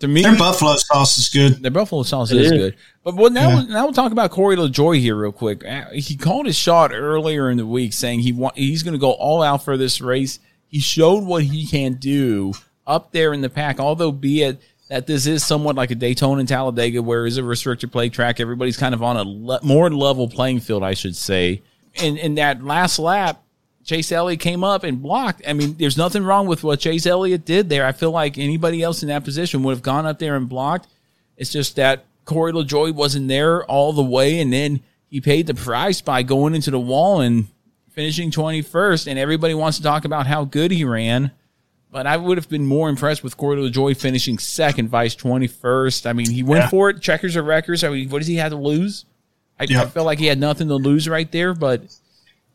to 0.00 0.08
me, 0.08 0.22
Their 0.22 0.36
buffalo 0.36 0.76
sauce 0.76 1.18
is 1.18 1.28
good. 1.28 1.62
their 1.62 1.70
buffalo 1.72 2.02
sauce 2.04 2.30
It 2.30 2.38
is 2.40 2.52
is. 2.52 2.58
good. 2.58 2.76
But 3.02 3.16
well, 3.16 3.30
now 3.30 3.48
Yeah. 3.50 3.62
now 3.68 3.84
we'll 3.84 3.92
talk 3.92 4.12
about 4.12 4.30
Corey 4.30 4.56
LaJoie 4.56 5.00
here 5.00 5.16
real 5.16 5.32
quick. 5.32 5.64
Uh, 5.66 5.86
He 5.92 6.16
called 6.16 6.46
his 6.46 6.56
shot 6.56 6.92
earlier 6.92 7.50
in 7.50 7.56
the 7.56 7.66
week, 7.66 7.92
saying 7.92 8.20
he 8.20 8.32
want 8.32 8.56
he's 8.56 8.82
going 8.82 8.92
to 8.94 8.98
go 9.00 9.10
all 9.12 9.42
out 9.42 9.64
for 9.64 9.76
this 9.76 10.00
race. 10.00 10.38
He 10.68 10.78
showed 10.80 11.24
what 11.24 11.44
he 11.44 11.66
can 11.66 11.94
do 11.94 12.52
up 12.86 13.10
there 13.12 13.32
in 13.32 13.40
the 13.40 13.48
pack. 13.50 13.80
Although, 13.80 14.12
be 14.12 14.42
it 14.42 14.60
that 14.88 15.06
this 15.06 15.26
is 15.26 15.44
somewhat 15.44 15.74
like 15.76 15.90
a 15.90 15.94
Daytona 15.94 16.40
and 16.40 16.48
Talladega, 16.48 17.02
where 17.02 17.26
it's 17.26 17.36
a 17.36 17.42
restricted 17.42 17.90
play 17.92 18.08
track, 18.08 18.38
everybody's 18.40 18.76
kind 18.76 18.94
of 18.94 19.02
on 19.02 19.16
a 19.16 19.22
le- 19.24 19.60
more 19.62 19.90
level 19.90 20.28
playing 20.28 20.60
field, 20.60 20.82
I 20.82 20.94
should 20.94 21.16
say. 21.16 21.62
And 22.00 22.16
in 22.18 22.36
that 22.36 22.62
last 22.62 22.98
lap, 22.98 23.42
Chase 23.88 24.12
Elliott 24.12 24.40
came 24.40 24.62
up 24.62 24.84
and 24.84 25.00
blocked. 25.00 25.40
I 25.48 25.54
mean, 25.54 25.74
there's 25.78 25.96
nothing 25.96 26.22
wrong 26.22 26.46
with 26.46 26.62
what 26.62 26.78
Chase 26.78 27.06
Elliott 27.06 27.46
did 27.46 27.70
there. 27.70 27.86
I 27.86 27.92
feel 27.92 28.10
like 28.10 28.36
anybody 28.36 28.82
else 28.82 29.02
in 29.02 29.08
that 29.08 29.24
position 29.24 29.62
would 29.62 29.72
have 29.72 29.82
gone 29.82 30.04
up 30.04 30.18
there 30.18 30.36
and 30.36 30.46
blocked. 30.46 30.88
It's 31.38 31.50
just 31.50 31.76
that 31.76 32.04
Corey 32.26 32.52
LaJoie 32.52 32.92
wasn't 32.94 33.28
there 33.28 33.64
all 33.64 33.94
the 33.94 34.02
way, 34.02 34.40
and 34.40 34.52
then 34.52 34.80
he 35.08 35.22
paid 35.22 35.46
the 35.46 35.54
price 35.54 36.02
by 36.02 36.22
going 36.22 36.54
into 36.54 36.70
the 36.70 36.78
wall 36.78 37.22
and 37.22 37.46
finishing 37.92 38.30
21st. 38.30 39.06
And 39.06 39.18
everybody 39.18 39.54
wants 39.54 39.78
to 39.78 39.82
talk 39.82 40.04
about 40.04 40.26
how 40.26 40.44
good 40.44 40.70
he 40.70 40.84
ran. 40.84 41.30
But 41.90 42.06
I 42.06 42.18
would 42.18 42.36
have 42.36 42.50
been 42.50 42.66
more 42.66 42.90
impressed 42.90 43.24
with 43.24 43.38
Corey 43.38 43.56
LaJoie 43.56 43.96
finishing 43.96 44.38
second, 44.38 44.90
vice 44.90 45.16
21st. 45.16 46.04
I 46.04 46.12
mean, 46.12 46.28
he 46.30 46.42
went 46.42 46.64
Yeah. 46.64 46.68
for 46.68 46.90
it, 46.90 47.00
checkers 47.00 47.36
of 47.36 47.46
records. 47.46 47.82
I 47.82 47.88
mean, 47.88 48.10
what 48.10 48.18
does 48.18 48.26
he 48.28 48.36
have 48.36 48.50
to 48.52 48.58
lose? 48.58 49.06
I, 49.58 49.64
I 49.64 49.86
felt 49.86 50.04
like 50.04 50.18
he 50.18 50.26
had 50.26 50.38
nothing 50.38 50.68
to 50.68 50.74
lose 50.74 51.08
right 51.08 51.32
there, 51.32 51.54
but 51.54 51.80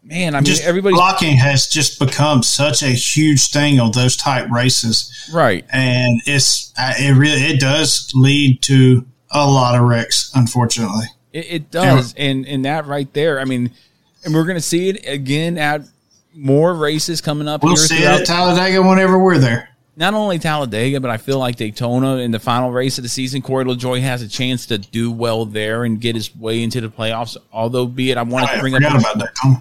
man, 0.03 0.35
I 0.35 0.39
mean, 0.39 0.45
just 0.45 0.63
everybody's 0.63 0.97
blocking 0.97 1.37
has 1.37 1.67
just 1.67 1.99
become 1.99 2.43
such 2.43 2.83
a 2.83 2.89
huge 2.89 3.49
thing 3.49 3.79
on 3.79 3.91
those 3.91 4.15
type 4.15 4.49
races, 4.49 5.29
right. 5.33 5.65
and 5.71 6.21
it's 6.25 6.73
uh, 6.77 6.93
it 6.97 7.11
really 7.11 7.41
it 7.41 7.59
does 7.59 8.11
lead 8.13 8.61
to 8.63 9.05
a 9.31 9.47
lot 9.49 9.75
of 9.79 9.87
wrecks, 9.87 10.31
unfortunately. 10.35 11.05
It, 11.31 11.45
it 11.49 11.71
does, 11.71 12.13
and 12.17 12.45
and 12.47 12.65
that 12.65 12.85
right 12.85 13.11
there. 13.13 13.39
I 13.39 13.45
mean, 13.45 13.71
and 14.23 14.33
we're 14.33 14.45
going 14.45 14.57
to 14.57 14.61
see 14.61 14.89
it 14.89 15.07
again 15.07 15.57
at 15.57 15.81
more 16.33 16.73
races 16.73 17.21
coming 17.21 17.47
up. 17.47 17.63
We'll 17.63 17.75
here 17.75 17.85
see 17.85 18.03
it 18.03 18.21
at 18.21 18.25
Talladega 18.25 18.81
whenever 18.81 19.17
we're 19.17 19.37
there. 19.37 19.69
Not 19.95 20.15
only 20.15 20.39
Talladega, 20.39 20.99
but 20.99 21.11
I 21.11 21.17
feel 21.17 21.37
like 21.37 21.55
Daytona 21.55 22.17
in 22.17 22.31
the 22.31 22.39
final 22.39 22.71
race 22.71 22.97
of 22.97 23.03
the 23.03 23.09
season, 23.09 23.43
Corey 23.43 23.63
LaJoie 23.63 24.01
has 24.01 24.23
a 24.23 24.27
chance 24.27 24.65
to 24.67 24.79
do 24.79 25.11
well 25.11 25.45
there 25.45 25.83
and 25.83 26.01
get 26.01 26.15
his 26.15 26.35
way 26.35 26.63
into 26.63 26.81
the 26.81 26.89
playoffs. 26.89 27.37
Although, 27.51 27.85
be 27.85 28.09
it, 28.09 28.17
I 28.17 28.23
want 28.23 28.49
I 28.49 28.55
to 28.55 28.59
bring 28.59 28.73
up. 28.73 28.81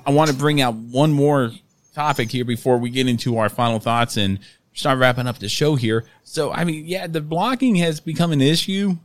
I 0.07 0.11
want 0.11 0.31
to 0.31 0.37
bring 0.37 0.63
out 0.63 0.75
one 0.75 1.13
more 1.13 1.51
topic 1.95 2.31
here 2.31 2.47
before 2.47 2.79
we 2.79 2.89
get 2.89 3.07
into 3.07 3.37
our 3.37 3.51
final 3.51 3.79
thoughts 3.79 4.17
and 4.17 4.39
start 4.73 4.99
wrapping 4.99 5.27
up 5.27 5.39
the 5.39 5.49
show 5.49 5.75
here. 5.75 6.07
So, 6.25 6.51
I 6.51 6.65
mean, 6.65 6.87
yeah, 6.87 7.07
the 7.07 7.21
blocking 7.21 7.75
has 7.77 8.01
become 8.01 8.33
an 8.33 8.41
issue, 8.41 8.97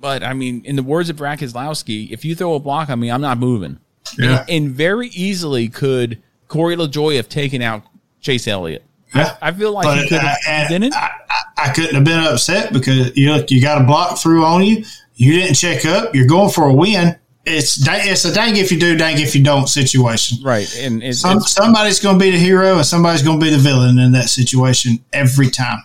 but 0.00 0.22
I 0.22 0.32
mean, 0.32 0.62
in 0.64 0.76
the 0.76 0.82
words 0.82 1.10
of 1.10 1.16
Brad 1.16 1.40
Keselowski, 1.40 2.10
if 2.10 2.24
you 2.24 2.34
throw 2.34 2.54
a 2.54 2.60
block 2.60 2.88
on 2.88 3.00
me, 3.00 3.10
I'm 3.10 3.20
not 3.20 3.38
moving. 3.38 3.78
Yeah. 4.18 4.40
And, 4.40 4.50
and 4.50 4.70
very 4.70 5.08
easily 5.08 5.68
could 5.68 6.22
Corey 6.48 6.76
LaJoie 6.76 7.16
have 7.16 7.28
taken 7.28 7.62
out 7.62 7.82
Chase 8.20 8.48
Elliott. 8.48 8.84
Yeah. 9.14 9.36
I 9.40 9.52
feel 9.52 9.72
like 9.72 9.84
But, 9.84 10.06
he 10.06 10.16
uh, 10.16 10.34
and 10.48 10.68
didn't. 10.68 10.94
I, 10.94 11.10
I 11.56 11.68
couldn't 11.72 11.94
have 11.94 12.04
been 12.04 12.20
upset 12.20 12.72
because 12.72 13.16
you 13.16 13.32
look, 13.32 13.50
you 13.50 13.62
got 13.62 13.80
a 13.80 13.84
block 13.84 14.18
through 14.18 14.44
on 14.44 14.64
you. 14.64 14.84
You 15.14 15.32
didn't 15.32 15.54
check 15.54 15.84
up. 15.86 16.14
You're 16.14 16.26
going 16.26 16.50
for 16.50 16.64
a 16.68 16.72
win. 16.72 17.16
It's 17.46 17.78
it's 17.86 18.24
a 18.24 18.32
dang 18.32 18.56
if 18.56 18.72
you 18.72 18.80
do, 18.80 18.96
dang 18.96 19.20
if 19.20 19.34
you 19.36 19.44
don't 19.44 19.68
situation. 19.68 20.38
Right, 20.42 20.66
and 20.80 21.02
it's, 21.02 21.20
Some, 21.20 21.36
it's- 21.36 21.52
somebody's 21.52 22.00
going 22.00 22.18
to 22.18 22.24
be 22.24 22.30
the 22.30 22.38
hero 22.38 22.76
and 22.76 22.86
somebody's 22.86 23.22
going 23.22 23.38
to 23.38 23.44
be 23.44 23.50
the 23.52 23.58
villain 23.58 23.98
in 23.98 24.12
that 24.12 24.28
situation 24.30 25.04
every 25.12 25.50
time. 25.50 25.82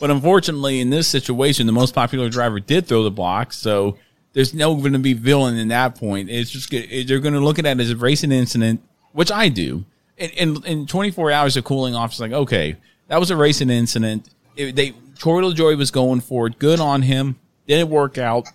but 0.00 0.10
unfortunately, 0.10 0.80
in 0.80 0.90
this 0.90 1.06
situation, 1.06 1.66
the 1.66 1.72
most 1.72 1.94
popular 1.94 2.28
driver 2.28 2.58
did 2.60 2.86
throw 2.86 3.04
the 3.04 3.10
block, 3.10 3.52
so 3.52 3.96
there's 4.32 4.52
no 4.52 4.74
going 4.74 4.92
to 4.94 4.98
be 4.98 5.12
villain 5.14 5.56
in 5.56 5.68
that 5.68 5.94
point. 5.94 6.28
It's 6.28 6.50
just 6.50 6.70
they're 6.70 7.20
going 7.20 7.34
to 7.34 7.40
look 7.40 7.58
at 7.60 7.64
it 7.66 7.80
as 7.80 7.90
a 7.90 7.96
racing 7.96 8.32
incident, 8.32 8.82
which 9.12 9.30
I 9.30 9.48
do. 9.48 9.84
In, 10.16 10.30
in, 10.30 10.64
in 10.64 10.86
24 10.86 11.30
hours 11.30 11.56
of 11.56 11.64
cooling 11.64 11.94
off, 11.94 12.12
it's 12.12 12.20
like 12.20 12.32
okay, 12.32 12.76
that 13.08 13.20
was 13.20 13.30
a 13.30 13.36
racing 13.36 13.70
incident. 13.70 14.28
It, 14.56 14.74
they 14.74 14.94
Corey 15.20 15.44
LaJoie 15.44 15.76
was 15.76 15.90
going 15.90 16.20
for 16.20 16.46
it. 16.46 16.58
Good 16.58 16.80
on 16.80 17.02
him. 17.02 17.36
Didn't 17.66 17.90
work 17.90 18.18
out. 18.18 18.48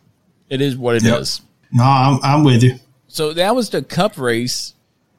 It 0.50 0.62
is 0.62 0.78
what 0.78 0.96
it 0.96 1.06
is. 1.06 1.42
Yep. 1.42 1.50
No, 1.74 1.84
I'm, 1.84 2.20
I'm 2.24 2.44
with 2.44 2.64
you. 2.64 2.76
So 3.08 3.34
that 3.34 3.56
was 3.56 3.70
the 3.70 3.82
Cup 3.82 4.18
race. 4.18 4.74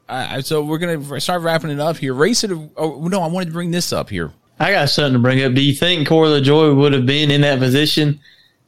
Uh, 0.08 0.42
so 0.42 0.62
we're 0.62 0.78
gonna 0.78 1.20
start 1.20 1.42
wrapping 1.42 1.70
it 1.70 1.80
up 1.80 1.96
here. 1.96 2.12
Race 2.14 2.44
it. 2.44 2.50
Oh 2.76 3.08
no, 3.08 3.22
I 3.22 3.28
wanted 3.28 3.46
to 3.46 3.52
bring 3.52 3.70
this 3.70 3.92
up 3.92 4.10
here. 4.10 4.32
I 4.58 4.72
got 4.72 4.90
something 4.90 5.14
to 5.14 5.18
bring 5.18 5.42
up. 5.42 5.54
Do 5.54 5.62
you 5.62 5.74
think 5.74 6.06
Corey 6.06 6.28
LaJoie 6.28 6.76
would 6.76 6.92
have 6.92 7.06
been 7.06 7.30
in 7.30 7.40
that 7.40 7.58
position 7.58 8.20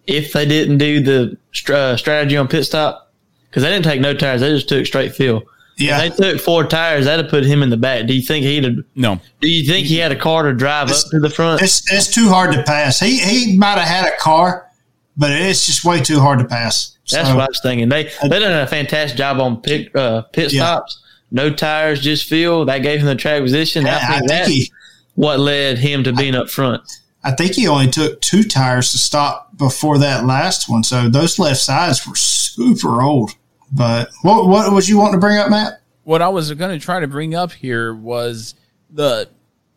if 0.07 0.33
they 0.33 0.47
didn't 0.47 0.79
do 0.79 1.01
the 1.01 1.37
str- 1.53 1.75
uh, 1.75 1.97
strategy 1.97 2.37
on 2.37 2.49
pit 2.49 2.64
stop? 2.64 3.12
Because 3.49 3.62
they 3.62 3.70
didn't 3.70 3.85
take 3.85 4.01
no 4.01 4.14
tires; 4.14 4.41
they 4.41 4.51
just 4.51 4.68
took 4.68 4.87
straight 4.87 5.14
fill. 5.14 5.45
Yeah. 5.77 6.03
If 6.05 6.16
they 6.16 6.33
took 6.33 6.41
four 6.41 6.64
tires, 6.64 7.05
that'd 7.07 7.25
have 7.25 7.31
put 7.31 7.45
him 7.45 7.62
in 7.62 7.70
the 7.70 7.77
back. 7.77 8.07
Do 8.07 8.14
you 8.14 8.22
think 8.22 8.45
he'd 8.45 8.64
have? 8.64 8.77
No. 8.95 9.20
Do 9.41 9.49
you 9.49 9.64
think 9.66 9.87
he 9.87 9.97
had 9.99 10.12
a 10.12 10.16
car 10.16 10.45
to 10.45 10.53
drive 10.53 10.91
up 10.91 10.97
to 11.11 11.18
the 11.20 11.31
front? 11.31 11.63
It's 11.63 11.83
it's 11.92 12.09
too 12.14 12.29
hard 12.29 12.53
to 12.55 12.63
pass. 12.63 13.01
He 13.01 13.18
he 13.18 13.57
might 13.57 13.79
have 13.79 13.88
had 13.88 14.07
a 14.13 14.17
car, 14.18 14.68
but 15.17 15.30
it's 15.33 15.67
just 15.67 15.84
way 15.84 16.01
too 16.01 16.21
hard 16.21 16.38
to 16.38 16.45
pass. 16.45 16.96
That's 17.11 17.29
So- 17.29 17.34
what 17.34 17.45
I 17.45 17.49
was 17.49 17.61
thinking. 17.63 17.88
They 17.88 18.05
they 18.22 18.38
done 18.38 18.53
a 18.53 18.67
fantastic 18.67 19.18
job 19.18 19.41
on 19.41 19.61
pit 19.63 19.95
uh, 19.96 20.22
pit 20.33 20.53
Yeah. 20.53 20.63
stops. 20.63 21.01
No 21.30 21.51
tires, 21.51 22.01
just 22.01 22.29
fuel. 22.29 22.64
That 22.67 22.79
gave 22.79 23.01
him 23.01 23.07
the 23.07 23.17
track 23.17 23.42
position. 23.42 23.84
Yeah, 23.87 23.96
I 23.96 23.99
think 23.99 24.11
I 24.11 24.18
think 24.18 24.29
that's 24.29 24.49
he- 24.49 24.72
what 25.17 25.41
led 25.41 25.79
him 25.79 26.05
to 26.05 26.13
being 26.13 26.34
up 26.37 26.49
front. 26.49 26.83
I 27.25 27.33
think 27.33 27.55
he 27.55 27.67
only 27.67 27.88
took 27.91 28.21
two 28.21 28.42
tires 28.45 28.92
to 28.92 28.99
stop 28.99 29.57
before 29.57 29.99
that 29.99 30.25
last 30.26 30.68
one. 30.68 30.84
So 30.84 31.09
those 31.09 31.38
left 31.38 31.59
sides 31.61 32.07
were 32.07 32.14
super 32.17 33.01
old. 33.03 33.33
But 33.75 34.11
what 34.22 34.46
what 34.46 34.72
was 34.72 34.88
you 34.88 34.99
wanting 34.99 35.14
to 35.14 35.18
bring 35.18 35.37
up, 35.37 35.51
Matt? 35.51 35.80
What 36.05 36.22
I 36.22 36.29
was 36.29 36.53
going 36.53 36.79
to 36.79 36.84
try 36.84 37.01
to 37.01 37.09
bring 37.09 37.34
up 37.34 37.53
here 37.53 37.92
was 37.92 38.55
the 38.91 39.29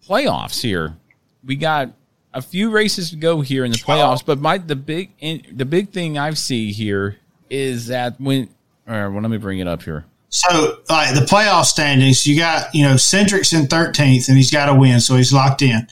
playoffs. 0.08 0.62
Here, 0.62 0.96
we 1.44 1.56
got 1.56 1.92
a 2.34 2.42
few 2.42 2.70
races 2.70 3.10
to 3.10 3.16
go 3.16 3.42
here 3.42 3.66
in 3.66 3.72
the 3.72 3.78
playoffs, 3.78 4.24
but 4.24 4.40
my 4.40 4.60
the 4.60 4.76
big 4.76 5.12
in, 5.20 5.44
the 5.52 5.66
big 5.66 5.90
thing 5.90 6.18
I 6.18 6.32
see 6.34 6.72
here 6.72 7.18
is 7.50 7.88
that 7.88 8.20
when. 8.22 8.50
All 8.88 8.96
right, 8.96 9.08
well, 9.08 9.22
let 9.22 9.32
me 9.32 9.38
bring 9.38 9.60
it 9.60 9.68
up 9.68 9.82
here. 9.82 10.06
So 10.30 10.80
like 10.90 11.16
the 11.16 11.22
playoff 11.22 11.66
standings, 11.66 12.28
you 12.28 12.38
got 12.38 12.74
you 12.76 12.84
know 12.84 12.98
Cindric's 12.98 13.54
in 13.54 13.68
thirteenth 13.68 14.28
and 14.28 14.38
he's 14.38 14.52
got 14.52 14.68
to 14.68 14.76
win, 14.76 15.00
so 15.00 15.16
he's 15.16 15.34
locked 15.34 15.62
in. 15.62 15.88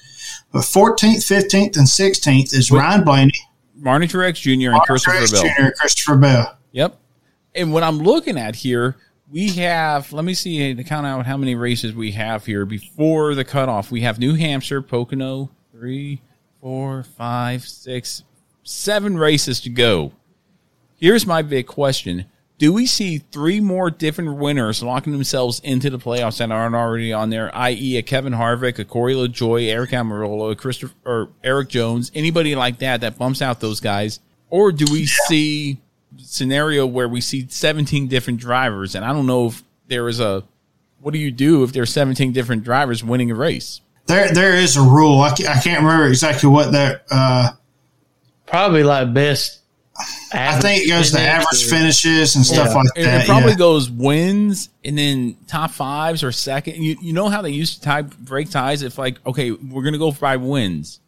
But 0.52 0.64
fourteenth, 0.64 1.24
fifteenth, 1.24 1.76
and 1.76 1.90
sixteenth 1.90 2.54
is 2.54 2.72
Ryan 2.72 3.04
Blaney, 3.04 3.34
Marty 3.76 4.08
Truex 4.08 4.36
Jr. 4.36 4.72
and 4.74 4.82
Christopher 4.82 5.18
Truex 5.18 5.32
Bell. 5.32 5.42
Jr., 5.42 5.64
and 5.64 5.76
Christopher 5.76 6.18
Bell. 6.18 6.58
Yep. 6.72 7.00
And 7.56 7.72
what 7.72 7.84
I'm 7.84 8.00
looking 8.00 8.38
at 8.38 8.56
here, 8.56 8.98
we 9.32 9.50
have, 9.54 10.12
let 10.14 10.26
me 10.26 10.34
see 10.34 10.74
to 10.74 10.84
count 10.84 11.08
out 11.08 11.26
how 11.26 11.38
many 11.38 11.56
races 11.56 11.94
we 11.94 12.12
have 12.12 12.46
here 12.46 12.66
before 12.66 13.34
the 13.34 13.46
cutoff. 13.46 13.92
We 13.92 14.02
have 14.02 14.20
New 14.20 14.36
Hampshire, 14.36 14.82
Pocono, 14.82 15.50
three, 15.72 16.22
four, 16.62 17.04
five, 17.04 17.64
six, 17.64 18.24
seven 18.64 19.18
races 19.18 19.62
to 19.62 19.70
go. 19.70 20.12
Here's 20.98 21.26
my 21.26 21.42
big 21.42 21.68
question 21.68 22.26
do 22.58 22.72
we 22.72 22.86
see 22.86 23.18
three 23.18 23.60
more 23.60 23.92
different 23.92 24.38
winners 24.38 24.82
locking 24.82 25.12
themselves 25.12 25.60
into 25.60 25.90
the 25.90 26.00
playoffs 26.00 26.38
that 26.38 26.52
aren't 26.52 26.76
already 26.76 27.12
on 27.12 27.30
there, 27.30 27.54
i.e., 27.54 27.98
a 27.98 28.02
Kevin 28.02 28.32
Harvick, 28.32 28.80
a 28.80 28.86
Corey 28.86 29.14
LaJoie, 29.14 29.68
Aric 29.68 29.90
Almirola, 29.90 30.54
a 30.54 30.56
Christopher, 30.56 30.94
or 31.04 31.30
Erik 31.44 31.68
Jones, 31.68 32.12
anybody 32.16 32.56
like 32.56 32.80
that 32.80 33.02
that 33.02 33.18
bumps 33.18 33.42
out 33.42 33.60
those 33.60 33.82
guys? 33.82 34.22
Or 34.50 34.72
do 34.72 34.86
we 34.90 35.06
see 35.06 35.82
scenario 36.26 36.86
where 36.86 37.08
we 37.08 37.22
see 37.22 37.48
17 37.48 38.08
different 38.08 38.40
drivers? 38.40 38.96
And 38.96 39.06
I 39.06 39.14
don't 39.14 39.26
know 39.28 39.48
if 39.48 39.64
there 39.88 40.08
is 40.10 40.20
a, 40.20 40.44
what 41.02 41.12
do 41.14 41.20
you 41.20 41.32
do 41.32 41.64
if 41.64 41.72
there's 41.74 41.92
17 41.92 42.32
different 42.34 42.64
drivers 42.64 43.04
winning 43.04 43.32
a 43.32 43.36
race? 43.36 43.82
There, 44.08 44.32
there 44.34 44.56
is 44.56 44.78
a 44.78 44.82
rule. 44.82 45.22
I 45.22 45.34
can't, 45.34 45.50
I 45.50 45.60
can't 45.62 45.82
remember 45.84 46.08
exactly 46.08 46.50
what 46.50 46.72
that. 46.74 47.06
Uh, 47.10 47.52
Probably 48.46 48.84
like 48.84 49.14
best. 49.14 49.62
I 50.34 50.60
think 50.60 50.84
it 50.84 50.90
goes 50.90 51.12
to 51.12 51.20
average 51.22 51.64
finishes 51.70 52.36
and 52.36 52.46
stuff 52.46 52.68
Yeah. 52.68 52.74
like 52.74 52.86
It- 52.98 53.04
that. 53.06 53.22
It 53.24 53.28
probably 53.28 53.52
yeah. 53.52 53.58
goes 53.58 53.90
wins 53.90 54.70
and 54.84 54.98
then 54.98 55.38
top 55.48 55.72
fives 55.72 56.22
or 56.24 56.32
second. 56.34 56.84
You 56.84 56.98
you 57.02 57.14
know 57.14 57.30
how 57.30 57.42
they 57.42 57.52
used 57.52 57.76
to 57.76 57.82
tie 57.82 58.02
break 58.02 58.50
ties 58.50 58.82
if 58.84 58.98
like 58.98 59.26
okay 59.26 59.52
we're 59.52 59.84
gonna 59.84 59.98
go 59.98 60.12
by 60.12 60.36
wins, 60.36 61.00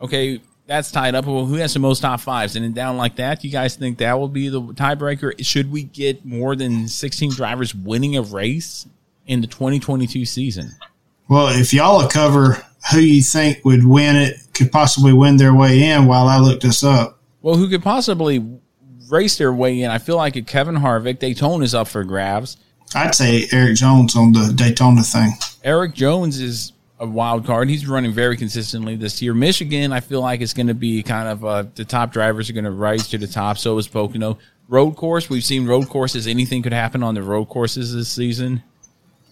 okay 0.00 0.40
that's 0.72 0.90
tied 0.90 1.14
up. 1.14 1.26
Well, 1.26 1.44
who 1.44 1.56
has 1.56 1.74
the 1.74 1.80
most 1.80 2.00
top 2.00 2.20
fives 2.20 2.56
and 2.56 2.64
then 2.64 2.72
down 2.72 2.96
like 2.96 3.16
that? 3.16 3.44
You 3.44 3.50
guys 3.50 3.76
think 3.76 3.98
that 3.98 4.18
will 4.18 4.28
be 4.28 4.48
the 4.48 4.60
tiebreaker? 4.60 5.44
Should 5.44 5.70
we 5.70 5.82
get 5.82 6.24
more 6.24 6.56
than 6.56 6.88
sixteen 6.88 7.30
drivers 7.30 7.74
winning 7.74 8.16
a 8.16 8.22
race 8.22 8.86
in 9.26 9.42
the 9.42 9.46
twenty 9.46 9.78
twenty 9.78 10.06
two 10.06 10.24
season? 10.24 10.70
Well, 11.28 11.48
if 11.48 11.72
y'all 11.74 12.08
cover 12.08 12.64
who 12.90 13.00
you 13.00 13.22
think 13.22 13.64
would 13.64 13.84
win 13.84 14.16
it, 14.16 14.36
could 14.54 14.72
possibly 14.72 15.12
win 15.12 15.36
their 15.36 15.54
way 15.54 15.82
in 15.84 16.06
while 16.06 16.26
I 16.26 16.38
look 16.38 16.60
this 16.60 16.82
up. 16.82 17.18
Well, 17.42 17.56
who 17.56 17.68
could 17.68 17.82
possibly 17.82 18.44
race 19.10 19.36
their 19.36 19.52
way 19.52 19.82
in? 19.82 19.90
I 19.90 19.98
feel 19.98 20.16
like 20.16 20.36
a 20.36 20.42
Kevin 20.42 20.76
Harvick, 20.76 21.18
Daytona 21.18 21.64
is 21.64 21.74
up 21.74 21.88
for 21.88 22.02
grabs. 22.02 22.56
I'd 22.94 23.14
say 23.14 23.46
Erik 23.52 23.76
Jones 23.76 24.16
on 24.16 24.32
the 24.32 24.52
Daytona 24.54 25.02
thing. 25.02 25.32
Erik 25.64 25.94
Jones 25.94 26.40
is 26.40 26.72
a 27.02 27.06
wild 27.06 27.44
card. 27.44 27.68
He's 27.68 27.86
running 27.86 28.12
very 28.12 28.36
consistently 28.36 28.94
this 28.96 29.20
year. 29.20 29.34
Michigan, 29.34 29.92
I 29.92 30.00
feel 30.00 30.20
like 30.20 30.40
it's 30.40 30.54
going 30.54 30.68
to 30.68 30.74
be 30.74 31.02
kind 31.02 31.28
of 31.28 31.44
uh, 31.44 31.64
the 31.74 31.84
top 31.84 32.12
drivers 32.12 32.48
are 32.48 32.52
going 32.52 32.64
to 32.64 32.70
rise 32.70 33.08
to 33.08 33.18
the 33.18 33.26
top. 33.26 33.58
So 33.58 33.76
is 33.78 33.88
Pocono. 33.88 34.38
Road 34.68 34.92
course, 34.96 35.28
we've 35.28 35.44
seen 35.44 35.66
road 35.66 35.88
courses. 35.88 36.26
Anything 36.26 36.62
could 36.62 36.72
happen 36.72 37.02
on 37.02 37.14
the 37.14 37.22
road 37.22 37.46
courses 37.46 37.92
this 37.94 38.08
season. 38.08 38.62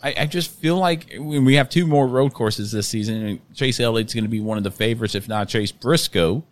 I, 0.02 0.14
I 0.20 0.26
just 0.26 0.50
feel 0.50 0.76
like 0.78 1.12
when 1.16 1.44
we 1.44 1.54
have 1.54 1.68
two 1.70 1.86
more 1.86 2.06
road 2.08 2.34
courses 2.34 2.72
this 2.72 2.88
season, 2.88 3.40
Chase 3.54 3.78
Elliott's 3.80 4.14
going 4.14 4.24
to 4.24 4.30
be 4.30 4.40
one 4.40 4.58
of 4.58 4.64
the 4.64 4.70
favorites, 4.70 5.14
if 5.14 5.28
not 5.28 5.48
Chase 5.48 5.70
Briscoe. 5.72 6.42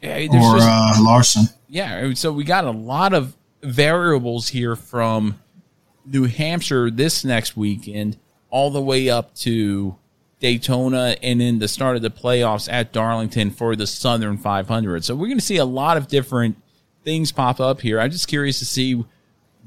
Yeah, 0.00 0.18
Or 0.30 0.56
just- 0.56 0.68
uh, 0.68 0.92
Larson. 1.02 1.44
yeah, 1.68 2.12
so 2.14 2.30
we 2.30 2.44
got 2.44 2.64
a 2.64 2.70
lot 2.70 3.12
of 3.12 3.36
variables 3.62 4.48
here 4.48 4.76
from 4.76 5.40
New 6.06 6.24
Hampshire 6.26 6.90
this 6.90 7.24
next 7.24 7.56
weekend 7.56 8.16
all 8.50 8.70
the 8.70 8.80
way 8.80 9.10
up 9.10 9.34
to 9.36 9.96
Daytona 10.40 11.16
and 11.22 11.40
then 11.40 11.58
the 11.58 11.68
start 11.68 11.96
of 11.96 12.02
the 12.02 12.10
playoffs 12.10 12.72
at 12.72 12.92
Darlington 12.92 13.50
for 13.50 13.74
the 13.76 13.86
Southern 13.86 14.38
500. 14.38 15.04
So 15.04 15.14
we're 15.14 15.26
going 15.26 15.38
to 15.38 15.44
see 15.44 15.56
a 15.56 15.64
lot 15.64 15.96
of 15.96 16.08
different 16.08 16.56
things 17.04 17.32
pop 17.32 17.60
up 17.60 17.80
here. 17.80 18.00
I'm 18.00 18.10
just 18.10 18.28
curious 18.28 18.58
to 18.60 18.64
see 18.64 19.04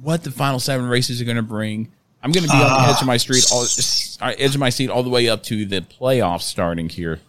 what 0.02 0.24
the 0.24 0.32
final 0.32 0.60
seven 0.60 0.88
races 0.88 1.22
are 1.22 1.26
going 1.26 1.38
to 1.38 1.44
bring. 1.44 1.92
I'm 2.24 2.32
going 2.32 2.44
to 2.46 2.50
be 2.50 2.56
on 2.56 2.84
the 2.84 2.90
edge 2.90 3.02
of 3.02 3.08
my 3.08 3.18
street, 3.18 3.46
all, 3.52 3.64
uh, 4.22 4.34
edge 4.38 4.54
of 4.54 4.60
my 4.60 4.70
seat, 4.70 4.90
all 4.90 5.04
the 5.04 5.10
way 5.10 5.28
up 5.28 5.44
to 5.44 5.66
the 5.66 5.82
playoffs 5.82 6.44
starting 6.44 6.88
here. 6.88 7.20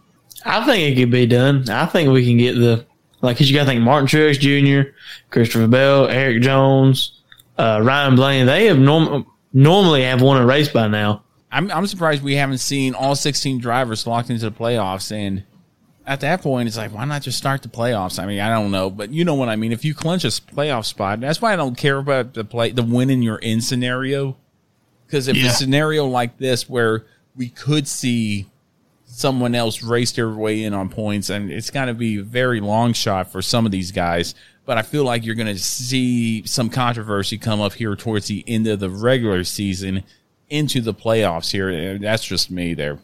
I 0.44 0.64
think 0.66 0.96
it 0.96 1.00
could 1.00 1.10
be 1.10 1.26
done. 1.26 1.68
I 1.70 1.86
think 1.86 2.10
we 2.12 2.26
can 2.26 2.36
get 2.36 2.54
the 2.56 2.84
like. 3.22 3.38
'cause 3.38 3.48
you 3.48 3.56
got 3.56 3.64
to 3.64 3.70
think 3.70 3.80
Martin 3.82 4.06
Truex 4.08 4.38
Jr., 4.38 4.90
Christopher 5.30 5.66
Bell, 5.68 6.08
Erik 6.08 6.42
Jones, 6.42 7.20
uh, 7.58 7.80
Ryan 7.82 8.16
Blaney. 8.16 8.44
They 8.44 8.66
have 8.66 8.78
norm- 8.78 9.24
normally 9.52 10.02
have 10.02 10.20
won 10.20 10.40
a 10.42 10.44
race 10.44 10.68
by 10.68 10.88
now. 10.88 11.22
I'm 11.52 11.70
I'm 11.70 11.86
surprised 11.86 12.22
we 12.22 12.34
haven't 12.36 12.58
seen 12.58 12.94
all 12.94 13.14
16 13.14 13.58
drivers 13.60 14.06
locked 14.06 14.30
into 14.30 14.48
the 14.48 14.56
playoffs. 14.56 15.12
And 15.12 15.44
at 16.06 16.20
that 16.20 16.40
point, 16.42 16.66
it's 16.66 16.76
like, 16.78 16.92
why 16.92 17.04
not 17.04 17.22
just 17.22 17.38
start 17.38 17.62
the 17.62 17.68
playoffs? 17.68 18.18
I 18.20 18.26
mean, 18.26 18.40
I 18.40 18.48
don't 18.48 18.70
know, 18.70 18.90
but 18.90 19.10
you 19.10 19.24
know 19.24 19.34
what 19.34 19.48
I 19.48 19.56
mean. 19.56 19.70
If 19.70 19.84
you 19.84 19.94
clinch 19.94 20.24
a 20.24 20.28
playoff 20.28 20.86
spot, 20.86 21.20
that's 21.20 21.40
why 21.42 21.52
I 21.52 21.56
don't 21.56 21.76
care 21.76 21.98
about 21.98 22.34
the 22.34 22.44
play 22.44 22.70
the 22.72 22.82
winning 22.82 23.22
you're 23.22 23.36
in 23.36 23.60
scenario. 23.60 24.36
Because 25.06 25.28
if 25.28 25.36
Yeah. 25.36 25.48
a 25.48 25.50
scenario 25.50 26.06
like 26.06 26.38
this 26.38 26.68
where 26.70 27.04
we 27.36 27.48
could 27.50 27.86
see 27.86 28.46
someone 29.04 29.54
else 29.54 29.82
race 29.82 30.10
their 30.12 30.30
way 30.30 30.64
in 30.64 30.72
on 30.72 30.88
points, 30.88 31.28
and 31.28 31.52
it's 31.52 31.68
got 31.70 31.84
to 31.84 31.94
be 31.94 32.18
a 32.18 32.22
very 32.22 32.60
long 32.60 32.94
shot 32.94 33.30
for 33.30 33.42
some 33.42 33.66
of 33.66 33.72
these 33.72 33.92
guys. 33.92 34.34
But 34.64 34.78
I 34.78 34.82
feel 34.82 35.04
like 35.04 35.24
you're 35.26 35.34
going 35.34 35.54
to 35.54 35.58
see 35.58 36.46
some 36.46 36.70
controversy 36.70 37.36
come 37.36 37.60
up 37.60 37.74
here 37.74 37.94
towards 37.94 38.28
the 38.28 38.42
end 38.46 38.66
of 38.68 38.80
the 38.80 38.88
regular 38.88 39.44
season 39.44 40.02
into 40.52 40.82
the 40.82 40.92
playoffs 40.92 41.50
here. 41.50 41.98
That's 41.98 42.22
just 42.22 42.50
me 42.50 42.74
there. 42.74 42.98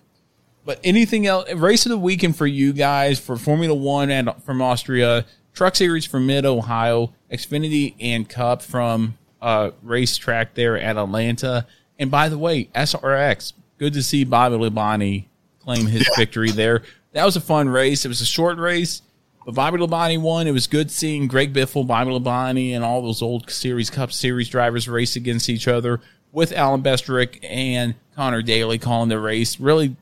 But 0.67 0.81
anything 0.85 1.27
else? 1.27 1.51
Race 1.55 1.87
of 1.87 1.91
the 1.91 1.99
weekend 1.99 2.37
for 2.37 2.47
you 2.47 2.75
guys 2.75 3.19
for 3.19 3.39
Formula 3.39 3.75
One 3.75 4.11
and 4.11 4.31
from 4.45 4.61
Austria, 4.61 5.25
Truck 5.55 5.75
Series 5.75 6.05
from 6.05 6.27
Mid 6.27 6.45
Ohio, 6.45 7.15
Xfinity 7.33 7.95
and 8.01 8.29
Cup 8.29 8.61
from 8.61 9.17
uh, 9.41 9.71
racetrack 9.83 10.53
there 10.55 10.77
at 10.77 10.99
Atlanta. 10.99 11.67
And 11.99 12.11
by 12.11 12.29
the 12.29 12.37
way, 12.37 12.67
SRX, 12.75 13.55
good 13.79 13.95
to 13.95 14.03
see 14.03 14.25
Bobby 14.25 14.57
Labonte 14.57 15.25
claim 15.61 15.87
his 15.87 16.07
victory 16.17 16.51
there. 16.51 16.83
That 17.13 17.25
was 17.25 17.37
a 17.37 17.41
fun 17.41 17.71
race. 17.71 18.05
It 18.05 18.09
was 18.09 18.21
a 18.21 18.27
short 18.27 18.59
race, 18.59 19.01
but 19.47 19.55
Bobby 19.55 19.79
Labonte 19.79 20.21
won. 20.21 20.47
It 20.47 20.53
was 20.53 20.67
good 20.67 20.91
seeing 20.91 21.29
Greg 21.29 21.55
Biffle, 21.55 21.87
Bobby 21.87 22.11
Labonte, 22.11 22.73
and 22.73 22.85
all 22.85 23.01
those 23.01 23.23
old 23.23 23.51
Series 23.51 23.89
Cup 23.89 24.13
Series 24.13 24.51
drivers 24.51 24.87
race 24.87 25.17
against 25.17 25.49
each 25.49 25.67
other 25.67 26.03
with 26.33 26.53
Allen 26.53 26.83
Bestwick 26.83 27.39
and 27.43 27.95
Connor 28.15 28.43
Daly 28.43 28.79
calling 28.79 29.09
the 29.09 29.19
race. 29.21 29.59
Really 29.61 29.97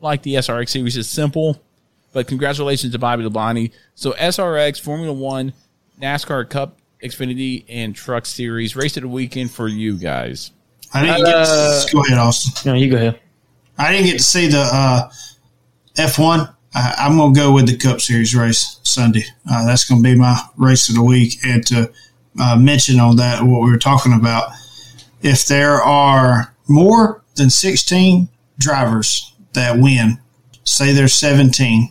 like 0.00 0.22
the 0.22 0.34
SRX 0.34 0.68
series. 0.70 0.96
is 0.96 1.08
simple, 1.08 1.60
but 2.12 2.26
congratulations 2.26 2.92
to 2.92 2.98
Bobby 2.98 3.24
Labonte. 3.24 3.72
So 3.94 4.12
SRX, 4.12 4.80
Formula 4.80 5.12
One, 5.12 5.52
NASCAR 6.00 6.48
Cup, 6.48 6.78
Xfinity, 7.02 7.64
and 7.68 7.94
Truck 7.94 8.26
Series 8.26 8.74
race 8.76 8.96
of 8.96 9.02
the 9.02 9.08
weekend 9.08 9.50
for 9.50 9.68
you 9.68 9.96
guys. 9.96 10.50
I 10.94 11.02
didn't 11.06 11.24
get 11.24 11.34
Uh, 11.34 11.84
to, 11.86 11.92
go 11.92 12.04
ahead, 12.04 12.18
Austin. 12.18 12.72
No, 12.72 12.78
you 12.78 12.90
go 12.90 12.96
ahead. 12.96 13.20
I 13.78 13.92
didn't 13.92 14.06
get 14.06 14.18
to 14.18 14.22
see 14.24 14.48
the 14.48 14.60
uh, 14.60 15.10
F1. 15.96 16.54
I, 16.74 16.94
I'm 16.98 17.16
going 17.16 17.34
to 17.34 17.40
go 17.40 17.52
with 17.52 17.66
the 17.66 17.76
Cup 17.76 18.00
Series 18.00 18.34
race 18.34 18.78
Sunday. 18.82 19.24
Uh, 19.50 19.64
that's 19.66 19.84
going 19.84 20.02
to 20.02 20.08
be 20.08 20.16
my 20.16 20.38
race 20.56 20.88
of 20.88 20.94
the 20.96 21.02
week. 21.02 21.34
And 21.44 21.64
to 21.66 21.90
uh, 22.40 22.56
mention 22.56 22.98
on 23.00 23.16
that, 23.16 23.42
what 23.42 23.62
we 23.62 23.70
were 23.70 23.78
talking 23.78 24.12
about, 24.12 24.50
if 25.22 25.46
there 25.46 25.74
are 25.74 26.54
more 26.68 27.22
than 27.36 27.50
16 27.50 28.28
drivers 28.58 29.34
that 29.54 29.78
win, 29.78 30.18
say 30.64 30.92
there's 30.92 31.14
17, 31.14 31.90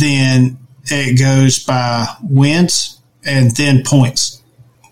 then 0.00 0.58
it 0.86 1.18
goes 1.18 1.62
by 1.64 2.06
wins 2.22 3.00
and 3.24 3.54
then 3.56 3.82
points. 3.84 4.42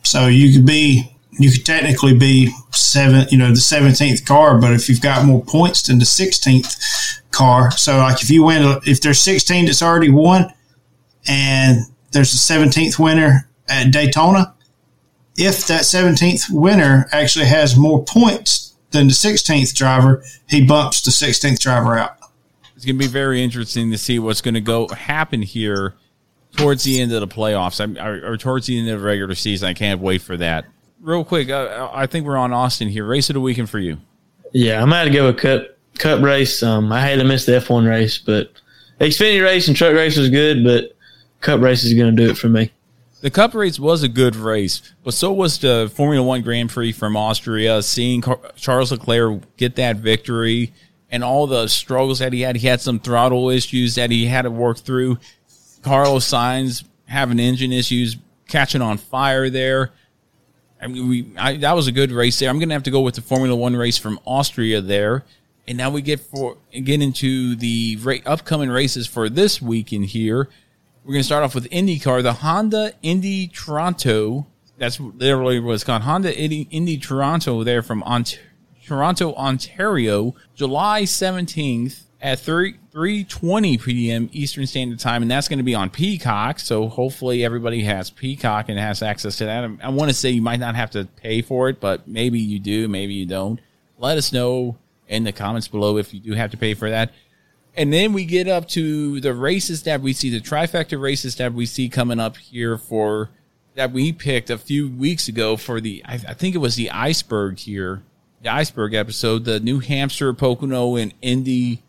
So 0.03 0.27
you 0.27 0.53
could 0.53 0.67
be, 0.67 1.17
you 1.33 1.51
could 1.51 1.67
technically 1.67 2.17
be 2.17 2.53
seven, 2.71 3.27
you 3.31 3.39
know, 3.39 3.49
the 3.49 3.55
17th 3.55 4.27
car, 4.27 4.61
but 4.61 4.73
if 4.73 4.89
you've 4.89 5.01
got 5.01 5.25
more 5.27 5.43
points 5.45 5.83
than 5.83 5.99
the 5.99 6.05
16th 6.05 7.21
car, 7.31 7.71
so 7.73 7.99
like 7.99 8.23
if 8.23 8.31
you 8.31 8.45
win, 8.45 8.79
if 8.87 9.01
there's 9.01 9.21
16 9.21 9.67
that's 9.67 9.83
already 9.83 10.11
won 10.11 10.53
and 11.29 11.81
there's 12.13 12.33
a 12.33 12.53
17th 12.55 12.99
winner 12.99 13.49
at 13.69 13.93
Daytona, 13.93 14.55
if 15.41 15.67
that 15.67 15.83
17th 15.83 16.51
winner 16.51 17.09
actually 17.13 17.47
has 17.47 17.77
more 17.77 18.05
points 18.05 18.75
than 18.91 19.07
the 19.07 19.13
16th 19.15 19.75
driver, 19.75 20.23
he 20.49 20.65
bumps 20.65 21.01
the 21.03 21.11
16th 21.11 21.59
driver 21.59 21.97
out. 21.97 22.17
It's 22.77 22.85
going 22.85 22.99
to 22.99 23.05
be 23.05 23.11
very 23.11 23.43
interesting 23.43 23.91
to 23.91 23.99
see 23.99 24.19
what's 24.19 24.41
going 24.41 24.55
to 24.55 24.61
go 24.61 24.89
happen 24.89 25.43
here 25.43 25.95
towards 26.57 26.85
the 26.85 27.01
end 27.01 27.13
of 27.13 27.21
the 27.21 27.29
playoffs 27.29 27.81
I'm- 27.81 27.97
or, 27.99 28.33
or 28.33 28.37
towards 28.37 28.67
the 28.67 28.79
end 28.79 28.89
of 28.91 29.01
the 29.01 29.07
regular 29.07 29.35
season. 29.35 29.69
I 29.69 29.75
can't 29.75 30.01
wait 30.01 30.23
for 30.23 30.37
that. 30.37 30.67
Real 31.01 31.25
quick, 31.25 31.49
uh, 31.49 31.89
I 31.93 32.07
think 32.07 32.27
we're 32.27 32.37
on 32.37 32.53
Austin 32.53 32.89
here. 32.89 33.07
Race 33.07 33.31
of 33.31 33.35
the 33.35 33.41
weekend 33.41 33.71
for 33.71 33.79
you. 33.79 33.99
Yeah, 34.53 34.83
I'm 34.83 34.91
gonna 34.91 34.97
have 34.97 35.07
to 35.07 35.13
go 35.13 35.27
with 35.27 35.39
cup 35.39 35.63
cup 35.99 36.23
race. 36.23 36.63
Um, 36.63 36.93
I 36.93 37.01
hate 37.01 37.17
to 37.17 37.25
miss 37.25 37.47
the 37.47 37.53
F1 37.53 37.89
race, 37.89 38.19
but 38.19 38.51
Xfinity 39.01 39.43
race 39.43 39.69
and 39.69 39.77
truck 39.77 39.95
race 39.95 40.19
was 40.19 40.29
good, 40.29 40.63
but 40.65 40.95
cup 41.41 41.61
race 41.61 41.85
is 41.85 41.95
gonna 41.95 42.13
do 42.13 42.29
it 42.29 42.37
for 42.37 42.49
me. 42.49 42.71
The 43.21 43.31
Cup 43.31 43.55
race 43.55 43.79
was 43.79 44.03
a 44.03 44.09
good 44.09 44.35
race, 44.35 44.81
but 45.05 45.13
so 45.13 45.31
was 45.31 45.59
the 45.59 45.93
Formula 45.95 46.27
One 46.27 46.41
Grand 46.41 46.71
Prix 46.71 46.93
from 46.93 47.17
Austria. 47.17 47.83
Seeing 47.83 48.23
Charles 48.57 48.93
Leclerc 48.93 49.57
get 49.59 49.77
that 49.77 49.97
victory 49.97 50.73
and 51.11 51.23
all 51.23 51.47
the 51.47 51.69
struggles 51.69 52.21
that 52.21 52.33
he 52.33 52.41
had, 52.41 52.57
he 52.57 52.67
had 52.67 52.81
some 52.81 52.99
throttle 52.99 53.51
issues 53.51 53.97
that 53.97 54.11
he 54.11 54.27
had 54.27 54.43
to 54.43 54.51
work 54.51 54.79
through. 54.79 55.19
Carlos 55.83 56.27
Sainz 56.27 56.85
having 57.07 57.39
engine 57.39 57.73
issues, 57.73 58.17
catching 58.49 58.81
on 58.81 58.97
fire 58.97 59.51
there. 59.51 59.91
I 60.81 60.87
mean, 60.87 61.09
we 61.09 61.27
I, 61.37 61.57
that 61.59 61.77
was 61.77 61.89
a 61.89 61.93
good 61.93 62.13
race 62.13 62.39
there. 62.39 62.49
I'm 62.49 62.59
going 62.59 62.71
to 62.71 62.75
have 62.75 62.85
to 62.85 62.91
go 62.91 63.03
with 63.03 63.17
the 63.17 63.23
Formula 63.23 63.55
One 63.55 63.77
race 63.77 63.99
from 63.99 64.19
Austria 64.25 64.81
there, 64.81 65.25
and 65.69 65.77
now 65.77 65.91
we 65.91 66.01
get 66.01 66.21
for 66.21 66.57
get 66.73 67.03
into 67.03 67.55
the 67.55 67.99
ra- 68.01 68.15
upcoming 68.25 68.71
races 68.71 69.07
for 69.07 69.29
this 69.29 69.61
weekend 69.61 70.07
here. 70.07 70.49
We're 71.05 71.15
going 71.15 71.21
to 71.21 71.25
start 71.27 71.45
off 71.45 71.55
with 71.55 71.69
IndyCar, 71.71 72.23
the 72.23 72.35
Honda 72.35 72.93
Indy 73.03 73.49
Toronto 73.49 74.47
That's 74.77 75.01
literally 75.01 75.59
what's 75.59 75.83
called 75.83 76.03
Honda 76.03 76.37
Indy, 76.37 76.69
Indy 76.71 76.99
Toronto 76.99 77.65
there 77.65 77.83
from 77.83 78.03
Ont- 78.03 78.39
Toronto, 78.85 79.35
Ontario, 79.35 80.35
July 80.55 81.03
17th 81.03 82.03
at 82.21 82.39
3 82.39 82.75
3:20 82.93 83.83
p.m. 83.83 84.29
Eastern 84.33 84.67
Standard 84.67 84.99
Time, 84.99 85.23
and 85.23 85.31
that's 85.31 85.49
going 85.49 85.59
to 85.59 85.65
be 85.65 85.75
on 85.75 85.89
Peacock. 85.89 86.59
So 86.59 86.89
hopefully 86.89 87.45
everybody 87.45 87.83
has 87.85 88.11
Peacock 88.11 88.69
and 88.69 88.79
has 88.79 89.03
access 89.03 89.37
to 89.37 89.47
that. 89.47 89.71
I 89.83 89.89
want 89.89 90.11
to 90.11 90.15
say 90.15 90.31
you 90.31 90.43
might 90.43 90.61
not 90.61 90.75
have 90.75 90.91
to 90.91 91.07
pay 91.17 91.41
for 91.41 91.69
it, 91.71 91.81
but 91.81 92.09
maybe 92.09 92.41
you 92.41 92.59
do, 92.59 92.89
maybe 92.89 93.15
you 93.15 93.27
don't. 93.27 93.61
Let 93.97 94.19
us 94.19 94.33
know 94.33 94.77
in 95.09 95.25
the 95.25 95.33
comments 95.33 95.69
below 95.69 95.97
if 95.97 96.13
you 96.13 96.21
do 96.21 96.33
have 96.33 96.51
to 96.51 96.57
pay 96.57 96.75
for 96.75 96.91
that. 96.91 97.13
And 97.81 97.91
then 97.91 98.13
we 98.13 98.27
get 98.27 98.47
up 98.47 98.69
to 98.69 99.21
the 99.21 99.33
races 99.33 99.85
that 99.85 100.03
we 100.03 100.13
see, 100.13 100.29
the 100.29 100.39
trifecta 100.39 101.01
races 101.01 101.37
that 101.37 101.55
we 101.55 101.65
see 101.65 101.89
coming 101.89 102.21
up 102.21 102.37
here 102.37 102.77
for 102.77 103.31
that 103.75 103.91
we 103.91 104.13
picked 104.13 104.51
a 104.51 104.59
few 104.59 104.91
weeks 104.91 105.29
ago 105.29 105.57
for 105.57 105.81
the, 105.81 106.03
I, 106.05 106.17
I 106.17 106.35
think 106.35 106.55
it 106.55 106.59
was 106.59 106.77
the 106.77 106.91
iceberg 106.91 107.59
here, 107.59 108.03
the 108.43 108.53
iceberg 108.53 108.93
episode, 108.93 109.47
the 109.47 109.61
New 109.61 109.79
Hampshire, 109.79 110.35
Pocono, 110.35 110.97
and 110.97 111.15
Indy 111.23 111.83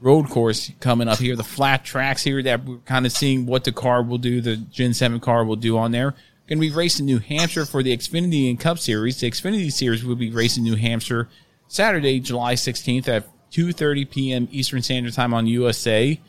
road 0.00 0.28
course 0.28 0.72
coming 0.80 1.06
up 1.06 1.20
here, 1.20 1.36
the 1.36 1.44
flat 1.44 1.84
tracks 1.84 2.24
here 2.24 2.42
that 2.42 2.64
we're 2.64 2.78
kind 2.78 3.06
of 3.06 3.12
seeing 3.12 3.46
what 3.46 3.62
the 3.62 3.70
car 3.70 4.02
will 4.02 4.18
do, 4.18 4.40
the 4.40 4.56
Gen 4.56 4.94
7 4.94 5.20
car 5.20 5.44
will 5.44 5.54
do 5.54 5.78
on 5.78 5.92
there. 5.92 6.10
Going 6.48 6.58
to 6.58 6.68
be 6.68 6.72
racing 6.72 7.06
New 7.06 7.20
Hampshire 7.20 7.66
for 7.66 7.84
the 7.84 7.96
Xfinity 7.96 8.50
and 8.50 8.58
Cup 8.58 8.80
Series. 8.80 9.20
The 9.20 9.30
Xfinity 9.30 9.70
Series 9.70 10.04
will 10.04 10.16
be 10.16 10.32
racing 10.32 10.64
New 10.64 10.74
Hampshire 10.74 11.28
Saturday, 11.68 12.18
July 12.18 12.54
16th 12.54 13.06
at 13.06 13.28
2:30 13.52 14.10
p.m. 14.10 14.48
Eastern 14.50 14.82
Standard 14.82 15.12
Time 15.12 15.34
on 15.34 15.46
USA, 15.46 16.20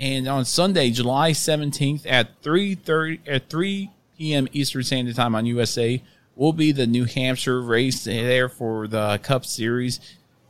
and 0.00 0.28
on 0.28 0.44
Sunday, 0.44 0.90
July 0.90 1.32
17th 1.32 2.06
at 2.08 2.42
3:30 2.42 3.20
at 3.26 3.48
3 3.48 3.90
p.m. 4.18 4.48
Eastern 4.52 4.82
Standard 4.82 5.16
Time 5.16 5.34
on 5.34 5.46
USA 5.46 6.02
will 6.36 6.52
be 6.52 6.72
the 6.72 6.86
New 6.86 7.04
Hampshire 7.04 7.60
race 7.60 8.04
there 8.04 8.48
for 8.48 8.86
the 8.86 9.18
Cup 9.22 9.44
Series. 9.44 10.00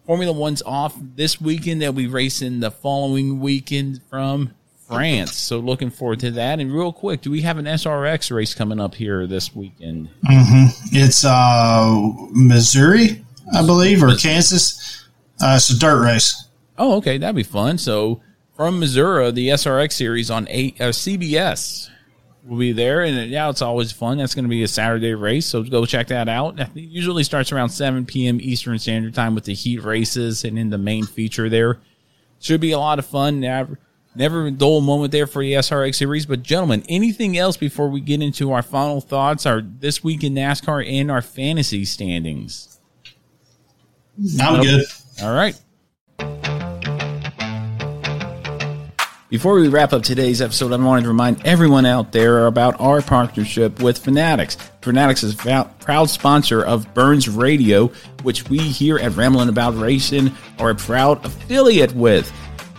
Formula 0.07 0.33
One's 0.33 0.63
off 0.63 0.97
this 1.17 1.41
weekend. 1.41 1.81
They'll 1.81 1.93
be 1.93 2.07
racing 2.07 2.61
the 2.61 2.71
following 2.71 3.41
weekend 3.41 4.01
from 4.11 4.53
France. 4.87 5.37
So 5.37 5.59
looking 5.59 5.91
forward 5.91 6.21
to 6.21 6.31
that. 6.33 6.61
And 6.61 6.73
real 6.73 6.93
quick, 6.93 7.23
do 7.23 7.31
we 7.31 7.43
have 7.43 7.59
an 7.59 7.67
SRX 7.67 8.35
race 8.35 8.55
coming 8.55 8.81
up 8.81 8.95
here 8.95 9.27
this 9.27 9.55
weekend? 9.55 10.09
hmm 10.27 10.67
It's 10.93 11.25
uh, 11.25 12.01
Missouri, 12.31 13.25
I 13.55 13.65
believe, 13.65 14.03
or 14.03 14.15
Kansas. 14.17 15.02
Uh, 15.43 15.55
it's 15.57 15.71
a 15.71 15.79
dirt 15.79 16.03
race. 16.03 16.49
Oh, 16.79 16.97
okay, 16.99 17.19
that'd 17.19 17.35
be 17.37 17.43
fun. 17.43 17.79
So 17.79 18.21
from 18.57 18.79
Missouri, 18.81 19.31
the 19.33 19.49
SRX 19.49 19.93
series 19.93 20.31
on 20.31 20.47
eight 20.51 20.81
uh, 20.81 20.85
CBS 20.91 21.89
will 22.47 22.59
be 22.59 22.73
there, 22.73 23.03
and 23.03 23.31
yeah, 23.31 23.49
it's 23.51 23.63
always 23.63 23.93
fun. 23.93 24.19
That's 24.19 24.35
going 24.35 24.45
to 24.45 24.49
be 24.49 24.63
a 24.63 24.69
Saturday 24.69 25.15
race, 25.15 25.47
so 25.47 25.63
go 25.63 25.85
check 25.87 26.09
that 26.09 26.29
out. 26.29 26.59
It 26.59 26.71
usually 26.75 27.25
starts 27.25 27.53
around 27.53 27.69
7 27.71 28.05
p.m. 28.07 28.39
Eastern 28.41 28.79
Standard 28.79 29.15
Time 29.15 29.35
with 29.35 29.45
the 29.45 29.55
heat 29.55 29.83
races, 29.83 30.45
and 30.45 30.59
in 30.59 30.71
the 30.71 30.79
main 30.79 31.05
feature 31.05 31.49
there 31.49 31.79
should 32.41 32.61
be 32.61 32.73
a 32.73 32.79
lot 32.79 32.99
of 32.99 33.07
fun. 33.07 33.41
Never, 33.41 33.79
never 34.17 34.51
dull 34.51 34.81
moment 34.81 35.13
there 35.13 35.27
for 35.29 35.43
the 35.43 35.53
SRX 35.53 35.95
series. 35.95 36.27
But 36.27 36.43
gentlemen, 36.43 36.83
anything 36.89 37.37
else 37.39 37.57
before 37.57 37.89
we 37.89 38.01
get 38.01 38.21
into 38.23 38.53
our 38.53 38.63
final 38.63 39.01
thoughts? 39.01 39.47
Our 39.47 39.61
this 39.61 40.03
week 40.03 40.25
in 40.25 40.35
NASCAR 40.35 40.85
and 40.91 41.11
our 41.11 41.23
fantasy 41.23 41.85
standings. 41.85 42.79
I'm 44.41 44.55
Nope. 44.57 44.63
good. 44.65 44.85
All 45.23 45.33
right. 45.33 45.57
Before 49.29 49.55
we 49.55 49.69
wrap 49.69 49.93
up 49.93 50.03
today's 50.03 50.43
episode, 50.43 50.73
I 50.73 50.77
wanted 50.77 51.03
to 51.03 51.09
remind 51.09 51.47
everyone 51.47 51.87
out 51.87 52.13
there 52.13 52.47
about 52.47 52.79
our 52.81 53.01
partnership 53.01 53.81
with 53.81 53.97
Fanatics. 53.99 54.57
Fanatics 54.83 55.23
is 55.23 55.35
a 55.47 55.71
proud 55.81 56.11
sponsor 56.11 56.63
of 56.63 56.93
Burns 56.93 57.29
Radio, 57.29 57.87
which 58.25 58.51
we 58.51 58.59
here 58.59 58.99
at 58.99 59.17
Ramblin' 59.17 59.49
About 59.49 59.79
Racing 59.79 60.33
are 60.59 60.71
a 60.71 60.75
proud 60.75 61.25
affiliate 61.25 61.95
with. 61.95 62.31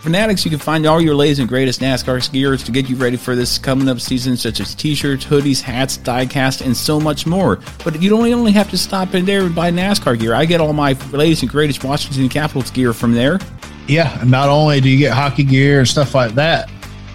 Fanatics, 0.04 0.44
you 0.44 0.50
can 0.50 0.60
find 0.60 0.84
all 0.84 1.00
your 1.00 1.14
latest 1.14 1.40
and 1.40 1.48
greatest 1.48 1.80
NASCAR 1.80 2.30
gears 2.30 2.62
to 2.64 2.70
get 2.70 2.90
you 2.90 2.96
ready 2.96 3.16
for 3.16 3.34
this 3.34 3.56
coming 3.56 3.88
up 3.88 3.98
season, 3.98 4.36
such 4.36 4.60
as 4.60 4.74
t-shirts, 4.74 5.24
hoodies, 5.24 5.62
hats, 5.62 5.96
diecast, 5.96 6.60
and 6.60 6.76
so 6.76 7.00
much 7.00 7.24
more. 7.26 7.58
But 7.82 8.02
you 8.02 8.10
don't 8.10 8.30
only 8.30 8.52
have 8.52 8.68
to 8.68 8.76
stop 8.76 9.14
in 9.14 9.24
there 9.24 9.40
and 9.44 9.54
buy 9.54 9.70
NASCAR 9.70 10.20
gear. 10.20 10.34
I 10.34 10.44
get 10.44 10.60
all 10.60 10.74
my 10.74 10.92
latest 11.10 11.40
and 11.40 11.50
greatest 11.50 11.82
Washington 11.84 12.28
Capitals 12.28 12.70
gear 12.70 12.92
from 12.92 13.14
there. 13.14 13.38
Yeah, 13.88 14.20
and 14.20 14.30
not 14.30 14.50
only 14.50 14.82
do 14.82 14.90
you 14.90 14.98
get 14.98 15.14
hockey 15.14 15.42
gear 15.42 15.78
and 15.78 15.88
stuff 15.88 16.14
like 16.14 16.32
that, 16.34 16.68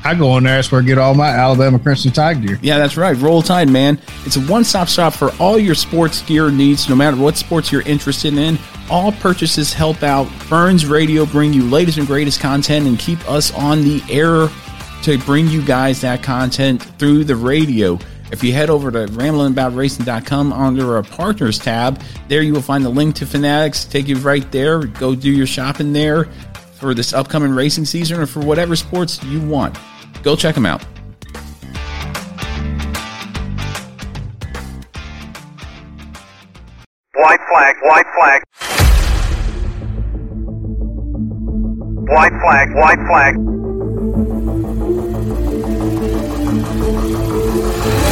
I 0.04 0.16
go 0.16 0.38
in 0.38 0.46
there. 0.46 0.56
That's 0.56 0.72
where 0.72 0.82
I 0.82 0.84
get 0.86 0.98
all 0.98 1.14
my 1.14 1.28
Alabama 1.28 1.78
Crimson 1.78 2.12
Tide 2.12 2.46
gear. 2.46 2.60
Yeah, 2.62 2.78
that's 2.78 2.96
right. 2.96 3.16
Roll 3.18 3.42
Tide, 3.42 3.70
man. 3.70 4.00
It's 4.26 4.38
a 4.38 4.42
one 4.42 4.64
stop 4.64 4.88
shop 4.88 5.14
for 5.14 5.32
all 5.40 5.60
your 5.60 5.76
sports 5.76 6.22
gear 6.22 6.52
needs, 6.52 6.88
no 6.90 6.96
matter 6.96 7.18
what 7.18 7.38
sports 7.38 7.72
you're 7.72 7.82
interested 7.82 8.34
in. 8.36 8.58
All 8.90 9.12
purchases 9.12 9.74
help 9.74 10.02
out 10.04 10.28
Burns 10.50 10.86
Radio, 10.86 11.26
bring 11.26 11.54
you 11.54 11.64
latest 11.64 11.98
and 11.98 12.08
greatest 12.08 12.40
content, 12.40 12.88
and 12.88 12.98
keep 12.98 13.20
us 13.30 13.54
on 13.54 13.82
the 13.82 14.02
air 14.10 14.50
to 15.04 15.18
bring 15.26 15.48
you 15.48 15.62
guys 15.62 16.02
that 16.02 16.24
content 16.24 16.82
through 16.98 17.26
the 17.26 17.36
radio. 17.36 18.00
If 18.32 18.44
you 18.44 18.54
head 18.54 18.70
over 18.70 18.92
to 18.92 19.08
ramblinaboutracing.com 19.08 20.54
under 20.54 20.96
our 20.96 21.04
partners 21.04 21.58
tab, 21.58 22.02
there 22.28 22.44
you 22.44 22.54
will 22.54 22.62
find 22.62 22.86
the 22.86 22.90
link 22.90 23.16
to 23.16 23.26
Fanatics. 23.26 23.86
Take 23.86 24.08
you 24.08 24.18
right 24.18 24.50
there. 24.52 24.86
Go 24.86 25.16
do 25.16 25.32
your 25.32 25.48
shopping 25.48 25.94
there 25.94 26.28
for 26.80 26.94
this 26.94 27.14
upcoming 27.14 27.52
racing 27.52 27.86
season 27.86 28.20
or 28.20 28.26
for 28.26 28.40
whatever 28.40 28.76
sports 28.76 29.22
you 29.26 29.42
want. 29.42 29.78
Go 30.24 30.36
check 30.36 30.56
them 30.56 30.66
out. 30.66 30.84
White 37.16 37.40
flag, 37.52 37.76
white 37.84 38.06
flag. 38.16 38.44
White 42.10 42.32
flag, 42.42 42.74
white 42.76 43.00
flag. 43.08 43.36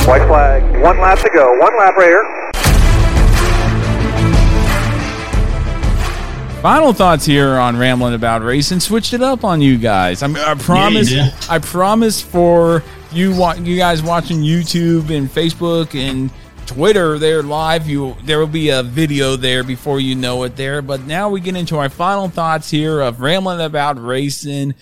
White 0.07 0.27
flag. 0.27 0.83
One 0.83 0.99
lap 0.99 1.19
to 1.19 1.29
go. 1.33 1.57
One 1.59 1.77
lap 1.77 1.95
right 1.95 2.07
here. 2.07 2.46
Final 6.61 6.91
thoughts 6.91 7.23
here 7.25 7.51
on 7.51 7.77
rambling 7.77 8.13
about 8.15 8.41
racing. 8.41 8.79
Switched 8.79 9.13
it 9.13 9.21
up 9.21 9.43
on 9.43 9.61
you 9.61 9.77
guys. 9.77 10.23
I, 10.23 10.27
I 10.51 10.55
promise. 10.55 11.09
did. 11.09 11.31
I 11.49 11.59
promise 11.59 12.19
for 12.19 12.83
you, 13.11 13.33
wa- 13.35 13.53
you 13.53 13.77
guys 13.77 14.01
watching 14.01 14.39
YouTube 14.41 15.15
and 15.15 15.29
Facebook 15.29 15.95
and 15.95 16.31
Twitter. 16.65 17.19
There 17.19 17.43
live. 17.43 17.87
You 17.87 18.17
there 18.23 18.39
will 18.39 18.47
be 18.47 18.69
a 18.69 18.81
video 18.83 19.35
there 19.35 19.63
before 19.63 19.99
you 20.01 20.15
know 20.15 20.43
it. 20.43 20.55
There. 20.57 20.81
But 20.81 21.05
now 21.05 21.29
we 21.29 21.39
get 21.41 21.55
into 21.55 21.77
our 21.77 21.89
final 21.89 22.27
thoughts 22.27 22.69
here 22.71 23.01
of 23.01 23.21
rambling 23.21 23.61
about 23.61 24.03
racing. 24.03 24.73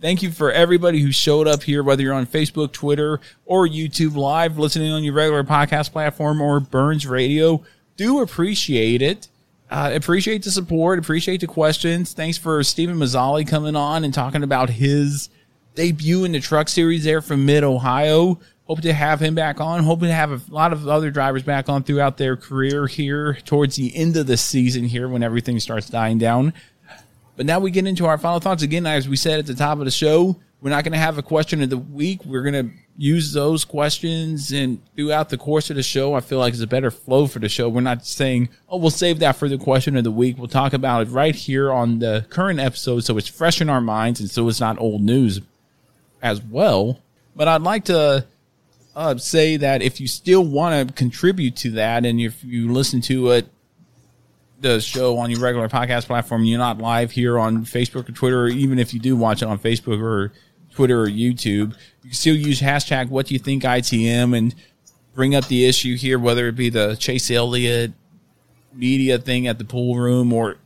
Thank 0.00 0.22
you 0.22 0.30
for 0.30 0.52
everybody 0.52 1.00
who 1.00 1.10
showed 1.12 1.48
up 1.48 1.62
here, 1.64 1.82
whether 1.82 2.02
you're 2.02 2.14
on 2.14 2.26
Facebook, 2.26 2.72
Twitter, 2.72 3.20
or 3.44 3.66
YouTube 3.66 4.14
Live, 4.14 4.56
listening 4.56 4.92
on 4.92 5.02
your 5.02 5.14
regular 5.14 5.42
podcast 5.44 5.92
platform 5.92 6.40
or 6.40 6.60
Burns 6.60 7.06
Radio. 7.06 7.64
Do 7.96 8.20
appreciate 8.20 9.02
it. 9.02 9.28
Uh, 9.70 9.90
appreciate 9.94 10.42
the 10.42 10.50
support. 10.50 10.98
Appreciate 10.98 11.40
the 11.40 11.46
questions. 11.46 12.12
Thanks 12.12 12.38
for 12.38 12.62
Stephen 12.62 12.96
Mallozzi 12.96 13.46
coming 13.46 13.76
on 13.76 14.04
and 14.04 14.12
talking 14.12 14.42
about 14.42 14.70
his 14.70 15.30
debut 15.74 16.24
in 16.24 16.32
the 16.32 16.40
truck 16.40 16.68
series 16.68 17.04
there 17.04 17.20
from 17.20 17.44
Mid 17.46 17.64
Ohio. 17.64 18.38
Hope 18.66 18.80
to 18.82 18.92
have 18.92 19.20
him 19.20 19.34
back 19.34 19.60
on. 19.60 19.82
Hoping 19.84 20.08
to 20.08 20.14
have 20.14 20.30
a 20.30 20.40
lot 20.54 20.72
of 20.72 20.88
other 20.88 21.10
drivers 21.10 21.42
back 21.42 21.68
on 21.68 21.82
throughout 21.82 22.16
their 22.16 22.36
career 22.36 22.86
here 22.86 23.34
towards 23.44 23.76
the 23.76 23.94
end 23.94 24.16
of 24.16 24.26
the 24.26 24.36
season 24.36 24.84
here 24.84 25.08
when 25.08 25.22
everything 25.22 25.60
starts 25.60 25.90
dying 25.90 26.18
down. 26.18 26.54
But 27.36 27.46
now 27.46 27.58
we 27.58 27.70
get 27.70 27.86
into 27.86 28.06
our 28.06 28.16
final 28.16 28.40
thoughts 28.40 28.62
again. 28.62 28.86
As 28.86 29.08
we 29.08 29.16
said 29.16 29.38
at 29.38 29.46
the 29.46 29.54
top 29.54 29.78
of 29.78 29.84
the 29.84 29.90
show, 29.90 30.36
we're 30.64 30.70
not 30.70 30.82
going 30.82 30.92
to 30.92 30.98
have 30.98 31.18
a 31.18 31.22
question 31.22 31.62
of 31.62 31.68
the 31.68 31.76
week. 31.76 32.24
We're 32.24 32.40
going 32.40 32.54
to 32.54 32.74
use 32.96 33.34
those 33.34 33.66
questions 33.66 34.50
and 34.50 34.80
throughout 34.96 35.28
the 35.28 35.36
course 35.36 35.68
of 35.68 35.76
the 35.76 35.82
show. 35.82 36.14
I 36.14 36.20
feel 36.20 36.38
like 36.38 36.54
it's 36.54 36.62
a 36.62 36.66
better 36.66 36.90
flow 36.90 37.26
for 37.26 37.38
the 37.38 37.50
show. 37.50 37.68
We're 37.68 37.82
not 37.82 38.06
saying, 38.06 38.48
oh, 38.70 38.78
we'll 38.78 38.88
save 38.88 39.18
that 39.18 39.36
for 39.36 39.46
the 39.46 39.58
question 39.58 39.94
of 39.94 40.04
the 40.04 40.10
week. 40.10 40.38
We'll 40.38 40.48
talk 40.48 40.72
about 40.72 41.06
it 41.06 41.10
right 41.10 41.34
here 41.34 41.70
on 41.70 41.98
the 41.98 42.24
current 42.30 42.60
episode 42.60 43.00
so 43.00 43.18
it's 43.18 43.28
fresh 43.28 43.60
in 43.60 43.68
our 43.68 43.82
minds 43.82 44.20
and 44.20 44.30
so 44.30 44.48
it's 44.48 44.58
not 44.58 44.80
old 44.80 45.02
news 45.02 45.42
as 46.22 46.40
well. 46.40 46.98
But 47.36 47.46
I'd 47.46 47.60
like 47.60 47.84
to 47.84 48.24
uh, 48.96 49.18
say 49.18 49.58
that 49.58 49.82
if 49.82 50.00
you 50.00 50.08
still 50.08 50.46
want 50.46 50.88
to 50.88 50.94
contribute 50.94 51.56
to 51.56 51.72
that 51.72 52.06
and 52.06 52.18
if 52.18 52.42
you 52.42 52.72
listen 52.72 53.02
to 53.02 53.32
it 53.32 53.48
the 54.60 54.80
show 54.80 55.18
on 55.18 55.30
your 55.30 55.40
regular 55.40 55.68
podcast 55.68 56.06
platform, 56.06 56.42
you're 56.44 56.58
not 56.58 56.78
live 56.78 57.10
here 57.10 57.38
on 57.38 57.66
Facebook 57.66 58.08
or 58.08 58.12
Twitter, 58.12 58.44
or 58.44 58.48
even 58.48 58.78
if 58.78 58.94
you 58.94 59.00
do 59.00 59.14
watch 59.14 59.42
it 59.42 59.46
on 59.46 59.58
Facebook 59.58 60.00
or 60.00 60.32
Twitter 60.74 61.02
or 61.02 61.08
YouTube, 61.08 61.74
you 62.02 62.10
can 62.10 62.12
still 62.12 62.34
use 62.34 62.60
hashtag 62.60 63.08
what 63.08 63.26
do 63.26 63.34
you 63.34 63.40
think 63.40 63.62
ITM 63.62 64.36
and 64.36 64.54
bring 65.14 65.34
up 65.34 65.46
the 65.46 65.66
issue 65.66 65.96
here, 65.96 66.18
whether 66.18 66.48
it 66.48 66.56
be 66.56 66.70
the 66.70 66.96
Chase 66.96 67.30
Elliott 67.30 67.92
media 68.72 69.18
thing 69.18 69.46
at 69.46 69.58
the 69.58 69.64
pool 69.64 69.96
room 69.96 70.32
or 70.32 70.56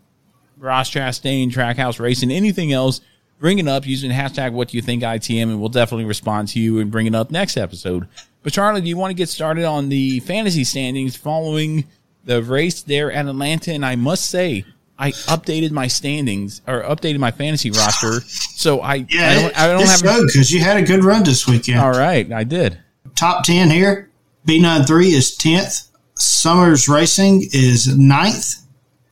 Ross 0.57 0.91
Chastain, 0.91 1.53
Trackhouse 1.53 2.01
Racing, 2.01 2.31
anything 2.31 2.73
else, 2.73 3.01
bring 3.39 3.59
it 3.59 3.69
up 3.69 3.87
using 3.87 4.11
hashtag 4.11 4.53
what 4.53 4.69
do 4.69 4.77
you 4.77 4.83
think 4.83 5.03
ITM 5.03 5.45
and 5.45 5.61
we'll 5.61 5.69
definitely 5.69 6.05
respond 6.05 6.49
to 6.49 6.61
you 6.61 6.81
and 6.81 6.91
bring 6.91 7.07
it 7.07 7.15
up 7.15 7.31
next 7.31 7.57
episode. 7.57 8.09
But 8.43 8.49
But 8.49 8.53
Charlie, 8.53 8.81
do 8.81 8.89
you 8.89 8.97
want 8.97 9.11
to 9.11 9.15
get 9.15 9.29
started 9.29 9.65
on 9.65 9.89
the 9.89 10.21
fantasy 10.21 10.65
standings 10.65 11.17
following 11.17 11.85
the 12.25 12.43
race 12.43 12.83
there 12.83 13.13
at 13.13 13.27
Atlanta? 13.27 13.73
And 13.73 13.85
I 13.85 13.97
must 13.97 14.31
say, 14.31 14.65
I 14.99 15.13
updated 15.13 15.71
my 15.71 15.87
standings 15.87 16.61
or 16.67 16.83
updated 16.83 17.19
my 17.19 17.31
fantasy 17.31 17.71
roster, 17.71 18.21
so 18.23 18.81
I 18.81 19.07
Yeah, 19.09 19.29
I 19.29 19.35
don't, 19.35 19.59
I 19.61 19.67
don't 19.69 19.83
it's 19.83 19.91
have 19.93 20.03
good 20.03 20.27
because 20.27 20.51
you 20.53 20.61
had 20.61 20.77
a 20.77 20.83
good 20.83 21.05
run 21.05 21.23
this 21.23 21.47
weekend. 21.47 21.79
All 21.81 21.93
right, 21.93 22.31
I 22.33 22.45
did. 22.45 22.79
Top 23.15 23.45
10 23.45 23.71
here. 23.71 24.11
B93 24.47 25.13
is 25.13 25.37
10th. 25.39 25.89
Summers 26.15 26.89
Racing 26.89 27.43
is 27.53 27.87
9th. 27.87 28.63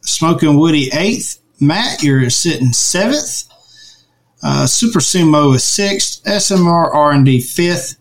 Smoking 0.01 0.59
Woody 0.59 0.91
8th. 0.91 1.39
Matt, 1.61 2.03
you're 2.03 2.31
sitting 2.31 2.69
7th. 2.69 3.49
Uh, 4.43 4.67
Super 4.67 4.99
Sumo 4.99 5.55
is 5.55 5.63
6th. 5.63 6.23
SMR 6.25 6.93
R&D 6.95 7.39
5th. 7.39 7.97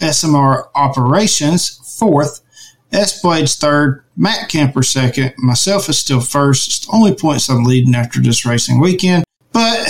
SMR 0.00 0.68
Operations 0.74 1.80
4th. 2.00 2.42
S 2.96 3.20
Blades 3.20 3.58
3rd. 3.58 4.02
Matt 4.16 4.48
Camper 4.48 4.80
2nd. 4.80 5.34
Myself 5.38 5.88
is 5.88 5.98
still 5.98 6.20
1st. 6.20 6.66
It's 6.66 6.86
the 6.86 6.92
only 6.92 7.14
points 7.14 7.48
I'm 7.48 7.64
leading 7.64 7.94
after 7.94 8.20
this 8.20 8.46
racing 8.46 8.80
weekend. 8.80 9.24
But 9.52 9.86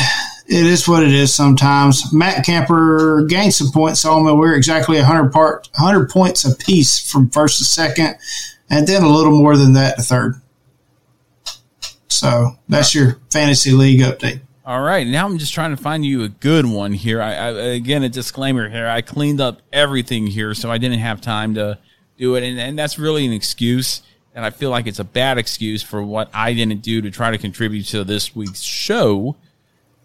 it 0.49 0.67
is 0.67 0.89
what 0.89 1.03
it 1.03 1.13
is 1.13 1.35
sometimes. 1.35 2.13
Matt 2.13 2.45
Camper 2.45 3.25
gained 3.29 3.55
some 3.55 3.71
points 3.71 4.05
on 4.05 4.27
me. 4.27 4.33
We're 4.33 4.57
exactly 4.57 4.97
100, 4.97 5.33
part, 5.33 5.69
100 5.79 6.11
points 6.11 6.45
apiece 6.45 6.99
from 7.11 7.31
first 7.31 7.59
to 7.59 7.65
second, 7.65 8.17
and 8.69 8.87
then 8.87 9.03
a 9.03 9.09
little 9.09 9.33
more 9.33 9.57
than 9.57 9.73
that 9.75 9.97
to 9.97 10.03
third. 10.03 10.41
So 12.09 12.57
that's 12.69 12.95
your 12.95 13.19
fantasy 13.31 13.73
league 13.73 14.01
update. 14.01 14.41
All 14.65 14.83
right, 14.83 15.07
now 15.07 15.27
I'm 15.27 15.39
just 15.39 15.55
trying 15.55 15.77
to 15.77 15.81
find 15.81 16.05
you 16.05 16.25
a 16.25 16.29
good 16.29 16.67
one 16.67 16.93
here. 16.93 17.23
I, 17.23 17.35
I 17.35 17.51
again 17.51 18.03
a 18.03 18.09
disclaimer 18.09 18.69
here. 18.69 18.89
I 18.89 19.01
cleaned 19.01 19.41
up 19.41 19.63
everything 19.73 20.27
here, 20.27 20.55
so 20.55 20.73
I 20.73 20.79
didn't 20.79 20.99
have 20.99 21.21
time 21.21 21.55
to 21.55 21.79
do 22.17 22.35
it, 22.35 22.43
and, 22.43 22.59
and 22.59 22.79
that's 22.79 22.99
really 22.99 23.27
an 23.27 23.33
excuse. 23.33 24.03
And 24.35 24.45
I 24.45 24.51
feel 24.51 24.71
like 24.71 24.87
it's 24.87 24.99
a 24.99 25.05
bad 25.05 25.39
excuse 25.39 25.83
for 25.83 26.03
what 26.03 26.29
I 26.35 26.53
didn't 26.53 26.83
do 26.83 27.01
to 27.01 27.11
try 27.11 27.31
to 27.31 27.39
contribute 27.39 27.85
to 27.87 28.05
this 28.05 28.37
week's 28.37 28.61
show. 28.61 29.37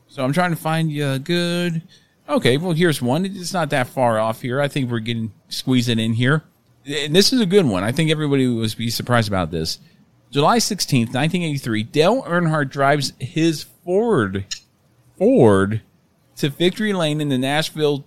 So 0.08 0.24
I'm 0.24 0.34
trying 0.34 0.52
to 0.52 0.58
find 0.58 0.92
you 0.92 1.10
a 1.10 1.20
good. 1.20 1.82
Okay, 2.30 2.58
well 2.58 2.72
here's 2.72 3.02
one. 3.02 3.26
It's 3.26 3.54
not 3.54 3.70
that 3.72 3.88
far 3.88 4.20
off 4.20 4.42
here. 4.42 4.62
I 4.62 4.70
think 4.70 4.90
we're 4.90 5.00
getting 5.00 5.34
squeezing 5.50 6.00
in 6.00 6.14
here. 6.14 6.44
And 6.86 7.16
this 7.16 7.34
is 7.34 7.42
a 7.42 7.46
good 7.46 7.66
one. 7.66 7.84
I 7.84 7.92
think 7.92 8.10
everybody 8.10 8.48
was 8.48 8.74
be 8.74 8.90
surprised 8.90 9.28
about 9.28 9.52
this. 9.52 9.80
July 10.32 10.60
16th, 10.60 11.14
1983, 11.14 11.84
Dale 11.84 12.24
Earnhardt 12.24 12.70
drives 12.70 13.12
his 13.20 13.64
Ford 13.64 14.46
Ford 15.18 15.82
to 16.38 16.50
victory 16.50 16.94
lane 16.94 17.20
in 17.20 17.30
the 17.30 17.38
Nashville 17.38 18.06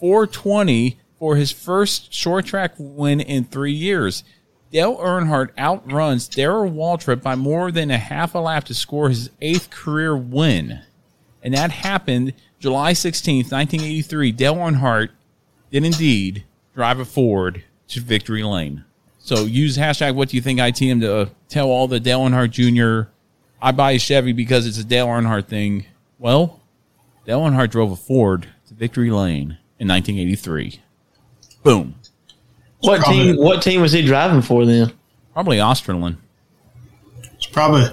420 0.00 0.98
for 1.18 1.36
his 1.36 1.50
first 1.50 2.12
short 2.12 2.46
track 2.46 2.74
win 2.78 3.20
in 3.20 3.44
three 3.44 3.72
years. 3.72 4.24
Dale 4.72 4.96
Earnhardt 4.96 5.56
outruns 5.58 6.28
Darrell 6.28 6.70
Waltrip 6.70 7.22
by 7.22 7.34
more 7.34 7.70
than 7.70 7.90
a 7.90 7.98
half 7.98 8.34
a 8.34 8.38
lap 8.38 8.64
to 8.64 8.74
score 8.74 9.08
his 9.08 9.30
eighth 9.40 9.70
career 9.70 10.16
win. 10.16 10.80
And 11.42 11.54
that 11.54 11.70
happened 11.70 12.34
July 12.58 12.92
16th, 12.92 13.52
1983. 13.52 14.32
Dale 14.32 14.54
Earnhardt 14.56 15.10
did 15.70 15.84
indeed 15.84 16.44
drive 16.74 16.98
a 16.98 17.04
Ford 17.04 17.62
to 17.88 18.00
victory 18.00 18.42
lane. 18.42 18.84
So 19.18 19.44
use 19.44 19.78
hashtag 19.78 20.14
what 20.14 20.28
do 20.28 20.36
you 20.36 20.42
think 20.42 20.60
ITM 20.60 21.00
to 21.00 21.16
uh, 21.16 21.28
tell 21.48 21.68
all 21.68 21.88
the 21.88 22.00
Dale 22.00 22.20
Earnhardt 22.20 22.50
Jr. 22.50 23.10
I 23.60 23.72
buy 23.72 23.92
a 23.92 23.98
Chevy 23.98 24.32
because 24.32 24.66
it's 24.66 24.78
a 24.78 24.84
Dale 24.84 25.06
Earnhardt 25.06 25.46
thing. 25.46 25.86
Well, 26.18 26.60
Dale 27.24 27.40
Earnhardt 27.40 27.70
drove 27.70 27.92
a 27.92 27.96
Ford 27.96 28.48
to 28.68 28.74
victory 28.74 29.10
lane 29.10 29.58
in 29.78 29.88
1983. 29.88 30.80
Boom. 31.66 31.94
What 32.80 33.04
team? 33.04 33.36
What 33.36 33.62
team 33.62 33.80
was 33.80 33.92
he 33.92 34.04
driving 34.04 34.42
for 34.42 34.64
then? 34.64 34.92
Probably 35.32 35.58
Osterlund. 35.58 36.16
It's 37.34 37.46
probably 37.46 37.84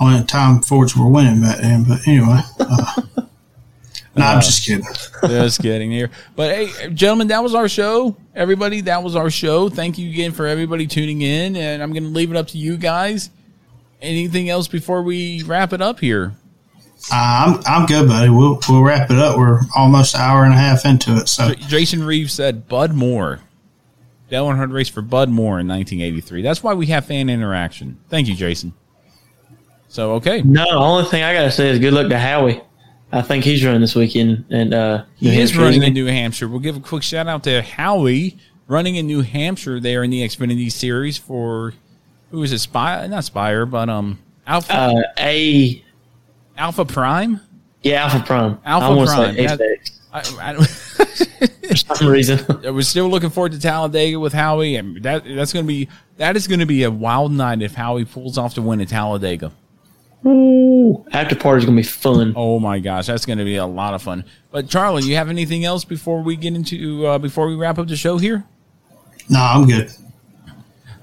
only 0.00 0.24
time 0.24 0.60
Fords 0.60 0.96
were 0.96 1.08
winning 1.08 1.40
back 1.40 1.58
then. 1.58 1.84
But 1.84 2.06
anyway, 2.06 2.40
uh, 2.60 3.02
no, 4.16 4.24
I'm 4.24 4.40
just 4.40 4.66
kidding. 4.66 4.84
Just 5.22 5.62
kidding 5.62 5.90
here. 5.90 6.10
But 6.36 6.54
hey, 6.54 6.90
gentlemen, 6.90 7.28
that 7.28 7.42
was 7.42 7.54
our 7.54 7.68
show. 7.68 8.16
Everybody, 8.34 8.80
that 8.82 9.02
was 9.02 9.14
our 9.16 9.30
show. 9.30 9.68
Thank 9.68 9.98
you 9.98 10.10
again 10.10 10.32
for 10.32 10.46
everybody 10.46 10.86
tuning 10.86 11.22
in. 11.22 11.56
And 11.56 11.82
I'm 11.82 11.92
going 11.92 12.02
to 12.02 12.08
leave 12.08 12.30
it 12.30 12.36
up 12.36 12.48
to 12.48 12.58
you 12.58 12.76
guys. 12.76 13.30
Anything 14.00 14.50
else 14.50 14.66
before 14.66 15.02
we 15.02 15.44
wrap 15.44 15.72
it 15.72 15.80
up 15.80 16.00
here? 16.00 16.34
Uh, 17.10 17.56
I'm 17.56 17.62
I'm 17.66 17.86
good, 17.86 18.08
buddy. 18.08 18.30
We'll 18.30 18.60
we'll 18.68 18.82
wrap 18.82 19.10
it 19.10 19.18
up. 19.18 19.36
We're 19.38 19.60
almost 19.76 20.14
an 20.14 20.20
hour 20.20 20.44
and 20.44 20.52
a 20.54 20.56
half 20.56 20.84
into 20.84 21.16
it. 21.16 21.28
So 21.28 21.54
Jason 21.54 22.04
Reeves 22.04 22.32
said 22.32 22.68
Bud 22.68 22.92
Moore. 22.94 23.40
Dale 24.30 24.46
Earnhardt 24.46 24.72
race 24.72 24.88
for 24.88 25.02
Bud 25.02 25.28
Moore 25.28 25.60
in 25.60 25.68
1983. 25.68 26.40
That's 26.42 26.62
why 26.62 26.72
we 26.74 26.86
have 26.86 27.04
fan 27.04 27.28
interaction. 27.28 27.98
Thank 28.08 28.28
you, 28.28 28.34
Jason. 28.34 28.72
So 29.88 30.12
okay, 30.12 30.40
No, 30.42 30.64
the 30.64 30.70
only 30.76 31.04
thing 31.10 31.22
I 31.22 31.34
gotta 31.34 31.50
say 31.50 31.68
is 31.68 31.78
good 31.78 31.92
luck 31.92 32.08
to 32.08 32.18
Howie. 32.18 32.62
I 33.14 33.20
think 33.20 33.44
he's 33.44 33.62
running 33.62 33.82
this 33.82 33.94
weekend, 33.94 34.46
and 34.48 34.72
uh, 34.72 35.04
New 35.20 35.30
he 35.30 35.38
is 35.38 35.50
Hampshire, 35.50 35.64
running 35.64 35.82
in 35.82 35.92
New 35.92 36.06
Hampshire. 36.06 36.48
We'll 36.48 36.60
give 36.60 36.78
a 36.78 36.80
quick 36.80 37.02
shout 37.02 37.26
out 37.28 37.44
to 37.44 37.60
Howie 37.60 38.38
running 38.68 38.96
in 38.96 39.06
New 39.06 39.20
Hampshire 39.20 39.80
there 39.80 40.02
in 40.02 40.10
the 40.10 40.22
Xfinity 40.22 40.72
Series 40.72 41.18
for 41.18 41.74
who 42.30 42.42
is 42.42 42.52
it? 42.52 42.60
Spire, 42.60 43.06
not 43.08 43.24
Spire, 43.24 43.66
but 43.66 43.90
um 43.90 44.18
Alpha 44.46 44.72
Uh, 44.74 45.02
A 45.18 45.84
Alpha 46.56 46.84
Prime. 46.84 47.40
Yeah, 47.82 48.04
Alpha 48.04 48.20
Prime. 48.24 48.58
Alpha 48.64 49.00
I 49.00 49.04
Prime. 49.06 49.34
said 49.36 49.58
That- 49.58 49.90
I, 50.14 50.18
I 50.58 50.64
for 50.64 51.76
some 51.76 52.08
reason. 52.08 52.44
We're 52.74 52.82
still 52.82 53.08
looking 53.08 53.30
forward 53.30 53.52
to 53.52 53.58
Talladega 53.58 54.20
with 54.20 54.34
Howie, 54.34 54.76
and 54.76 55.02
that 55.04 55.24
that's 55.24 55.52
going 55.54 55.64
to 55.64 55.68
be 55.68 55.88
that 56.18 56.36
is 56.36 56.46
going 56.46 56.60
to 56.60 56.66
be 56.66 56.82
a 56.84 56.90
wild 56.90 57.32
night 57.32 57.62
if 57.62 57.74
Howie 57.74 58.04
pulls 58.04 58.36
off 58.36 58.52
to 58.54 58.62
win 58.62 58.80
at 58.82 58.88
Talladega. 58.88 59.52
Ooh, 60.26 61.04
after 61.12 61.34
party's 61.34 61.64
gonna 61.64 61.76
be 61.76 61.82
fun. 61.82 62.34
Oh 62.36 62.60
my 62.60 62.78
gosh, 62.78 63.06
that's 63.06 63.24
going 63.26 63.38
to 63.38 63.44
be 63.44 63.56
a 63.56 63.66
lot 63.66 63.94
of 63.94 64.02
fun. 64.02 64.24
But 64.50 64.68
Charlie, 64.68 65.02
you 65.04 65.16
have 65.16 65.28
anything 65.30 65.64
else 65.64 65.84
before 65.84 66.22
we 66.22 66.36
get 66.36 66.54
into 66.54 67.06
uh, 67.06 67.18
before 67.18 67.48
we 67.48 67.56
wrap 67.56 67.78
up 67.78 67.88
the 67.88 67.96
show 67.96 68.18
here? 68.18 68.44
no, 69.30 69.40
I'm 69.40 69.66
good. 69.66 69.90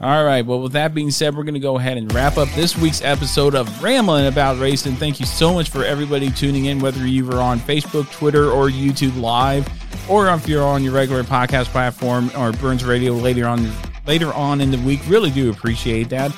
All 0.02 0.24
right. 0.24 0.46
Well, 0.46 0.62
with 0.62 0.72
that 0.74 0.94
being 0.94 1.12
said, 1.12 1.36
we're 1.36 1.44
going 1.44 1.56
to 1.56 1.60
go 1.60 1.78
ahead 1.78 1.98
and 1.98 2.14
wrap 2.14 2.38
up 2.38 2.48
this 2.56 2.78
week's 2.78 3.02
episode 3.02 3.54
of 3.54 3.84
Rambling 3.84 4.28
About 4.28 4.58
Racing. 4.58 4.96
Thank 4.96 5.20
you 5.20 5.26
so 5.26 5.54
much 5.54 5.70
for 5.70 5.84
everybody 5.84 6.32
tuning 6.32 6.66
in, 6.66 6.80
whether 6.80 7.06
you 7.06 7.26
were 7.26 7.42
on 7.42 7.60
Facebook, 7.60 8.10
Twitter, 8.10 8.50
or 8.50 8.70
YouTube 8.70 9.20
Live, 9.20 9.68
or 10.10 10.30
if 10.30 10.48
you're 10.48 10.64
on 10.64 10.86
your 10.86 10.94
regular 10.94 11.24
podcast 11.24 11.66
platform 11.66 12.32
or 12.38 12.54
Burns 12.54 12.86
Radio 12.86 13.12
later 13.12 13.46
on 13.46 13.70
later 14.08 14.34
on 14.34 14.62
in 14.62 14.72
the 14.72 14.78
week. 14.80 15.02
Really 15.08 15.32
do 15.32 15.50
appreciate 15.50 16.08
that. 16.10 16.32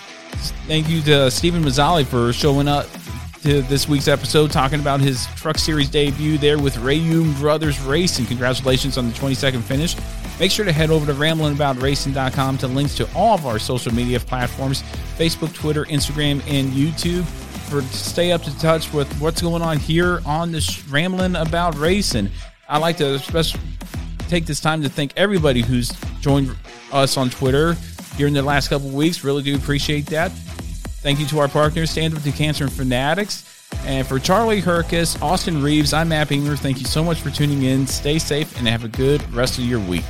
Thank 0.66 0.90
you 0.90 1.02
to 1.02 1.30
Stephen 1.30 1.64
Mallozzi 1.64 2.06
for 2.06 2.34
showing 2.34 2.68
up 2.68 2.88
to 3.44 3.62
this 3.64 3.88
week's 3.88 4.08
episode, 4.08 4.52
talking 4.52 4.80
about 4.80 5.02
his 5.02 5.28
Truck 5.36 5.60
Series 5.60 5.90
debut 5.90 6.40
there 6.40 6.58
with 6.58 6.76
Reaume 6.78 7.38
Brothers 7.40 7.80
Racing. 7.82 8.26
Congratulations 8.26 8.98
on 8.98 9.08
the 9.08 9.14
22nd 9.14 9.62
finish. 9.62 9.96
Make 10.40 10.52
sure 10.52 10.66
to 10.66 10.72
head 10.72 10.90
over 10.90 11.06
to 11.06 11.14
ramblingaboutracing.com 11.14 12.58
to 12.60 12.68
links 12.68 12.96
to 12.96 13.08
all 13.16 13.36
of 13.36 13.46
our 13.46 13.60
social 13.60 13.94
media 13.94 14.20
platforms 14.20 14.82
Facebook, 15.18 15.54
Twitter, 15.54 15.86
Instagram, 15.86 16.42
and 16.48 16.72
YouTube 16.72 17.26
for 17.70 17.82
stay 17.84 18.32
up 18.32 18.42
to 18.44 18.60
touch 18.60 18.92
with 18.92 19.12
what's 19.22 19.42
going 19.42 19.62
on 19.62 19.78
here 19.78 20.22
on 20.26 20.52
the 20.52 20.60
sh- 20.60 20.84
Rambling 20.88 21.36
About 21.36 21.76
Racing. 21.78 22.30
I'd 22.68 22.80
like 22.80 22.98
to 22.98 23.14
especially 23.16 23.62
take 24.28 24.46
this 24.46 24.60
time 24.60 24.82
to 24.82 24.90
thank 24.90 25.14
everybody 25.16 25.62
who's 25.62 25.92
joined 26.22 26.56
us 26.92 27.18
on 27.18 27.30
Twitter 27.30 27.76
during 28.18 28.34
the 28.34 28.42
last 28.42 28.70
couple 28.70 28.90
weeks. 28.90 29.24
Really 29.24 29.44
do 29.44 29.56
appreciate 29.56 30.06
that. 30.08 30.32
Thank 31.02 31.20
you 31.20 31.26
to 31.28 31.40
our 31.40 31.48
partners, 31.48 31.92
Stand 31.92 32.16
Up 32.16 32.24
to 32.24 32.32
Cancer 32.32 32.64
and 32.66 32.74
Fanatics. 32.74 33.44
And 33.86 34.06
for 34.08 34.20
Charlie 34.20 34.62
Herkus, 34.62 35.22
Austin 35.22 35.62
Reeves, 35.64 35.94
I'm 35.94 36.10
Matt 36.10 36.30
Beamer. 36.30 36.56
Thank 36.56 36.80
you 36.80 36.86
so 36.86 37.04
much 37.04 37.22
for 37.22 37.30
tuning 37.30 37.64
in. 37.64 37.88
Stay 37.88 38.20
safe 38.20 38.58
and 38.58 38.68
have 38.68 38.84
a 38.84 38.88
good 38.88 39.22
rest 39.34 39.58
of 39.58 39.66
your 39.66 39.80
week. 39.80 40.06